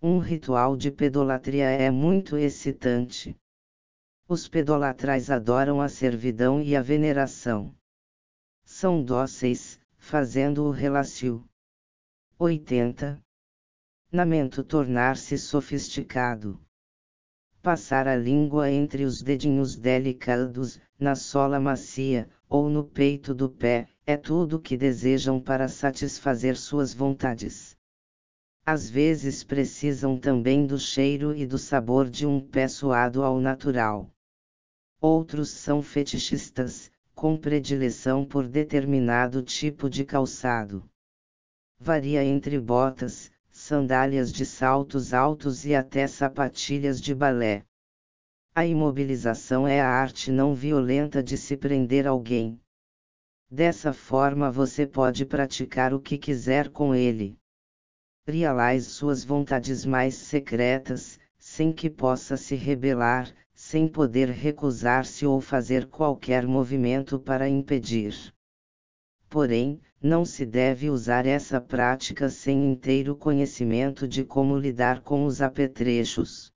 Um 0.00 0.20
ritual 0.20 0.76
de 0.76 0.92
pedolatria 0.92 1.68
é 1.68 1.90
muito 1.90 2.36
excitante. 2.36 3.36
Os 4.28 4.46
pedolatrais 4.46 5.28
adoram 5.28 5.80
a 5.80 5.88
servidão 5.88 6.62
e 6.62 6.76
a 6.76 6.82
veneração. 6.82 7.74
São 8.62 9.02
dóceis, 9.02 9.80
fazendo 9.98 10.62
o 10.62 10.70
relácio. 10.70 11.44
80 12.38 13.20
namento 14.12 14.64
tornar-se 14.64 15.38
sofisticado. 15.38 16.60
Passar 17.62 18.08
a 18.08 18.16
língua 18.16 18.70
entre 18.70 19.04
os 19.04 19.22
dedinhos 19.22 19.76
delicados, 19.76 20.80
na 20.98 21.14
sola 21.14 21.60
macia, 21.60 22.28
ou 22.48 22.68
no 22.68 22.82
peito 22.82 23.32
do 23.32 23.48
pé, 23.48 23.86
é 24.04 24.16
tudo 24.16 24.56
o 24.56 24.60
que 24.60 24.76
desejam 24.76 25.40
para 25.40 25.68
satisfazer 25.68 26.56
suas 26.56 26.92
vontades. 26.92 27.76
Às 28.66 28.90
vezes 28.90 29.44
precisam 29.44 30.18
também 30.18 30.66
do 30.66 30.78
cheiro 30.78 31.34
e 31.34 31.46
do 31.46 31.58
sabor 31.58 32.10
de 32.10 32.26
um 32.26 32.40
pé 32.40 32.66
suado 32.66 33.22
ao 33.22 33.40
natural. 33.40 34.10
Outros 35.00 35.50
são 35.50 35.80
fetichistas, 35.82 36.90
com 37.14 37.36
predileção 37.36 38.24
por 38.24 38.48
determinado 38.48 39.42
tipo 39.42 39.88
de 39.88 40.04
calçado. 40.04 40.82
Varia 41.78 42.24
entre 42.24 42.58
botas, 42.58 43.30
sandálias 43.70 44.32
de 44.32 44.44
saltos 44.44 45.14
altos 45.14 45.64
e 45.64 45.76
até 45.76 46.04
sapatilhas 46.08 47.00
de 47.00 47.14
balé. 47.14 47.62
A 48.52 48.66
imobilização 48.66 49.64
é 49.64 49.80
a 49.80 49.88
arte 49.88 50.32
não 50.32 50.56
violenta 50.56 51.22
de 51.22 51.38
se 51.38 51.56
prender 51.56 52.04
alguém. 52.04 52.60
Dessa 53.48 53.92
forma 53.92 54.50
você 54.50 54.88
pode 54.88 55.24
praticar 55.24 55.94
o 55.94 56.00
que 56.00 56.18
quiser 56.18 56.68
com 56.70 56.96
ele. 56.96 57.38
Realize 58.26 58.90
suas 58.90 59.22
vontades 59.22 59.86
mais 59.86 60.16
secretas, 60.16 61.16
sem 61.38 61.72
que 61.72 61.88
possa 61.88 62.36
se 62.36 62.56
rebelar, 62.56 63.32
sem 63.54 63.86
poder 63.86 64.30
recusar-se 64.30 65.24
ou 65.24 65.40
fazer 65.40 65.86
qualquer 65.86 66.44
movimento 66.44 67.20
para 67.20 67.48
impedir. 67.48 68.34
Porém, 69.30 69.80
não 70.02 70.24
se 70.24 70.44
deve 70.44 70.90
usar 70.90 71.24
essa 71.24 71.60
prática 71.60 72.28
sem 72.28 72.72
inteiro 72.72 73.14
conhecimento 73.14 74.08
de 74.08 74.24
como 74.24 74.58
lidar 74.58 75.02
com 75.02 75.24
os 75.24 75.40
apetrechos. 75.40 76.52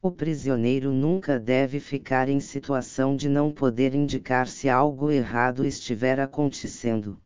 O 0.00 0.10
prisioneiro 0.10 0.90
nunca 0.90 1.38
deve 1.38 1.78
ficar 1.78 2.30
em 2.30 2.40
situação 2.40 3.14
de 3.14 3.28
não 3.28 3.52
poder 3.52 3.94
indicar 3.94 4.48
se 4.48 4.70
algo 4.70 5.10
errado 5.10 5.66
estiver 5.66 6.18
acontecendo. 6.18 7.20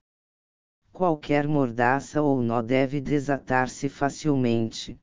Qualquer 0.93 1.47
mordaça 1.47 2.21
ou 2.21 2.43
nó 2.43 2.61
deve 2.61 3.01
desatar-se 3.01 3.89
facilmente. 3.89 4.99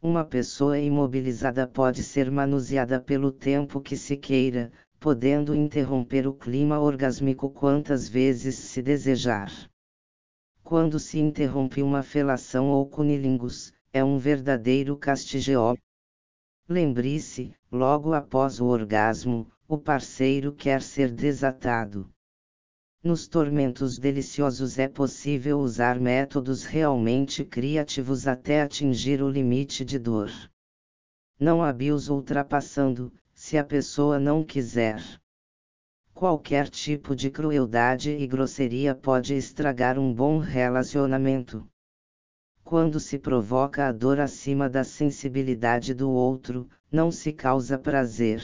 Uma 0.00 0.24
pessoa 0.24 0.78
imobilizada 0.78 1.66
pode 1.66 2.04
ser 2.04 2.30
manuseada 2.30 3.00
pelo 3.00 3.32
tempo 3.32 3.80
que 3.80 3.96
se 3.96 4.16
queira, 4.16 4.70
podendo 5.00 5.54
interromper 5.54 6.26
o 6.26 6.34
clima 6.34 6.78
orgásmico 6.80 7.48
quantas 7.50 8.08
vezes 8.08 8.56
se 8.56 8.82
desejar. 8.82 9.50
Quando 10.62 10.98
se 10.98 11.18
interrompe 11.18 11.82
uma 11.82 12.02
felação 12.02 12.68
ou 12.68 12.86
cunilingus, 12.86 13.72
é 13.92 14.02
um 14.04 14.18
verdadeiro 14.18 14.96
castigeó. 14.96 15.74
Lembre-se, 16.68 17.54
logo 17.70 18.12
após 18.12 18.60
o 18.60 18.66
orgasmo, 18.66 19.50
o 19.66 19.78
parceiro 19.78 20.52
quer 20.52 20.82
ser 20.82 21.10
desatado. 21.10 22.10
Nos 23.02 23.28
tormentos 23.28 23.96
deliciosos 23.96 24.78
é 24.78 24.88
possível 24.88 25.60
usar 25.60 26.00
métodos 26.00 26.64
realmente 26.64 27.44
criativos 27.44 28.26
até 28.26 28.60
atingir 28.60 29.22
o 29.22 29.30
limite 29.30 29.84
de 29.84 29.98
dor. 29.98 30.30
Não 31.38 31.62
abuse 31.62 32.10
ultrapassando, 32.10 33.12
se 33.48 33.56
a 33.56 33.64
pessoa 33.64 34.18
não 34.18 34.44
quiser. 34.44 35.02
Qualquer 36.12 36.68
tipo 36.68 37.16
de 37.16 37.30
crueldade 37.30 38.10
e 38.10 38.26
grosseria 38.26 38.94
pode 38.94 39.32
estragar 39.34 39.98
um 39.98 40.12
bom 40.12 40.36
relacionamento. 40.36 41.66
Quando 42.62 43.00
se 43.00 43.18
provoca 43.18 43.88
a 43.88 43.90
dor 43.90 44.20
acima 44.20 44.68
da 44.68 44.84
sensibilidade 44.84 45.94
do 45.94 46.10
outro, 46.10 46.68
não 46.92 47.10
se 47.10 47.32
causa 47.32 47.78
prazer. 47.78 48.42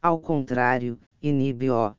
Ao 0.00 0.18
contrário, 0.18 0.98
inibe-o. 1.20 1.94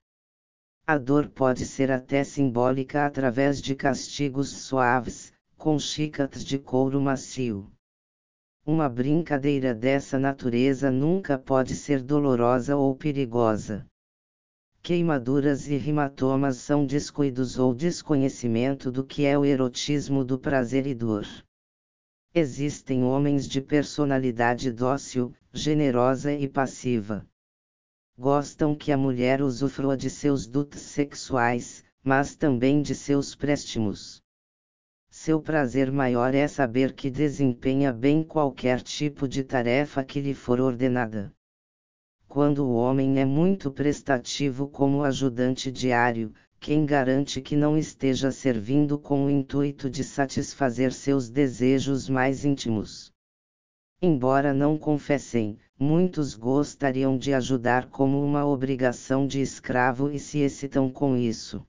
A 0.88 0.98
dor 0.98 1.30
pode 1.30 1.68
ser 1.68 1.92
até 1.92 2.24
simbólica 2.24 3.06
através 3.06 3.62
de 3.62 3.76
castigos 3.76 4.50
suaves, 4.50 5.32
com 5.56 5.78
chicotes 5.78 6.44
de 6.44 6.58
couro 6.58 7.00
macio. 7.00 7.72
Uma 8.66 8.88
brincadeira 8.88 9.74
dessa 9.74 10.20
natureza 10.20 10.92
nunca 10.92 11.36
pode 11.38 11.76
ser 11.76 12.04
dolorosa 12.04 12.78
ou 12.78 12.96
perigosa. 12.96 13.88
Queimaduras 14.84 15.68
e 15.68 15.74
hematomas 15.74 16.58
são 16.58 16.86
descuidos 16.86 17.58
ou 17.58 17.74
desconhecimento 17.74 18.92
do 18.92 19.04
que 19.04 19.26
é 19.26 19.36
o 19.38 19.44
erotismo 19.44 20.24
do 20.24 20.38
prazer 20.38 20.86
e 20.86 20.94
dor. 20.94 21.26
Existem 22.36 23.04
homens 23.04 23.48
de 23.48 23.62
personalidade 23.62 24.72
dócil, 24.72 25.34
generosa 25.52 26.32
e 26.32 26.48
passiva. 26.48 27.28
Gostam 28.16 28.76
que 28.76 28.92
a 28.92 28.98
mulher 28.98 29.42
usufrua 29.42 29.98
de 29.98 30.10
seus 30.10 30.46
dutos 30.46 30.82
sexuais, 30.82 31.84
mas 32.04 32.36
também 32.36 32.84
de 32.84 32.94
seus 32.94 33.34
préstimos. 33.34 34.22
Seu 35.24 35.40
prazer 35.40 35.92
maior 35.92 36.34
é 36.34 36.48
saber 36.48 36.94
que 36.94 37.08
desempenha 37.08 37.94
bem 37.94 38.24
qualquer 38.24 38.82
tipo 38.82 39.28
de 39.28 39.44
tarefa 39.44 40.04
que 40.04 40.20
lhe 40.20 40.34
for 40.34 40.60
ordenada. 40.60 41.32
Quando 42.28 42.66
o 42.66 42.74
homem 42.74 43.20
é 43.20 43.24
muito 43.24 43.70
prestativo 43.70 44.68
como 44.68 45.04
ajudante 45.04 45.72
diário, 45.72 46.34
quem 46.60 46.88
garante 46.88 47.40
que 47.40 47.56
não 47.56 47.78
esteja 47.78 48.32
servindo 48.32 48.98
com 48.98 49.26
o 49.26 49.30
intuito 49.30 49.92
de 49.92 50.04
satisfazer 50.04 50.92
seus 50.92 51.30
desejos 51.30 52.10
mais 52.10 52.44
íntimos? 52.44 53.14
Embora 54.02 54.56
não 54.56 54.76
confessem, 54.76 55.60
muitos 55.78 56.34
gostariam 56.34 57.16
de 57.16 57.32
ajudar 57.32 57.92
como 57.92 58.26
uma 58.26 58.44
obrigação 58.44 59.28
de 59.28 59.40
escravo 59.40 60.10
e 60.10 60.18
se 60.18 60.40
excitam 60.40 60.90
com 60.90 61.16
isso. 61.16 61.64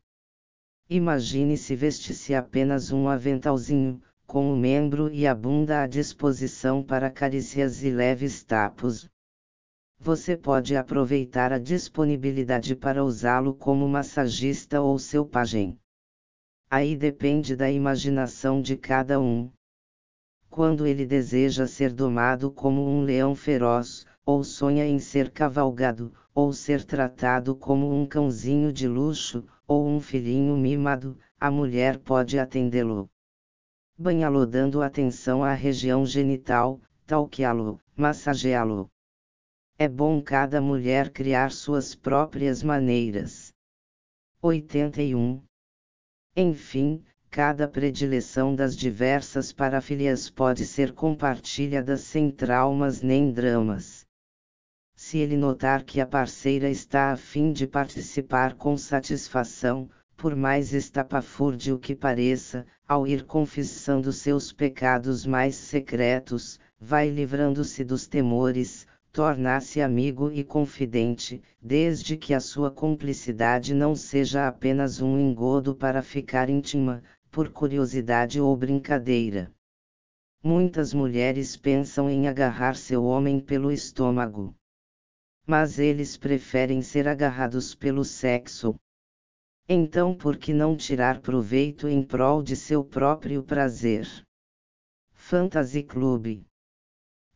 Imagine 0.89 1.57
se 1.57 1.75
vestisse 1.75 2.35
apenas 2.35 2.93
um 2.93 3.09
aventalzinho, 3.09 4.03
com 4.27 4.53
o 4.53 4.57
membro 4.57 5.13
e 5.13 5.27
a 5.27 5.35
bunda 5.35 5.83
à 5.83 5.87
disposição 5.87 6.83
para 6.83 7.11
carícias 7.11 7.83
e 7.83 7.91
leves 7.91 8.43
tapos. 8.43 9.09
Você 9.99 10.37
pode 10.37 10.75
aproveitar 10.77 11.53
a 11.53 11.59
disponibilidade 11.59 12.75
para 12.75 13.05
usá-lo 13.05 13.55
como 13.55 13.89
massagista 13.89 14.81
ou 14.81 14.99
seu 14.99 15.25
pajem. 15.25 15.79
Aí 16.69 16.97
depende 16.97 17.55
da 17.55 17.71
imaginação 17.71 18.61
de 18.61 18.77
cada 18.77 19.21
um. 19.21 19.51
Quando 20.51 20.87
ele 20.87 21.07
deseja 21.07 21.67
ser 21.67 21.93
domado 21.93 22.51
como 22.51 22.87
um 22.87 23.03
leão 23.03 23.35
feroz, 23.35 24.07
ou 24.25 24.43
sonha 24.43 24.87
em 24.87 24.99
ser 24.99 25.31
cavalgado, 25.31 26.13
ou 26.35 26.53
ser 26.53 26.85
tratado 26.85 27.55
como 27.55 27.95
um 27.95 28.07
cãozinho 28.07 28.73
de 28.73 28.89
luxo, 28.89 29.45
ou 29.67 29.87
um 29.87 30.01
filhinho 30.01 30.57
mimado, 30.57 31.19
a 31.39 31.51
mulher 31.51 31.99
pode 31.99 32.39
atendê-lo. 32.39 33.09
Banhá-lo 33.99 34.47
dando 34.47 34.83
atenção 34.83 35.45
à 35.45 35.53
região 35.53 36.05
genital, 36.05 36.81
talqueá-lo, 37.07 37.81
massageá-lo. 37.97 38.91
É 39.79 39.89
bom 39.89 40.21
cada 40.21 40.61
mulher 40.61 41.11
criar 41.11 41.51
suas 41.51 41.95
próprias 41.95 42.63
maneiras. 42.63 43.53
81. 44.41 45.43
Enfim, 46.37 47.05
cada 47.31 47.69
predileção 47.69 48.55
das 48.55 48.77
diversas 48.77 49.53
parafilias 49.53 50.29
pode 50.29 50.67
ser 50.67 50.93
compartilhada 50.93 51.97
sem 51.97 52.31
traumas 52.31 53.03
nem 53.03 53.33
dramas. 53.33 54.02
Se 55.05 55.19
ele 55.19 55.37
notar 55.37 55.83
que 55.83 56.01
a 56.01 56.07
parceira 56.07 56.71
está 56.71 57.11
a 57.11 57.17
fim 57.17 57.53
de 57.53 57.67
participar 57.67 58.55
com 58.55 58.77
satisfação, 58.77 59.91
por 60.17 60.37
mais 60.37 60.73
estapafúrdio 60.73 61.77
que 61.77 61.93
pareça, 61.93 62.65
ao 62.87 63.05
ir 63.05 63.25
confessando 63.25 64.13
seus 64.13 64.53
pecados 64.53 65.27
mais 65.27 65.57
secretos, 65.57 66.59
vai 66.81 67.11
livrando-se 67.11 67.83
dos 67.83 68.07
temores, 68.07 68.87
torna-se 69.11 69.83
amigo 69.83 70.31
e 70.31 70.45
confidente, 70.45 71.43
desde 71.61 72.17
que 72.17 72.33
a 72.33 72.39
sua 72.39 72.71
cumplicidade 72.71 73.75
não 73.75 73.97
seja 73.97 74.47
apenas 74.47 75.03
um 75.03 75.19
engodo 75.19 75.75
para 75.75 76.01
ficar 76.01 76.49
íntima, 76.49 77.03
por 77.29 77.51
curiosidade 77.51 78.41
ou 78.41 78.57
brincadeira. 78.57 79.51
Muitas 80.45 80.95
mulheres 80.95 81.57
pensam 81.57 82.09
em 82.09 82.29
agarrar 82.29 82.77
seu 82.77 83.05
homem 83.05 83.41
pelo 83.41 83.73
estômago 83.73 84.55
mas 85.47 85.79
eles 85.79 86.17
preferem 86.17 86.83
ser 86.83 87.07
agarrados 87.09 87.75
pelo 87.75 88.05
sexo. 88.05 88.75
Então, 89.69 90.15
por 90.15 90.37
que 90.37 90.53
não 90.53 90.77
tirar 90.77 91.21
proveito 91.21 91.89
em 91.89 92.03
prol 92.03 92.43
de 92.43 92.57
seu 92.57 92.85
próprio 92.85 93.43
prazer? 93.43 94.07
Fantasy 95.13 95.83
Club 95.83 96.43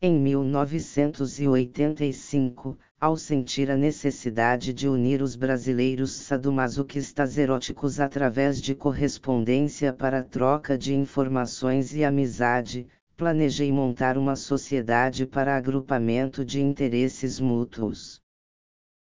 Em 0.01 0.19
1985, 0.19 2.77
ao 2.99 3.15
sentir 3.15 3.71
a 3.71 3.77
necessidade 3.77 4.73
de 4.73 4.87
unir 4.87 5.21
os 5.21 5.35
brasileiros 5.35 6.11
sadomasoquistas 6.11 7.37
eróticos 7.37 7.99
através 7.99 8.61
de 8.61 8.75
correspondência 8.75 9.93
para 9.93 10.23
troca 10.23 10.77
de 10.77 10.93
informações 10.93 11.93
e 11.93 12.03
amizade, 12.03 12.87
planejei 13.17 13.71
montar 13.71 14.15
uma 14.15 14.35
sociedade 14.35 15.25
para 15.25 15.57
agrupamento 15.57 16.45
de 16.45 16.61
interesses 16.61 17.39
mútuos. 17.39 18.21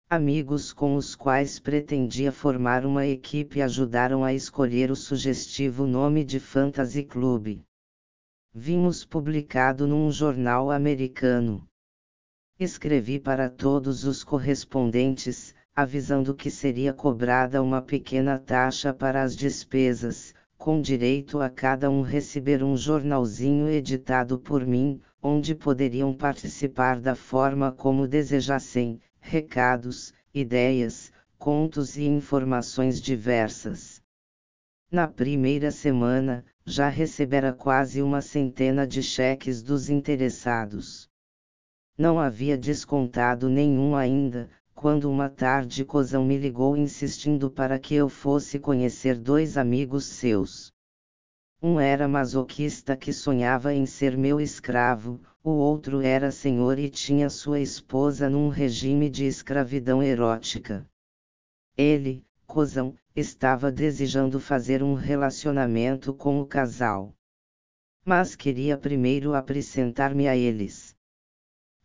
Amigos 0.09 0.73
com 0.73 0.97
os 0.97 1.15
quais 1.15 1.59
pretendia 1.59 2.33
formar 2.33 2.87
uma 2.87 3.05
equipe 3.07 3.61
ajudaram 3.61 4.25
a 4.25 4.33
escolher 4.33 4.91
o 4.91 4.97
sugestivo 4.97 5.87
nome 5.87 6.25
de 6.25 6.41
Fantasy 6.41 7.05
Club. 7.05 7.61
Vimos 8.55 9.05
publicado 9.05 9.87
num 9.87 10.11
jornal 10.11 10.71
americano. 10.71 11.69
Escrevi 12.59 13.21
para 13.21 13.51
todos 13.51 14.05
os 14.05 14.25
correspondentes, 14.25 15.55
avisando 15.75 16.35
que 16.35 16.51
seria 16.51 16.95
cobrada 16.95 17.63
uma 17.63 17.83
pequena 17.83 18.39
taxa 18.39 18.95
para 18.95 19.23
as 19.23 19.37
despesas, 19.37 20.35
com 20.59 20.81
direito 20.81 21.41
a 21.41 21.51
cada 21.51 21.91
um 21.91 22.03
receber 22.03 22.63
um 22.63 22.77
jornalzinho 22.77 23.69
editado 23.69 24.39
por 24.39 24.67
mim, 24.67 25.01
onde 25.23 25.55
poderiam 25.55 26.15
participar 26.15 27.01
da 27.01 27.15
forma 27.15 27.71
como 27.71 28.09
desejassem, 28.09 29.01
recados, 29.21 30.13
ideias, 30.33 31.13
contos 31.39 31.97
e 31.97 32.05
informações 32.05 33.01
diversas. 33.01 34.03
Na 34.91 35.07
primeira 35.09 35.71
semana, 35.71 36.45
já 36.65 36.89
recebera 36.89 37.53
quase 37.53 38.01
uma 38.01 38.21
centena 38.21 38.87
de 38.87 39.03
cheques 39.03 39.63
dos 39.63 39.91
interessados. 39.91 41.09
Não 41.99 42.19
havia 42.19 42.57
descontado 42.57 43.49
nenhum 43.49 43.95
ainda, 43.97 44.49
quando 44.77 45.11
uma 45.11 45.31
tarde 45.31 45.87
Cozão 45.87 46.23
me 46.23 46.37
ligou 46.37 46.77
insistindo 46.77 47.51
para 47.51 47.79
que 47.79 47.95
eu 47.95 48.11
fosse 48.11 48.59
conhecer 48.59 49.19
dois 49.19 49.57
amigos 49.57 50.05
seus. 50.05 50.71
Um 51.63 51.81
era 51.81 52.07
masoquista 52.07 52.95
que 52.95 53.11
sonhava 53.11 53.73
em 53.73 53.87
ser 53.87 54.19
meu 54.19 54.39
escravo, 54.39 55.19
o 55.43 55.51
outro 55.51 56.03
era 56.03 56.31
senhor 56.31 56.79
e 56.79 56.91
tinha 56.91 57.31
sua 57.31 57.59
esposa 57.59 58.29
num 58.29 58.51
regime 58.51 59.09
de 59.09 59.25
escravidão 59.25 60.03
erótica. 60.03 60.87
Ele, 61.75 62.23
Cozão, 62.47 62.95
estava 63.15 63.73
desejando 63.73 64.39
fazer 64.39 64.83
um 64.83 64.93
relacionamento 64.93 66.13
com 66.13 66.39
o 66.39 66.47
casal. 66.47 67.15
Mas 68.05 68.37
queria 68.37 68.77
primeiro 68.77 69.35
apresentar-me 69.35 70.29
a 70.29 70.37
eles. 70.37 70.96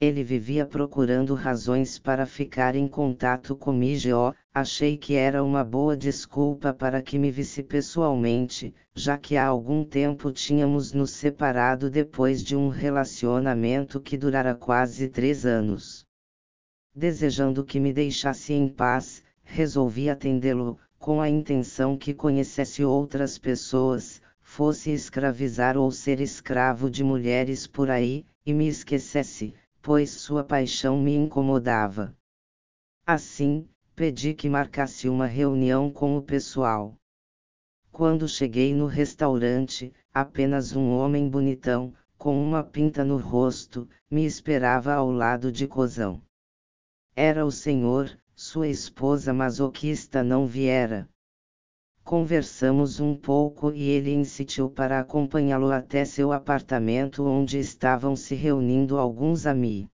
Ele 0.01 0.23
vivia 0.23 0.65
procurando 0.65 1.35
razões 1.35 1.99
para 1.99 2.25
ficar 2.25 2.75
em 2.75 2.87
contato 2.87 3.55
comigo. 3.55 4.33
Achei 4.51 4.97
que 4.97 5.13
era 5.13 5.43
uma 5.43 5.63
boa 5.63 5.95
desculpa 5.95 6.73
para 6.73 7.03
que 7.03 7.19
me 7.19 7.29
visse 7.29 7.61
pessoalmente, 7.61 8.73
já 8.95 9.15
que 9.15 9.37
há 9.37 9.45
algum 9.45 9.85
tempo 9.85 10.31
tínhamos 10.31 10.91
nos 10.91 11.11
separado 11.11 11.87
depois 11.87 12.43
de 12.43 12.55
um 12.55 12.67
relacionamento 12.67 14.01
que 14.01 14.17
durara 14.17 14.55
quase 14.55 15.07
três 15.07 15.45
anos. 15.45 16.03
Desejando 16.95 17.63
que 17.63 17.79
me 17.79 17.93
deixasse 17.93 18.53
em 18.53 18.67
paz, 18.67 19.23
resolvi 19.43 20.09
atendê-lo, 20.09 20.79
com 20.97 21.21
a 21.21 21.29
intenção 21.29 21.95
que 21.95 22.11
conhecesse 22.11 22.83
outras 22.83 23.37
pessoas, 23.37 24.19
fosse 24.39 24.89
escravizar 24.91 25.77
ou 25.77 25.91
ser 25.91 26.19
escravo 26.19 26.89
de 26.89 27.03
mulheres 27.03 27.67
por 27.67 27.91
aí, 27.91 28.25
e 28.43 28.51
me 28.51 28.67
esquecesse, 28.67 29.53
pois 29.81 30.11
sua 30.11 30.43
paixão 30.43 30.99
me 30.99 31.15
incomodava. 31.15 32.15
Assim, 33.05 33.67
pedi 33.95 34.33
que 34.33 34.47
marcasse 34.47 35.09
uma 35.09 35.25
reunião 35.25 35.91
com 35.91 36.15
o 36.15 36.21
pessoal. 36.21 36.95
Quando 37.91 38.27
cheguei 38.27 38.73
no 38.73 38.85
restaurante, 38.85 39.93
apenas 40.13 40.75
um 40.75 40.91
homem 40.91 41.27
bonitão, 41.29 41.93
com 42.17 42.41
uma 42.41 42.63
pinta 42.63 43.03
no 43.03 43.17
rosto, 43.17 43.89
me 44.09 44.25
esperava 44.25 44.93
ao 44.93 45.11
lado 45.11 45.51
de 45.51 45.67
Cozão. 45.67 46.21
Era 47.15 47.45
o 47.45 47.51
senhor, 47.51 48.15
sua 48.35 48.67
esposa 48.67 49.33
masoquista 49.33 50.23
não 50.23 50.47
viera. 50.47 51.09
Conversamos 52.03 52.99
um 52.99 53.15
pouco 53.15 53.71
e 53.71 53.89
ele 53.89 54.11
insistiu 54.13 54.69
para 54.69 54.99
acompanhá-lo 54.99 55.71
até 55.71 56.03
seu 56.03 56.31
apartamento 56.31 57.23
onde 57.23 57.59
estavam 57.59 58.15
se 58.15 58.35
reunindo 58.35 58.97
alguns 58.97 59.45
amigos. 59.45 59.89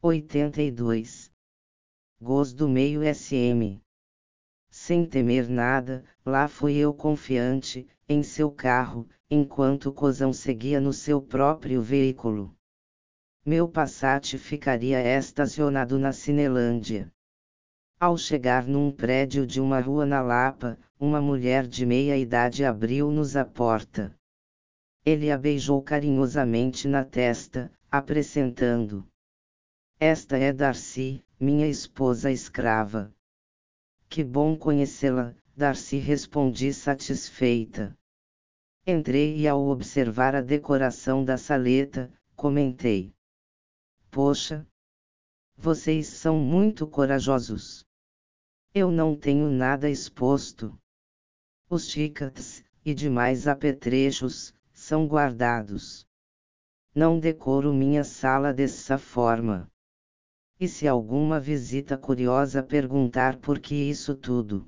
82. 0.00 1.32
Goz 2.20 2.52
do 2.52 2.68
meio 2.68 3.00
SM. 3.02 3.80
Sem 4.70 5.06
temer 5.06 5.48
nada, 5.48 6.04
lá 6.26 6.46
fui 6.46 6.76
eu 6.76 6.92
confiante, 6.92 7.86
em 8.08 8.22
seu 8.22 8.50
carro, 8.50 9.08
enquanto 9.30 9.92
Cozão 9.92 10.32
seguia 10.32 10.80
no 10.80 10.92
seu 10.92 11.22
próprio 11.22 11.80
veículo. 11.80 12.54
Meu 13.46 13.68
Passat 13.68 14.36
ficaria 14.38 15.00
estacionado 15.00 15.98
na 15.98 16.12
Cinelândia. 16.12 17.12
Ao 18.04 18.18
chegar 18.18 18.66
num 18.66 18.92
prédio 18.92 19.46
de 19.46 19.62
uma 19.62 19.80
rua 19.80 20.04
na 20.04 20.20
Lapa, 20.20 20.78
uma 21.00 21.22
mulher 21.22 21.66
de 21.66 21.86
meia 21.86 22.18
idade 22.18 22.62
abriu-nos 22.62 23.34
a 23.34 23.46
porta. 23.46 24.14
Ele 25.06 25.30
a 25.30 25.38
beijou 25.38 25.80
carinhosamente 25.80 26.86
na 26.86 27.02
testa, 27.02 27.72
apresentando. 27.90 29.08
Esta 29.98 30.36
é 30.36 30.52
Darcy, 30.52 31.24
minha 31.40 31.66
esposa 31.66 32.30
escrava. 32.30 33.10
Que 34.06 34.22
bom 34.22 34.54
conhecê-la, 34.54 35.34
Darcy 35.56 35.96
respondi 35.96 36.74
satisfeita. 36.74 37.96
Entrei 38.86 39.34
e 39.38 39.48
ao 39.48 39.66
observar 39.66 40.34
a 40.34 40.42
decoração 40.42 41.24
da 41.24 41.38
saleta, 41.38 42.12
comentei. 42.36 43.14
Poxa! 44.10 44.66
Vocês 45.56 46.08
são 46.08 46.38
muito 46.38 46.86
corajosos. 46.86 47.83
Eu 48.76 48.90
não 48.90 49.14
tenho 49.14 49.48
nada 49.48 49.88
exposto. 49.88 50.76
Os 51.70 51.86
tickets, 51.86 52.64
e 52.84 52.92
demais 52.92 53.46
apetrechos, 53.46 54.52
são 54.72 55.06
guardados. 55.06 56.04
Não 56.92 57.20
decoro 57.20 57.72
minha 57.72 58.02
sala 58.02 58.52
dessa 58.52 58.98
forma. 58.98 59.70
E 60.58 60.66
se 60.66 60.88
alguma 60.88 61.38
visita 61.38 61.96
curiosa 61.96 62.64
perguntar 62.64 63.36
por 63.36 63.60
que 63.60 63.76
isso 63.76 64.12
tudo? 64.12 64.66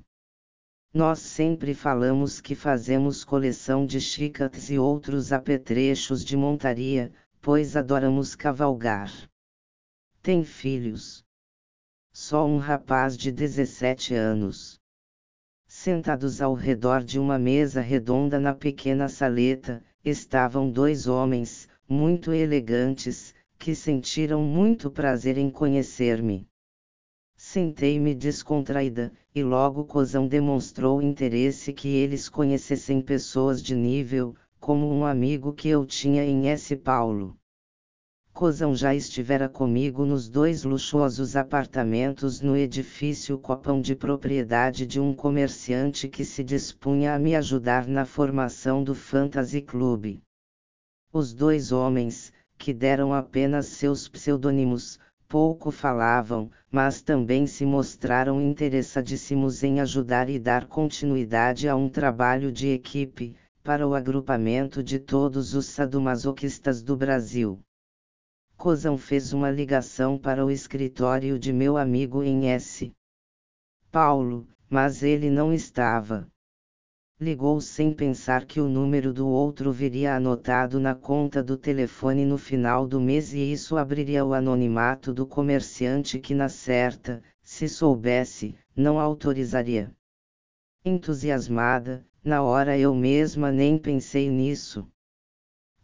Nós 0.93 1.19
sempre 1.19 1.73
falamos 1.73 2.39
que 2.39 2.55
fazemos 2.55 3.25
coleção 3.25 3.85
de 3.85 3.99
chicotes 3.99 4.69
e 4.69 4.79
outros 4.79 5.33
apetrechos 5.33 6.23
de 6.23 6.37
montaria, 6.37 7.11
pois 7.41 7.75
adoramos 7.75 8.35
cavalgar. 8.35 9.11
Tem 10.21 10.45
filhos? 10.45 11.26
Só 12.19 12.47
um 12.47 12.57
rapaz 12.57 13.15
de 13.15 13.31
17 13.31 14.15
anos. 14.15 14.79
Sentados 15.67 16.41
ao 16.41 16.55
redor 16.55 17.03
de 17.03 17.19
uma 17.19 17.37
mesa 17.37 17.79
redonda 17.79 18.39
na 18.39 18.55
pequena 18.55 19.07
saleta, 19.07 19.83
estavam 20.03 20.67
dois 20.67 21.05
homens, 21.05 21.69
muito 21.87 22.33
elegantes, 22.33 23.35
que 23.59 23.75
sentiram 23.75 24.41
muito 24.41 24.89
prazer 24.89 25.37
em 25.37 25.51
conhecer-me. 25.51 26.49
Sentei-me 27.35 28.15
descontraída, 28.15 29.13
e 29.33 29.43
logo 29.43 29.85
Cozão 29.85 30.27
demonstrou 30.27 30.99
interesse 31.03 31.71
que 31.71 31.89
eles 31.89 32.27
conhecessem 32.27 32.99
pessoas 32.99 33.61
de 33.61 33.75
nível, 33.75 34.35
como 34.59 34.91
um 34.91 35.05
amigo 35.05 35.53
que 35.53 35.69
eu 35.69 35.85
tinha 35.85 36.25
em 36.25 36.49
S. 36.49 36.75
Paulo. 36.75 37.37
Cozão 38.37 38.75
já 38.75 38.93
estivera 38.93 39.49
comigo 39.49 40.05
nos 40.05 40.29
dois 40.29 40.63
luxuosos 40.63 41.35
apartamentos 41.35 42.39
no 42.39 42.55
edifício 42.55 43.35
Copão 43.39 43.81
de 43.81 43.95
propriedade 43.95 44.85
de 44.85 44.99
um 44.99 45.11
comerciante 45.11 46.07
que 46.07 46.23
se 46.23 46.43
dispunha 46.43 47.15
a 47.15 47.17
me 47.17 47.35
ajudar 47.35 47.87
na 47.87 48.05
formação 48.05 48.83
do 48.83 48.93
Fantasy 48.93 49.59
Club. 49.59 50.19
Os 51.11 51.33
dois 51.33 51.71
homens, 51.71 52.31
que 52.59 52.75
deram 52.75 53.11
apenas 53.11 53.65
seus 53.69 54.07
pseudônimos, 54.07 54.99
pouco 55.27 55.71
falavam, 55.71 56.51
mas 56.71 57.01
também 57.01 57.47
se 57.47 57.65
mostraram 57.65 58.39
interessadíssimos 58.39 59.63
em 59.63 59.79
ajudar 59.79 60.29
e 60.29 60.37
dar 60.37 60.67
continuidade 60.67 61.67
a 61.67 61.75
um 61.75 61.89
trabalho 61.89 62.51
de 62.51 62.67
equipe, 62.67 63.35
para 63.63 63.87
o 63.87 63.95
agrupamento 63.95 64.83
de 64.83 64.99
todos 64.99 65.55
os 65.55 65.65
sadomasoquistas 65.65 66.83
do 66.83 66.95
Brasil. 66.95 67.59
Cozão 68.57 68.97
fez 68.97 69.33
uma 69.33 69.51
ligação 69.51 70.17
para 70.17 70.43
o 70.43 70.49
escritório 70.49 71.37
de 71.37 71.53
meu 71.53 71.77
amigo 71.77 72.23
em 72.23 72.49
S. 72.49 72.91
Paulo, 73.91 74.47
mas 74.67 75.03
ele 75.03 75.29
não 75.29 75.53
estava. 75.53 76.27
Ligou 77.19 77.61
sem 77.61 77.93
pensar 77.93 78.45
que 78.45 78.59
o 78.59 78.67
número 78.67 79.13
do 79.13 79.27
outro 79.27 79.71
viria 79.71 80.15
anotado 80.15 80.79
na 80.79 80.95
conta 80.95 81.43
do 81.43 81.55
telefone 81.55 82.25
no 82.25 82.37
final 82.37 82.87
do 82.87 82.99
mês 82.99 83.31
e 83.31 83.51
isso 83.51 83.77
abriria 83.77 84.25
o 84.25 84.33
anonimato 84.33 85.13
do 85.13 85.27
comerciante 85.27 86.19
que, 86.19 86.33
na 86.33 86.49
certa, 86.49 87.21
se 87.43 87.69
soubesse, 87.69 88.55
não 88.75 88.99
autorizaria. 88.99 89.95
Entusiasmada, 90.83 92.03
na 92.23 92.41
hora 92.41 92.75
eu 92.75 92.95
mesma 92.95 93.51
nem 93.51 93.77
pensei 93.77 94.31
nisso. 94.31 94.87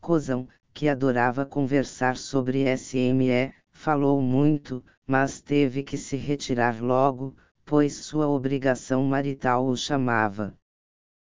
Cozão, 0.01 0.47
que 0.73 0.89
adorava 0.89 1.45
conversar 1.45 2.17
sobre 2.17 2.65
SME, 2.75 3.53
falou 3.71 4.21
muito, 4.21 4.83
mas 5.05 5.39
teve 5.39 5.83
que 5.83 5.97
se 5.97 6.17
retirar 6.17 6.81
logo, 6.81 7.35
pois 7.65 7.95
sua 7.95 8.27
obrigação 8.27 9.03
marital 9.03 9.67
o 9.67 9.77
chamava. 9.77 10.57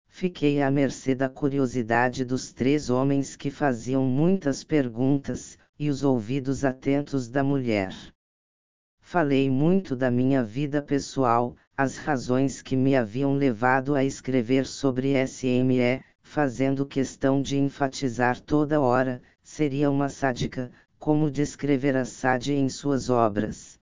Fiquei 0.07 0.61
à 0.61 0.71
mercê 0.71 1.13
da 1.13 1.27
curiosidade 1.27 2.23
dos 2.23 2.53
três 2.53 2.89
homens 2.89 3.35
que 3.35 3.51
faziam 3.51 4.05
muitas 4.05 4.63
perguntas, 4.63 5.57
e 5.77 5.89
os 5.89 6.03
ouvidos 6.03 6.63
atentos 6.63 7.27
da 7.27 7.43
mulher. 7.43 7.93
Falei 9.01 9.49
muito 9.49 9.95
da 9.95 10.09
minha 10.09 10.41
vida 10.41 10.81
pessoal, 10.81 11.55
as 11.77 11.97
razões 11.97 12.61
que 12.61 12.75
me 12.77 12.95
haviam 12.95 13.35
levado 13.35 13.93
a 13.93 14.03
escrever 14.03 14.65
sobre 14.65 15.13
SME, 15.27 16.01
fazendo 16.26 16.85
questão 16.85 17.39
de 17.39 17.56
enfatizar 17.56 18.41
toda 18.41 18.81
hora, 18.81 19.22
seria 19.43 19.91
uma 19.91 20.10
sádica, 20.10 20.72
como 20.99 21.30
descrever 21.30 21.95
a 21.95 22.03
Sade 22.03 22.52
em 22.52 22.68
suas 22.68 23.10
obras. 23.11 23.80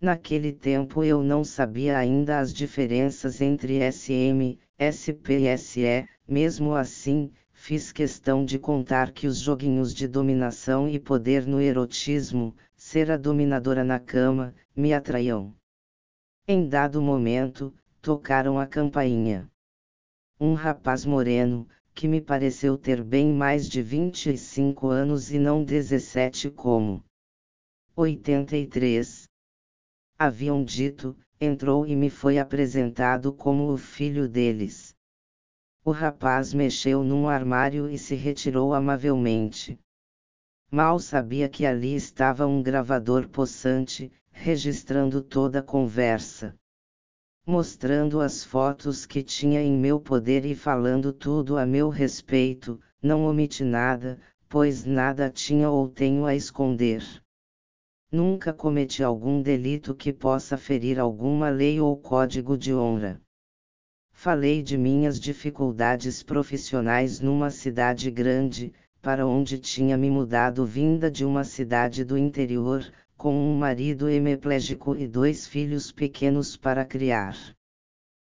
Naquele 0.00 0.52
tempo 0.52 1.02
eu 1.02 1.22
não 1.22 1.42
sabia 1.42 1.98
ainda 1.98 2.38
as 2.38 2.54
diferenças 2.54 3.40
entre 3.40 3.80
SM, 3.90 4.56
SP 4.78 5.50
e 5.50 5.58
SE, 5.58 6.06
mesmo 6.26 6.74
assim, 6.74 7.32
fiz 7.52 7.90
questão 7.90 8.44
de 8.44 8.58
contar 8.58 9.10
que 9.10 9.26
os 9.26 9.38
joguinhos 9.38 9.92
de 9.92 10.06
dominação 10.06 10.88
e 10.88 10.98
poder 10.98 11.44
no 11.44 11.60
erotismo, 11.60 12.54
ser 12.76 13.10
a 13.10 13.16
dominadora 13.16 13.82
na 13.82 13.98
cama, 13.98 14.54
me 14.74 14.94
atraíam. 14.94 15.52
Em 16.46 16.68
dado 16.68 17.02
momento, 17.02 17.74
tocaram 18.00 18.58
a 18.60 18.66
campainha. 18.66 19.50
Um 20.40 20.54
rapaz 20.54 21.04
moreno, 21.04 21.66
que 21.92 22.06
me 22.06 22.20
pareceu 22.20 22.78
ter 22.78 23.02
bem 23.02 23.32
mais 23.32 23.68
de 23.68 23.82
25 23.82 24.86
anos 24.86 25.32
e 25.32 25.38
não 25.38 25.64
17 25.64 26.48
como 26.48 27.04
83. 27.96 29.24
Haviam 30.16 30.62
dito, 30.62 31.16
entrou 31.40 31.84
e 31.84 31.96
me 31.96 32.08
foi 32.08 32.38
apresentado 32.38 33.32
como 33.32 33.72
o 33.72 33.76
filho 33.76 34.28
deles. 34.28 34.94
O 35.84 35.90
rapaz 35.90 36.54
mexeu 36.54 37.02
num 37.02 37.26
armário 37.26 37.90
e 37.90 37.98
se 37.98 38.14
retirou 38.14 38.72
amavelmente. 38.72 39.76
Mal 40.70 41.00
sabia 41.00 41.48
que 41.48 41.66
ali 41.66 41.96
estava 41.96 42.46
um 42.46 42.62
gravador 42.62 43.26
possante, 43.26 44.12
registrando 44.30 45.20
toda 45.20 45.58
a 45.58 45.62
conversa. 45.64 46.54
Mostrando 47.50 48.20
as 48.20 48.44
fotos 48.44 49.06
que 49.06 49.22
tinha 49.22 49.62
em 49.62 49.72
meu 49.72 49.98
poder 49.98 50.44
e 50.44 50.54
falando 50.54 51.14
tudo 51.14 51.56
a 51.56 51.64
meu 51.64 51.88
respeito, 51.88 52.78
não 53.02 53.24
omiti 53.24 53.64
nada, 53.64 54.20
pois 54.50 54.84
nada 54.84 55.30
tinha 55.30 55.70
ou 55.70 55.88
tenho 55.88 56.26
a 56.26 56.34
esconder. 56.34 57.02
Nunca 58.12 58.52
cometi 58.52 59.02
algum 59.02 59.40
delito 59.40 59.94
que 59.94 60.12
possa 60.12 60.58
ferir 60.58 61.00
alguma 61.00 61.48
lei 61.48 61.80
ou 61.80 61.96
código 61.96 62.54
de 62.54 62.74
honra. 62.74 63.18
Falei 64.12 64.62
de 64.62 64.76
minhas 64.76 65.18
dificuldades 65.18 66.22
profissionais 66.22 67.18
numa 67.18 67.48
cidade 67.48 68.10
grande, 68.10 68.74
para 69.00 69.26
onde 69.26 69.58
tinha 69.58 69.96
me 69.96 70.10
mudado 70.10 70.66
vinda 70.66 71.10
de 71.10 71.24
uma 71.24 71.44
cidade 71.44 72.04
do 72.04 72.18
interior, 72.18 72.84
com 73.18 73.34
um 73.34 73.58
marido 73.58 74.08
hemiplégico 74.08 74.94
e 74.94 75.08
dois 75.08 75.44
filhos 75.44 75.90
pequenos 75.90 76.56
para 76.56 76.84
criar. 76.84 77.36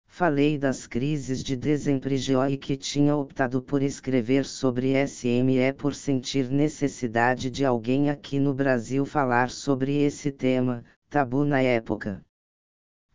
Falei 0.08 0.58
das 0.58 0.88
crises 0.88 1.40
de 1.44 1.56
desemprego 1.56 2.44
e 2.50 2.56
que 2.56 2.76
tinha 2.76 3.14
optado 3.14 3.62
por 3.62 3.80
escrever 3.80 4.44
sobre 4.44 4.92
SME 5.06 5.72
por 5.78 5.94
sentir 5.94 6.50
necessidade 6.50 7.48
de 7.48 7.64
alguém 7.64 8.10
aqui 8.10 8.40
no 8.40 8.52
Brasil 8.52 9.06
falar 9.06 9.50
sobre 9.50 10.02
esse 10.02 10.32
tema, 10.32 10.84
tabu 11.08 11.44
na 11.44 11.62
época. 11.62 12.20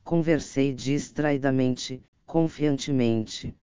Conversei 0.06 0.74
distraidamente, 0.74 2.02
confiantemente. 2.26 3.54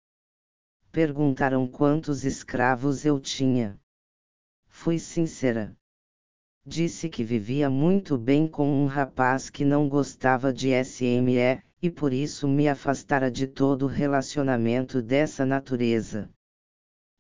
Perguntaram 0.93 1.67
quantos 1.67 2.23
escravos 2.23 3.07
eu 3.07 3.19
tinha. 3.19 3.81
Fui 4.69 4.99
sincera. 4.99 5.75
Disse 6.67 7.11
que 7.11 7.23
vivia 7.23 7.69
muito 7.69 8.17
bem 8.17 8.49
com 8.49 8.67
um 8.67 8.87
rapaz 8.87 9.51
que 9.51 9.67
não 9.67 9.87
gostava 9.87 10.51
de 10.51 10.71
SME, 10.83 11.63
e 11.83 11.91
por 11.91 12.11
isso 12.11 12.49
me 12.49 12.67
afastara 12.67 13.31
de 13.31 13.47
todo 13.47 13.87
relacionamento 13.87 15.03
dessa 15.03 15.45
natureza. 15.45 16.31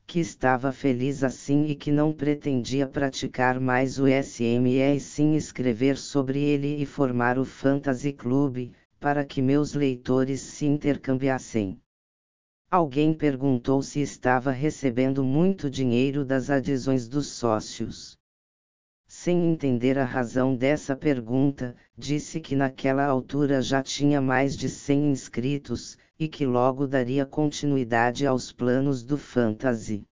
Que 0.07 0.19
estava 0.19 0.73
feliz 0.73 1.23
assim 1.23 1.67
e 1.67 1.75
que 1.75 1.93
não 1.93 2.11
pretendia 2.11 2.87
praticar 2.89 3.61
mais 3.61 3.99
o 3.99 4.07
SME 4.07 4.81
e 4.81 4.99
sim 4.99 5.35
escrever 5.35 5.99
sobre 5.99 6.41
ele 6.41 6.81
e 6.81 6.87
formar 6.87 7.39
o 7.39 7.45
Fantasy 7.45 8.15
Club, 8.15 8.71
para 8.99 9.27
que 9.27 9.43
meus 9.43 9.75
leitores 9.75 10.41
se 10.41 10.65
intercambiassem. 10.65 11.79
Alguém 12.71 13.13
perguntou 13.13 13.83
se 13.83 14.01
estava 14.01 14.51
recebendo 14.51 15.23
muito 15.23 15.69
dinheiro 15.69 16.25
das 16.25 16.49
adesões 16.49 17.07
dos 17.07 17.27
sócios. 17.27 18.17
Sem 19.07 19.53
entender 19.53 19.99
a 19.99 20.05
razão 20.05 20.57
dessa 20.57 20.97
pergunta, 20.97 21.77
disse 21.97 22.41
que 22.41 22.57
naquela 22.57 23.05
altura 23.05 23.61
já 23.61 23.83
tinha 23.83 24.21
mais 24.21 24.57
de 24.57 24.69
100 24.69 25.11
inscritos, 25.11 25.97
e 26.19 26.27
que 26.29 26.47
logo 26.47 26.87
daria 26.87 27.27
continuidade 27.27 28.27
aos 28.27 28.53
planos 28.53 29.03
do 29.03 29.19
Fantasy. 29.19 30.07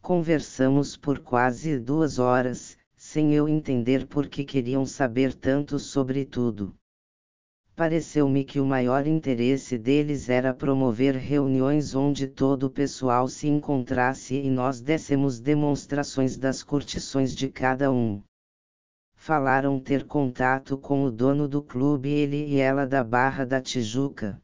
Conversamos 0.00 0.96
por 0.96 1.20
quase 1.20 1.78
duas 1.78 2.18
horas, 2.18 2.76
sem 2.94 3.34
eu 3.34 3.48
entender 3.48 4.06
por 4.06 4.28
que 4.28 4.44
queriam 4.44 4.84
saber 4.84 5.34
tanto 5.34 5.78
sobre 5.78 6.24
tudo 6.24 6.74
pareceu-me 7.76 8.44
que 8.44 8.60
o 8.60 8.66
maior 8.66 9.06
interesse 9.06 9.76
deles 9.76 10.28
era 10.28 10.54
promover 10.54 11.16
reuniões 11.16 11.94
onde 11.94 12.28
todo 12.28 12.64
o 12.64 12.70
pessoal 12.70 13.26
se 13.26 13.48
encontrasse 13.48 14.36
e 14.36 14.48
nós 14.48 14.80
dessemos 14.80 15.40
demonstrações 15.40 16.36
das 16.36 16.62
curtições 16.62 17.34
de 17.34 17.48
cada 17.48 17.90
um. 17.90 18.22
Falaram 19.16 19.80
ter 19.80 20.06
contato 20.06 20.78
com 20.78 21.04
o 21.04 21.10
dono 21.10 21.48
do 21.48 21.62
clube 21.62 22.10
ele 22.10 22.46
e 22.46 22.60
ela 22.60 22.86
da 22.86 23.02
Barra 23.02 23.44
da 23.44 23.60
Tijuca. 23.60 24.40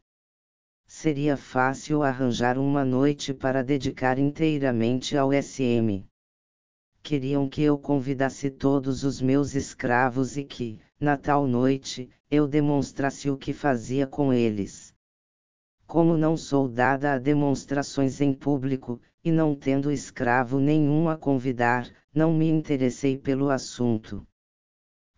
Seria 0.86 1.36
fácil 1.36 2.02
arranjar 2.02 2.58
uma 2.58 2.84
noite 2.84 3.32
para 3.32 3.62
dedicar 3.62 4.18
inteiramente 4.18 5.16
ao 5.16 5.30
SM. 5.32 6.04
Queriam 7.02 7.48
que 7.48 7.62
eu 7.62 7.78
convidasse 7.78 8.50
todos 8.50 9.04
os 9.04 9.20
meus 9.20 9.54
escravos 9.54 10.36
e 10.36 10.44
que, 10.44 10.80
na 11.00 11.16
tal 11.16 11.46
noite, 11.46 12.10
eu 12.30 12.46
demonstrasse 12.46 13.30
o 13.30 13.36
que 13.36 13.54
fazia 13.54 14.06
com 14.06 14.32
eles. 14.32 14.94
Como 15.86 16.16
não 16.16 16.36
sou 16.36 16.68
dada 16.68 17.14
a 17.14 17.18
demonstrações 17.18 18.20
em 18.20 18.34
público, 18.34 19.00
e 19.24 19.32
não 19.32 19.54
tendo 19.54 19.90
escravo 19.90 20.60
nenhum 20.60 21.08
a 21.08 21.16
convidar, 21.16 21.90
não 22.14 22.32
me 22.34 22.48
interessei 22.48 23.16
pelo 23.16 23.50
assunto. 23.50 24.26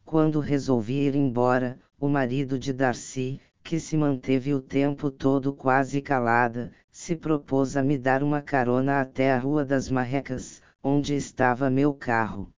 Quando 0.04 0.40
resolvi 0.40 1.06
ir 1.06 1.14
embora, 1.14 1.78
o 1.98 2.08
marido 2.08 2.58
de 2.58 2.72
Darcy, 2.72 3.40
que 3.62 3.78
se 3.78 3.96
manteve 3.96 4.54
o 4.54 4.60
tempo 4.60 5.10
todo 5.10 5.52
quase 5.52 6.00
calada, 6.00 6.72
se 6.90 7.16
propôs 7.16 7.76
a 7.76 7.82
me 7.82 7.98
dar 7.98 8.22
uma 8.22 8.40
carona 8.40 9.00
até 9.00 9.32
a 9.32 9.38
Rua 9.38 9.64
das 9.64 9.88
Marrecas, 9.88 10.60
onde 10.82 11.14
estava 11.14 11.70
meu 11.70 11.94
carro. 11.94 12.52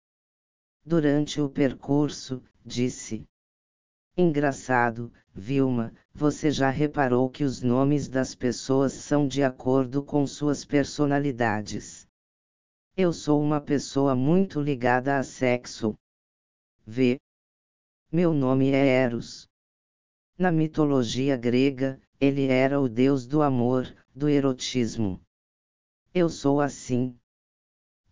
Durante 0.85 1.41
o 1.41 1.49
percurso, 1.49 2.43
disse: 2.65 3.27
Engraçado, 4.17 5.13
Vilma, 5.35 5.93
você 6.15 6.51
já 6.51 6.71
reparou 6.71 7.29
que 7.29 7.43
os 7.43 7.63
nomes 7.63 8.09
das 8.09 8.35
pessoas 8.35 8.93
são 8.93 9.27
de 9.27 9.43
acordo 9.43 10.05
com 10.05 10.25
suas 10.27 10.65
personalidades. 10.65 12.07
Eu 12.97 13.13
sou 13.13 13.43
uma 13.43 13.61
pessoa 13.61 14.15
muito 14.15 14.61
ligada 14.61 15.19
a 15.19 15.23
sexo. 15.25 15.99
V. 16.87 17.19
Meu 18.13 18.33
nome 18.33 18.71
é 18.71 18.87
Eros. 18.87 19.49
Na 20.39 20.53
mitologia 20.53 21.37
grega, 21.37 22.01
ele 22.21 22.47
era 22.47 22.81
o 22.81 22.89
deus 22.89 23.27
do 23.27 23.43
amor, 23.43 23.93
do 24.15 24.29
erotismo. 24.29 25.21
Eu 26.15 26.29
sou 26.29 26.61
assim. 26.61 27.19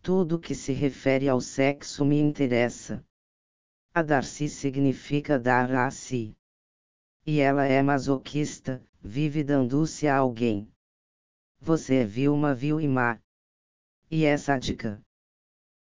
Tudo 0.03 0.41
que 0.41 0.57
se 0.57 0.73
refere 0.73 1.29
ao 1.29 1.41
sexo 1.41 2.05
me 2.05 2.19
interessa. 2.19 3.05
A 3.95 4.03
Darcy 4.03 4.49
significa 4.49 5.39
dar 5.39 5.71
a 5.75 5.91
si. 5.91 6.35
E 7.27 7.41
ela 7.41 7.67
é 7.67 7.83
masoquista, 7.83 8.83
vive 9.03 9.45
dando-se 9.45 10.09
a 10.09 10.17
alguém. 10.17 10.73
Você 11.61 11.97
é 11.97 12.05
Vilma 12.07 12.55
vil 12.55 12.81
e 12.81 12.89
má. 12.89 13.21
E 14.11 14.25
é 14.25 14.39
sádica. 14.39 14.99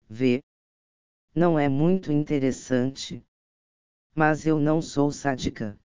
Vê. 0.09 0.41
Não 1.35 1.59
é 1.59 1.69
muito 1.69 2.11
interessante. 2.11 3.23
Mas 4.15 4.43
eu 4.47 4.59
não 4.59 4.81
sou 4.81 5.11
sádica. 5.11 5.79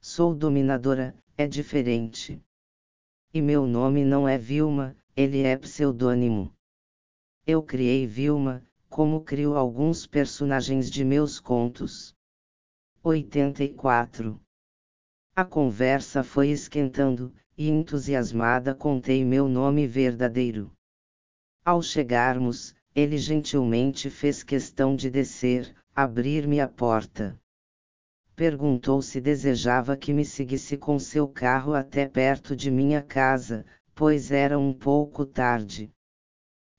Sou 0.00 0.32
dominadora, 0.36 1.12
é 1.36 1.48
diferente. 1.48 2.40
E 3.34 3.42
meu 3.42 3.66
nome 3.66 4.04
não 4.04 4.28
é 4.28 4.38
Vilma, 4.38 4.96
ele 5.16 5.42
é 5.42 5.56
pseudônimo. 5.56 6.54
Eu 7.44 7.64
criei 7.64 8.06
Vilma, 8.06 8.64
como 8.92 9.22
crio 9.22 9.56
alguns 9.56 10.06
personagens 10.06 10.90
de 10.90 11.02
meus 11.02 11.40
contos. 11.40 12.14
84. 13.02 14.38
A 15.34 15.46
conversa 15.46 16.22
foi 16.22 16.50
esquentando, 16.50 17.34
e 17.56 17.70
entusiasmada 17.70 18.74
contei 18.74 19.24
meu 19.24 19.48
nome 19.48 19.86
verdadeiro. 19.86 20.70
Ao 21.64 21.80
chegarmos, 21.80 22.74
ele 22.94 23.16
gentilmente 23.16 24.10
fez 24.10 24.42
questão 24.42 24.94
de 24.94 25.08
descer, 25.08 25.74
abrir-me 25.96 26.60
a 26.60 26.68
porta. 26.68 27.40
perguntou 28.36 29.00
se 29.00 29.22
desejava 29.22 29.96
que 29.96 30.12
me 30.12 30.26
seguisse 30.26 30.76
com 30.76 30.98
seu 30.98 31.26
carro 31.26 31.72
até 31.72 32.06
perto 32.06 32.54
de 32.54 32.70
minha 32.70 33.00
casa, 33.00 33.64
pois 33.94 34.30
era 34.30 34.58
um 34.58 34.74
pouco 34.74 35.24
tarde. 35.24 35.90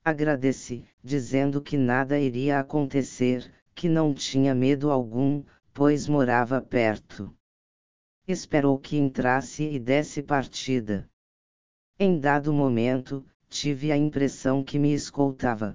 Agradeci, 0.06 0.86
dizendo 1.02 1.62
que 1.62 1.78
nada 1.78 2.18
iria 2.18 2.60
acontecer, 2.60 3.50
que 3.74 3.88
não 3.88 4.12
tinha 4.12 4.54
medo 4.54 4.90
algum, 4.90 5.42
pois 5.72 6.06
morava 6.06 6.60
perto. 6.60 7.34
Esperou 8.28 8.78
que 8.78 8.98
entrasse 8.98 9.64
e 9.64 9.78
desse 9.78 10.22
partida. 10.22 11.08
Em 11.98 12.20
dado 12.20 12.52
momento, 12.52 13.26
tive 13.48 13.90
a 13.90 13.96
impressão 13.96 14.62
que 14.62 14.78
me 14.78 14.92
escoltava. 14.92 15.74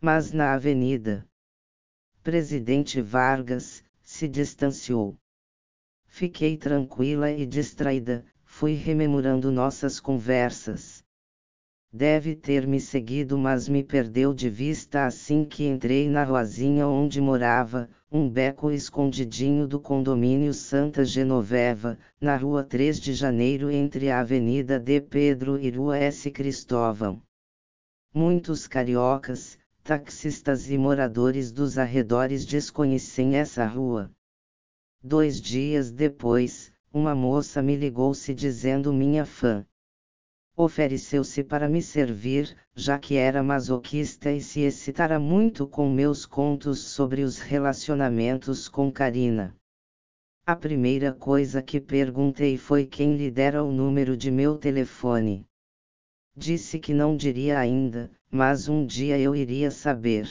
Mas 0.00 0.32
na 0.32 0.54
avenida. 0.54 1.28
Presidente 2.22 3.02
Vargas 3.02 3.84
se 4.00 4.26
distanciou. 4.26 5.14
Fiquei 6.06 6.56
tranquila 6.56 7.30
e 7.30 7.44
distraída, 7.44 8.24
fui 8.44 8.72
rememorando 8.72 9.52
nossas 9.52 10.00
conversas. 10.00 11.04
Deve 11.98 12.34
ter 12.34 12.66
me 12.66 12.78
seguido, 12.78 13.38
mas 13.38 13.70
me 13.70 13.82
perdeu 13.82 14.34
de 14.34 14.50
vista 14.50 15.06
assim 15.06 15.46
que 15.46 15.64
entrei 15.64 16.10
na 16.10 16.24
ruazinha 16.24 16.86
onde 16.86 17.22
morava, 17.22 17.88
um 18.12 18.28
beco 18.28 18.70
escondidinho 18.70 19.66
do 19.66 19.80
condomínio 19.80 20.52
Santa 20.52 21.06
Genoveva, 21.06 21.98
na 22.20 22.36
rua 22.36 22.62
3 22.62 23.00
de 23.00 23.14
Janeiro 23.14 23.70
entre 23.70 24.10
a 24.10 24.20
Avenida 24.20 24.78
de 24.78 25.00
Pedro 25.00 25.58
e 25.58 25.70
Rua 25.70 25.96
S. 25.96 26.30
Cristóvão. 26.30 27.22
Muitos 28.12 28.66
cariocas, 28.66 29.58
taxistas 29.82 30.70
e 30.70 30.76
moradores 30.76 31.50
dos 31.50 31.78
arredores 31.78 32.44
desconhecem 32.44 33.36
essa 33.36 33.64
rua. 33.64 34.10
Dois 35.02 35.40
dias 35.40 35.90
depois, 35.90 36.70
uma 36.92 37.14
moça 37.14 37.62
me 37.62 37.74
ligou 37.74 38.12
se 38.12 38.34
dizendo 38.34 38.92
minha 38.92 39.24
fã. 39.24 39.64
Ofereceu-se 40.58 41.44
para 41.44 41.68
me 41.68 41.82
servir, 41.82 42.56
já 42.74 42.98
que 42.98 43.16
era 43.16 43.42
masoquista 43.42 44.32
e 44.32 44.40
se 44.40 44.60
excitara 44.60 45.18
muito 45.20 45.68
com 45.68 45.90
meus 45.90 46.24
contos 46.24 46.78
sobre 46.78 47.22
os 47.22 47.38
relacionamentos 47.38 48.66
com 48.66 48.90
Karina. 48.90 49.54
A 50.46 50.56
primeira 50.56 51.12
coisa 51.12 51.60
que 51.60 51.78
perguntei 51.78 52.56
foi 52.56 52.86
quem 52.86 53.18
lhe 53.18 53.30
dera 53.30 53.62
o 53.62 53.70
número 53.70 54.16
de 54.16 54.30
meu 54.30 54.56
telefone. 54.56 55.46
Disse 56.34 56.78
que 56.78 56.94
não 56.94 57.14
diria 57.18 57.58
ainda, 57.58 58.10
mas 58.30 58.66
um 58.66 58.86
dia 58.86 59.18
eu 59.18 59.36
iria 59.36 59.70
saber. 59.70 60.26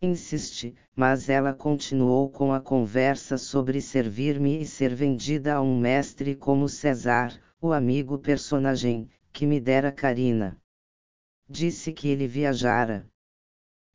Insisti, 0.00 0.74
mas 0.96 1.28
ela 1.28 1.54
continuou 1.54 2.28
com 2.28 2.52
a 2.52 2.60
conversa 2.60 3.38
sobre 3.38 3.80
servir-me 3.80 4.62
e 4.62 4.66
ser 4.66 4.92
vendida 4.96 5.54
a 5.54 5.62
um 5.62 5.78
mestre 5.78 6.34
como 6.34 6.68
César, 6.68 7.40
o 7.64 7.72
amigo 7.72 8.18
personagem, 8.18 9.08
que 9.32 9.46
me 9.46 9.60
dera 9.60 9.92
Karina. 9.92 10.60
Disse 11.48 11.92
que 11.92 12.08
ele 12.08 12.26
viajara. 12.26 13.06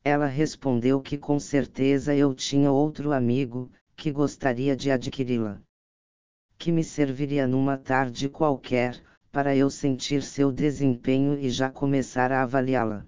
Ela 0.02 0.26
respondeu 0.26 1.02
que 1.02 1.18
com 1.18 1.38
certeza 1.38 2.15
eu 2.15 2.34
tinha 2.34 2.72
outro 2.72 3.11
amigo, 3.11 3.69
que 3.94 4.10
gostaria 4.10 4.73
de 4.73 4.89
adquiri-la. 4.89 5.61
Que 6.57 6.72
me 6.72 6.81
serviria 6.81 7.45
numa 7.45 7.77
tarde 7.77 8.30
qualquer, 8.30 9.03
para 9.34 9.53
eu 9.53 9.69
sentir 9.69 10.23
seu 10.23 10.49
desempenho 10.49 11.38
e 11.38 11.49
já 11.49 11.69
começar 11.69 12.31
a 12.31 12.44
avaliá-la. 12.44 13.06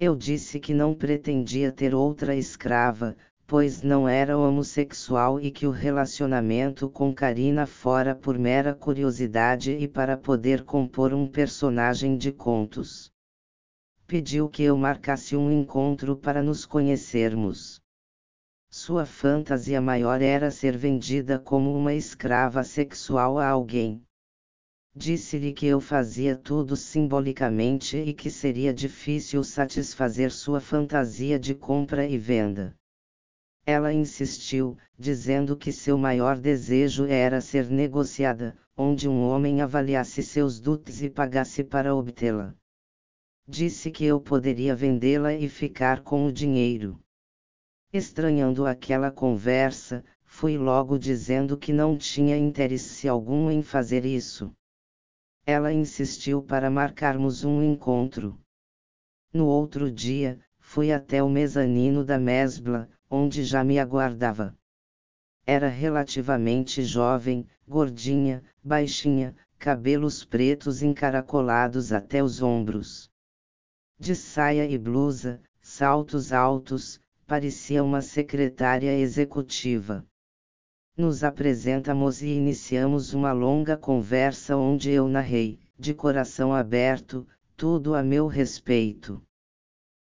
Eu 0.00 0.16
disse 0.16 0.58
que 0.58 0.72
não 0.72 0.94
pretendia 0.94 1.70
ter 1.70 1.94
outra 1.94 2.34
escrava, 2.34 3.18
pois 3.48 3.80
não 3.80 4.06
era 4.06 4.36
homossexual 4.36 5.40
e 5.40 5.50
que 5.50 5.66
o 5.66 5.70
relacionamento 5.70 6.90
com 6.90 7.14
Karina 7.14 7.64
fora 7.64 8.14
por 8.14 8.38
mera 8.38 8.74
curiosidade 8.74 9.72
e 9.72 9.88
para 9.88 10.18
poder 10.18 10.64
compor 10.64 11.14
um 11.14 11.26
personagem 11.26 12.18
de 12.18 12.30
contos. 12.30 13.10
Pediu 14.06 14.50
que 14.50 14.62
eu 14.62 14.76
marcasse 14.76 15.34
um 15.34 15.50
encontro 15.50 16.14
para 16.14 16.42
nos 16.42 16.66
conhecermos. 16.66 17.80
Sua 18.68 19.06
fantasia 19.06 19.80
maior 19.80 20.20
era 20.20 20.50
ser 20.50 20.76
vendida 20.76 21.38
como 21.38 21.74
uma 21.74 21.94
escrava 21.94 22.62
sexual 22.62 23.38
a 23.38 23.48
alguém. 23.48 24.02
Disse-lhe 24.94 25.54
que 25.54 25.64
eu 25.64 25.80
fazia 25.80 26.36
tudo 26.36 26.76
simbolicamente 26.76 27.96
e 27.96 28.12
que 28.12 28.30
seria 28.30 28.74
difícil 28.74 29.42
satisfazer 29.42 30.30
sua 30.30 30.60
fantasia 30.60 31.38
de 31.38 31.54
compra 31.54 32.06
e 32.06 32.18
venda. 32.18 32.76
Ela 33.70 33.92
insistiu, 33.92 34.78
dizendo 34.98 35.54
que 35.54 35.70
seu 35.72 35.98
maior 35.98 36.38
desejo 36.38 37.04
era 37.04 37.38
ser 37.38 37.68
negociada, 37.68 38.56
onde 38.74 39.06
um 39.06 39.20
homem 39.20 39.60
avaliasse 39.60 40.22
seus 40.22 40.58
dotes 40.58 41.02
e 41.02 41.10
pagasse 41.10 41.62
para 41.62 41.94
obtê-la. 41.94 42.54
Disse 43.46 43.90
que 43.90 44.06
eu 44.06 44.22
poderia 44.22 44.74
vendê-la 44.74 45.34
e 45.34 45.50
ficar 45.50 46.00
com 46.02 46.24
o 46.24 46.32
dinheiro. 46.32 46.98
Estranhando 47.92 48.64
aquela 48.64 49.10
conversa, 49.10 50.02
fui 50.24 50.56
logo 50.56 50.98
dizendo 50.98 51.54
que 51.58 51.70
não 51.70 51.94
tinha 51.94 52.38
interesse 52.38 53.06
algum 53.06 53.50
em 53.50 53.62
fazer 53.62 54.06
isso. 54.06 54.50
Ela 55.44 55.74
insistiu 55.74 56.42
para 56.42 56.70
marcarmos 56.70 57.44
um 57.44 57.62
encontro. 57.62 58.40
No 59.30 59.44
outro 59.44 59.92
dia, 59.92 60.40
fui 60.58 60.90
até 60.90 61.22
o 61.22 61.28
mezanino 61.28 62.02
da 62.02 62.18
Mesbla, 62.18 62.88
onde 63.10 63.44
já 63.44 63.64
me 63.64 63.78
aguardava. 63.78 64.56
Era 65.46 65.68
relativamente 65.68 66.82
jovem, 66.82 67.46
gordinha, 67.66 68.42
baixinha, 68.62 69.34
cabelos 69.58 70.24
pretos 70.24 70.82
encaracolados 70.82 71.92
até 71.92 72.22
os 72.22 72.42
ombros. 72.42 73.10
De 73.98 74.14
saia 74.14 74.66
e 74.66 74.78
blusa, 74.78 75.40
saltos 75.60 76.32
altos, 76.32 77.00
parecia 77.26 77.82
uma 77.82 78.00
secretária 78.00 78.96
executiva. 78.96 80.06
Nos 80.96 81.22
apresentamos 81.24 82.22
e 82.22 82.28
iniciamos 82.28 83.14
uma 83.14 83.32
longa 83.32 83.76
conversa 83.76 84.56
onde 84.56 84.90
eu 84.90 85.08
narrei, 85.08 85.58
de 85.78 85.94
coração 85.94 86.52
aberto, 86.52 87.26
tudo 87.56 87.94
a 87.94 88.02
meu 88.02 88.26
respeito. 88.26 89.22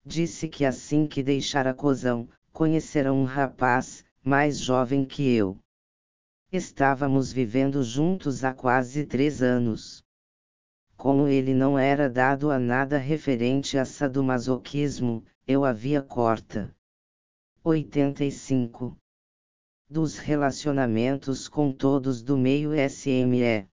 Disse 0.05 0.49
que 0.49 0.65
assim 0.65 1.07
que 1.07 1.23
deixar 1.23 1.67
a 1.67 1.75
cozão, 1.75 2.29
conhecerá 2.59 3.13
um 3.13 3.23
rapaz, 3.23 4.05
mais 4.21 4.59
jovem 4.59 5.05
que 5.05 5.33
eu. 5.33 5.57
Estávamos 6.51 7.33
vivendo 7.33 7.85
juntos 7.85 8.43
há 8.43 8.53
quase 8.53 9.07
três 9.07 9.41
anos. 9.41 10.03
Como 10.97 11.29
ele 11.29 11.55
não 11.55 11.79
era 11.79 12.11
dado 12.11 12.51
a 12.51 12.59
nada 12.59 12.99
referente 12.99 13.79
a 13.79 13.85
sadomasoquismo, 13.85 15.25
eu 15.47 15.65
havia 15.65 16.03
corta. 16.03 16.75
85 17.63 18.99
dos 19.89 20.19
relacionamentos 20.19 21.47
com 21.47 21.71
todos 21.71 22.23
do 22.23 22.37
meio 22.37 22.73
SME. 22.91 23.69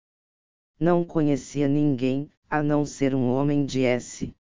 Não 0.81 1.05
conhecia 1.05 1.69
ninguém, 1.69 2.31
a 2.49 2.63
não 2.63 2.87
ser 2.87 3.15
um 3.15 3.31
homem 3.31 3.67
de 3.67 3.85
S. 3.85 4.35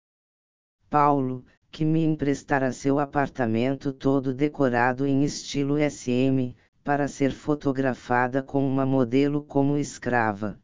Paulo, 0.89 1.45
que 1.71 1.85
me 1.85 2.05
emprestara 2.05 2.73
seu 2.73 2.99
apartamento 2.99 3.93
todo 3.93 4.35
decorado 4.35 5.07
em 5.07 5.23
estilo 5.23 5.77
SM, 5.79 6.55
para 6.83 7.07
ser 7.07 7.33
fotografada 7.33 8.43
com 8.43 8.67
uma 8.67 8.87
modelo 8.87 9.43
como 9.43 9.77
escrava. 9.77 10.59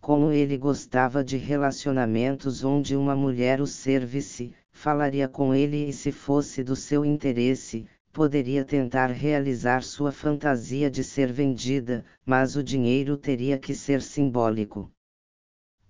Como 0.00 0.30
ele 0.30 0.56
gostava 0.56 1.24
de 1.24 1.36
relacionamentos 1.36 2.62
onde 2.62 2.94
uma 2.94 3.16
mulher 3.16 3.60
o 3.60 3.66
servisse, 3.66 4.52
falaria 4.70 5.26
com 5.26 5.54
ele 5.54 5.88
e 5.88 5.92
se 5.92 6.12
fosse 6.12 6.62
do 6.62 6.76
seu 6.76 7.04
interesse, 7.04 7.86
poderia 8.12 8.64
tentar 8.64 9.06
realizar 9.06 9.82
sua 9.82 10.12
fantasia 10.12 10.88
de 10.88 11.02
ser 11.02 11.32
vendida, 11.32 12.04
mas 12.24 12.54
o 12.54 12.62
dinheiro 12.62 13.16
teria 13.16 13.58
que 13.58 13.74
ser 13.74 14.00
simbólico. 14.00 14.88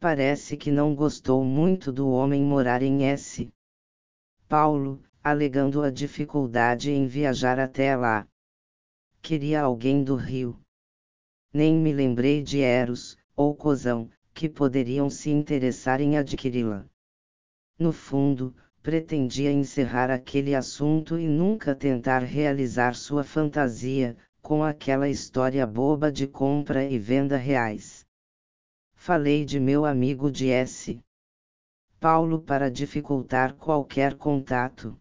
Parece 0.01 0.57
que 0.57 0.71
não 0.71 0.95
gostou 0.95 1.45
muito 1.45 1.93
do 1.93 2.09
homem 2.09 2.43
morar 2.43 2.83
em 2.83 3.05
S. 3.05 3.53
Paulo, 4.49 5.03
alegando 5.23 5.83
a 5.83 5.91
dificuldade 5.91 6.91
em 6.91 7.07
viajar 7.07 7.59
até 7.59 7.97
lá. 7.97 8.27
Queria 9.23 9.63
alguém 9.63 10.05
do 10.05 10.17
Rio. 10.17 10.61
Nem 11.53 11.75
me 11.77 11.93
lembrei 11.93 12.43
de 12.43 12.61
Eros, 12.61 13.17
ou 13.35 13.55
Cozão, 13.55 14.11
que 14.35 14.49
poderiam 14.49 15.09
se 15.09 15.31
interessar 15.31 16.01
em 16.01 16.19
adquiri-la. 16.19 16.85
No 17.79 17.93
fundo, 17.93 18.55
pretendia 18.83 19.51
encerrar 19.51 20.11
aquele 20.11 20.55
assunto 20.55 21.19
e 21.19 21.27
nunca 21.27 21.75
tentar 21.75 22.19
realizar 22.19 22.95
sua 22.95 23.25
fantasia, 23.25 24.17
com 24.43 24.63
aquela 24.63 25.09
história 25.09 25.67
boba 25.67 26.13
de 26.13 26.27
compra 26.27 26.85
e 26.85 26.99
venda 26.99 27.39
reais. 27.39 28.05
Falei 28.95 29.45
de 29.45 29.59
meu 29.59 29.87
amigo 29.87 30.31
de 30.31 30.51
S. 30.51 31.01
Paulo 32.05 32.39
para 32.39 32.71
dificultar 32.71 33.55
qualquer 33.55 34.13
contato. 34.13 34.95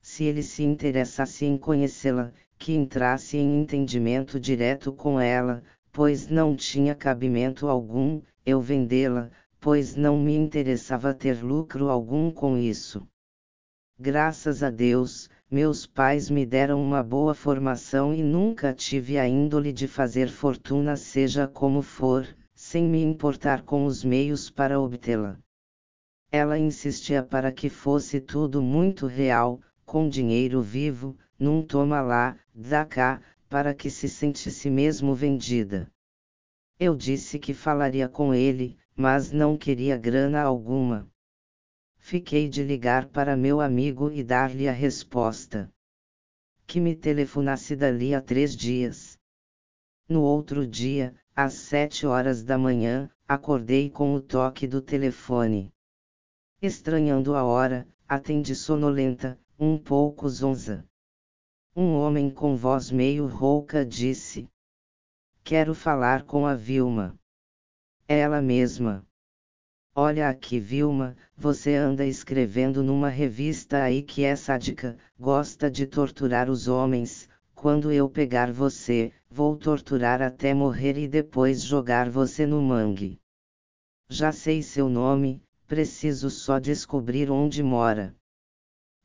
Se 0.00 0.24
ele 0.24 0.42
se 0.42 0.62
interessasse 0.62 1.44
em 1.44 1.58
conhecê-la, 1.58 2.32
que 2.56 2.72
entrasse 2.72 3.36
em 3.36 3.60
entendimento 3.60 4.40
direto 4.40 4.94
com 4.94 5.20
ela, 5.20 5.62
pois 5.92 6.26
não 6.26 6.56
tinha 6.56 6.94
cabimento 6.94 7.68
algum, 7.68 8.22
eu 8.46 8.62
vendê-la, 8.62 9.30
pois 9.60 9.94
não 9.94 10.18
me 10.18 10.34
interessava 10.34 11.12
ter 11.12 11.44
lucro 11.44 11.90
algum 11.90 12.30
com 12.30 12.56
isso. 12.56 13.06
Graças 14.00 14.62
a 14.62 14.70
Deus, 14.70 15.28
meus 15.50 15.84
pais 15.86 16.30
me 16.30 16.46
deram 16.46 16.82
uma 16.82 17.02
boa 17.02 17.34
formação 17.34 18.14
e 18.14 18.22
nunca 18.22 18.72
tive 18.72 19.18
a 19.18 19.28
índole 19.28 19.70
de 19.70 19.86
fazer 19.86 20.30
fortuna, 20.30 20.96
seja 20.96 21.46
como 21.46 21.82
for, 21.82 22.26
sem 22.54 22.84
me 22.84 23.02
importar 23.02 23.64
com 23.64 23.84
os 23.84 24.02
meios 24.02 24.48
para 24.48 24.80
obtê-la. 24.80 25.38
Ela 26.30 26.58
insistia 26.58 27.22
para 27.22 27.52
que 27.52 27.68
fosse 27.68 28.20
tudo 28.20 28.60
muito 28.60 29.06
real, 29.06 29.60
com 29.84 30.08
dinheiro 30.08 30.60
vivo, 30.60 31.16
num 31.38 31.62
toma 31.62 32.00
lá, 32.00 32.36
dá 32.54 32.84
cá, 32.84 33.20
para 33.48 33.72
que 33.72 33.88
se 33.88 34.08
sentisse 34.08 34.68
mesmo 34.68 35.14
vendida. 35.14 35.90
Eu 36.78 36.94
disse 36.94 37.38
que 37.38 37.54
falaria 37.54 38.08
com 38.08 38.34
ele, 38.34 38.76
mas 38.94 39.30
não 39.30 39.56
queria 39.56 39.96
grana 39.96 40.42
alguma. 40.42 41.08
Fiquei 41.96 42.48
de 42.48 42.62
ligar 42.62 43.06
para 43.06 43.36
meu 43.36 43.60
amigo 43.60 44.10
e 44.10 44.22
dar-lhe 44.22 44.68
a 44.68 44.72
resposta. 44.72 45.72
Que 46.66 46.80
me 46.80 46.94
telefonasse 46.94 47.76
dali 47.76 48.14
a 48.14 48.20
três 48.20 48.56
dias. 48.56 49.18
No 50.08 50.22
outro 50.22 50.66
dia, 50.66 51.14
às 51.34 51.54
sete 51.54 52.06
horas 52.06 52.42
da 52.42 52.58
manhã, 52.58 53.10
acordei 53.26 53.90
com 53.90 54.14
o 54.14 54.20
toque 54.20 54.66
do 54.66 54.80
telefone. 54.80 55.72
Estranhando 56.62 57.34
a 57.34 57.44
hora, 57.44 57.86
atendi 58.08 58.54
sonolenta, 58.54 59.38
um 59.58 59.76
pouco 59.76 60.26
zonza. 60.26 60.88
Um 61.76 61.94
homem 61.94 62.30
com 62.30 62.56
voz 62.56 62.90
meio 62.90 63.26
rouca 63.26 63.84
disse: 63.84 64.48
Quero 65.44 65.74
falar 65.74 66.22
com 66.22 66.46
a 66.46 66.54
Vilma. 66.54 67.14
Ela 68.08 68.40
mesma. 68.40 69.06
Olha 69.94 70.30
aqui, 70.30 70.58
Vilma, 70.58 71.14
você 71.36 71.74
anda 71.74 72.06
escrevendo 72.06 72.82
numa 72.82 73.10
revista 73.10 73.82
aí 73.82 74.02
que 74.02 74.24
é 74.24 74.34
sádica, 74.34 74.96
gosta 75.18 75.70
de 75.70 75.86
torturar 75.86 76.48
os 76.48 76.68
homens. 76.68 77.28
Quando 77.54 77.92
eu 77.92 78.08
pegar 78.08 78.50
você, 78.50 79.12
vou 79.28 79.56
torturar 79.56 80.22
até 80.22 80.54
morrer 80.54 80.96
e 80.96 81.06
depois 81.06 81.62
jogar 81.62 82.08
você 82.08 82.46
no 82.46 82.62
mangue. 82.62 83.20
Já 84.08 84.32
sei 84.32 84.62
seu 84.62 84.88
nome, 84.88 85.42
preciso 85.66 86.30
só 86.30 86.58
descobrir 86.58 87.30
onde 87.30 87.62
mora. 87.62 88.14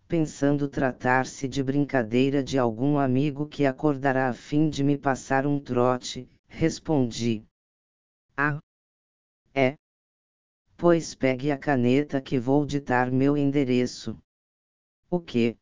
Pensando 0.07 0.67
tratar-se 0.67 1.47
de 1.47 1.63
brincadeira 1.63 2.43
de 2.43 2.57
algum 2.57 2.97
amigo 2.97 3.47
que 3.47 3.65
acordará 3.65 4.29
a 4.29 4.33
fim 4.33 4.69
de 4.69 4.83
me 4.83 4.97
passar 4.97 5.47
um 5.47 5.59
trote, 5.59 6.29
respondi. 6.47 7.43
Ah! 8.35 8.59
É. 9.53 9.75
Pois 10.77 11.15
pegue 11.15 11.51
a 11.51 11.57
caneta 11.57 12.21
que 12.21 12.39
vou 12.39 12.65
ditar 12.65 13.11
meu 13.11 13.37
endereço. 13.37 14.17
O 15.09 15.19
que? 15.19 15.57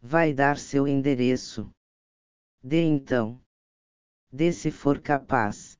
Vai 0.00 0.32
dar 0.32 0.58
seu 0.58 0.86
endereço. 0.86 1.70
Dê 2.62 2.82
então. 2.82 3.40
Dê 4.32 4.52
se 4.52 4.70
for 4.70 5.00
capaz. 5.00 5.78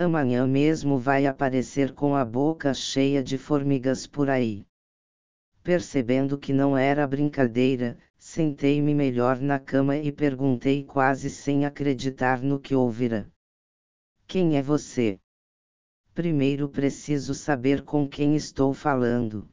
Amanhã 0.00 0.46
mesmo 0.46 0.96
vai 0.96 1.26
aparecer 1.26 1.92
com 1.92 2.14
a 2.14 2.24
boca 2.24 2.72
cheia 2.72 3.20
de 3.20 3.36
formigas 3.36 4.06
por 4.06 4.30
aí. 4.30 4.64
Percebendo 5.60 6.38
que 6.38 6.52
não 6.52 6.78
era 6.78 7.04
brincadeira, 7.04 7.98
sentei-me 8.16 8.94
melhor 8.94 9.40
na 9.40 9.58
cama 9.58 9.96
e 9.96 10.12
perguntei 10.12 10.84
quase 10.84 11.28
sem 11.28 11.66
acreditar 11.66 12.40
no 12.40 12.60
que 12.60 12.76
ouvira. 12.76 13.28
Quem 14.24 14.56
é 14.56 14.62
você? 14.62 15.18
Primeiro 16.14 16.68
preciso 16.68 17.34
saber 17.34 17.82
com 17.84 18.08
quem 18.08 18.36
estou 18.36 18.72
falando. 18.72 19.50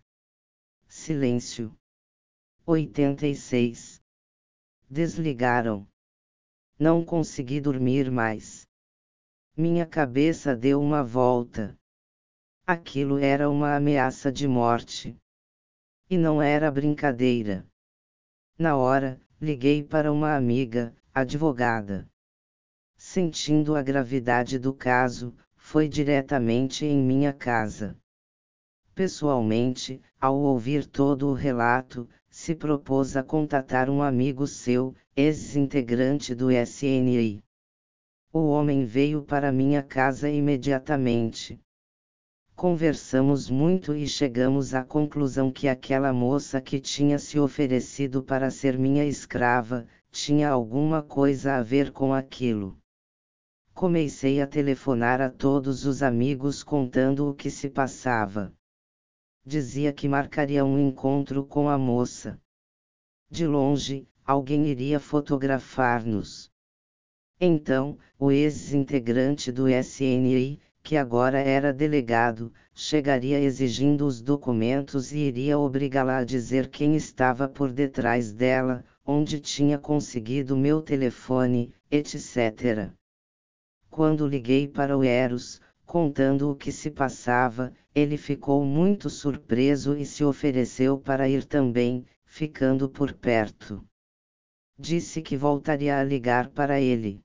Silêncio. 0.87 1.75
86. 2.67 3.99
Desligaram. 4.87 5.87
Não 6.77 7.03
consegui 7.03 7.59
dormir 7.59 8.11
mais. 8.11 8.64
Minha 9.57 9.85
cabeça 9.85 10.53
deu 10.53 10.81
uma 10.81 11.01
volta. 11.01 11.79
Aquilo 12.67 13.17
era 13.17 13.49
uma 13.49 13.73
ameaça 13.73 14.29
de 14.29 14.45
morte. 14.49 15.15
E 16.09 16.17
não 16.17 16.41
era 16.41 16.69
brincadeira. 16.69 17.65
Na 18.59 18.75
hora, 18.75 19.17
liguei 19.39 19.81
para 19.81 20.11
uma 20.11 20.35
amiga, 20.35 20.93
advogada. 21.13 22.05
Sentindo 22.97 23.77
a 23.77 23.81
gravidade 23.81 24.59
do 24.59 24.73
caso, 24.73 25.33
foi 25.55 25.87
diretamente 25.87 26.85
em 26.85 27.01
minha 27.01 27.31
casa. 27.31 27.97
Pessoalmente, 28.93 30.01
ao 30.19 30.35
ouvir 30.35 30.85
todo 30.85 31.29
o 31.29 31.33
relato, 31.33 32.09
se 32.29 32.53
propôs 32.53 33.15
a 33.15 33.23
contatar 33.23 33.89
um 33.89 34.03
amigo 34.03 34.45
seu, 34.47 34.93
ex-integrante 35.15 36.35
do 36.35 36.51
SNI. 36.51 37.44
O 38.37 38.49
homem 38.49 38.83
veio 38.83 39.23
para 39.23 39.49
minha 39.49 39.81
casa 39.81 40.29
imediatamente. 40.29 41.57
Conversamos 42.53 43.49
muito 43.49 43.95
e 43.95 44.05
chegamos 44.09 44.73
à 44.73 44.83
conclusão 44.83 45.49
que 45.49 45.69
aquela 45.69 46.11
moça 46.11 46.59
que 46.59 46.77
tinha 46.77 47.17
se 47.17 47.39
oferecido 47.39 48.21
para 48.21 48.51
ser 48.51 48.77
minha 48.77 49.05
escrava, 49.05 49.87
tinha 50.11 50.49
alguma 50.49 51.01
coisa 51.01 51.55
a 51.55 51.63
ver 51.63 51.93
com 51.93 52.13
aquilo. 52.13 52.77
Comecei 53.73 54.41
a 54.41 54.47
telefonar 54.47 55.21
a 55.21 55.29
todos 55.29 55.85
os 55.85 56.03
amigos 56.03 56.61
contando 56.61 57.29
o 57.29 57.33
que 57.33 57.49
se 57.49 57.69
passava. 57.69 58.53
Dizia 59.45 59.93
que 59.93 60.09
marcaria 60.09 60.65
um 60.65 60.77
encontro 60.77 61.45
com 61.45 61.69
a 61.69 61.77
moça. 61.77 62.37
De 63.31 63.47
longe, 63.47 64.05
alguém 64.25 64.67
iria 64.67 64.99
fotografar-nos. 64.99 66.53
Então, 67.39 67.97
o 68.17 68.31
ex-integrante 68.31 69.51
do 69.51 69.67
SNI, 69.67 70.57
que 70.81 70.95
agora 70.95 71.39
era 71.39 71.73
delegado, 71.73 72.53
chegaria 72.73 73.39
exigindo 73.39 74.05
os 74.05 74.21
documentos 74.21 75.11
e 75.11 75.17
iria 75.17 75.59
obrigá-la 75.59 76.19
a 76.19 76.23
dizer 76.23 76.69
quem 76.69 76.95
estava 76.95 77.47
por 77.49 77.73
detrás 77.73 78.31
dela, 78.31 78.85
onde 79.05 79.39
tinha 79.39 79.77
conseguido 79.77 80.55
meu 80.55 80.81
telefone, 80.81 81.73
etc. 81.91 82.89
Quando 83.89 84.27
liguei 84.27 84.67
para 84.67 84.97
o 84.97 85.03
Eros, 85.03 85.59
contando 85.85 86.49
o 86.49 86.55
que 86.55 86.71
se 86.71 86.89
passava, 86.89 87.73
ele 87.93 88.15
ficou 88.15 88.63
muito 88.63 89.09
surpreso 89.09 89.97
e 89.97 90.05
se 90.05 90.23
ofereceu 90.23 90.97
para 90.97 91.27
ir 91.27 91.43
também, 91.43 92.05
ficando 92.25 92.87
por 92.87 93.11
perto. 93.11 93.83
Disse 94.77 95.21
que 95.21 95.37
voltaria 95.37 95.97
a 95.97 96.03
ligar 96.03 96.49
para 96.49 96.79
ele. 96.79 97.21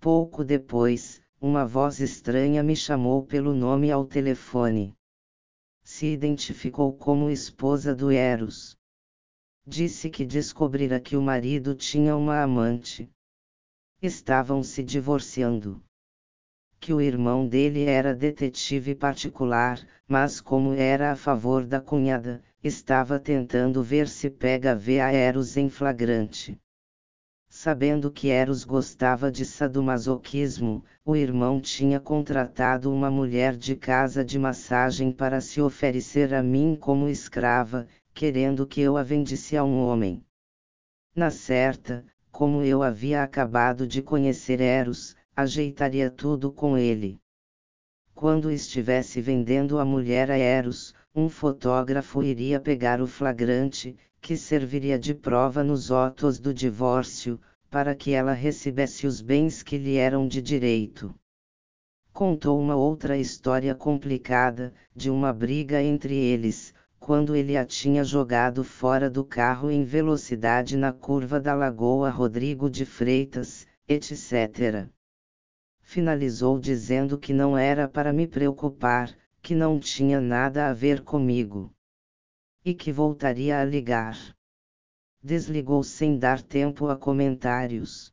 Pouco 0.00 0.44
depois, 0.44 1.20
uma 1.40 1.66
voz 1.66 2.00
estranha 2.00 2.62
me 2.62 2.74
chamou 2.74 3.24
pelo 3.24 3.54
nome 3.54 3.90
ao 3.90 4.06
telefone. 4.06 4.96
Se 5.84 6.06
identificou 6.06 6.96
como 6.96 7.30
esposa 7.30 7.94
do 7.94 8.10
Eros. 8.10 8.76
Disse 9.66 10.08
que 10.08 10.24
descobrira 10.24 11.00
que 11.00 11.16
o 11.16 11.22
marido 11.22 11.74
tinha 11.74 12.16
uma 12.16 12.42
amante 12.42 13.10
estavam 14.02 14.62
se 14.62 14.82
divorciando. 14.82 15.82
Que 16.78 16.92
o 16.92 17.00
irmão 17.00 17.48
dele 17.48 17.84
era 17.84 18.14
detetive 18.14 18.94
particular, 18.94 19.80
mas 20.06 20.40
como 20.40 20.72
era 20.72 21.12
a 21.12 21.16
favor 21.16 21.64
da 21.64 21.80
cunhada, 21.80 22.42
estava 22.62 23.18
tentando 23.18 23.82
ver 23.82 24.08
se 24.08 24.30
pega 24.30 24.72
a 24.72 25.12
Eros 25.12 25.56
em 25.56 25.68
flagrante. 25.68 26.58
Sabendo 27.48 28.10
que 28.10 28.28
Eros 28.28 28.64
gostava 28.64 29.30
de 29.30 29.44
sadomasoquismo, 29.44 30.84
o 31.04 31.16
irmão 31.16 31.60
tinha 31.60 31.98
contratado 31.98 32.92
uma 32.92 33.10
mulher 33.10 33.56
de 33.56 33.74
casa 33.74 34.24
de 34.24 34.38
massagem 34.38 35.10
para 35.10 35.40
se 35.40 35.60
oferecer 35.60 36.34
a 36.34 36.42
mim 36.42 36.76
como 36.78 37.08
escrava, 37.08 37.86
querendo 38.12 38.66
que 38.66 38.80
eu 38.80 38.96
a 38.96 39.02
vendisse 39.02 39.56
a 39.56 39.64
um 39.64 39.78
homem. 39.78 40.22
Na 41.14 41.30
certa, 41.30 42.04
como 42.30 42.62
eu 42.62 42.82
havia 42.82 43.22
acabado 43.22 43.86
de 43.86 44.02
conhecer 44.02 44.60
Eros, 44.60 45.16
ajeitaria 45.36 46.10
tudo 46.10 46.50
com 46.50 46.78
ele. 46.78 47.20
Quando 48.14 48.50
estivesse 48.50 49.20
vendendo 49.20 49.78
a 49.78 49.84
mulher 49.84 50.30
a 50.30 50.38
Eros, 50.38 50.94
um 51.14 51.28
fotógrafo 51.28 52.22
iria 52.22 52.58
pegar 52.58 53.02
o 53.02 53.06
flagrante, 53.06 53.94
que 54.18 54.34
serviria 54.34 54.98
de 54.98 55.14
prova 55.14 55.62
nos 55.62 55.90
autos 55.90 56.38
do 56.38 56.54
divórcio, 56.54 57.38
para 57.70 57.94
que 57.94 58.12
ela 58.12 58.32
recebesse 58.32 59.06
os 59.06 59.20
bens 59.20 59.62
que 59.62 59.76
lhe 59.76 59.96
eram 59.96 60.26
de 60.26 60.40
direito. 60.40 61.14
Contou 62.14 62.58
uma 62.58 62.74
outra 62.74 63.18
história 63.18 63.74
complicada, 63.74 64.72
de 64.94 65.10
uma 65.10 65.34
briga 65.34 65.82
entre 65.82 66.14
eles, 66.14 66.72
quando 66.98 67.36
ele 67.36 67.58
a 67.58 67.64
tinha 67.66 68.02
jogado 68.02 68.64
fora 68.64 69.10
do 69.10 69.22
carro 69.22 69.70
em 69.70 69.84
velocidade 69.84 70.78
na 70.78 70.94
curva 70.94 71.38
da 71.38 71.52
Lagoa 71.52 72.08
Rodrigo 72.08 72.70
de 72.70 72.86
Freitas, 72.86 73.66
etc. 73.86 74.88
Finalizou 75.88 76.58
dizendo 76.58 77.16
que 77.16 77.32
não 77.32 77.56
era 77.56 77.86
para 77.88 78.12
me 78.12 78.26
preocupar, 78.26 79.16
que 79.40 79.54
não 79.54 79.78
tinha 79.78 80.20
nada 80.20 80.68
a 80.68 80.72
ver 80.72 81.00
comigo. 81.02 81.72
E 82.64 82.74
que 82.74 82.90
voltaria 82.90 83.60
a 83.60 83.64
ligar. 83.64 84.18
Desligou 85.22 85.84
sem 85.84 86.18
dar 86.18 86.42
tempo 86.42 86.88
a 86.88 86.96
comentários. 86.96 88.12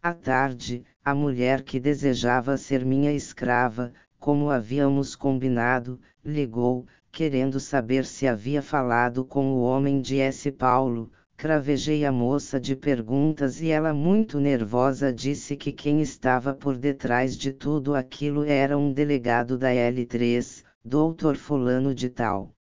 À 0.00 0.14
tarde, 0.14 0.84
a 1.04 1.12
mulher 1.12 1.64
que 1.64 1.80
desejava 1.80 2.56
ser 2.56 2.84
minha 2.84 3.12
escrava, 3.12 3.92
como 4.16 4.48
havíamos 4.48 5.16
combinado, 5.16 6.00
ligou, 6.24 6.86
querendo 7.10 7.58
saber 7.58 8.06
se 8.06 8.28
havia 8.28 8.62
falado 8.62 9.24
com 9.24 9.52
o 9.54 9.60
homem 9.60 10.00
de 10.00 10.20
S. 10.20 10.52
Paulo. 10.52 11.10
Cravejei 11.38 12.02
a 12.06 12.10
moça 12.10 12.58
de 12.58 12.74
perguntas 12.74 13.60
e 13.60 13.68
ela, 13.68 13.92
muito 13.92 14.40
nervosa, 14.40 15.12
disse 15.12 15.54
que 15.54 15.70
quem 15.70 16.00
estava 16.00 16.54
por 16.54 16.78
detrás 16.78 17.36
de 17.36 17.52
tudo 17.52 17.94
aquilo 17.94 18.42
era 18.42 18.78
um 18.78 18.90
delegado 18.90 19.58
da 19.58 19.68
L3, 19.68 20.64
doutor 20.82 21.36
Fulano 21.36 21.94
de 21.94 22.08
Tal. 22.08 22.54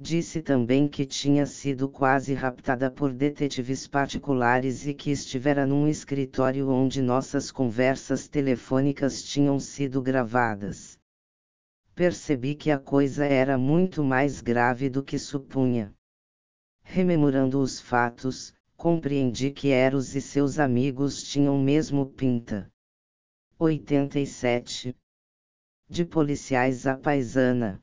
Disse 0.00 0.40
também 0.40 0.88
que 0.88 1.04
tinha 1.04 1.44
sido 1.44 1.86
quase 1.86 2.32
raptada 2.32 2.90
por 2.90 3.12
detetives 3.12 3.86
particulares 3.86 4.86
e 4.86 4.94
que 4.94 5.10
estivera 5.10 5.66
num 5.66 5.86
escritório 5.86 6.70
onde 6.70 7.02
nossas 7.02 7.52
conversas 7.52 8.26
telefônicas 8.26 9.22
tinham 9.22 9.60
sido 9.60 10.00
gravadas. 10.00 10.98
Percebi 11.94 12.54
que 12.54 12.70
a 12.70 12.78
coisa 12.78 13.26
era 13.26 13.58
muito 13.58 14.02
mais 14.02 14.40
grave 14.40 14.88
do 14.88 15.02
que 15.02 15.18
supunha. 15.18 15.92
Rememorando 16.94 17.58
os 17.58 17.80
fatos, 17.80 18.52
compreendi 18.76 19.50
que 19.50 19.70
Eros 19.70 20.14
e 20.14 20.20
seus 20.20 20.58
amigos 20.58 21.22
tinham 21.22 21.58
mesmo 21.58 22.04
pinta. 22.04 22.70
87. 23.58 24.94
De 25.88 26.04
policiais 26.04 26.86
à 26.86 26.94
paisana 26.94 27.82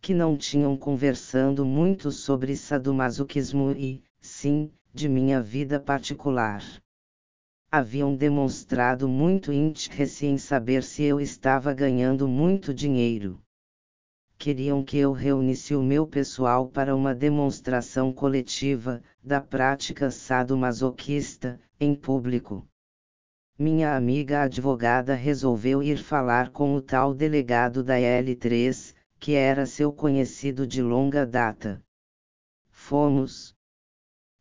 que 0.00 0.14
não 0.14 0.34
tinham 0.34 0.78
conversando 0.78 1.66
muito 1.66 2.10
sobre 2.10 2.56
sadomasoquismo 2.56 3.72
e, 3.72 4.02
sim, 4.18 4.72
de 4.94 5.10
minha 5.10 5.42
vida 5.42 5.78
particular. 5.78 6.62
Haviam 7.70 8.16
demonstrado 8.16 9.06
muito 9.06 9.52
interesse 9.52 10.24
em 10.24 10.38
saber 10.38 10.82
se 10.82 11.02
eu 11.02 11.20
estava 11.20 11.74
ganhando 11.74 12.26
muito 12.26 12.72
dinheiro. 12.72 13.38
Queriam 14.38 14.84
que 14.84 14.98
eu 14.98 15.12
reunisse 15.12 15.74
o 15.74 15.82
meu 15.82 16.06
pessoal 16.06 16.68
para 16.68 16.94
uma 16.94 17.14
demonstração 17.14 18.12
coletiva, 18.12 19.02
da 19.24 19.40
prática 19.40 20.10
sadomasoquista, 20.10 21.58
em 21.80 21.94
público. 21.94 22.66
Minha 23.58 23.96
amiga 23.96 24.42
advogada 24.42 25.14
resolveu 25.14 25.82
ir 25.82 25.96
falar 25.96 26.50
com 26.50 26.74
o 26.74 26.82
tal 26.82 27.14
delegado 27.14 27.82
da 27.82 27.96
L3, 27.96 28.94
que 29.18 29.32
era 29.32 29.64
seu 29.64 29.90
conhecido 29.90 30.66
de 30.66 30.82
longa 30.82 31.26
data. 31.26 31.82
Fomos. 32.70 33.54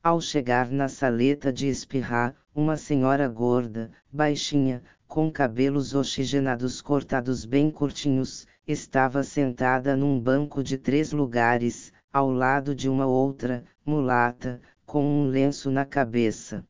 Ao 0.03 0.19
chegar 0.19 0.69
na 0.69 0.89
saleta 0.89 1.51
de 1.51 1.67
espirrar, 1.67 2.35
uma 2.53 2.75
senhora 2.75 3.27
gorda, 3.27 3.89
baixinha, 4.11 4.83
com 5.07 5.31
cabelos 5.31 5.95
oxigenados 5.95 6.81
cortados 6.81 7.45
bem 7.45 7.71
curtinhos, 7.71 8.45
estava 8.67 9.23
sentada 9.23 9.95
num 9.95 10.19
banco 10.19 10.63
de 10.63 10.77
três 10.77 11.11
lugares, 11.11 11.93
ao 12.11 12.31
lado 12.31 12.73
de 12.73 12.89
uma 12.89 13.05
outra, 13.05 13.63
mulata, 13.85 14.61
com 14.85 15.03
um 15.03 15.27
lenço 15.27 15.69
na 15.69 15.85
cabeça. 15.85 16.65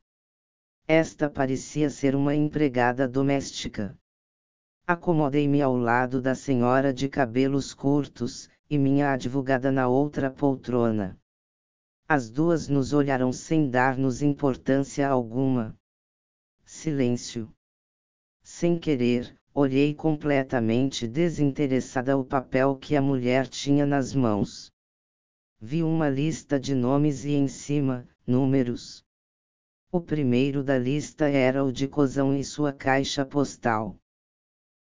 Esta 0.88 1.30
parecia 1.30 1.90
ser 1.90 2.16
uma 2.16 2.36
empregada 2.36 3.08
doméstica. 3.08 3.98
Acomodei-me 4.86 5.62
ao 5.62 5.76
lado 5.76 6.22
da 6.22 6.36
senhora 6.36 6.94
de 6.94 7.10
cabelos 7.10 7.74
curtos, 7.74 8.50
e 8.70 8.78
minha 8.78 9.12
advogada 9.12 9.72
na 9.72 9.88
outra 9.88 10.30
poltrona. 10.30 11.18
As 12.08 12.30
duas 12.30 12.68
nos 12.68 12.94
olharam 12.94 13.32
sem 13.32 13.70
dar-nos 13.70 14.22
importância 14.22 15.08
alguma. 15.08 15.76
Silêncio. 16.64 17.52
Sem 18.44 18.78
querer, 18.78 19.36
olhei 19.58 19.94
completamente 19.94 21.08
desinteressada 21.08 22.18
o 22.18 22.26
papel 22.26 22.76
que 22.76 22.94
a 22.94 23.02
mulher 23.02 23.48
tinha 23.48 23.86
nas 23.86 24.14
mãos. 24.14 24.70
Vi 25.62 25.82
uma 25.82 26.10
lista 26.10 26.60
de 26.60 26.76
nomes 26.76 27.24
e 27.24 27.32
em 27.32 27.48
cima, 27.48 28.06
números. 28.28 29.02
O 29.90 30.02
primeiro 30.02 30.62
da 30.62 30.78
lista 30.78 31.30
era 31.30 31.64
o 31.64 31.72
de 31.72 31.88
Cozão 31.88 32.36
e 32.36 32.44
sua 32.44 32.74
caixa 32.74 33.26
postal. 33.26 33.96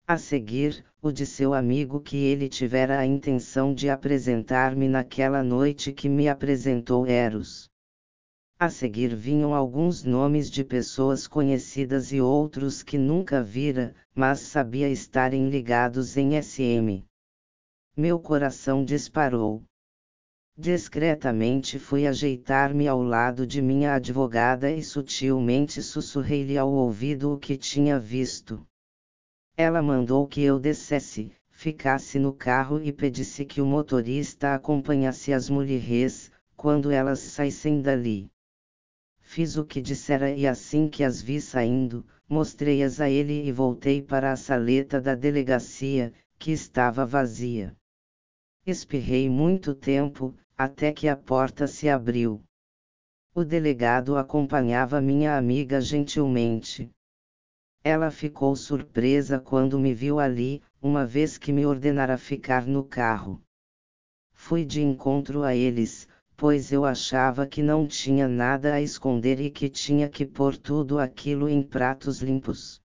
A 0.08 0.18
seguir, 0.18 0.84
o 1.04 1.12
de 1.12 1.28
seu 1.28 1.54
amigo 1.54 2.02
que 2.02 2.18
ele 2.18 2.50
tivera 2.50 2.98
a 2.98 3.06
intenção 3.06 3.76
de 3.76 3.92
apresentar-me 3.92 4.90
naquela 4.90 5.44
noite 5.44 5.94
que 5.94 6.10
me 6.10 6.28
apresentou 6.28 7.06
Eros. 7.06 7.70
A 8.64 8.70
seguir 8.70 9.14
vinham 9.14 9.54
alguns 9.54 10.06
nomes 10.06 10.50
de 10.50 10.64
pessoas 10.64 11.28
conhecidas 11.28 12.14
e 12.14 12.22
outros 12.22 12.82
que 12.82 12.98
nunca 12.98 13.44
vira, 13.44 13.94
mas 14.16 14.40
sabia 14.40 14.88
estarem 14.88 15.50
ligados 15.50 16.16
em 16.16 16.42
SM. 16.42 17.04
Meu 17.94 18.18
coração 18.18 18.86
disparou. 18.86 19.62
Discretamente 20.58 21.78
fui 21.78 22.08
ajeitar-me 22.08 22.88
ao 22.88 23.04
lado 23.04 23.46
de 23.46 23.62
minha 23.62 23.96
advogada 23.96 24.72
e 24.72 24.82
sutilmente 24.82 25.84
sussurrei-lhe 25.84 26.58
ao 26.58 26.72
ouvido 26.72 27.34
o 27.34 27.38
que 27.38 27.58
tinha 27.58 28.00
visto. 28.00 28.66
Ela 29.58 29.82
mandou 29.82 30.26
que 30.26 30.42
eu 30.42 30.58
descesse, 30.58 31.34
ficasse 31.52 32.18
no 32.18 32.32
carro 32.32 32.82
e 32.82 32.94
pedisse 32.94 33.44
que 33.44 33.60
o 33.60 33.66
motorista 33.66 34.56
acompanhasse 34.56 35.34
as 35.34 35.50
mulheres, 35.50 36.32
quando 36.56 36.92
elas 36.92 37.20
saíssem 37.20 37.82
dali. 37.82 38.32
Fiz 39.34 39.58
o 39.58 39.66
que 39.66 39.82
dissera 39.82 40.30
e 40.30 40.46
assim 40.46 40.88
que 40.88 41.04
as 41.04 41.20
vi 41.20 41.42
saindo, 41.42 42.06
mostrei-as 42.30 43.02
a 43.02 43.10
ele 43.10 43.48
e 43.48 43.52
voltei 43.52 44.00
para 44.00 44.32
a 44.32 44.36
saleta 44.36 45.02
da 45.02 45.16
delegacia, 45.16 46.14
que 46.38 46.52
estava 46.52 47.04
vazia. 47.04 47.76
Espirrei 48.64 49.28
muito 49.32 49.74
tempo, 49.74 50.36
até 50.56 50.92
que 50.92 51.08
a 51.08 51.16
porta 51.16 51.66
se 51.66 51.90
abriu. 51.90 52.44
O 53.34 53.44
delegado 53.44 54.18
acompanhava 54.18 55.02
minha 55.02 55.36
amiga 55.36 55.82
gentilmente. 55.82 56.92
Ela 57.84 58.12
ficou 58.12 58.56
surpresa 58.56 59.40
quando 59.40 59.80
me 59.80 59.96
viu 59.96 60.20
ali, 60.20 60.62
uma 60.80 61.08
vez 61.08 61.40
que 61.40 61.52
me 61.52 61.66
ordenara 61.66 62.20
ficar 62.20 62.68
no 62.68 62.84
carro. 62.84 63.42
Fui 64.32 64.64
de 64.64 64.84
encontro 64.84 65.42
a 65.42 65.56
eles, 65.56 66.08
pois 66.44 66.74
eu 66.74 66.84
achava 66.84 67.48
que 67.48 67.64
não 67.64 67.88
tinha 67.88 68.28
nada 68.28 68.74
a 68.74 68.82
esconder 68.82 69.40
e 69.40 69.50
que 69.50 69.70
tinha 69.70 70.10
que 70.10 70.26
pôr 70.26 70.58
tudo 70.58 71.00
aquilo 71.00 71.48
em 71.48 71.64
pratos 71.64 72.22
limpos. 72.22 72.82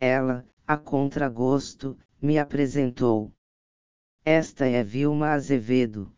Ela, 0.00 0.42
a 0.66 0.78
contragosto, 0.78 1.98
me 2.18 2.38
apresentou. 2.38 3.30
Esta 4.24 4.64
é 4.64 4.82
Vilma 4.82 5.32
Azevedo. 5.32 6.10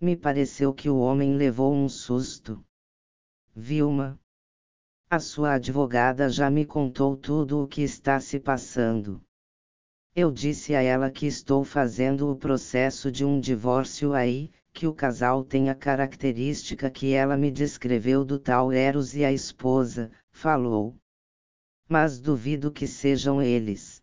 Me 0.00 0.16
pareceu 0.16 0.72
que 0.72 0.88
o 0.88 1.00
homem 1.00 1.34
levou 1.34 1.74
um 1.74 1.88
susto. 1.88 2.64
Vilma, 3.52 4.20
a 5.10 5.18
sua 5.18 5.54
advogada 5.54 6.28
já 6.28 6.48
me 6.48 6.64
contou 6.64 7.16
tudo 7.16 7.60
o 7.60 7.66
que 7.66 7.82
está 7.82 8.20
se 8.20 8.38
passando. 8.38 9.20
Eu 10.14 10.30
disse 10.30 10.76
a 10.76 10.80
ela 10.80 11.10
que 11.10 11.26
estou 11.26 11.64
fazendo 11.64 12.30
o 12.30 12.36
processo 12.36 13.10
de 13.10 13.24
um 13.24 13.40
divórcio 13.40 14.12
aí, 14.12 14.52
que 14.76 14.86
o 14.86 14.92
casal 14.92 15.42
tem 15.42 15.70
a 15.70 15.74
característica 15.74 16.90
que 16.90 17.14
ela 17.14 17.34
me 17.34 17.50
descreveu 17.50 18.26
do 18.26 18.38
tal 18.38 18.70
Eros 18.70 19.14
e 19.14 19.24
a 19.24 19.32
esposa, 19.32 20.12
falou. 20.30 20.94
Mas 21.88 22.20
duvido 22.20 22.70
que 22.70 22.86
sejam 22.86 23.40
eles. 23.40 24.02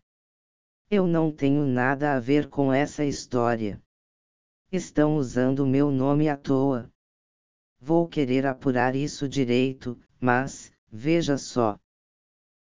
Eu 0.90 1.06
não 1.06 1.30
tenho 1.30 1.64
nada 1.64 2.16
a 2.16 2.18
ver 2.18 2.48
com 2.48 2.72
essa 2.72 3.04
história. 3.04 3.80
Estão 4.72 5.16
usando 5.16 5.64
meu 5.64 5.92
nome 5.92 6.28
à 6.28 6.36
toa. 6.36 6.90
Vou 7.78 8.08
querer 8.08 8.44
apurar 8.44 8.96
isso 8.96 9.28
direito, 9.28 9.96
mas, 10.20 10.72
Veja 10.90 11.38
só. 11.38 11.78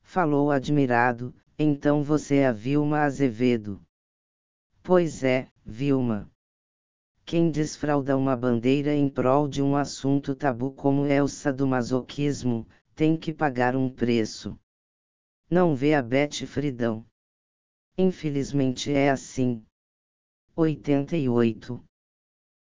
Falou 0.01 0.49
admirado, 0.49 1.35
então 1.59 2.01
você 2.01 2.37
é 2.37 2.47
a 2.47 2.51
Vilma 2.51 3.01
Azevedo. 3.01 3.79
Pois 4.81 5.23
é, 5.23 5.47
Vilma. 5.63 6.27
Quem 7.29 7.51
desfralda 7.51 8.17
uma 8.17 8.35
bandeira 8.35 8.91
em 8.91 9.07
prol 9.07 9.47
de 9.47 9.61
um 9.61 9.75
assunto 9.75 10.33
tabu 10.33 10.71
como 10.71 11.05
é 11.05 11.21
o 11.21 11.27
sadomasoquismo, 11.27 12.67
tem 12.95 13.15
que 13.15 13.31
pagar 13.31 13.75
um 13.75 13.87
preço. 13.87 14.59
Não 15.47 15.75
vê 15.75 15.93
a 15.93 16.01
Beth 16.01 16.47
Fridão. 16.47 17.05
Infelizmente 17.95 18.91
é 18.91 19.11
assim. 19.11 19.63
88 20.55 21.79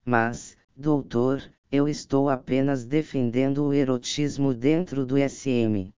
Mas, 0.03 0.57
doutor, 0.75 1.53
eu 1.71 1.87
estou 1.87 2.27
apenas 2.27 2.83
defendendo 2.83 3.63
o 3.63 3.71
erotismo 3.71 4.55
dentro 4.55 5.05
do 5.05 5.17
SM. 5.17 5.93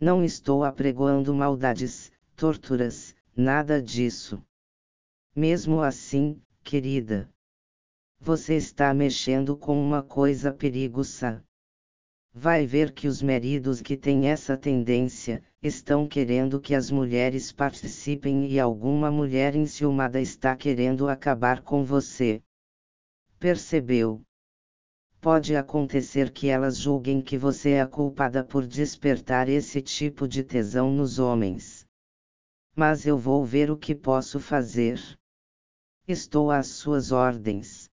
Não 0.00 0.22
estou 0.22 0.62
apregoando 0.62 1.34
maldades, 1.34 2.12
torturas, 2.36 3.16
nada 3.36 3.82
disso. 3.82 4.40
Mesmo 5.34 5.80
assim, 5.82 6.40
querida, 6.62 7.28
você 8.24 8.56
está 8.56 8.94
mexendo 8.94 9.54
com 9.54 9.78
uma 9.78 10.02
coisa 10.02 10.50
perigosa. 10.50 11.44
Vai 12.32 12.66
ver 12.66 12.94
que 12.94 13.06
os 13.06 13.20
maridos 13.20 13.82
que 13.82 13.98
têm 13.98 14.30
essa 14.30 14.56
tendência, 14.56 15.44
estão 15.62 16.08
querendo 16.08 16.58
que 16.58 16.74
as 16.74 16.90
mulheres 16.90 17.52
participem 17.52 18.50
e 18.50 18.58
alguma 18.58 19.10
mulher 19.10 19.54
enciumada 19.54 20.22
está 20.22 20.56
querendo 20.56 21.06
acabar 21.06 21.60
com 21.60 21.84
você. 21.84 22.42
Percebeu? 23.38 24.22
Pode 25.20 25.54
acontecer 25.54 26.32
que 26.32 26.48
elas 26.48 26.78
julguem 26.78 27.20
que 27.20 27.36
você 27.36 27.72
é 27.72 27.82
a 27.82 27.86
culpada 27.86 28.42
por 28.42 28.66
despertar 28.66 29.50
esse 29.50 29.82
tipo 29.82 30.26
de 30.26 30.42
tesão 30.42 30.90
nos 30.90 31.18
homens. 31.18 31.86
Mas 32.74 33.06
eu 33.06 33.18
vou 33.18 33.44
ver 33.44 33.70
o 33.70 33.76
que 33.76 33.94
posso 33.94 34.40
fazer. 34.40 34.98
Estou 36.08 36.50
às 36.50 36.68
suas 36.68 37.12
ordens. 37.12 37.92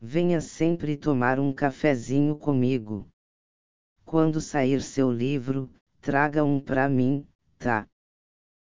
Venha 0.00 0.42
sempre 0.42 0.96
tomar 0.96 1.40
um 1.40 1.52
cafezinho 1.52 2.36
comigo. 2.36 3.08
Quando 4.04 4.40
sair 4.40 4.82
seu 4.82 5.10
livro, 5.10 5.70
traga 6.00 6.44
um 6.44 6.60
para 6.60 6.88
mim, 6.88 7.26
tá? 7.58 7.86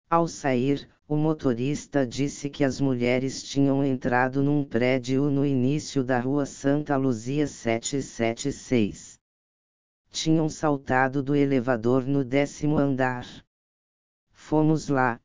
Ao 0.09 0.27
sair, 0.27 0.89
o 1.07 1.17
motorista 1.17 2.07
disse 2.07 2.49
que 2.49 2.65
as 2.65 2.81
mulheres 2.81 3.43
tinham 3.43 3.85
entrado 3.85 4.43
num 4.43 4.65
prédio 4.65 5.31
no 5.31 5.45
início 5.45 6.03
da 6.03 6.19
rua 6.19 6.47
Santa 6.47 6.97
Luzia 6.97 7.47
776. 7.47 9.19
Tinham 10.11 10.49
saltado 10.49 11.23
do 11.23 11.37
elevador 11.37 12.07
no 12.07 12.25
décimo 12.25 12.79
andar. 12.79 13.27
Fomos 14.33 14.89
lá, 14.89 15.21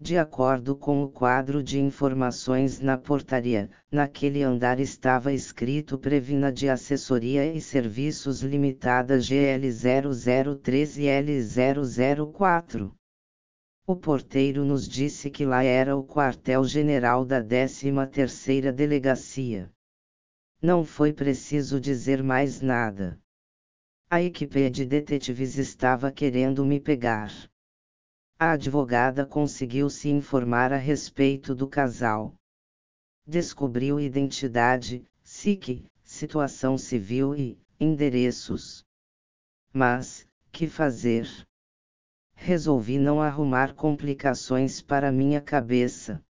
de 0.00 0.16
acordo 0.16 0.76
com 0.76 1.02
o 1.02 1.10
quadro 1.10 1.60
de 1.60 1.80
informações 1.80 2.78
na 2.78 2.96
portaria, 2.96 3.68
naquele 3.90 4.44
andar 4.44 4.78
estava 4.78 5.32
escrito 5.32 5.98
Previna 5.98 6.52
de 6.52 6.68
Assessoria 6.68 7.52
e 7.52 7.60
Serviços 7.60 8.40
Limitada 8.42 9.18
GL0013 9.18 10.98
e 10.98 11.06
L004. 11.06 12.92
O 13.88 13.96
porteiro 13.96 14.64
nos 14.64 14.88
disse 14.88 15.30
que 15.30 15.44
lá 15.44 15.64
era 15.64 15.96
o 15.96 16.06
quartel-general 16.06 17.24
da 17.24 17.42
13ª 17.42 18.70
Delegacia. 18.70 19.68
Não 20.62 20.84
foi 20.84 21.12
preciso 21.12 21.80
dizer 21.80 22.22
mais 22.22 22.60
nada. 22.60 23.18
A 24.08 24.22
equipe 24.22 24.70
de 24.70 24.86
detetives 24.86 25.58
estava 25.58 26.12
querendo 26.12 26.64
me 26.64 26.78
pegar. 26.78 27.32
A 28.40 28.52
advogada 28.52 29.26
conseguiu 29.26 29.90
se 29.90 30.08
informar 30.08 30.72
a 30.72 30.76
respeito 30.76 31.56
do 31.56 31.66
casal. 31.66 32.32
Descobriu 33.26 33.98
identidade, 33.98 35.04
SIC, 35.24 35.84
situação 36.04 36.78
civil 36.78 37.34
e 37.34 37.58
endereços. 37.80 38.84
Mas, 39.72 40.24
que 40.52 40.68
fazer? 40.68 41.28
Resolvi 42.36 42.96
não 42.96 43.20
arrumar 43.20 43.74
complicações 43.74 44.80
para 44.80 45.10
minha 45.10 45.40
cabeça. 45.40 46.22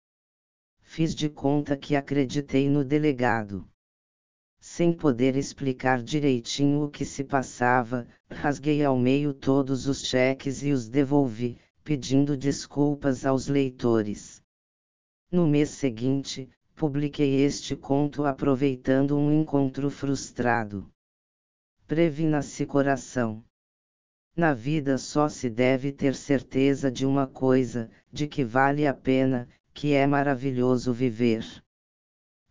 Fiz 0.79 1.13
de 1.13 1.29
conta 1.29 1.75
que 1.75 1.93
acreditei 1.93 2.69
no 2.69 2.85
delegado. 2.85 3.67
Sem 4.61 4.93
poder 4.93 5.35
explicar 5.35 6.01
direitinho 6.01 6.83
o 6.83 6.89
que 6.89 7.03
se 7.03 7.25
passava, 7.25 8.07
rasguei 8.31 8.81
ao 8.81 8.97
meio 8.97 9.33
todos 9.33 9.87
os 9.87 10.05
cheques 10.05 10.63
e 10.63 10.71
os 10.71 10.87
devolvi, 10.87 11.59
pedindo 11.87 12.35
desculpas 12.35 13.25
aos 13.25 13.47
leitores. 13.47 14.43
No 15.31 15.47
mês 15.47 15.69
seguinte, 15.69 16.49
publiquei 16.75 17.45
este 17.45 17.77
conto 17.77 18.25
aproveitando 18.25 19.17
um 19.17 19.31
encontro 19.31 19.89
frustrado. 19.89 20.91
Previna-se 21.87 22.65
coração. 22.65 23.41
Na 24.35 24.53
vida 24.53 24.97
só 24.97 25.29
se 25.29 25.49
deve 25.49 25.93
ter 25.93 26.13
certeza 26.13 26.91
de 26.91 27.05
uma 27.05 27.25
coisa, 27.25 27.89
de 28.11 28.27
que 28.27 28.43
vale 28.43 28.85
a 28.85 28.93
pena, 28.93 29.47
que 29.73 29.93
é 29.93 30.05
maravilhoso 30.05 30.91
viver. 30.91 31.45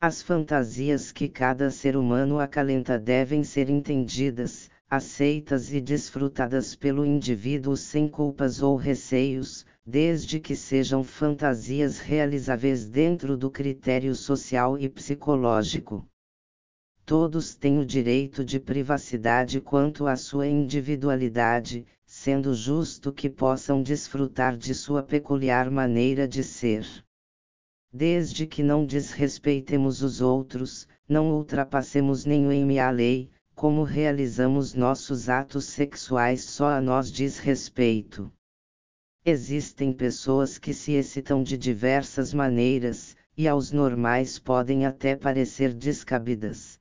As 0.00 0.22
fantasias 0.22 1.12
que 1.12 1.28
cada 1.28 1.70
ser 1.70 1.94
humano 1.94 2.40
acalenta 2.40 2.98
devem 2.98 3.44
ser 3.44 3.68
entendidas, 3.68 4.70
aceitas 4.88 5.72
e 5.72 5.80
desfrutadas 5.80 6.76
pelo 6.76 7.04
indivíduo 7.04 7.76
sem 7.76 8.08
culpas 8.08 8.62
ou 8.62 8.76
receios, 8.76 9.66
desde 9.84 10.38
que 10.38 10.54
sejam 10.54 11.02
fantasias 11.02 11.98
realizáveis 11.98 12.86
dentro 12.86 13.36
do 13.36 13.50
critério 13.50 14.14
social 14.14 14.78
e 14.78 14.88
psicológico. 14.88 16.06
Todos 17.04 17.54
têm 17.54 17.78
o 17.78 17.86
direito 17.86 18.44
de 18.44 18.58
privacidade 18.58 19.60
quanto 19.60 20.06
à 20.06 20.16
sua 20.16 20.46
individualidade, 20.46 21.86
sendo 22.04 22.54
justo 22.54 23.12
que 23.12 23.28
possam 23.28 23.82
desfrutar 23.82 24.56
de 24.56 24.74
sua 24.74 25.02
peculiar 25.02 25.70
maneira 25.70 26.26
de 26.26 26.42
ser. 26.42 26.86
Desde 27.92 28.46
que 28.46 28.62
não 28.62 28.84
desrespeitemos 28.84 30.02
os 30.02 30.20
outros, 30.20 30.86
não 31.08 31.32
ultrapassemos 31.32 32.24
nem 32.24 32.78
a 32.80 32.90
lei, 32.90 33.30
como 33.56 33.84
realizamos 33.84 34.74
nossos 34.74 35.30
atos 35.30 35.64
sexuais 35.64 36.44
só 36.44 36.68
a 36.68 36.78
nós 36.78 37.10
diz 37.10 37.38
respeito. 37.38 38.30
Existem 39.24 39.94
pessoas 39.94 40.58
que 40.58 40.74
se 40.74 40.92
excitam 40.92 41.42
de 41.42 41.56
diversas 41.56 42.34
maneiras, 42.34 43.16
e 43.34 43.48
aos 43.48 43.72
normais 43.72 44.38
podem 44.38 44.84
até 44.84 45.16
parecer 45.16 45.72
descabidas. 45.72 46.78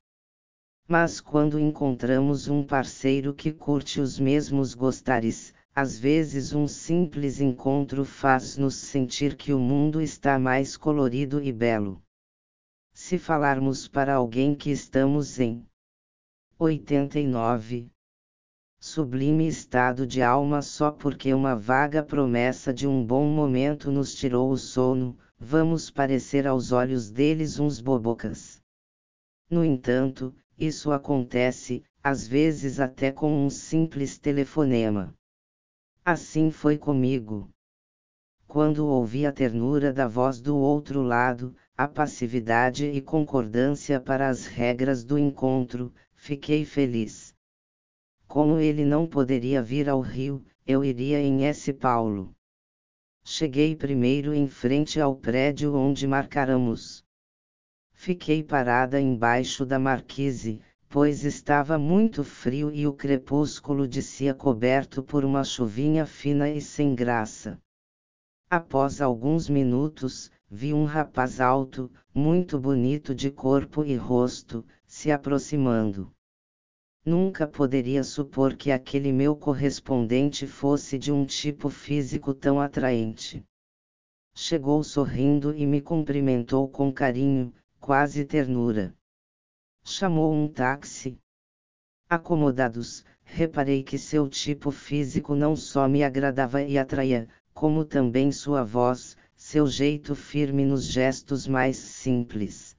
Mas 0.85 1.21
quando 1.21 1.57
encontramos 1.57 2.49
um 2.49 2.61
parceiro 2.61 3.33
que 3.33 3.53
curte 3.53 4.01
os 4.01 4.19
mesmos 4.19 4.73
gostares, 4.73 5.53
às 5.73 5.97
vezes 5.97 6.51
um 6.51 6.67
simples 6.67 7.39
encontro 7.39 8.03
faz-nos 8.03 8.75
sentir 8.75 9.37
que 9.37 9.53
o 9.53 9.59
mundo 9.59 10.01
está 10.01 10.37
mais 10.37 10.75
colorido 10.75 11.41
e 11.41 11.53
belo. 11.53 12.01
Se 12.93 13.17
falarmos 13.17 13.87
para 13.87 14.15
alguém 14.15 14.53
que 14.53 14.71
estamos 14.71 15.39
em 15.39 15.65
89. 16.57 17.91
Sublime 18.79 19.45
estado 19.45 20.07
de 20.07 20.21
alma 20.21 20.61
só 20.61 20.89
porque 20.89 21.33
uma 21.33 21.53
vaga 21.53 22.01
promessa 22.01 22.73
de 22.73 22.87
um 22.87 23.05
bom 23.05 23.25
momento 23.25 23.91
nos 23.91 24.15
tirou 24.15 24.49
o 24.49 24.57
sono, 24.57 25.17
vamos 25.37 25.91
parecer 25.91 26.47
aos 26.47 26.71
olhos 26.71 27.11
deles 27.11 27.59
uns 27.59 27.81
bobocas. 27.81 28.61
No 29.49 29.65
entanto, 29.65 30.33
isso 30.57 30.93
acontece, 30.93 31.83
às 32.01 32.25
vezes 32.25 32.79
até 32.79 33.11
com 33.11 33.45
um 33.45 33.49
simples 33.49 34.17
telefonema. 34.17 35.13
Assim 36.05 36.51
foi 36.51 36.77
comigo. 36.77 37.49
Quando 38.47 38.87
ouvi 38.87 39.25
a 39.25 39.31
ternura 39.33 39.91
da 39.91 40.07
voz 40.07 40.39
do 40.39 40.55
outro 40.55 41.01
lado, 41.01 41.53
a 41.75 41.85
passividade 41.85 42.85
e 42.85 43.01
concordância 43.01 43.99
para 43.99 44.29
as 44.29 44.45
regras 44.45 45.03
do 45.03 45.19
encontro, 45.19 45.91
fiquei 46.25 46.65
feliz. 46.65 47.35
Como 48.27 48.57
ele 48.57 48.83
não 48.83 49.05
poderia 49.05 49.61
vir 49.61 49.87
ao 49.87 50.01
Rio, 50.01 50.43
eu 50.65 50.83
iria 50.83 51.21
em 51.21 51.45
S. 51.45 51.71
Paulo. 51.71 52.35
Cheguei 53.23 53.75
primeiro 53.75 54.33
em 54.33 54.47
frente 54.47 54.99
ao 54.99 55.15
prédio 55.15 55.75
onde 55.75 56.07
marcáramos. 56.07 57.03
Fiquei 57.93 58.41
parada 58.41 58.99
embaixo 58.99 59.67
da 59.67 59.77
marquise, 59.77 60.59
pois 60.89 61.23
estava 61.23 61.77
muito 61.77 62.23
frio 62.23 62.73
e 62.73 62.87
o 62.87 62.93
crepúsculo 62.93 63.87
descia 63.87 64.33
coberto 64.33 65.03
por 65.03 65.23
uma 65.23 65.43
chuvinha 65.43 66.07
fina 66.07 66.49
e 66.49 66.59
sem 66.59 66.95
graça. 66.95 67.59
Após 68.49 68.99
alguns 68.99 69.47
minutos, 69.47 70.31
vi 70.49 70.73
um 70.73 70.85
rapaz 70.85 71.39
alto, 71.39 71.91
muito 72.11 72.59
bonito 72.59 73.13
de 73.13 73.29
corpo 73.29 73.85
e 73.85 73.95
rosto, 73.95 74.65
se 74.87 75.11
aproximando. 75.11 76.14
Nunca 77.07 77.45
poderia 77.45 78.03
supor 78.03 78.55
que 78.55 78.71
aquele 78.71 79.11
meu 79.11 79.35
correspondente 79.35 80.47
fosse 80.47 80.97
de 80.97 81.11
um 81.11 81.23
tipo 81.23 81.69
físico 81.69 82.33
tão 82.33 82.59
atraente. 82.59 83.45
Chegou 84.33 84.83
sorrindo 84.83 85.55
e 85.55 85.67
me 85.67 85.81
cumprimentou 85.81 86.67
com 86.67 86.91
carinho, 86.91 87.53
quase 87.79 88.25
ternura. 88.25 88.91
Chamou 89.83 90.33
um 90.33 90.47
táxi. 90.47 91.19
Acomodados, 92.09 93.05
reparei 93.23 93.83
que 93.83 93.99
seu 93.99 94.27
tipo 94.27 94.71
físico 94.71 95.35
não 95.35 95.55
só 95.55 95.87
me 95.87 96.03
agradava 96.03 96.63
e 96.63 96.75
atraía, 96.75 97.29
como 97.53 97.85
também 97.85 98.31
sua 98.31 98.63
voz, 98.63 99.15
seu 99.35 99.67
jeito 99.67 100.15
firme 100.15 100.65
nos 100.65 100.85
gestos 100.85 101.47
mais 101.47 101.77
simples. 101.77 102.75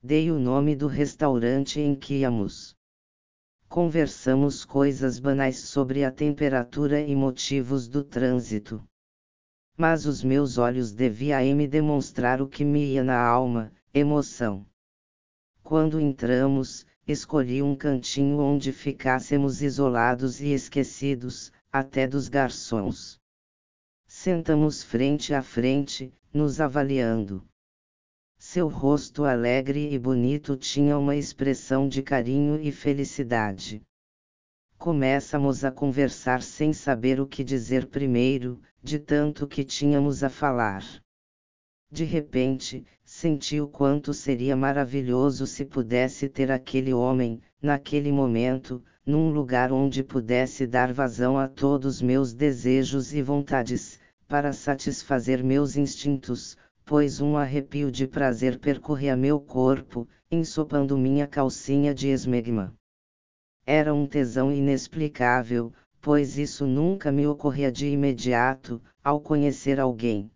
Dei 0.00 0.30
o 0.30 0.38
nome 0.38 0.76
do 0.76 0.86
restaurante 0.86 1.80
em 1.80 1.96
que 1.96 2.20
íamos. 2.20 2.76
Conversamos 3.72 4.66
coisas 4.66 5.18
banais 5.18 5.60
sobre 5.60 6.04
a 6.04 6.10
temperatura 6.10 7.00
e 7.00 7.16
motivos 7.16 7.88
do 7.88 8.04
trânsito. 8.04 8.86
Mas 9.78 10.04
os 10.04 10.22
meus 10.22 10.58
olhos 10.58 10.92
deviam 10.92 11.40
me 11.56 11.66
demonstrar 11.66 12.42
o 12.42 12.46
que 12.46 12.66
me 12.66 12.84
ia 12.84 13.02
na 13.02 13.18
alma, 13.18 13.72
emoção. 13.94 14.66
Quando 15.62 15.98
entramos, 15.98 16.84
escolhi 17.08 17.62
um 17.62 17.74
cantinho 17.74 18.40
onde 18.40 18.74
ficássemos 18.74 19.62
isolados 19.62 20.42
e 20.42 20.52
esquecidos, 20.52 21.50
até 21.72 22.06
dos 22.06 22.28
garçons. 22.28 23.18
Sentamos 24.06 24.82
frente 24.82 25.32
a 25.32 25.40
frente, 25.40 26.12
nos 26.30 26.60
avaliando. 26.60 27.42
Seu 28.44 28.66
rosto 28.66 29.24
alegre 29.24 29.94
e 29.94 29.98
bonito 29.98 30.56
tinha 30.56 30.98
uma 30.98 31.14
expressão 31.14 31.88
de 31.88 32.02
carinho 32.02 32.60
e 32.60 32.72
felicidade. 32.72 33.80
Começamos 34.76 35.64
a 35.64 35.70
conversar 35.70 36.42
sem 36.42 36.72
saber 36.72 37.20
o 37.20 37.26
que 37.26 37.44
dizer 37.44 37.86
primeiro, 37.86 38.60
de 38.82 38.98
tanto 38.98 39.46
que 39.46 39.62
tínhamos 39.62 40.24
a 40.24 40.28
falar. 40.28 40.84
De 41.88 42.02
repente, 42.02 42.84
senti 43.04 43.60
o 43.60 43.68
quanto 43.68 44.12
seria 44.12 44.56
maravilhoso 44.56 45.46
se 45.46 45.64
pudesse 45.64 46.28
ter 46.28 46.50
aquele 46.50 46.92
homem, 46.92 47.40
naquele 47.62 48.10
momento, 48.10 48.82
num 49.06 49.30
lugar 49.30 49.72
onde 49.72 50.02
pudesse 50.02 50.66
dar 50.66 50.92
vazão 50.92 51.38
a 51.38 51.46
todos 51.46 52.02
meus 52.02 52.34
desejos 52.34 53.14
e 53.14 53.22
vontades, 53.22 54.00
para 54.26 54.52
satisfazer 54.52 55.44
meus 55.44 55.76
instintos, 55.76 56.56
pois 56.92 57.22
um 57.22 57.38
arrepio 57.38 57.90
de 57.90 58.06
prazer 58.06 58.58
percorria 58.58 59.16
meu 59.16 59.40
corpo, 59.40 60.06
ensopando 60.30 60.98
minha 60.98 61.26
calcinha 61.26 61.94
de 61.94 62.08
esmegma. 62.08 62.74
Era 63.64 63.94
um 63.94 64.06
tesão 64.06 64.52
inexplicável, 64.52 65.72
pois 66.02 66.36
isso 66.36 66.66
nunca 66.66 67.10
me 67.10 67.26
ocorria 67.26 67.72
de 67.72 67.86
imediato, 67.86 68.78
ao 69.02 69.22
conhecer 69.22 69.80
alguém. 69.80 70.30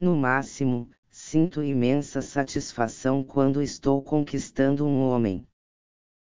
No 0.00 0.16
máximo, 0.16 0.90
sinto 1.08 1.62
imensa 1.62 2.20
satisfação 2.20 3.22
quando 3.22 3.62
estou 3.62 4.02
conquistando 4.02 4.84
um 4.84 5.00
homem. 5.00 5.46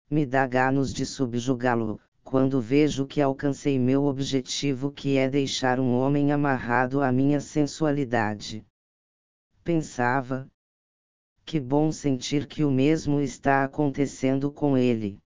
Me 0.10 0.26
dá 0.26 0.48
ganos 0.48 0.94
de 0.94 1.06
subjugá-lo, 1.06 2.00
quando 2.24 2.62
vejo 2.62 3.06
que 3.06 3.22
alcancei 3.22 3.78
meu 3.78 4.06
objetivo 4.06 4.90
que 4.90 5.18
é 5.18 5.30
deixar 5.30 5.82
um 5.82 5.94
homem 5.94 6.32
amarrado 6.32 7.02
à 7.02 7.12
minha 7.12 7.42
sensualidade 7.42 8.66
pensava. 9.64 10.48
Que 11.46 11.60
bom 11.60 11.92
sentir 11.92 12.48
que 12.48 12.64
o 12.66 12.72
mesmo 12.72 13.22
está 13.22 13.64
acontecendo 13.64 14.52
com 14.52 14.78
ele. 14.78 15.20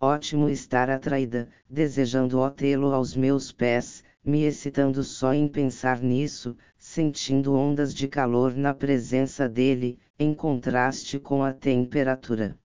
Ótimo 0.00 0.48
estar 0.48 0.90
atraída, 0.90 1.48
desejando 1.68 2.50
tê-lo 2.50 2.92
aos 2.92 3.14
meus 3.14 3.52
pés, 3.52 4.02
me 4.24 4.44
excitando 4.44 5.04
só 5.04 5.34
em 5.34 5.46
pensar 5.46 6.00
nisso, 6.00 6.56
sentindo 6.78 7.54
ondas 7.54 7.94
de 7.94 8.08
calor 8.08 8.54
na 8.54 8.72
presença 8.72 9.48
dele, 9.48 9.98
em 10.18 10.32
contraste 10.34 11.18
com 11.18 11.44
a 11.44 11.52
temperatura. 11.52 12.58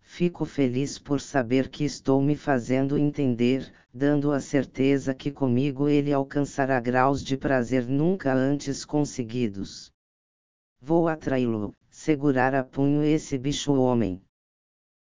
Fico 0.00 0.44
feliz 0.44 0.98
por 0.98 1.20
saber 1.20 1.68
que 1.68 1.82
estou 1.82 2.20
me 2.22 2.36
fazendo 2.36 2.98
entender, 2.98 3.72
dando 3.92 4.32
a 4.32 4.38
certeza 4.38 5.14
que 5.14 5.30
comigo 5.30 5.88
ele 5.88 6.12
alcançará 6.12 6.78
graus 6.78 7.22
de 7.22 7.36
prazer 7.36 7.88
nunca 7.88 8.32
antes 8.32 8.84
conseguidos. 8.84 9.93
Vou 10.86 11.08
atraí-lo, 11.08 11.74
segurar 11.88 12.54
a 12.54 12.62
punho 12.62 13.02
esse 13.02 13.38
bicho 13.38 13.72
homem. 13.72 14.20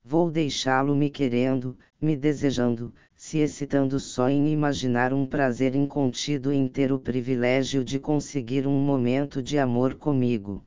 Vou 0.05 0.31
deixá-lo 0.31 0.95
me 0.95 1.11
querendo, 1.11 1.77
me 2.01 2.17
desejando, 2.17 2.95
se 3.17 3.39
excitando 3.39 3.99
só 3.99 4.29
em 4.29 4.53
imaginar 4.53 5.13
um 5.13 5.27
prazer 5.27 5.75
incontido 5.75 6.53
em 6.53 6.69
ter 6.69 6.93
o 6.93 7.01
privilégio 7.01 7.85
de 7.85 7.99
conseguir 7.99 8.69
um 8.69 8.79
momento 8.79 9.43
de 9.43 9.59
amor 9.59 9.97
comigo. 9.97 10.65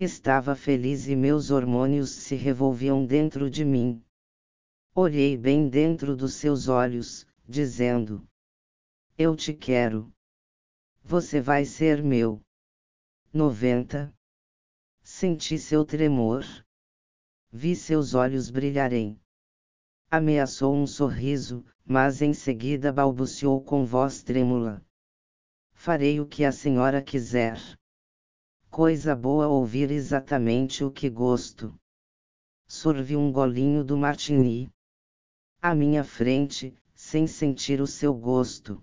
Estava 0.00 0.54
feliz 0.54 1.06
e 1.08 1.14
meus 1.14 1.50
hormônios 1.50 2.08
se 2.08 2.36
revolviam 2.36 3.04
dentro 3.04 3.50
de 3.50 3.66
mim. 3.66 4.02
Olhei 4.94 5.36
bem 5.36 5.68
dentro 5.68 6.16
dos 6.16 6.32
seus 6.32 6.68
olhos, 6.68 7.26
dizendo: 7.46 8.26
Eu 9.18 9.36
te 9.36 9.52
quero. 9.52 10.10
Você 11.04 11.38
vai 11.38 11.66
ser 11.66 12.02
meu. 12.02 12.40
90. 13.36 14.10
Senti 15.02 15.58
seu 15.58 15.84
tremor. 15.84 16.42
Vi 17.52 17.76
seus 17.76 18.14
olhos 18.14 18.48
brilharem. 18.48 19.20
Ameaçou 20.10 20.74
um 20.74 20.86
sorriso, 20.86 21.62
mas 21.84 22.22
em 22.22 22.32
seguida 22.32 22.90
balbuciou 22.90 23.62
com 23.62 23.84
voz 23.84 24.22
trêmula. 24.22 24.82
Farei 25.74 26.18
o 26.18 26.26
que 26.26 26.46
a 26.46 26.50
senhora 26.50 27.02
quiser. 27.02 27.58
Coisa 28.70 29.14
boa 29.14 29.48
ouvir 29.48 29.90
exatamente 29.90 30.82
o 30.82 30.90
que 30.90 31.10
gosto. 31.10 31.78
Sorvi 32.66 33.18
um 33.18 33.30
golinho 33.30 33.84
do 33.84 33.98
martini. 33.98 34.72
À 35.60 35.74
minha 35.74 36.02
frente, 36.02 36.74
sem 36.94 37.26
sentir 37.26 37.82
o 37.82 37.86
seu 37.86 38.14
gosto. 38.14 38.82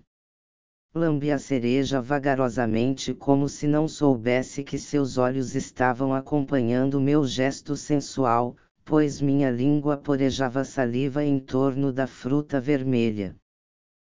Lambi 0.96 1.32
a 1.32 1.38
cereja 1.40 2.00
vagarosamente 2.00 3.12
como 3.12 3.48
se 3.48 3.66
não 3.66 3.88
soubesse 3.88 4.62
que 4.62 4.78
seus 4.78 5.18
olhos 5.18 5.56
estavam 5.56 6.14
acompanhando 6.14 7.00
meu 7.00 7.24
gesto 7.24 7.76
sensual, 7.76 8.56
pois 8.84 9.20
minha 9.20 9.50
língua 9.50 9.96
porejava 9.96 10.62
saliva 10.64 11.24
em 11.24 11.40
torno 11.40 11.92
da 11.92 12.06
fruta 12.06 12.60
vermelha. 12.60 13.34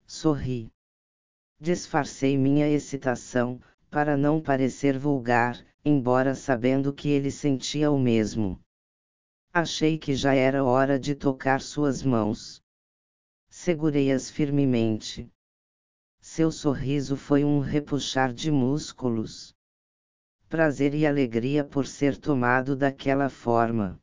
Sorri. 0.05 0.69
Disfarcei 1.61 2.37
minha 2.37 2.69
excitação, 2.69 3.61
para 3.89 4.17
não 4.17 4.41
parecer 4.41 4.99
vulgar, 4.99 5.65
embora 5.85 6.35
sabendo 6.35 6.93
que 6.93 7.09
ele 7.09 7.31
sentia 7.31 7.89
o 7.93 7.99
mesmo. 8.01 8.59
Achei 9.53 9.97
que 9.97 10.13
já 10.17 10.35
era 10.35 10.65
hora 10.65 10.99
de 10.99 11.15
tocar 11.15 11.61
suas 11.61 12.03
mãos. 12.03 12.61
Segurei-as 13.49 14.29
firmemente. 14.29 15.31
Seu 16.36 16.51
sorriso 16.51 17.16
foi 17.16 17.44
um 17.44 17.61
repuxar 17.61 18.32
de 18.32 18.51
músculos. 18.51 19.55
Prazer 20.48 20.93
e 20.93 21.06
alegria 21.06 21.62
por 21.62 21.86
ser 21.86 22.16
tomado 22.16 22.74
daquela 22.74 23.28
forma. 23.31 24.01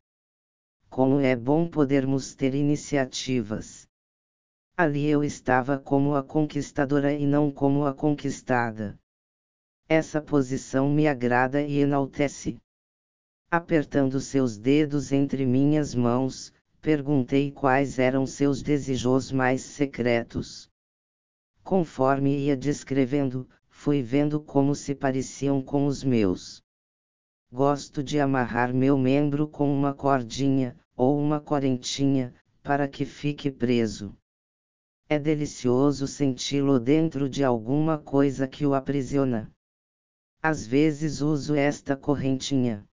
Como 0.90 1.20
é 1.20 1.36
bom 1.36 1.68
podermos 1.68 2.34
ter 2.34 2.56
iniciativas. 2.56 3.86
Ali 4.78 5.08
eu 5.08 5.26
estava 5.26 5.78
como 5.78 6.16
a 6.16 6.24
conquistadora 6.24 7.12
e 7.12 7.28
não 7.28 7.52
como 7.52 7.86
a 7.86 7.94
conquistada. 7.94 8.98
Essa 9.90 10.22
posição 10.22 10.90
me 10.90 11.10
agrada 11.10 11.62
e 11.62 11.80
enaltece. 11.80 12.58
Apertando 13.52 14.22
seus 14.22 14.58
dedos 14.58 15.12
entre 15.12 15.46
minhas 15.46 15.94
mãos, 15.94 16.54
perguntei 16.80 17.52
quais 17.52 18.00
eram 18.00 18.26
seus 18.26 18.62
desejos 18.64 19.34
mais 19.34 19.64
secretos. 19.64 20.71
Conforme 21.64 22.38
ia 22.38 22.58
descrevendo, 22.58 23.48
fui 23.70 24.02
vendo 24.02 24.42
como 24.42 24.76
se 24.76 24.94
pareciam 24.94 25.62
com 25.62 25.86
os 25.86 26.04
meus. 26.04 26.62
Gosto 27.52 28.04
de 28.04 28.20
amarrar 28.20 28.74
meu 28.74 28.98
membro 28.98 29.48
com 29.48 29.72
uma 29.72 29.94
cordinha, 29.94 30.76
ou 30.96 31.20
uma 31.20 31.40
correntinha, 31.40 32.34
para 32.64 32.88
que 32.88 33.06
fique 33.06 33.50
preso. 33.52 34.18
É 35.08 35.20
delicioso 35.20 36.08
senti-lo 36.08 36.80
dentro 36.80 37.30
de 37.30 37.44
alguma 37.44 37.98
coisa 37.98 38.48
que 38.48 38.66
o 38.66 38.74
aprisiona. 38.74 39.52
Às 40.42 40.66
vezes 40.66 41.22
uso 41.22 41.56
esta 41.56 41.96
correntinha. 41.96 42.86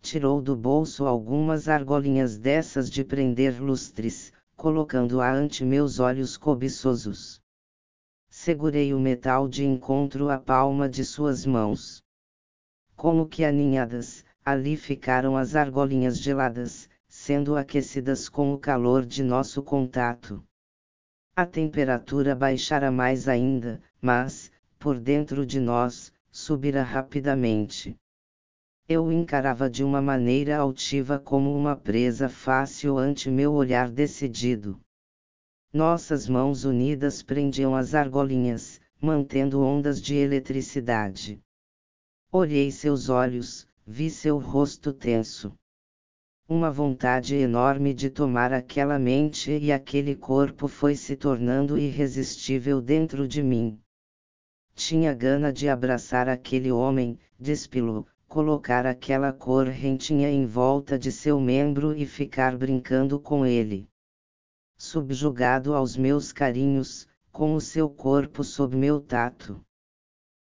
Tirou 0.00 0.40
do 0.40 0.56
bolso 0.56 1.06
algumas 1.06 1.68
argolinhas 1.68 2.38
dessas 2.38 2.90
de 2.90 3.04
prender 3.04 3.62
lustres, 3.62 4.32
colocando-a 4.56 5.32
ante 5.32 5.64
meus 5.64 5.98
olhos 5.98 6.36
cobiçosos 6.36 7.43
segurei 8.36 8.92
o 8.92 8.98
metal 8.98 9.48
de 9.48 9.64
encontro 9.64 10.28
à 10.28 10.36
palma 10.36 10.88
de 10.88 11.04
suas 11.04 11.46
mãos. 11.46 12.02
Como 12.96 13.28
que 13.28 13.44
aninhadas, 13.44 14.24
ali 14.44 14.76
ficaram 14.76 15.36
as 15.36 15.54
argolinhas 15.54 16.18
geladas, 16.18 16.90
sendo 17.06 17.56
aquecidas 17.56 18.28
com 18.28 18.52
o 18.52 18.58
calor 18.58 19.06
de 19.06 19.22
nosso 19.22 19.62
contato. 19.62 20.42
A 21.36 21.46
temperatura 21.46 22.34
baixara 22.34 22.90
mais 22.90 23.28
ainda, 23.28 23.80
mas, 24.02 24.50
por 24.80 24.98
dentro 24.98 25.46
de 25.46 25.60
nós, 25.60 26.12
subira 26.28 26.82
rapidamente. 26.82 27.96
Eu 28.88 29.12
encarava 29.12 29.70
de 29.70 29.84
uma 29.84 30.02
maneira 30.02 30.58
altiva 30.58 31.20
como 31.20 31.56
uma 31.56 31.76
presa 31.76 32.28
fácil 32.28 32.98
ante 32.98 33.30
meu 33.30 33.54
olhar 33.54 33.88
decidido. 33.88 34.78
Nossas 35.74 36.28
mãos 36.28 36.64
unidas 36.64 37.20
prendiam 37.20 37.74
as 37.74 37.96
argolinhas, 37.96 38.80
mantendo 39.00 39.60
ondas 39.60 40.00
de 40.00 40.14
eletricidade. 40.14 41.40
Olhei 42.30 42.70
seus 42.70 43.08
olhos, 43.08 43.66
vi 43.84 44.08
seu 44.08 44.38
rosto 44.38 44.92
tenso. 44.92 45.52
Uma 46.48 46.70
vontade 46.70 47.34
enorme 47.34 47.92
de 47.92 48.08
tomar 48.08 48.52
aquela 48.52 49.00
mente 49.00 49.50
e 49.50 49.72
aquele 49.72 50.14
corpo 50.14 50.68
foi 50.68 50.94
se 50.94 51.16
tornando 51.16 51.76
irresistível 51.76 52.80
dentro 52.80 53.26
de 53.26 53.42
mim. 53.42 53.76
Tinha 54.76 55.12
gana 55.12 55.52
de 55.52 55.68
abraçar 55.68 56.28
aquele 56.28 56.70
homem, 56.70 57.18
despilo, 57.36 58.06
colocar 58.28 58.86
aquela 58.86 59.32
cor 59.32 59.66
rentinha 59.66 60.30
em 60.30 60.46
volta 60.46 60.96
de 60.96 61.10
seu 61.10 61.40
membro 61.40 61.96
e 61.96 62.06
ficar 62.06 62.56
brincando 62.56 63.18
com 63.18 63.44
ele. 63.44 63.88
Subjugado 64.86 65.74
aos 65.74 65.96
meus 65.96 66.30
carinhos, 66.30 67.08
com 67.32 67.54
o 67.54 67.60
seu 67.60 67.88
corpo 67.88 68.44
sob 68.44 68.76
meu 68.76 69.00
tato. 69.00 69.58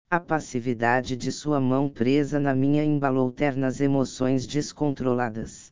A 0.09 0.19
passividade 0.19 1.15
de 1.15 1.31
sua 1.31 1.61
mão 1.61 1.91
presa 1.91 2.41
na 2.41 2.55
minha 2.55 2.83
embalou 2.83 3.31
ternas 3.31 3.83
emoções 3.83 4.47
descontroladas. 4.47 5.71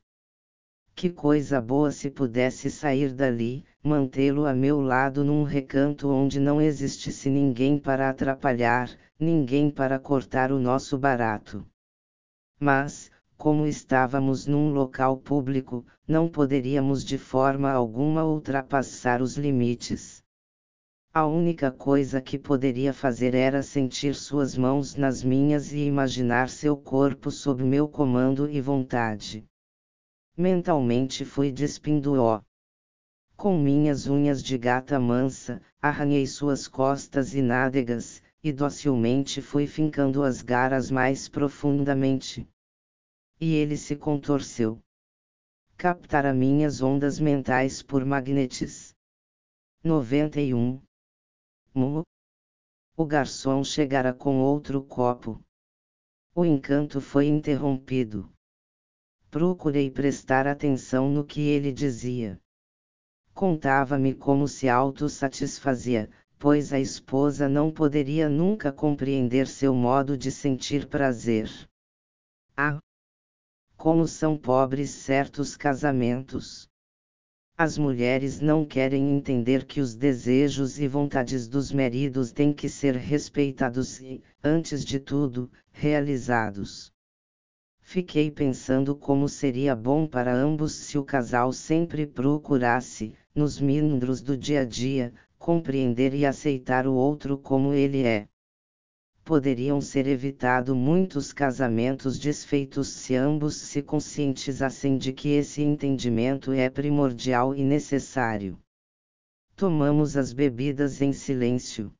Que 0.94 1.08
coisa 1.08 1.62
boa 1.62 1.90
se 1.90 2.10
pudesse 2.10 2.70
sair 2.70 3.14
dali, 3.14 3.64
mantê-lo 3.82 4.44
a 4.44 4.52
meu 4.52 4.82
lado 4.82 5.24
num 5.24 5.44
recanto 5.44 6.10
onde 6.10 6.38
não 6.38 6.60
existisse 6.60 7.30
ninguém 7.30 7.78
para 7.78 8.10
atrapalhar, 8.10 8.90
ninguém 9.18 9.70
para 9.70 9.98
cortar 9.98 10.52
o 10.52 10.58
nosso 10.58 10.98
barato. 10.98 11.66
Mas, 12.60 13.10
como 13.38 13.68
estávamos 13.68 14.48
num 14.48 14.72
local 14.72 15.16
público, 15.16 15.86
não 16.08 16.28
poderíamos 16.28 17.04
de 17.04 17.16
forma 17.16 17.70
alguma 17.70 18.24
ultrapassar 18.24 19.22
os 19.22 19.36
limites. 19.36 20.24
A 21.14 21.24
única 21.24 21.70
coisa 21.70 22.20
que 22.20 22.36
poderia 22.36 22.92
fazer 22.92 23.36
era 23.36 23.62
sentir 23.62 24.16
suas 24.16 24.58
mãos 24.58 24.96
nas 24.96 25.22
minhas 25.22 25.72
e 25.72 25.78
imaginar 25.86 26.48
seu 26.48 26.76
corpo 26.76 27.30
sob 27.30 27.62
meu 27.62 27.88
comando 27.88 28.50
e 28.50 28.60
vontade. 28.60 29.46
Mentalmente 30.36 31.24
fui 31.24 31.52
despindo-o. 31.52 32.42
Com 33.36 33.56
minhas 33.56 34.08
unhas 34.08 34.42
de 34.42 34.58
gata 34.58 34.98
mansa, 34.98 35.62
arranhei 35.80 36.26
suas 36.26 36.66
costas 36.66 37.34
e 37.34 37.40
nádegas, 37.40 38.20
e 38.42 38.52
docilmente 38.52 39.40
fui 39.40 39.68
fincando 39.68 40.24
as 40.24 40.42
garras 40.42 40.90
mais 40.90 41.28
profundamente. 41.28 42.48
E 43.40 43.54
ele 43.54 43.76
se 43.76 43.96
contorceu. 43.96 44.78
Captara 45.76 46.34
minhas 46.34 46.82
ondas 46.82 47.20
mentais 47.20 47.82
por 47.82 48.04
magnetes. 48.04 48.94
91. 49.84 50.80
Mu. 51.74 52.02
O 52.96 53.06
garçom 53.06 53.62
chegara 53.62 54.12
com 54.12 54.40
outro 54.40 54.82
copo. 54.82 55.40
O 56.34 56.44
encanto 56.44 57.00
foi 57.00 57.26
interrompido 57.26 58.28
procurei 59.30 59.90
prestar 59.90 60.46
atenção 60.46 61.10
no 61.10 61.24
que 61.24 61.40
ele 61.40 61.72
dizia. 61.72 62.40
Contava-me 63.34 64.14
como 64.14 64.48
se 64.48 64.68
autossatisfazia, 64.68 66.10
pois 66.38 66.72
a 66.72 66.80
esposa 66.80 67.48
não 67.48 67.70
poderia 67.70 68.28
nunca 68.28 68.72
compreender 68.72 69.46
seu 69.46 69.74
modo 69.74 70.16
de 70.16 70.30
sentir 70.30 70.88
prazer. 70.88 71.48
Ah! 72.56 72.78
Como 73.78 74.08
são 74.08 74.36
pobres 74.36 74.90
certos 74.90 75.56
casamentos! 75.56 76.68
As 77.56 77.78
mulheres 77.78 78.40
não 78.40 78.66
querem 78.66 79.16
entender 79.16 79.64
que 79.64 79.80
os 79.80 79.94
desejos 79.94 80.80
e 80.80 80.88
vontades 80.88 81.46
dos 81.46 81.70
maridos 81.70 82.32
têm 82.32 82.52
que 82.52 82.68
ser 82.68 82.96
respeitados 82.96 84.00
e, 84.00 84.20
antes 84.42 84.84
de 84.84 84.98
tudo, 84.98 85.48
realizados. 85.70 86.92
Fiquei 87.80 88.32
pensando 88.32 88.96
como 88.96 89.28
seria 89.28 89.76
bom 89.76 90.08
para 90.08 90.34
ambos 90.34 90.72
se 90.72 90.98
o 90.98 91.04
casal 91.04 91.52
sempre 91.52 92.04
procurasse, 92.04 93.14
nos 93.32 93.60
mindros 93.60 94.20
do 94.20 94.36
dia 94.36 94.62
a 94.62 94.64
dia, 94.64 95.14
compreender 95.38 96.14
e 96.14 96.26
aceitar 96.26 96.84
o 96.84 96.94
outro 96.94 97.38
como 97.38 97.72
ele 97.72 98.02
é. 98.02 98.28
Poderiam 99.28 99.78
ser 99.78 100.06
evitados 100.06 100.74
muitos 100.74 101.34
casamentos 101.34 102.18
desfeitos 102.18 102.88
se 102.88 103.14
ambos 103.14 103.56
se 103.56 103.82
conscientizassem 103.82 104.96
de 104.96 105.12
que 105.12 105.28
esse 105.28 105.60
entendimento 105.60 106.50
é 106.50 106.70
primordial 106.70 107.54
e 107.54 107.62
necessário. 107.62 108.58
Tomamos 109.54 110.16
as 110.16 110.32
bebidas 110.32 111.02
em 111.02 111.12
silêncio. 111.12 111.92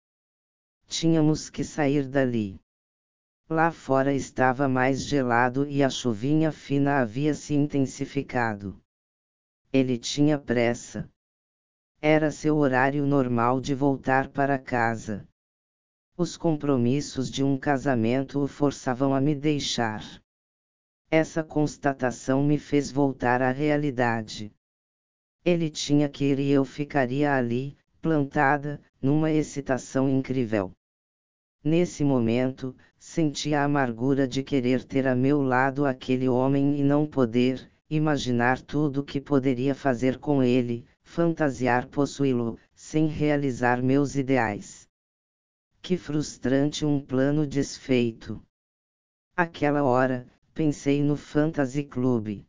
Tínhamos 0.87 1.51
que 1.51 1.63
sair 1.63 2.09
dali. 2.09 2.59
Lá 3.47 3.71
fora 3.71 4.15
estava 4.15 4.67
mais 4.67 5.05
gelado 5.05 5.69
e 5.69 5.83
a 5.83 5.91
chuvinha 5.91 6.51
fina 6.51 6.99
havia 6.99 7.35
se 7.35 7.53
intensificado. 7.53 8.81
Ele 9.71 9.99
tinha 9.99 10.39
pressa. 10.39 11.07
Era 12.01 12.31
seu 12.31 12.57
horário 12.57 13.05
normal 13.05 13.61
de 13.61 13.75
voltar 13.75 14.29
para 14.31 14.59
casa. 14.59 15.28
Os 16.20 16.36
compromissos 16.36 17.31
de 17.31 17.45
um 17.45 17.57
casamento 17.57 18.43
o 18.43 18.49
forçavam 18.49 19.15
a 19.15 19.20
me 19.20 19.36
deixar. 19.36 20.03
Essa 21.09 21.45
constatação 21.45 22.43
me 22.43 22.59
fez 22.59 22.90
voltar 22.90 23.40
à 23.40 23.53
realidade. 23.53 24.51
Ele 25.45 25.70
tinha 25.70 26.09
que 26.09 26.24
ir 26.24 26.40
e 26.40 26.51
eu 26.51 26.65
ficaria 26.65 27.32
ali, 27.32 27.77
plantada, 28.03 28.81
numa 29.01 29.31
excitação 29.31 30.09
incrível. 30.09 30.73
Nesse 31.62 32.03
momento, 32.03 32.74
senti 32.99 33.55
a 33.55 33.62
amargura 33.62 34.27
de 34.27 34.43
querer 34.43 34.82
ter 34.82 35.07
a 35.07 35.15
meu 35.15 35.40
lado 35.40 35.86
aquele 35.86 36.28
homem 36.28 36.81
e 36.81 36.82
não 36.82 37.07
poder, 37.07 37.70
imaginar 37.89 38.61
tudo 38.61 39.03
o 39.03 39.05
que 39.05 39.20
poderia 39.20 39.73
fazer 39.73 40.19
com 40.19 40.43
ele, 40.43 40.85
fantasiar 41.01 41.86
possuí-lo, 41.86 42.59
sem 42.74 43.07
realizar 43.07 43.81
meus 43.81 44.16
ideais. 44.16 44.78
Que 45.81 45.97
frustrante 45.97 46.85
um 46.85 47.01
plano 47.01 47.47
desfeito. 47.47 48.43
Aquela 49.37 49.83
hora, 49.83 50.27
pensei 50.53 51.03
no 51.03 51.17
Fantasy 51.17 51.85
Club. 51.85 52.45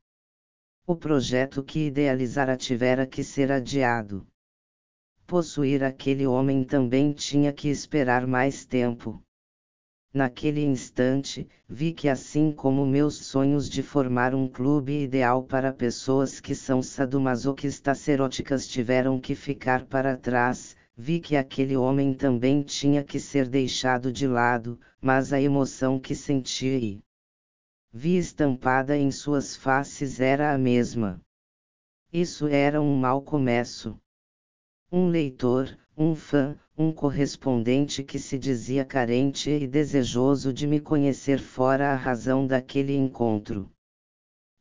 O 0.85 0.95
projeto 0.95 1.63
que 1.63 1.87
idealizara 1.87 2.57
tivera 2.57 3.05
que 3.07 3.23
ser 3.23 3.51
adiado 3.51 4.27
possuir 5.29 5.83
aquele 5.83 6.25
homem 6.25 6.63
também 6.63 7.13
tinha 7.13 7.53
que 7.53 7.69
esperar 7.69 8.25
mais 8.25 8.65
tempo. 8.65 9.21
Naquele 10.11 10.65
instante, 10.65 11.47
vi 11.67 11.93
que 11.93 12.09
assim 12.09 12.51
como 12.51 12.83
meus 12.83 13.27
sonhos 13.27 13.69
de 13.69 13.83
formar 13.83 14.33
um 14.33 14.47
clube 14.47 15.03
ideal 15.03 15.43
para 15.43 15.71
pessoas 15.71 16.39
que 16.39 16.55
são 16.55 16.81
sadomasoquistas 16.81 18.07
eróticas 18.07 18.67
tiveram 18.67 19.19
que 19.19 19.35
ficar 19.35 19.85
para 19.85 20.17
trás, 20.17 20.75
vi 21.01 21.21
que 21.21 21.37
aquele 21.37 21.77
homem 21.77 22.13
também 22.13 22.61
tinha 22.61 23.01
que 23.05 23.21
ser 23.21 23.47
deixado 23.47 24.11
de 24.11 24.27
lado, 24.27 24.77
mas 25.01 25.31
a 25.31 25.39
emoção 25.39 25.97
que 25.97 26.13
sentia 26.13 26.77
e 26.77 27.01
vi 27.89 28.17
estampada 28.17 28.97
em 28.97 29.09
suas 29.09 29.55
faces 29.55 30.19
era 30.19 30.53
a 30.53 30.57
mesma. 30.57 31.21
Isso 32.11 32.49
era 32.49 32.81
um 32.81 32.97
mau 32.97 33.21
começo 33.21 33.97
um 34.91 35.07
leitor, 35.07 35.77
um 35.95 36.13
fã, 36.15 36.57
um 36.77 36.91
correspondente 36.91 38.03
que 38.03 38.19
se 38.19 38.37
dizia 38.37 38.83
carente 38.83 39.49
e 39.49 39.65
desejoso 39.65 40.51
de 40.51 40.67
me 40.67 40.81
conhecer 40.81 41.39
fora 41.39 41.93
a 41.93 41.95
razão 41.95 42.45
daquele 42.45 42.93
encontro. 42.93 43.71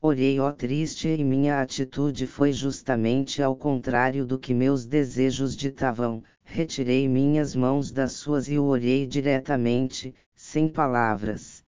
Olhei 0.01 0.39
ó 0.39 0.53
triste 0.53 1.09
e 1.09 1.25
minha 1.25 1.61
atitude 1.61 2.25
foi 2.25 2.53
justamente 2.53 3.43
ao 3.43 3.57
contrário 3.57 4.25
do 4.25 4.39
que 4.39 4.55
meus 4.55 4.87
desejos 4.87 5.57
ditavam, 5.57 6.23
retirei 6.45 7.09
minhas 7.09 7.57
mãos 7.57 7.91
das 7.91 8.13
suas 8.13 8.49
e 8.49 8.57
o 8.57 8.65
olhei 8.65 9.09
diretamente, 9.09 10.15
sem 10.37 10.69
palavras. 10.69 11.65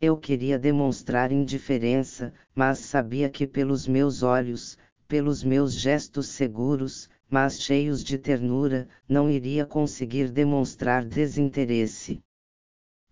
Eu 0.00 0.16
queria 0.16 0.58
demonstrar 0.58 1.30
indiferença, 1.30 2.34
mas 2.52 2.80
sabia 2.80 3.30
que 3.30 3.46
pelos 3.46 3.86
meus 3.86 4.24
olhos, 4.24 4.76
pelos 5.06 5.44
meus 5.44 5.72
gestos 5.72 6.26
seguros, 6.26 7.08
mas 7.30 7.60
cheios 7.62 8.02
de 8.02 8.18
ternura, 8.18 8.88
não 9.08 9.30
iria 9.30 9.64
conseguir 9.64 10.32
demonstrar 10.32 11.04
desinteresse. 11.04 12.20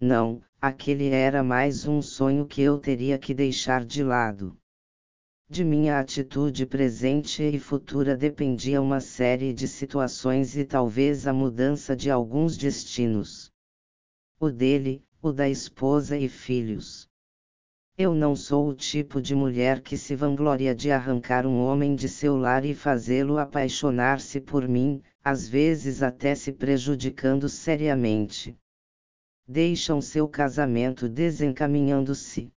Não, 0.01 0.43
aquele 0.67 1.11
era 1.11 1.43
mais 1.43 1.87
um 1.87 2.01
sonho 2.01 2.47
que 2.47 2.63
eu 2.63 2.79
teria 2.79 3.19
que 3.19 3.35
deixar 3.35 3.85
de 3.85 4.03
lado. 4.03 4.57
De 5.47 5.63
minha 5.63 6.01
atitude 6.01 6.65
presente 6.65 7.43
e 7.43 7.59
futura 7.59 8.17
dependia 8.17 8.81
uma 8.81 8.99
série 8.99 9.53
de 9.53 9.69
situações 9.69 10.57
e 10.57 10.65
talvez 10.65 11.27
a 11.27 11.35
mudança 11.35 11.95
de 11.95 12.11
alguns 12.11 12.57
destinos. 12.57 13.53
O 14.41 14.49
dele, 14.49 15.05
o 15.21 15.33
da 15.33 15.47
esposa 15.47 16.17
e 16.17 16.31
filhos. 16.31 17.07
Eu 17.99 18.15
não 18.15 18.35
sou 18.35 18.67
o 18.67 18.75
tipo 18.75 19.21
de 19.21 19.35
mulher 19.35 19.83
que 19.83 19.99
se 19.99 20.17
vangloria 20.17 20.75
de 20.75 20.91
arrancar 20.91 21.47
um 21.47 21.61
homem 21.61 21.95
de 21.95 22.09
seu 22.09 22.39
lar 22.39 22.65
e 22.65 22.75
fazê-lo 22.75 23.37
apaixonar-se 23.37 24.41
por 24.41 24.67
mim, 24.67 25.03
às 25.23 25.47
vezes 25.47 26.03
até 26.03 26.35
se 26.35 26.51
prejudicando 26.53 27.51
seriamente. 27.51 28.57
Deixam 29.47 30.01
seu 30.01 30.27
casamento 30.27 31.07
desencaminhando-se. 31.07 32.51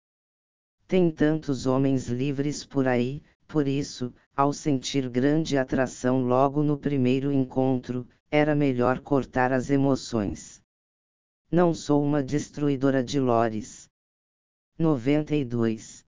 Tem 0.87 1.11
tantos 1.11 1.65
homens 1.65 2.09
livres 2.09 2.65
por 2.65 2.87
aí, 2.87 3.23
por 3.49 3.67
isso, 3.67 4.13
ao 4.37 4.53
sentir 4.53 5.09
grande 5.09 5.57
atração 5.57 6.23
logo 6.23 6.63
no 6.63 6.77
primeiro 6.77 7.33
encontro, 7.33 8.07
era 8.31 8.55
melhor 8.55 9.01
cortar 9.01 9.51
as 9.53 9.71
emoções. 9.71 10.63
Não 11.51 11.73
sou 11.73 12.03
uma 12.03 12.23
destruidora 12.23 13.03
de 13.03 13.19
lores. 13.19 13.89
92. 14.79 16.05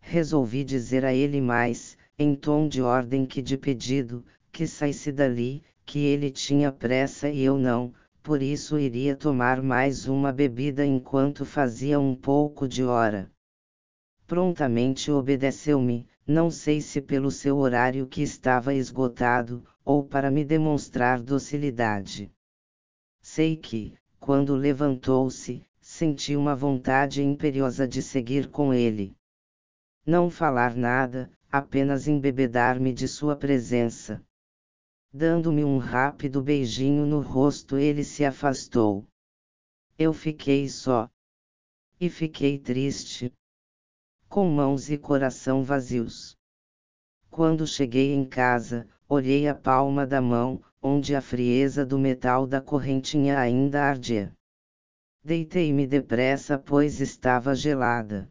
Resolvi 0.00 0.62
dizer 0.62 1.04
a 1.04 1.12
ele 1.12 1.40
mais, 1.40 1.96
em 2.18 2.36
tom 2.36 2.68
de 2.68 2.80
ordem 2.80 3.26
que 3.26 3.42
de 3.42 3.56
pedido, 3.56 4.24
que 4.52 4.66
saísse 4.66 5.10
dali, 5.10 5.62
que 5.84 6.00
ele 6.00 6.30
tinha 6.30 6.70
pressa 6.70 7.28
e 7.28 7.40
eu 7.40 7.58
não, 7.58 7.92
por 8.22 8.42
isso 8.42 8.78
iria 8.78 9.16
tomar 9.16 9.62
mais 9.62 10.06
uma 10.06 10.32
bebida 10.32 10.84
enquanto 10.84 11.44
fazia 11.44 11.98
um 11.98 12.14
pouco 12.14 12.68
de 12.68 12.84
hora. 12.84 13.30
Prontamente 14.26 15.10
obedeceu-me, 15.10 16.06
não 16.26 16.50
sei 16.50 16.80
se 16.80 17.00
pelo 17.00 17.30
seu 17.30 17.56
horário 17.56 18.06
que 18.06 18.22
estava 18.22 18.74
esgotado, 18.74 19.64
ou 19.84 20.04
para 20.04 20.30
me 20.30 20.44
demonstrar 20.44 21.20
docilidade. 21.20 22.30
Sei 23.20 23.56
que, 23.56 23.94
quando 24.20 24.54
levantou-se, 24.54 25.66
senti 25.80 26.36
uma 26.36 26.54
vontade 26.54 27.22
imperiosa 27.22 27.88
de 27.88 28.02
seguir 28.02 28.48
com 28.50 28.72
ele. 28.72 29.16
Não 30.06 30.30
falar 30.30 30.76
nada, 30.76 31.30
apenas 31.50 32.06
embebedar-me 32.06 32.92
de 32.92 33.08
sua 33.08 33.34
presença. 33.34 34.22
Dando-me 35.12 35.64
um 35.64 35.78
rápido 35.78 36.40
beijinho 36.40 37.04
no 37.04 37.20
rosto, 37.20 37.76
ele 37.76 38.04
se 38.04 38.24
afastou. 38.24 39.04
Eu 39.98 40.12
fiquei 40.12 40.68
só. 40.68 41.10
E 42.00 42.08
fiquei 42.08 42.58
triste. 42.58 43.32
Com 44.28 44.48
mãos 44.48 44.88
e 44.88 44.96
coração 44.96 45.64
vazios. 45.64 46.36
Quando 47.28 47.66
cheguei 47.66 48.14
em 48.14 48.24
casa, 48.24 48.88
olhei 49.08 49.48
a 49.48 49.54
palma 49.54 50.06
da 50.06 50.20
mão, 50.20 50.62
onde 50.80 51.16
a 51.16 51.20
frieza 51.20 51.84
do 51.84 51.98
metal 51.98 52.46
da 52.46 52.60
correntinha 52.60 53.36
ainda 53.36 53.82
ardia. 53.82 54.32
Deitei-me 55.24 55.88
depressa, 55.88 56.56
pois 56.56 57.00
estava 57.00 57.52
gelada. 57.52 58.30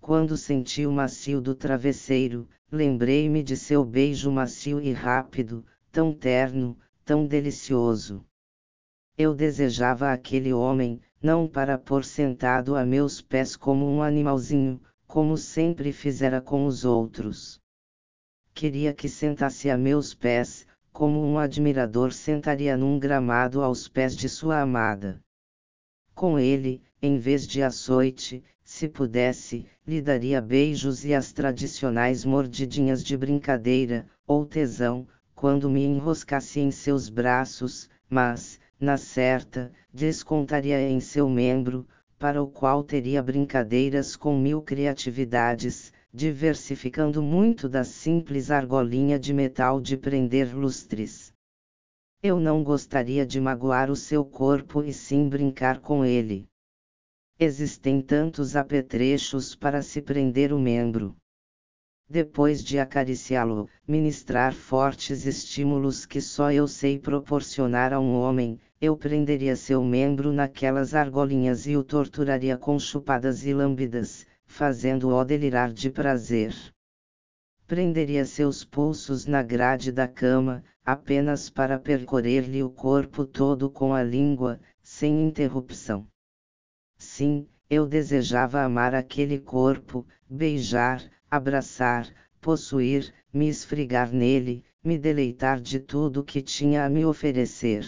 Quando 0.00 0.36
senti 0.36 0.84
o 0.84 0.90
macio 0.90 1.40
do 1.40 1.54
travesseiro, 1.54 2.48
lembrei-me 2.70 3.42
de 3.42 3.56
seu 3.56 3.84
beijo 3.84 4.30
macio 4.32 4.80
e 4.80 4.92
rápido, 4.92 5.64
tão 5.96 6.12
terno, 6.12 6.76
tão 7.06 7.26
delicioso. 7.26 8.22
Eu 9.16 9.34
desejava 9.34 10.12
aquele 10.12 10.52
homem, 10.52 11.00
não 11.22 11.48
para 11.48 11.78
pôr 11.78 12.04
sentado 12.04 12.76
a 12.76 12.84
meus 12.84 13.22
pés 13.22 13.56
como 13.56 13.88
um 13.88 14.02
animalzinho, 14.02 14.78
como 15.06 15.38
sempre 15.38 15.94
fizera 15.94 16.38
com 16.38 16.66
os 16.66 16.84
outros. 16.84 17.58
Queria 18.52 18.92
que 18.92 19.08
sentasse 19.08 19.70
a 19.70 19.78
meus 19.78 20.12
pés, 20.12 20.66
como 20.92 21.24
um 21.24 21.38
admirador 21.38 22.12
sentaria 22.12 22.76
num 22.76 22.98
gramado 22.98 23.62
aos 23.62 23.88
pés 23.88 24.14
de 24.14 24.28
sua 24.28 24.60
amada. 24.60 25.18
Com 26.14 26.38
ele, 26.38 26.82
em 27.00 27.16
vez 27.16 27.46
de 27.46 27.62
açoite, 27.62 28.44
se 28.62 28.86
pudesse, 28.86 29.64
lhe 29.86 30.02
daria 30.02 30.42
beijos 30.42 31.06
e 31.06 31.14
as 31.14 31.32
tradicionais 31.32 32.22
mordidinhas 32.22 33.02
de 33.02 33.16
brincadeira, 33.16 34.06
ou 34.26 34.44
tesão, 34.44 35.08
quando 35.36 35.68
me 35.68 35.84
enroscasse 35.84 36.60
em 36.60 36.70
seus 36.70 37.10
braços, 37.10 37.90
mas, 38.08 38.58
na 38.80 38.96
certa, 38.96 39.70
descontaria 39.92 40.80
em 40.88 40.98
seu 40.98 41.28
membro, 41.28 41.86
para 42.18 42.42
o 42.42 42.48
qual 42.48 42.82
teria 42.82 43.22
brincadeiras 43.22 44.16
com 44.16 44.34
mil 44.38 44.62
criatividades, 44.62 45.92
diversificando 46.10 47.22
muito 47.22 47.68
da 47.68 47.84
simples 47.84 48.50
argolinha 48.50 49.18
de 49.18 49.34
metal 49.34 49.78
de 49.78 49.98
prender 49.98 50.56
lustres. 50.56 51.34
Eu 52.22 52.40
não 52.40 52.64
gostaria 52.64 53.26
de 53.26 53.38
magoar 53.38 53.90
o 53.90 53.96
seu 53.96 54.24
corpo 54.24 54.82
e 54.82 54.90
sim 54.90 55.28
brincar 55.28 55.80
com 55.80 56.02
ele. 56.02 56.48
Existem 57.38 58.00
tantos 58.00 58.56
apetrechos 58.56 59.54
para 59.54 59.82
se 59.82 60.00
prender 60.00 60.50
o 60.50 60.58
membro 60.58 61.14
depois 62.08 62.62
de 62.62 62.78
acariciá-lo, 62.78 63.68
ministrar 63.86 64.54
fortes 64.54 65.26
estímulos 65.26 66.06
que 66.06 66.20
só 66.20 66.52
eu 66.52 66.68
sei 66.68 66.98
proporcionar 66.98 67.92
a 67.92 67.98
um 67.98 68.14
homem, 68.14 68.60
eu 68.80 68.96
prenderia 68.96 69.56
seu 69.56 69.82
membro 69.82 70.32
naquelas 70.32 70.94
argolinhas 70.94 71.66
e 71.66 71.76
o 71.76 71.82
torturaria 71.82 72.56
com 72.56 72.78
chupadas 72.78 73.44
e 73.44 73.52
lambidas, 73.52 74.26
fazendo-o 74.44 75.24
delirar 75.24 75.72
de 75.72 75.90
prazer. 75.90 76.54
Prenderia 77.66 78.24
seus 78.24 78.64
pulsos 78.64 79.26
na 79.26 79.42
grade 79.42 79.90
da 79.90 80.06
cama, 80.06 80.62
apenas 80.84 81.50
para 81.50 81.78
percorrer-lhe 81.80 82.62
o 82.62 82.70
corpo 82.70 83.26
todo 83.26 83.68
com 83.68 83.92
a 83.92 84.04
língua, 84.04 84.60
sem 84.80 85.26
interrupção. 85.26 86.06
Sim, 86.96 87.48
eu 87.68 87.84
desejava 87.84 88.62
amar 88.62 88.94
aquele 88.94 89.40
corpo, 89.40 90.06
beijar, 90.30 91.02
abraçar, 91.30 92.08
possuir, 92.40 93.12
me 93.32 93.48
esfregar 93.48 94.12
nele, 94.12 94.64
me 94.82 94.98
deleitar 94.98 95.60
de 95.60 95.80
tudo 95.80 96.22
que 96.22 96.40
tinha 96.40 96.84
a 96.84 96.88
me 96.88 97.04
oferecer. 97.04 97.86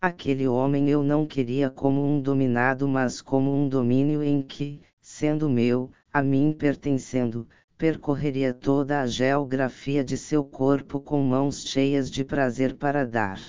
Aquele 0.00 0.46
homem 0.46 0.90
eu 0.90 1.02
não 1.02 1.26
queria 1.26 1.70
como 1.70 2.04
um 2.04 2.20
dominado, 2.20 2.86
mas 2.86 3.22
como 3.22 3.54
um 3.54 3.68
domínio 3.68 4.22
em 4.22 4.42
que, 4.42 4.80
sendo 5.00 5.48
meu, 5.48 5.90
a 6.12 6.20
mim 6.20 6.52
pertencendo, 6.52 7.48
percorreria 7.78 8.52
toda 8.52 9.00
a 9.00 9.06
geografia 9.06 10.04
de 10.04 10.16
seu 10.16 10.44
corpo 10.44 11.00
com 11.00 11.22
mãos 11.22 11.64
cheias 11.64 12.10
de 12.10 12.24
prazer 12.24 12.76
para 12.76 13.06
dar. 13.06 13.40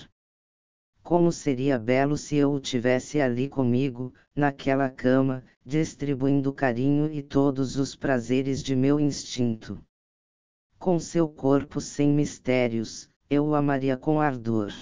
Como 1.06 1.32
seria 1.32 1.77
belo 1.77 2.18
se 2.18 2.36
eu 2.36 2.52
o 2.52 2.60
tivesse 2.60 3.22
ali 3.22 3.48
comigo, 3.48 4.11
naquela 4.36 4.90
cama, 4.90 5.45
distribuindo 5.64 6.52
carinho 6.52 7.14
e 7.14 7.22
todos 7.22 7.76
os 7.76 7.95
prazeres 7.95 8.64
de 8.64 8.76
meu 8.76 8.99
instinto. 8.99 9.80
Com 10.80 10.98
seu 10.98 11.30
corpo 11.30 11.80
sem 11.80 12.10
mistérios, 12.10 13.07
eu 13.30 13.45
o 13.45 13.53
amaria 13.53 13.95
com 13.95 14.19
ardor. 14.19 14.73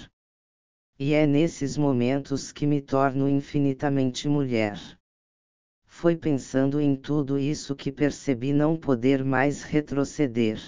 E 0.98 1.12
é 1.12 1.26
nesses 1.26 1.76
momentos 1.76 2.52
que 2.52 2.66
me 2.66 2.80
torno 2.80 3.28
infinitamente 3.28 4.26
mulher. 4.26 4.80
Foi 5.84 6.16
pensando 6.16 6.80
em 6.80 6.96
tudo 6.96 7.38
isso 7.38 7.76
que 7.76 7.92
percebi 7.92 8.50
não 8.54 8.78
poder 8.78 9.22
mais 9.22 9.62
retroceder. 9.62 10.58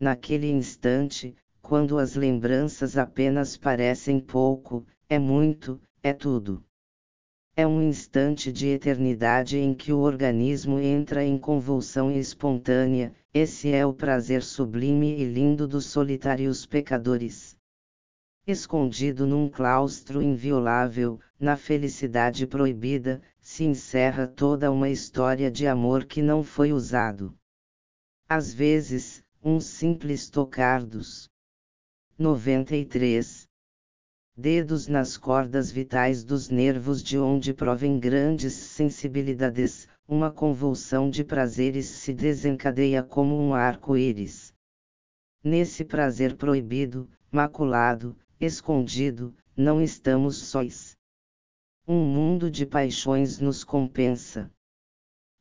Naquele 0.00 0.50
instante, 0.50 1.36
quando 1.66 1.98
as 1.98 2.14
lembranças 2.14 2.96
apenas 2.96 3.56
parecem 3.56 4.20
pouco, 4.20 4.86
é 5.08 5.18
muito, 5.18 5.80
é 6.00 6.12
tudo. 6.12 6.62
É 7.56 7.66
um 7.66 7.82
instante 7.82 8.52
de 8.52 8.68
eternidade 8.68 9.58
em 9.58 9.74
que 9.74 9.92
o 9.92 9.98
organismo 9.98 10.78
entra 10.78 11.24
em 11.24 11.36
convulsão 11.36 12.08
espontânea, 12.08 13.12
esse 13.34 13.72
é 13.72 13.84
o 13.84 13.92
prazer 13.92 14.44
sublime 14.44 15.20
e 15.20 15.24
lindo 15.24 15.66
dos 15.66 15.86
solitários 15.86 16.64
pecadores. 16.64 17.58
Escondido 18.46 19.26
num 19.26 19.48
claustro 19.48 20.22
inviolável, 20.22 21.18
na 21.36 21.56
felicidade 21.56 22.46
proibida, 22.46 23.20
se 23.40 23.64
encerra 23.64 24.28
toda 24.28 24.70
uma 24.70 24.88
história 24.88 25.50
de 25.50 25.66
amor 25.66 26.04
que 26.04 26.22
não 26.22 26.44
foi 26.44 26.72
usado. 26.72 27.36
Às 28.28 28.54
vezes, 28.54 29.20
um 29.42 29.58
simples 29.58 30.30
tocar 30.30 30.84
dos 30.84 31.28
93. 32.18 33.46
Dedos 34.34 34.88
nas 34.88 35.18
cordas 35.18 35.70
vitais 35.70 36.24
dos 36.24 36.48
nervos 36.48 37.02
de 37.02 37.18
onde 37.18 37.52
provém 37.52 38.00
grandes 38.00 38.54
sensibilidades, 38.54 39.86
uma 40.08 40.30
convulsão 40.30 41.10
de 41.10 41.22
prazeres 41.22 41.84
se 41.84 42.14
desencadeia 42.14 43.02
como 43.02 43.38
um 43.38 43.52
arco-íris. 43.52 44.54
Nesse 45.44 45.84
prazer 45.84 46.36
proibido, 46.36 47.06
maculado, 47.30 48.16
escondido, 48.40 49.36
não 49.54 49.82
estamos 49.82 50.38
sóis. 50.38 50.96
Um 51.86 52.02
mundo 52.02 52.50
de 52.50 52.64
paixões 52.64 53.38
nos 53.38 53.62
compensa. 53.62 54.50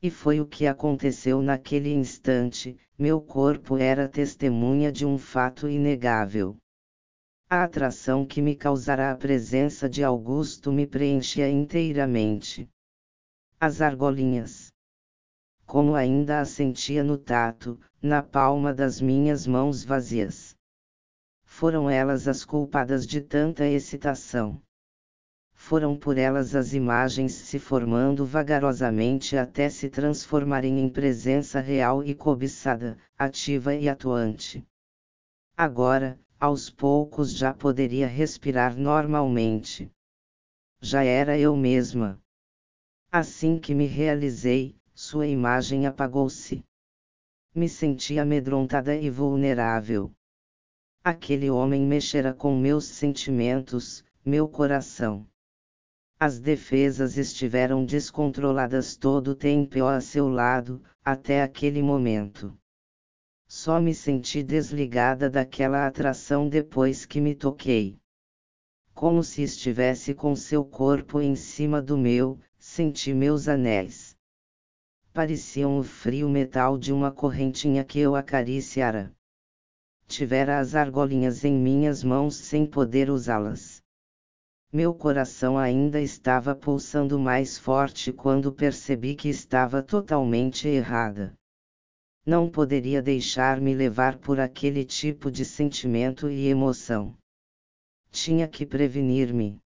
E 0.01 0.09
foi 0.09 0.41
o 0.41 0.45
que 0.45 0.67
aconteceu 0.67 1.41
naquele 1.41 1.93
instante, 1.93 2.77
meu 2.99 3.21
corpo 3.21 3.77
era 3.77 4.09
testemunha 4.09 4.91
de 4.91 5.05
um 5.05 5.17
fato 5.17 5.69
inegável. 5.69 6.57
A 7.47 7.63
atração 7.63 8.25
que 8.25 8.41
me 8.41 8.55
causará 8.55 9.11
a 9.11 9.15
presença 9.15 9.87
de 9.87 10.03
Augusto 10.03 10.71
me 10.71 10.87
preenchia 10.87 11.47
inteiramente. 11.47 12.67
As 13.59 13.81
argolinhas. 13.81 14.73
Como 15.63 15.93
ainda 15.93 16.39
a 16.39 16.45
sentia 16.45 17.03
no 17.03 17.19
tato, 17.19 17.79
na 18.01 18.23
palma 18.23 18.73
das 18.73 18.99
minhas 18.99 19.45
mãos 19.45 19.83
vazias. 19.83 20.55
Foram 21.43 21.87
elas 21.87 22.27
as 22.27 22.43
culpadas 22.43 23.05
de 23.05 23.21
tanta 23.21 23.67
excitação. 23.67 24.59
foram 25.53 25.97
por 25.97 26.17
elas 26.17 26.53
as 26.53 26.73
imagens 26.73 27.33
se 27.33 27.57
formando 27.57 28.25
vagarosamente 28.25 29.37
até 29.37 29.69
se 29.69 29.89
transformarem 29.89 30.79
em 30.79 30.89
presença 30.89 31.59
real 31.59 32.03
e 32.03 32.13
cobiçada, 32.13 32.97
ativa 33.17 33.73
e 33.73 33.87
atuante. 33.87 34.63
Agora, 35.57 36.19
aos 36.45 36.69
poucos 36.69 37.35
já 37.35 37.51
poderia 37.51 38.05
respirar 38.05 38.77
normalmente. 38.77 39.91
Já 40.79 41.03
era 41.03 41.35
eu 41.39 41.57
mesma. 41.57 42.21
Assim 43.11 43.57
que 43.57 43.73
me 43.73 43.87
realizei, 43.87 44.75
sua 44.93 45.25
imagem 45.25 45.87
apagou-se. 45.87 46.63
Me 47.55 47.67
senti 47.67 48.19
amedrontada 48.19 48.95
e 48.95 49.09
vulnerável. 49.09 50.11
Aquele 51.03 51.49
homem 51.49 51.81
mexera 51.81 52.31
com 52.31 52.55
meus 52.55 52.85
sentimentos, 52.85 54.05
meu 54.23 54.47
coração. 54.47 55.27
As 56.19 56.37
defesas 56.39 57.17
estiveram 57.17 57.83
descontroladas 57.83 58.95
todo 58.95 59.29
o 59.29 59.35
tempo 59.35 59.83
a 59.83 59.99
seu 59.99 60.29
lado, 60.29 60.79
até 61.03 61.41
aquele 61.41 61.81
momento. 61.81 62.55
Só 63.57 63.79
me 63.79 63.95
senti 63.95 64.43
desligada 64.43 65.29
daquela 65.29 65.87
atração 65.87 66.49
depois 66.49 67.05
que 67.05 67.21
me 67.21 67.33
toquei. 67.33 67.97
Como 68.93 69.23
se 69.23 69.43
estivesse 69.43 70.13
com 70.13 70.35
seu 70.35 70.65
corpo 70.65 71.21
em 71.21 71.37
cima 71.37 71.81
do 71.81 71.97
meu, 71.97 72.37
senti 72.59 73.13
meus 73.13 73.47
anéis. 73.47 74.13
Pareciam 75.13 75.79
o 75.79 75.83
frio 75.83 76.27
metal 76.27 76.77
de 76.77 76.91
uma 76.91 77.13
correntinha 77.13 77.85
que 77.85 77.97
eu 77.97 78.13
acariciara. 78.13 79.15
Tivera 80.05 80.59
as 80.59 80.75
argolinhas 80.75 81.45
em 81.45 81.53
minhas 81.53 82.03
mãos 82.03 82.35
sem 82.35 82.65
poder 82.65 83.09
usá-las. 83.09 83.81
Meu 84.69 84.93
coração 84.93 85.57
ainda 85.57 86.01
estava 86.01 86.53
pulsando 86.53 87.17
mais 87.17 87.57
forte 87.57 88.11
quando 88.11 88.51
percebi 88.51 89.15
que 89.15 89.29
estava 89.29 89.81
totalmente 89.81 90.67
errada 90.67 91.33
não 92.25 92.49
poderia 92.49 93.03
deixar-me 93.03 93.75
levar 93.75 94.17
por 94.17 94.39
aquele 94.39 94.83
tipo 94.83 95.29
de 95.29 95.45
sentimento 95.45 96.27
e 96.27 96.47
emoção. 96.47 97.15
Tinha 98.09 98.47
que 98.47 98.65
prevenir-me. 98.65 99.61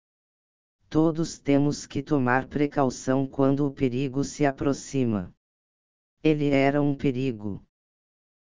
Todos 0.91 1.39
temos 1.39 1.87
que 1.87 2.03
tomar 2.03 2.49
precaução 2.49 3.29
quando 3.29 3.65
o 3.65 3.71
perigo 3.71 4.25
se 4.25 4.45
aproxima. 4.45 5.33
Ele 6.21 6.49
era 6.49 6.83
um 6.83 6.97
perigo. 6.97 7.63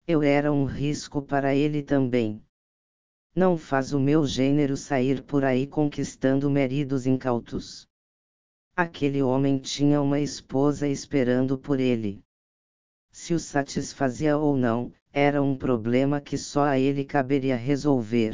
Eu 0.08 0.24
era 0.24 0.52
um 0.52 0.66
risco 0.66 1.22
para 1.22 1.54
ele 1.54 1.84
também. 1.84 2.44
Não 3.36 3.60
faz 3.60 3.94
o 3.94 4.00
meu 4.00 4.26
gênero 4.26 4.76
sair 4.76 5.22
por 5.22 5.46
aí 5.46 5.68
conquistando 5.68 6.50
maridos 6.50 7.06
incautos. 7.06 7.88
Aquele 8.76 9.22
homem 9.22 9.60
tinha 9.60 10.02
uma 10.02 10.20
esposa 10.20 10.88
esperando 10.88 11.60
por 11.60 11.80
ele. 11.80 12.24
Se 13.22 13.34
o 13.34 13.40
satisfazia 13.40 14.38
ou 14.38 14.56
não, 14.56 14.94
era 15.12 15.44
um 15.44 15.54
problema 15.54 16.22
que 16.22 16.38
só 16.38 16.64
a 16.64 16.80
ele 16.80 17.04
caberia 17.04 17.58
resolver. 17.58 18.34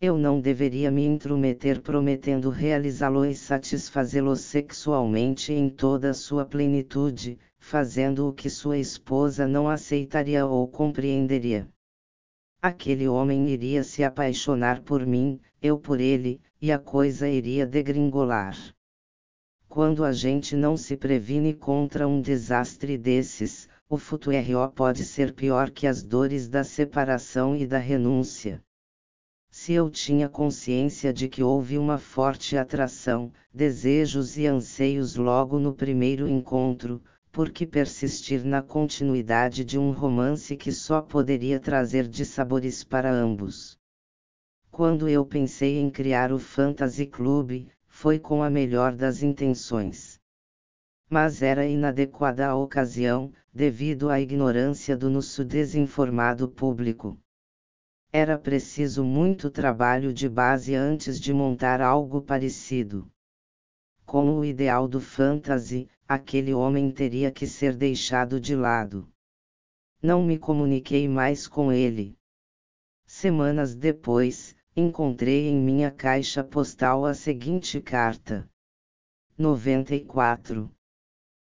Eu 0.00 0.16
não 0.16 0.40
deveria 0.40 0.90
me 0.90 1.04
intrometer 1.04 1.82
prometendo 1.82 2.48
realizá-lo 2.48 3.26
e 3.26 3.34
satisfazê-lo 3.34 4.34
sexualmente 4.34 5.52
em 5.52 5.68
toda 5.68 6.14
sua 6.14 6.46
plenitude, 6.46 7.38
fazendo 7.58 8.26
o 8.26 8.32
que 8.32 8.48
sua 8.48 8.78
esposa 8.78 9.46
não 9.46 9.68
aceitaria 9.68 10.46
ou 10.46 10.66
compreenderia. 10.66 11.68
Aquele 12.62 13.06
homem 13.06 13.50
iria 13.50 13.84
se 13.84 14.02
apaixonar 14.02 14.80
por 14.80 15.04
mim, 15.04 15.38
eu 15.60 15.78
por 15.78 16.00
ele, 16.00 16.40
e 16.62 16.72
a 16.72 16.78
coisa 16.78 17.28
iria 17.28 17.66
degringolar. 17.66 18.56
Quando 19.76 20.04
a 20.04 20.10
gente 20.10 20.56
não 20.56 20.74
se 20.74 20.96
previne 20.96 21.52
contra 21.52 22.08
um 22.08 22.18
desastre 22.18 22.96
desses, 22.96 23.68
o 23.90 23.98
futuro 23.98 24.38
pode 24.74 25.04
ser 25.04 25.34
pior 25.34 25.70
que 25.70 25.86
as 25.86 26.02
dores 26.02 26.48
da 26.48 26.64
separação 26.64 27.54
e 27.54 27.66
da 27.66 27.76
renúncia. 27.76 28.64
Se 29.50 29.74
eu 29.74 29.90
tinha 29.90 30.30
consciência 30.30 31.12
de 31.12 31.28
que 31.28 31.42
houve 31.42 31.76
uma 31.76 31.98
forte 31.98 32.56
atração, 32.56 33.30
desejos 33.52 34.38
e 34.38 34.46
anseios 34.46 35.14
logo 35.14 35.58
no 35.58 35.74
primeiro 35.74 36.26
encontro, 36.26 37.02
por 37.30 37.50
que 37.50 37.66
persistir 37.66 38.46
na 38.46 38.62
continuidade 38.62 39.62
de 39.62 39.78
um 39.78 39.90
romance 39.90 40.56
que 40.56 40.72
só 40.72 41.02
poderia 41.02 41.60
trazer 41.60 42.08
dissabores 42.08 42.82
para 42.82 43.12
ambos? 43.12 43.76
Quando 44.70 45.06
eu 45.06 45.26
pensei 45.26 45.78
em 45.78 45.90
criar 45.90 46.32
o 46.32 46.38
Fantasy 46.38 47.04
Club, 47.04 47.66
foi 47.96 48.18
com 48.18 48.42
a 48.42 48.50
melhor 48.50 48.94
das 48.94 49.22
intenções. 49.22 50.20
Mas 51.08 51.40
era 51.40 51.64
inadequada 51.64 52.46
a 52.46 52.54
ocasião, 52.54 53.32
devido 53.54 54.10
à 54.10 54.20
ignorância 54.20 54.94
do 54.94 55.08
nosso 55.08 55.42
desinformado 55.42 56.46
público. 56.46 57.18
Era 58.12 58.36
preciso 58.36 59.02
muito 59.02 59.48
trabalho 59.50 60.12
de 60.12 60.28
base 60.28 60.74
antes 60.74 61.18
de 61.18 61.32
montar 61.32 61.80
algo 61.80 62.20
parecido. 62.20 63.10
Com 64.04 64.38
o 64.38 64.44
ideal 64.44 64.86
do 64.86 65.00
fantasy, 65.00 65.88
aquele 66.06 66.52
homem 66.52 66.92
teria 66.92 67.32
que 67.32 67.46
ser 67.46 67.74
deixado 67.74 68.38
de 68.38 68.54
lado. 68.54 69.08
Não 70.02 70.22
me 70.22 70.38
comuniquei 70.38 71.08
mais 71.08 71.48
com 71.48 71.72
ele. 71.72 72.14
Semanas 73.06 73.74
depois, 73.74 74.55
encontrei 74.78 75.48
em 75.48 75.56
minha 75.56 75.90
caixa 75.90 76.44
postal 76.44 77.06
a 77.06 77.14
seguinte 77.14 77.80
carta: 77.80 78.46
94 79.38 80.70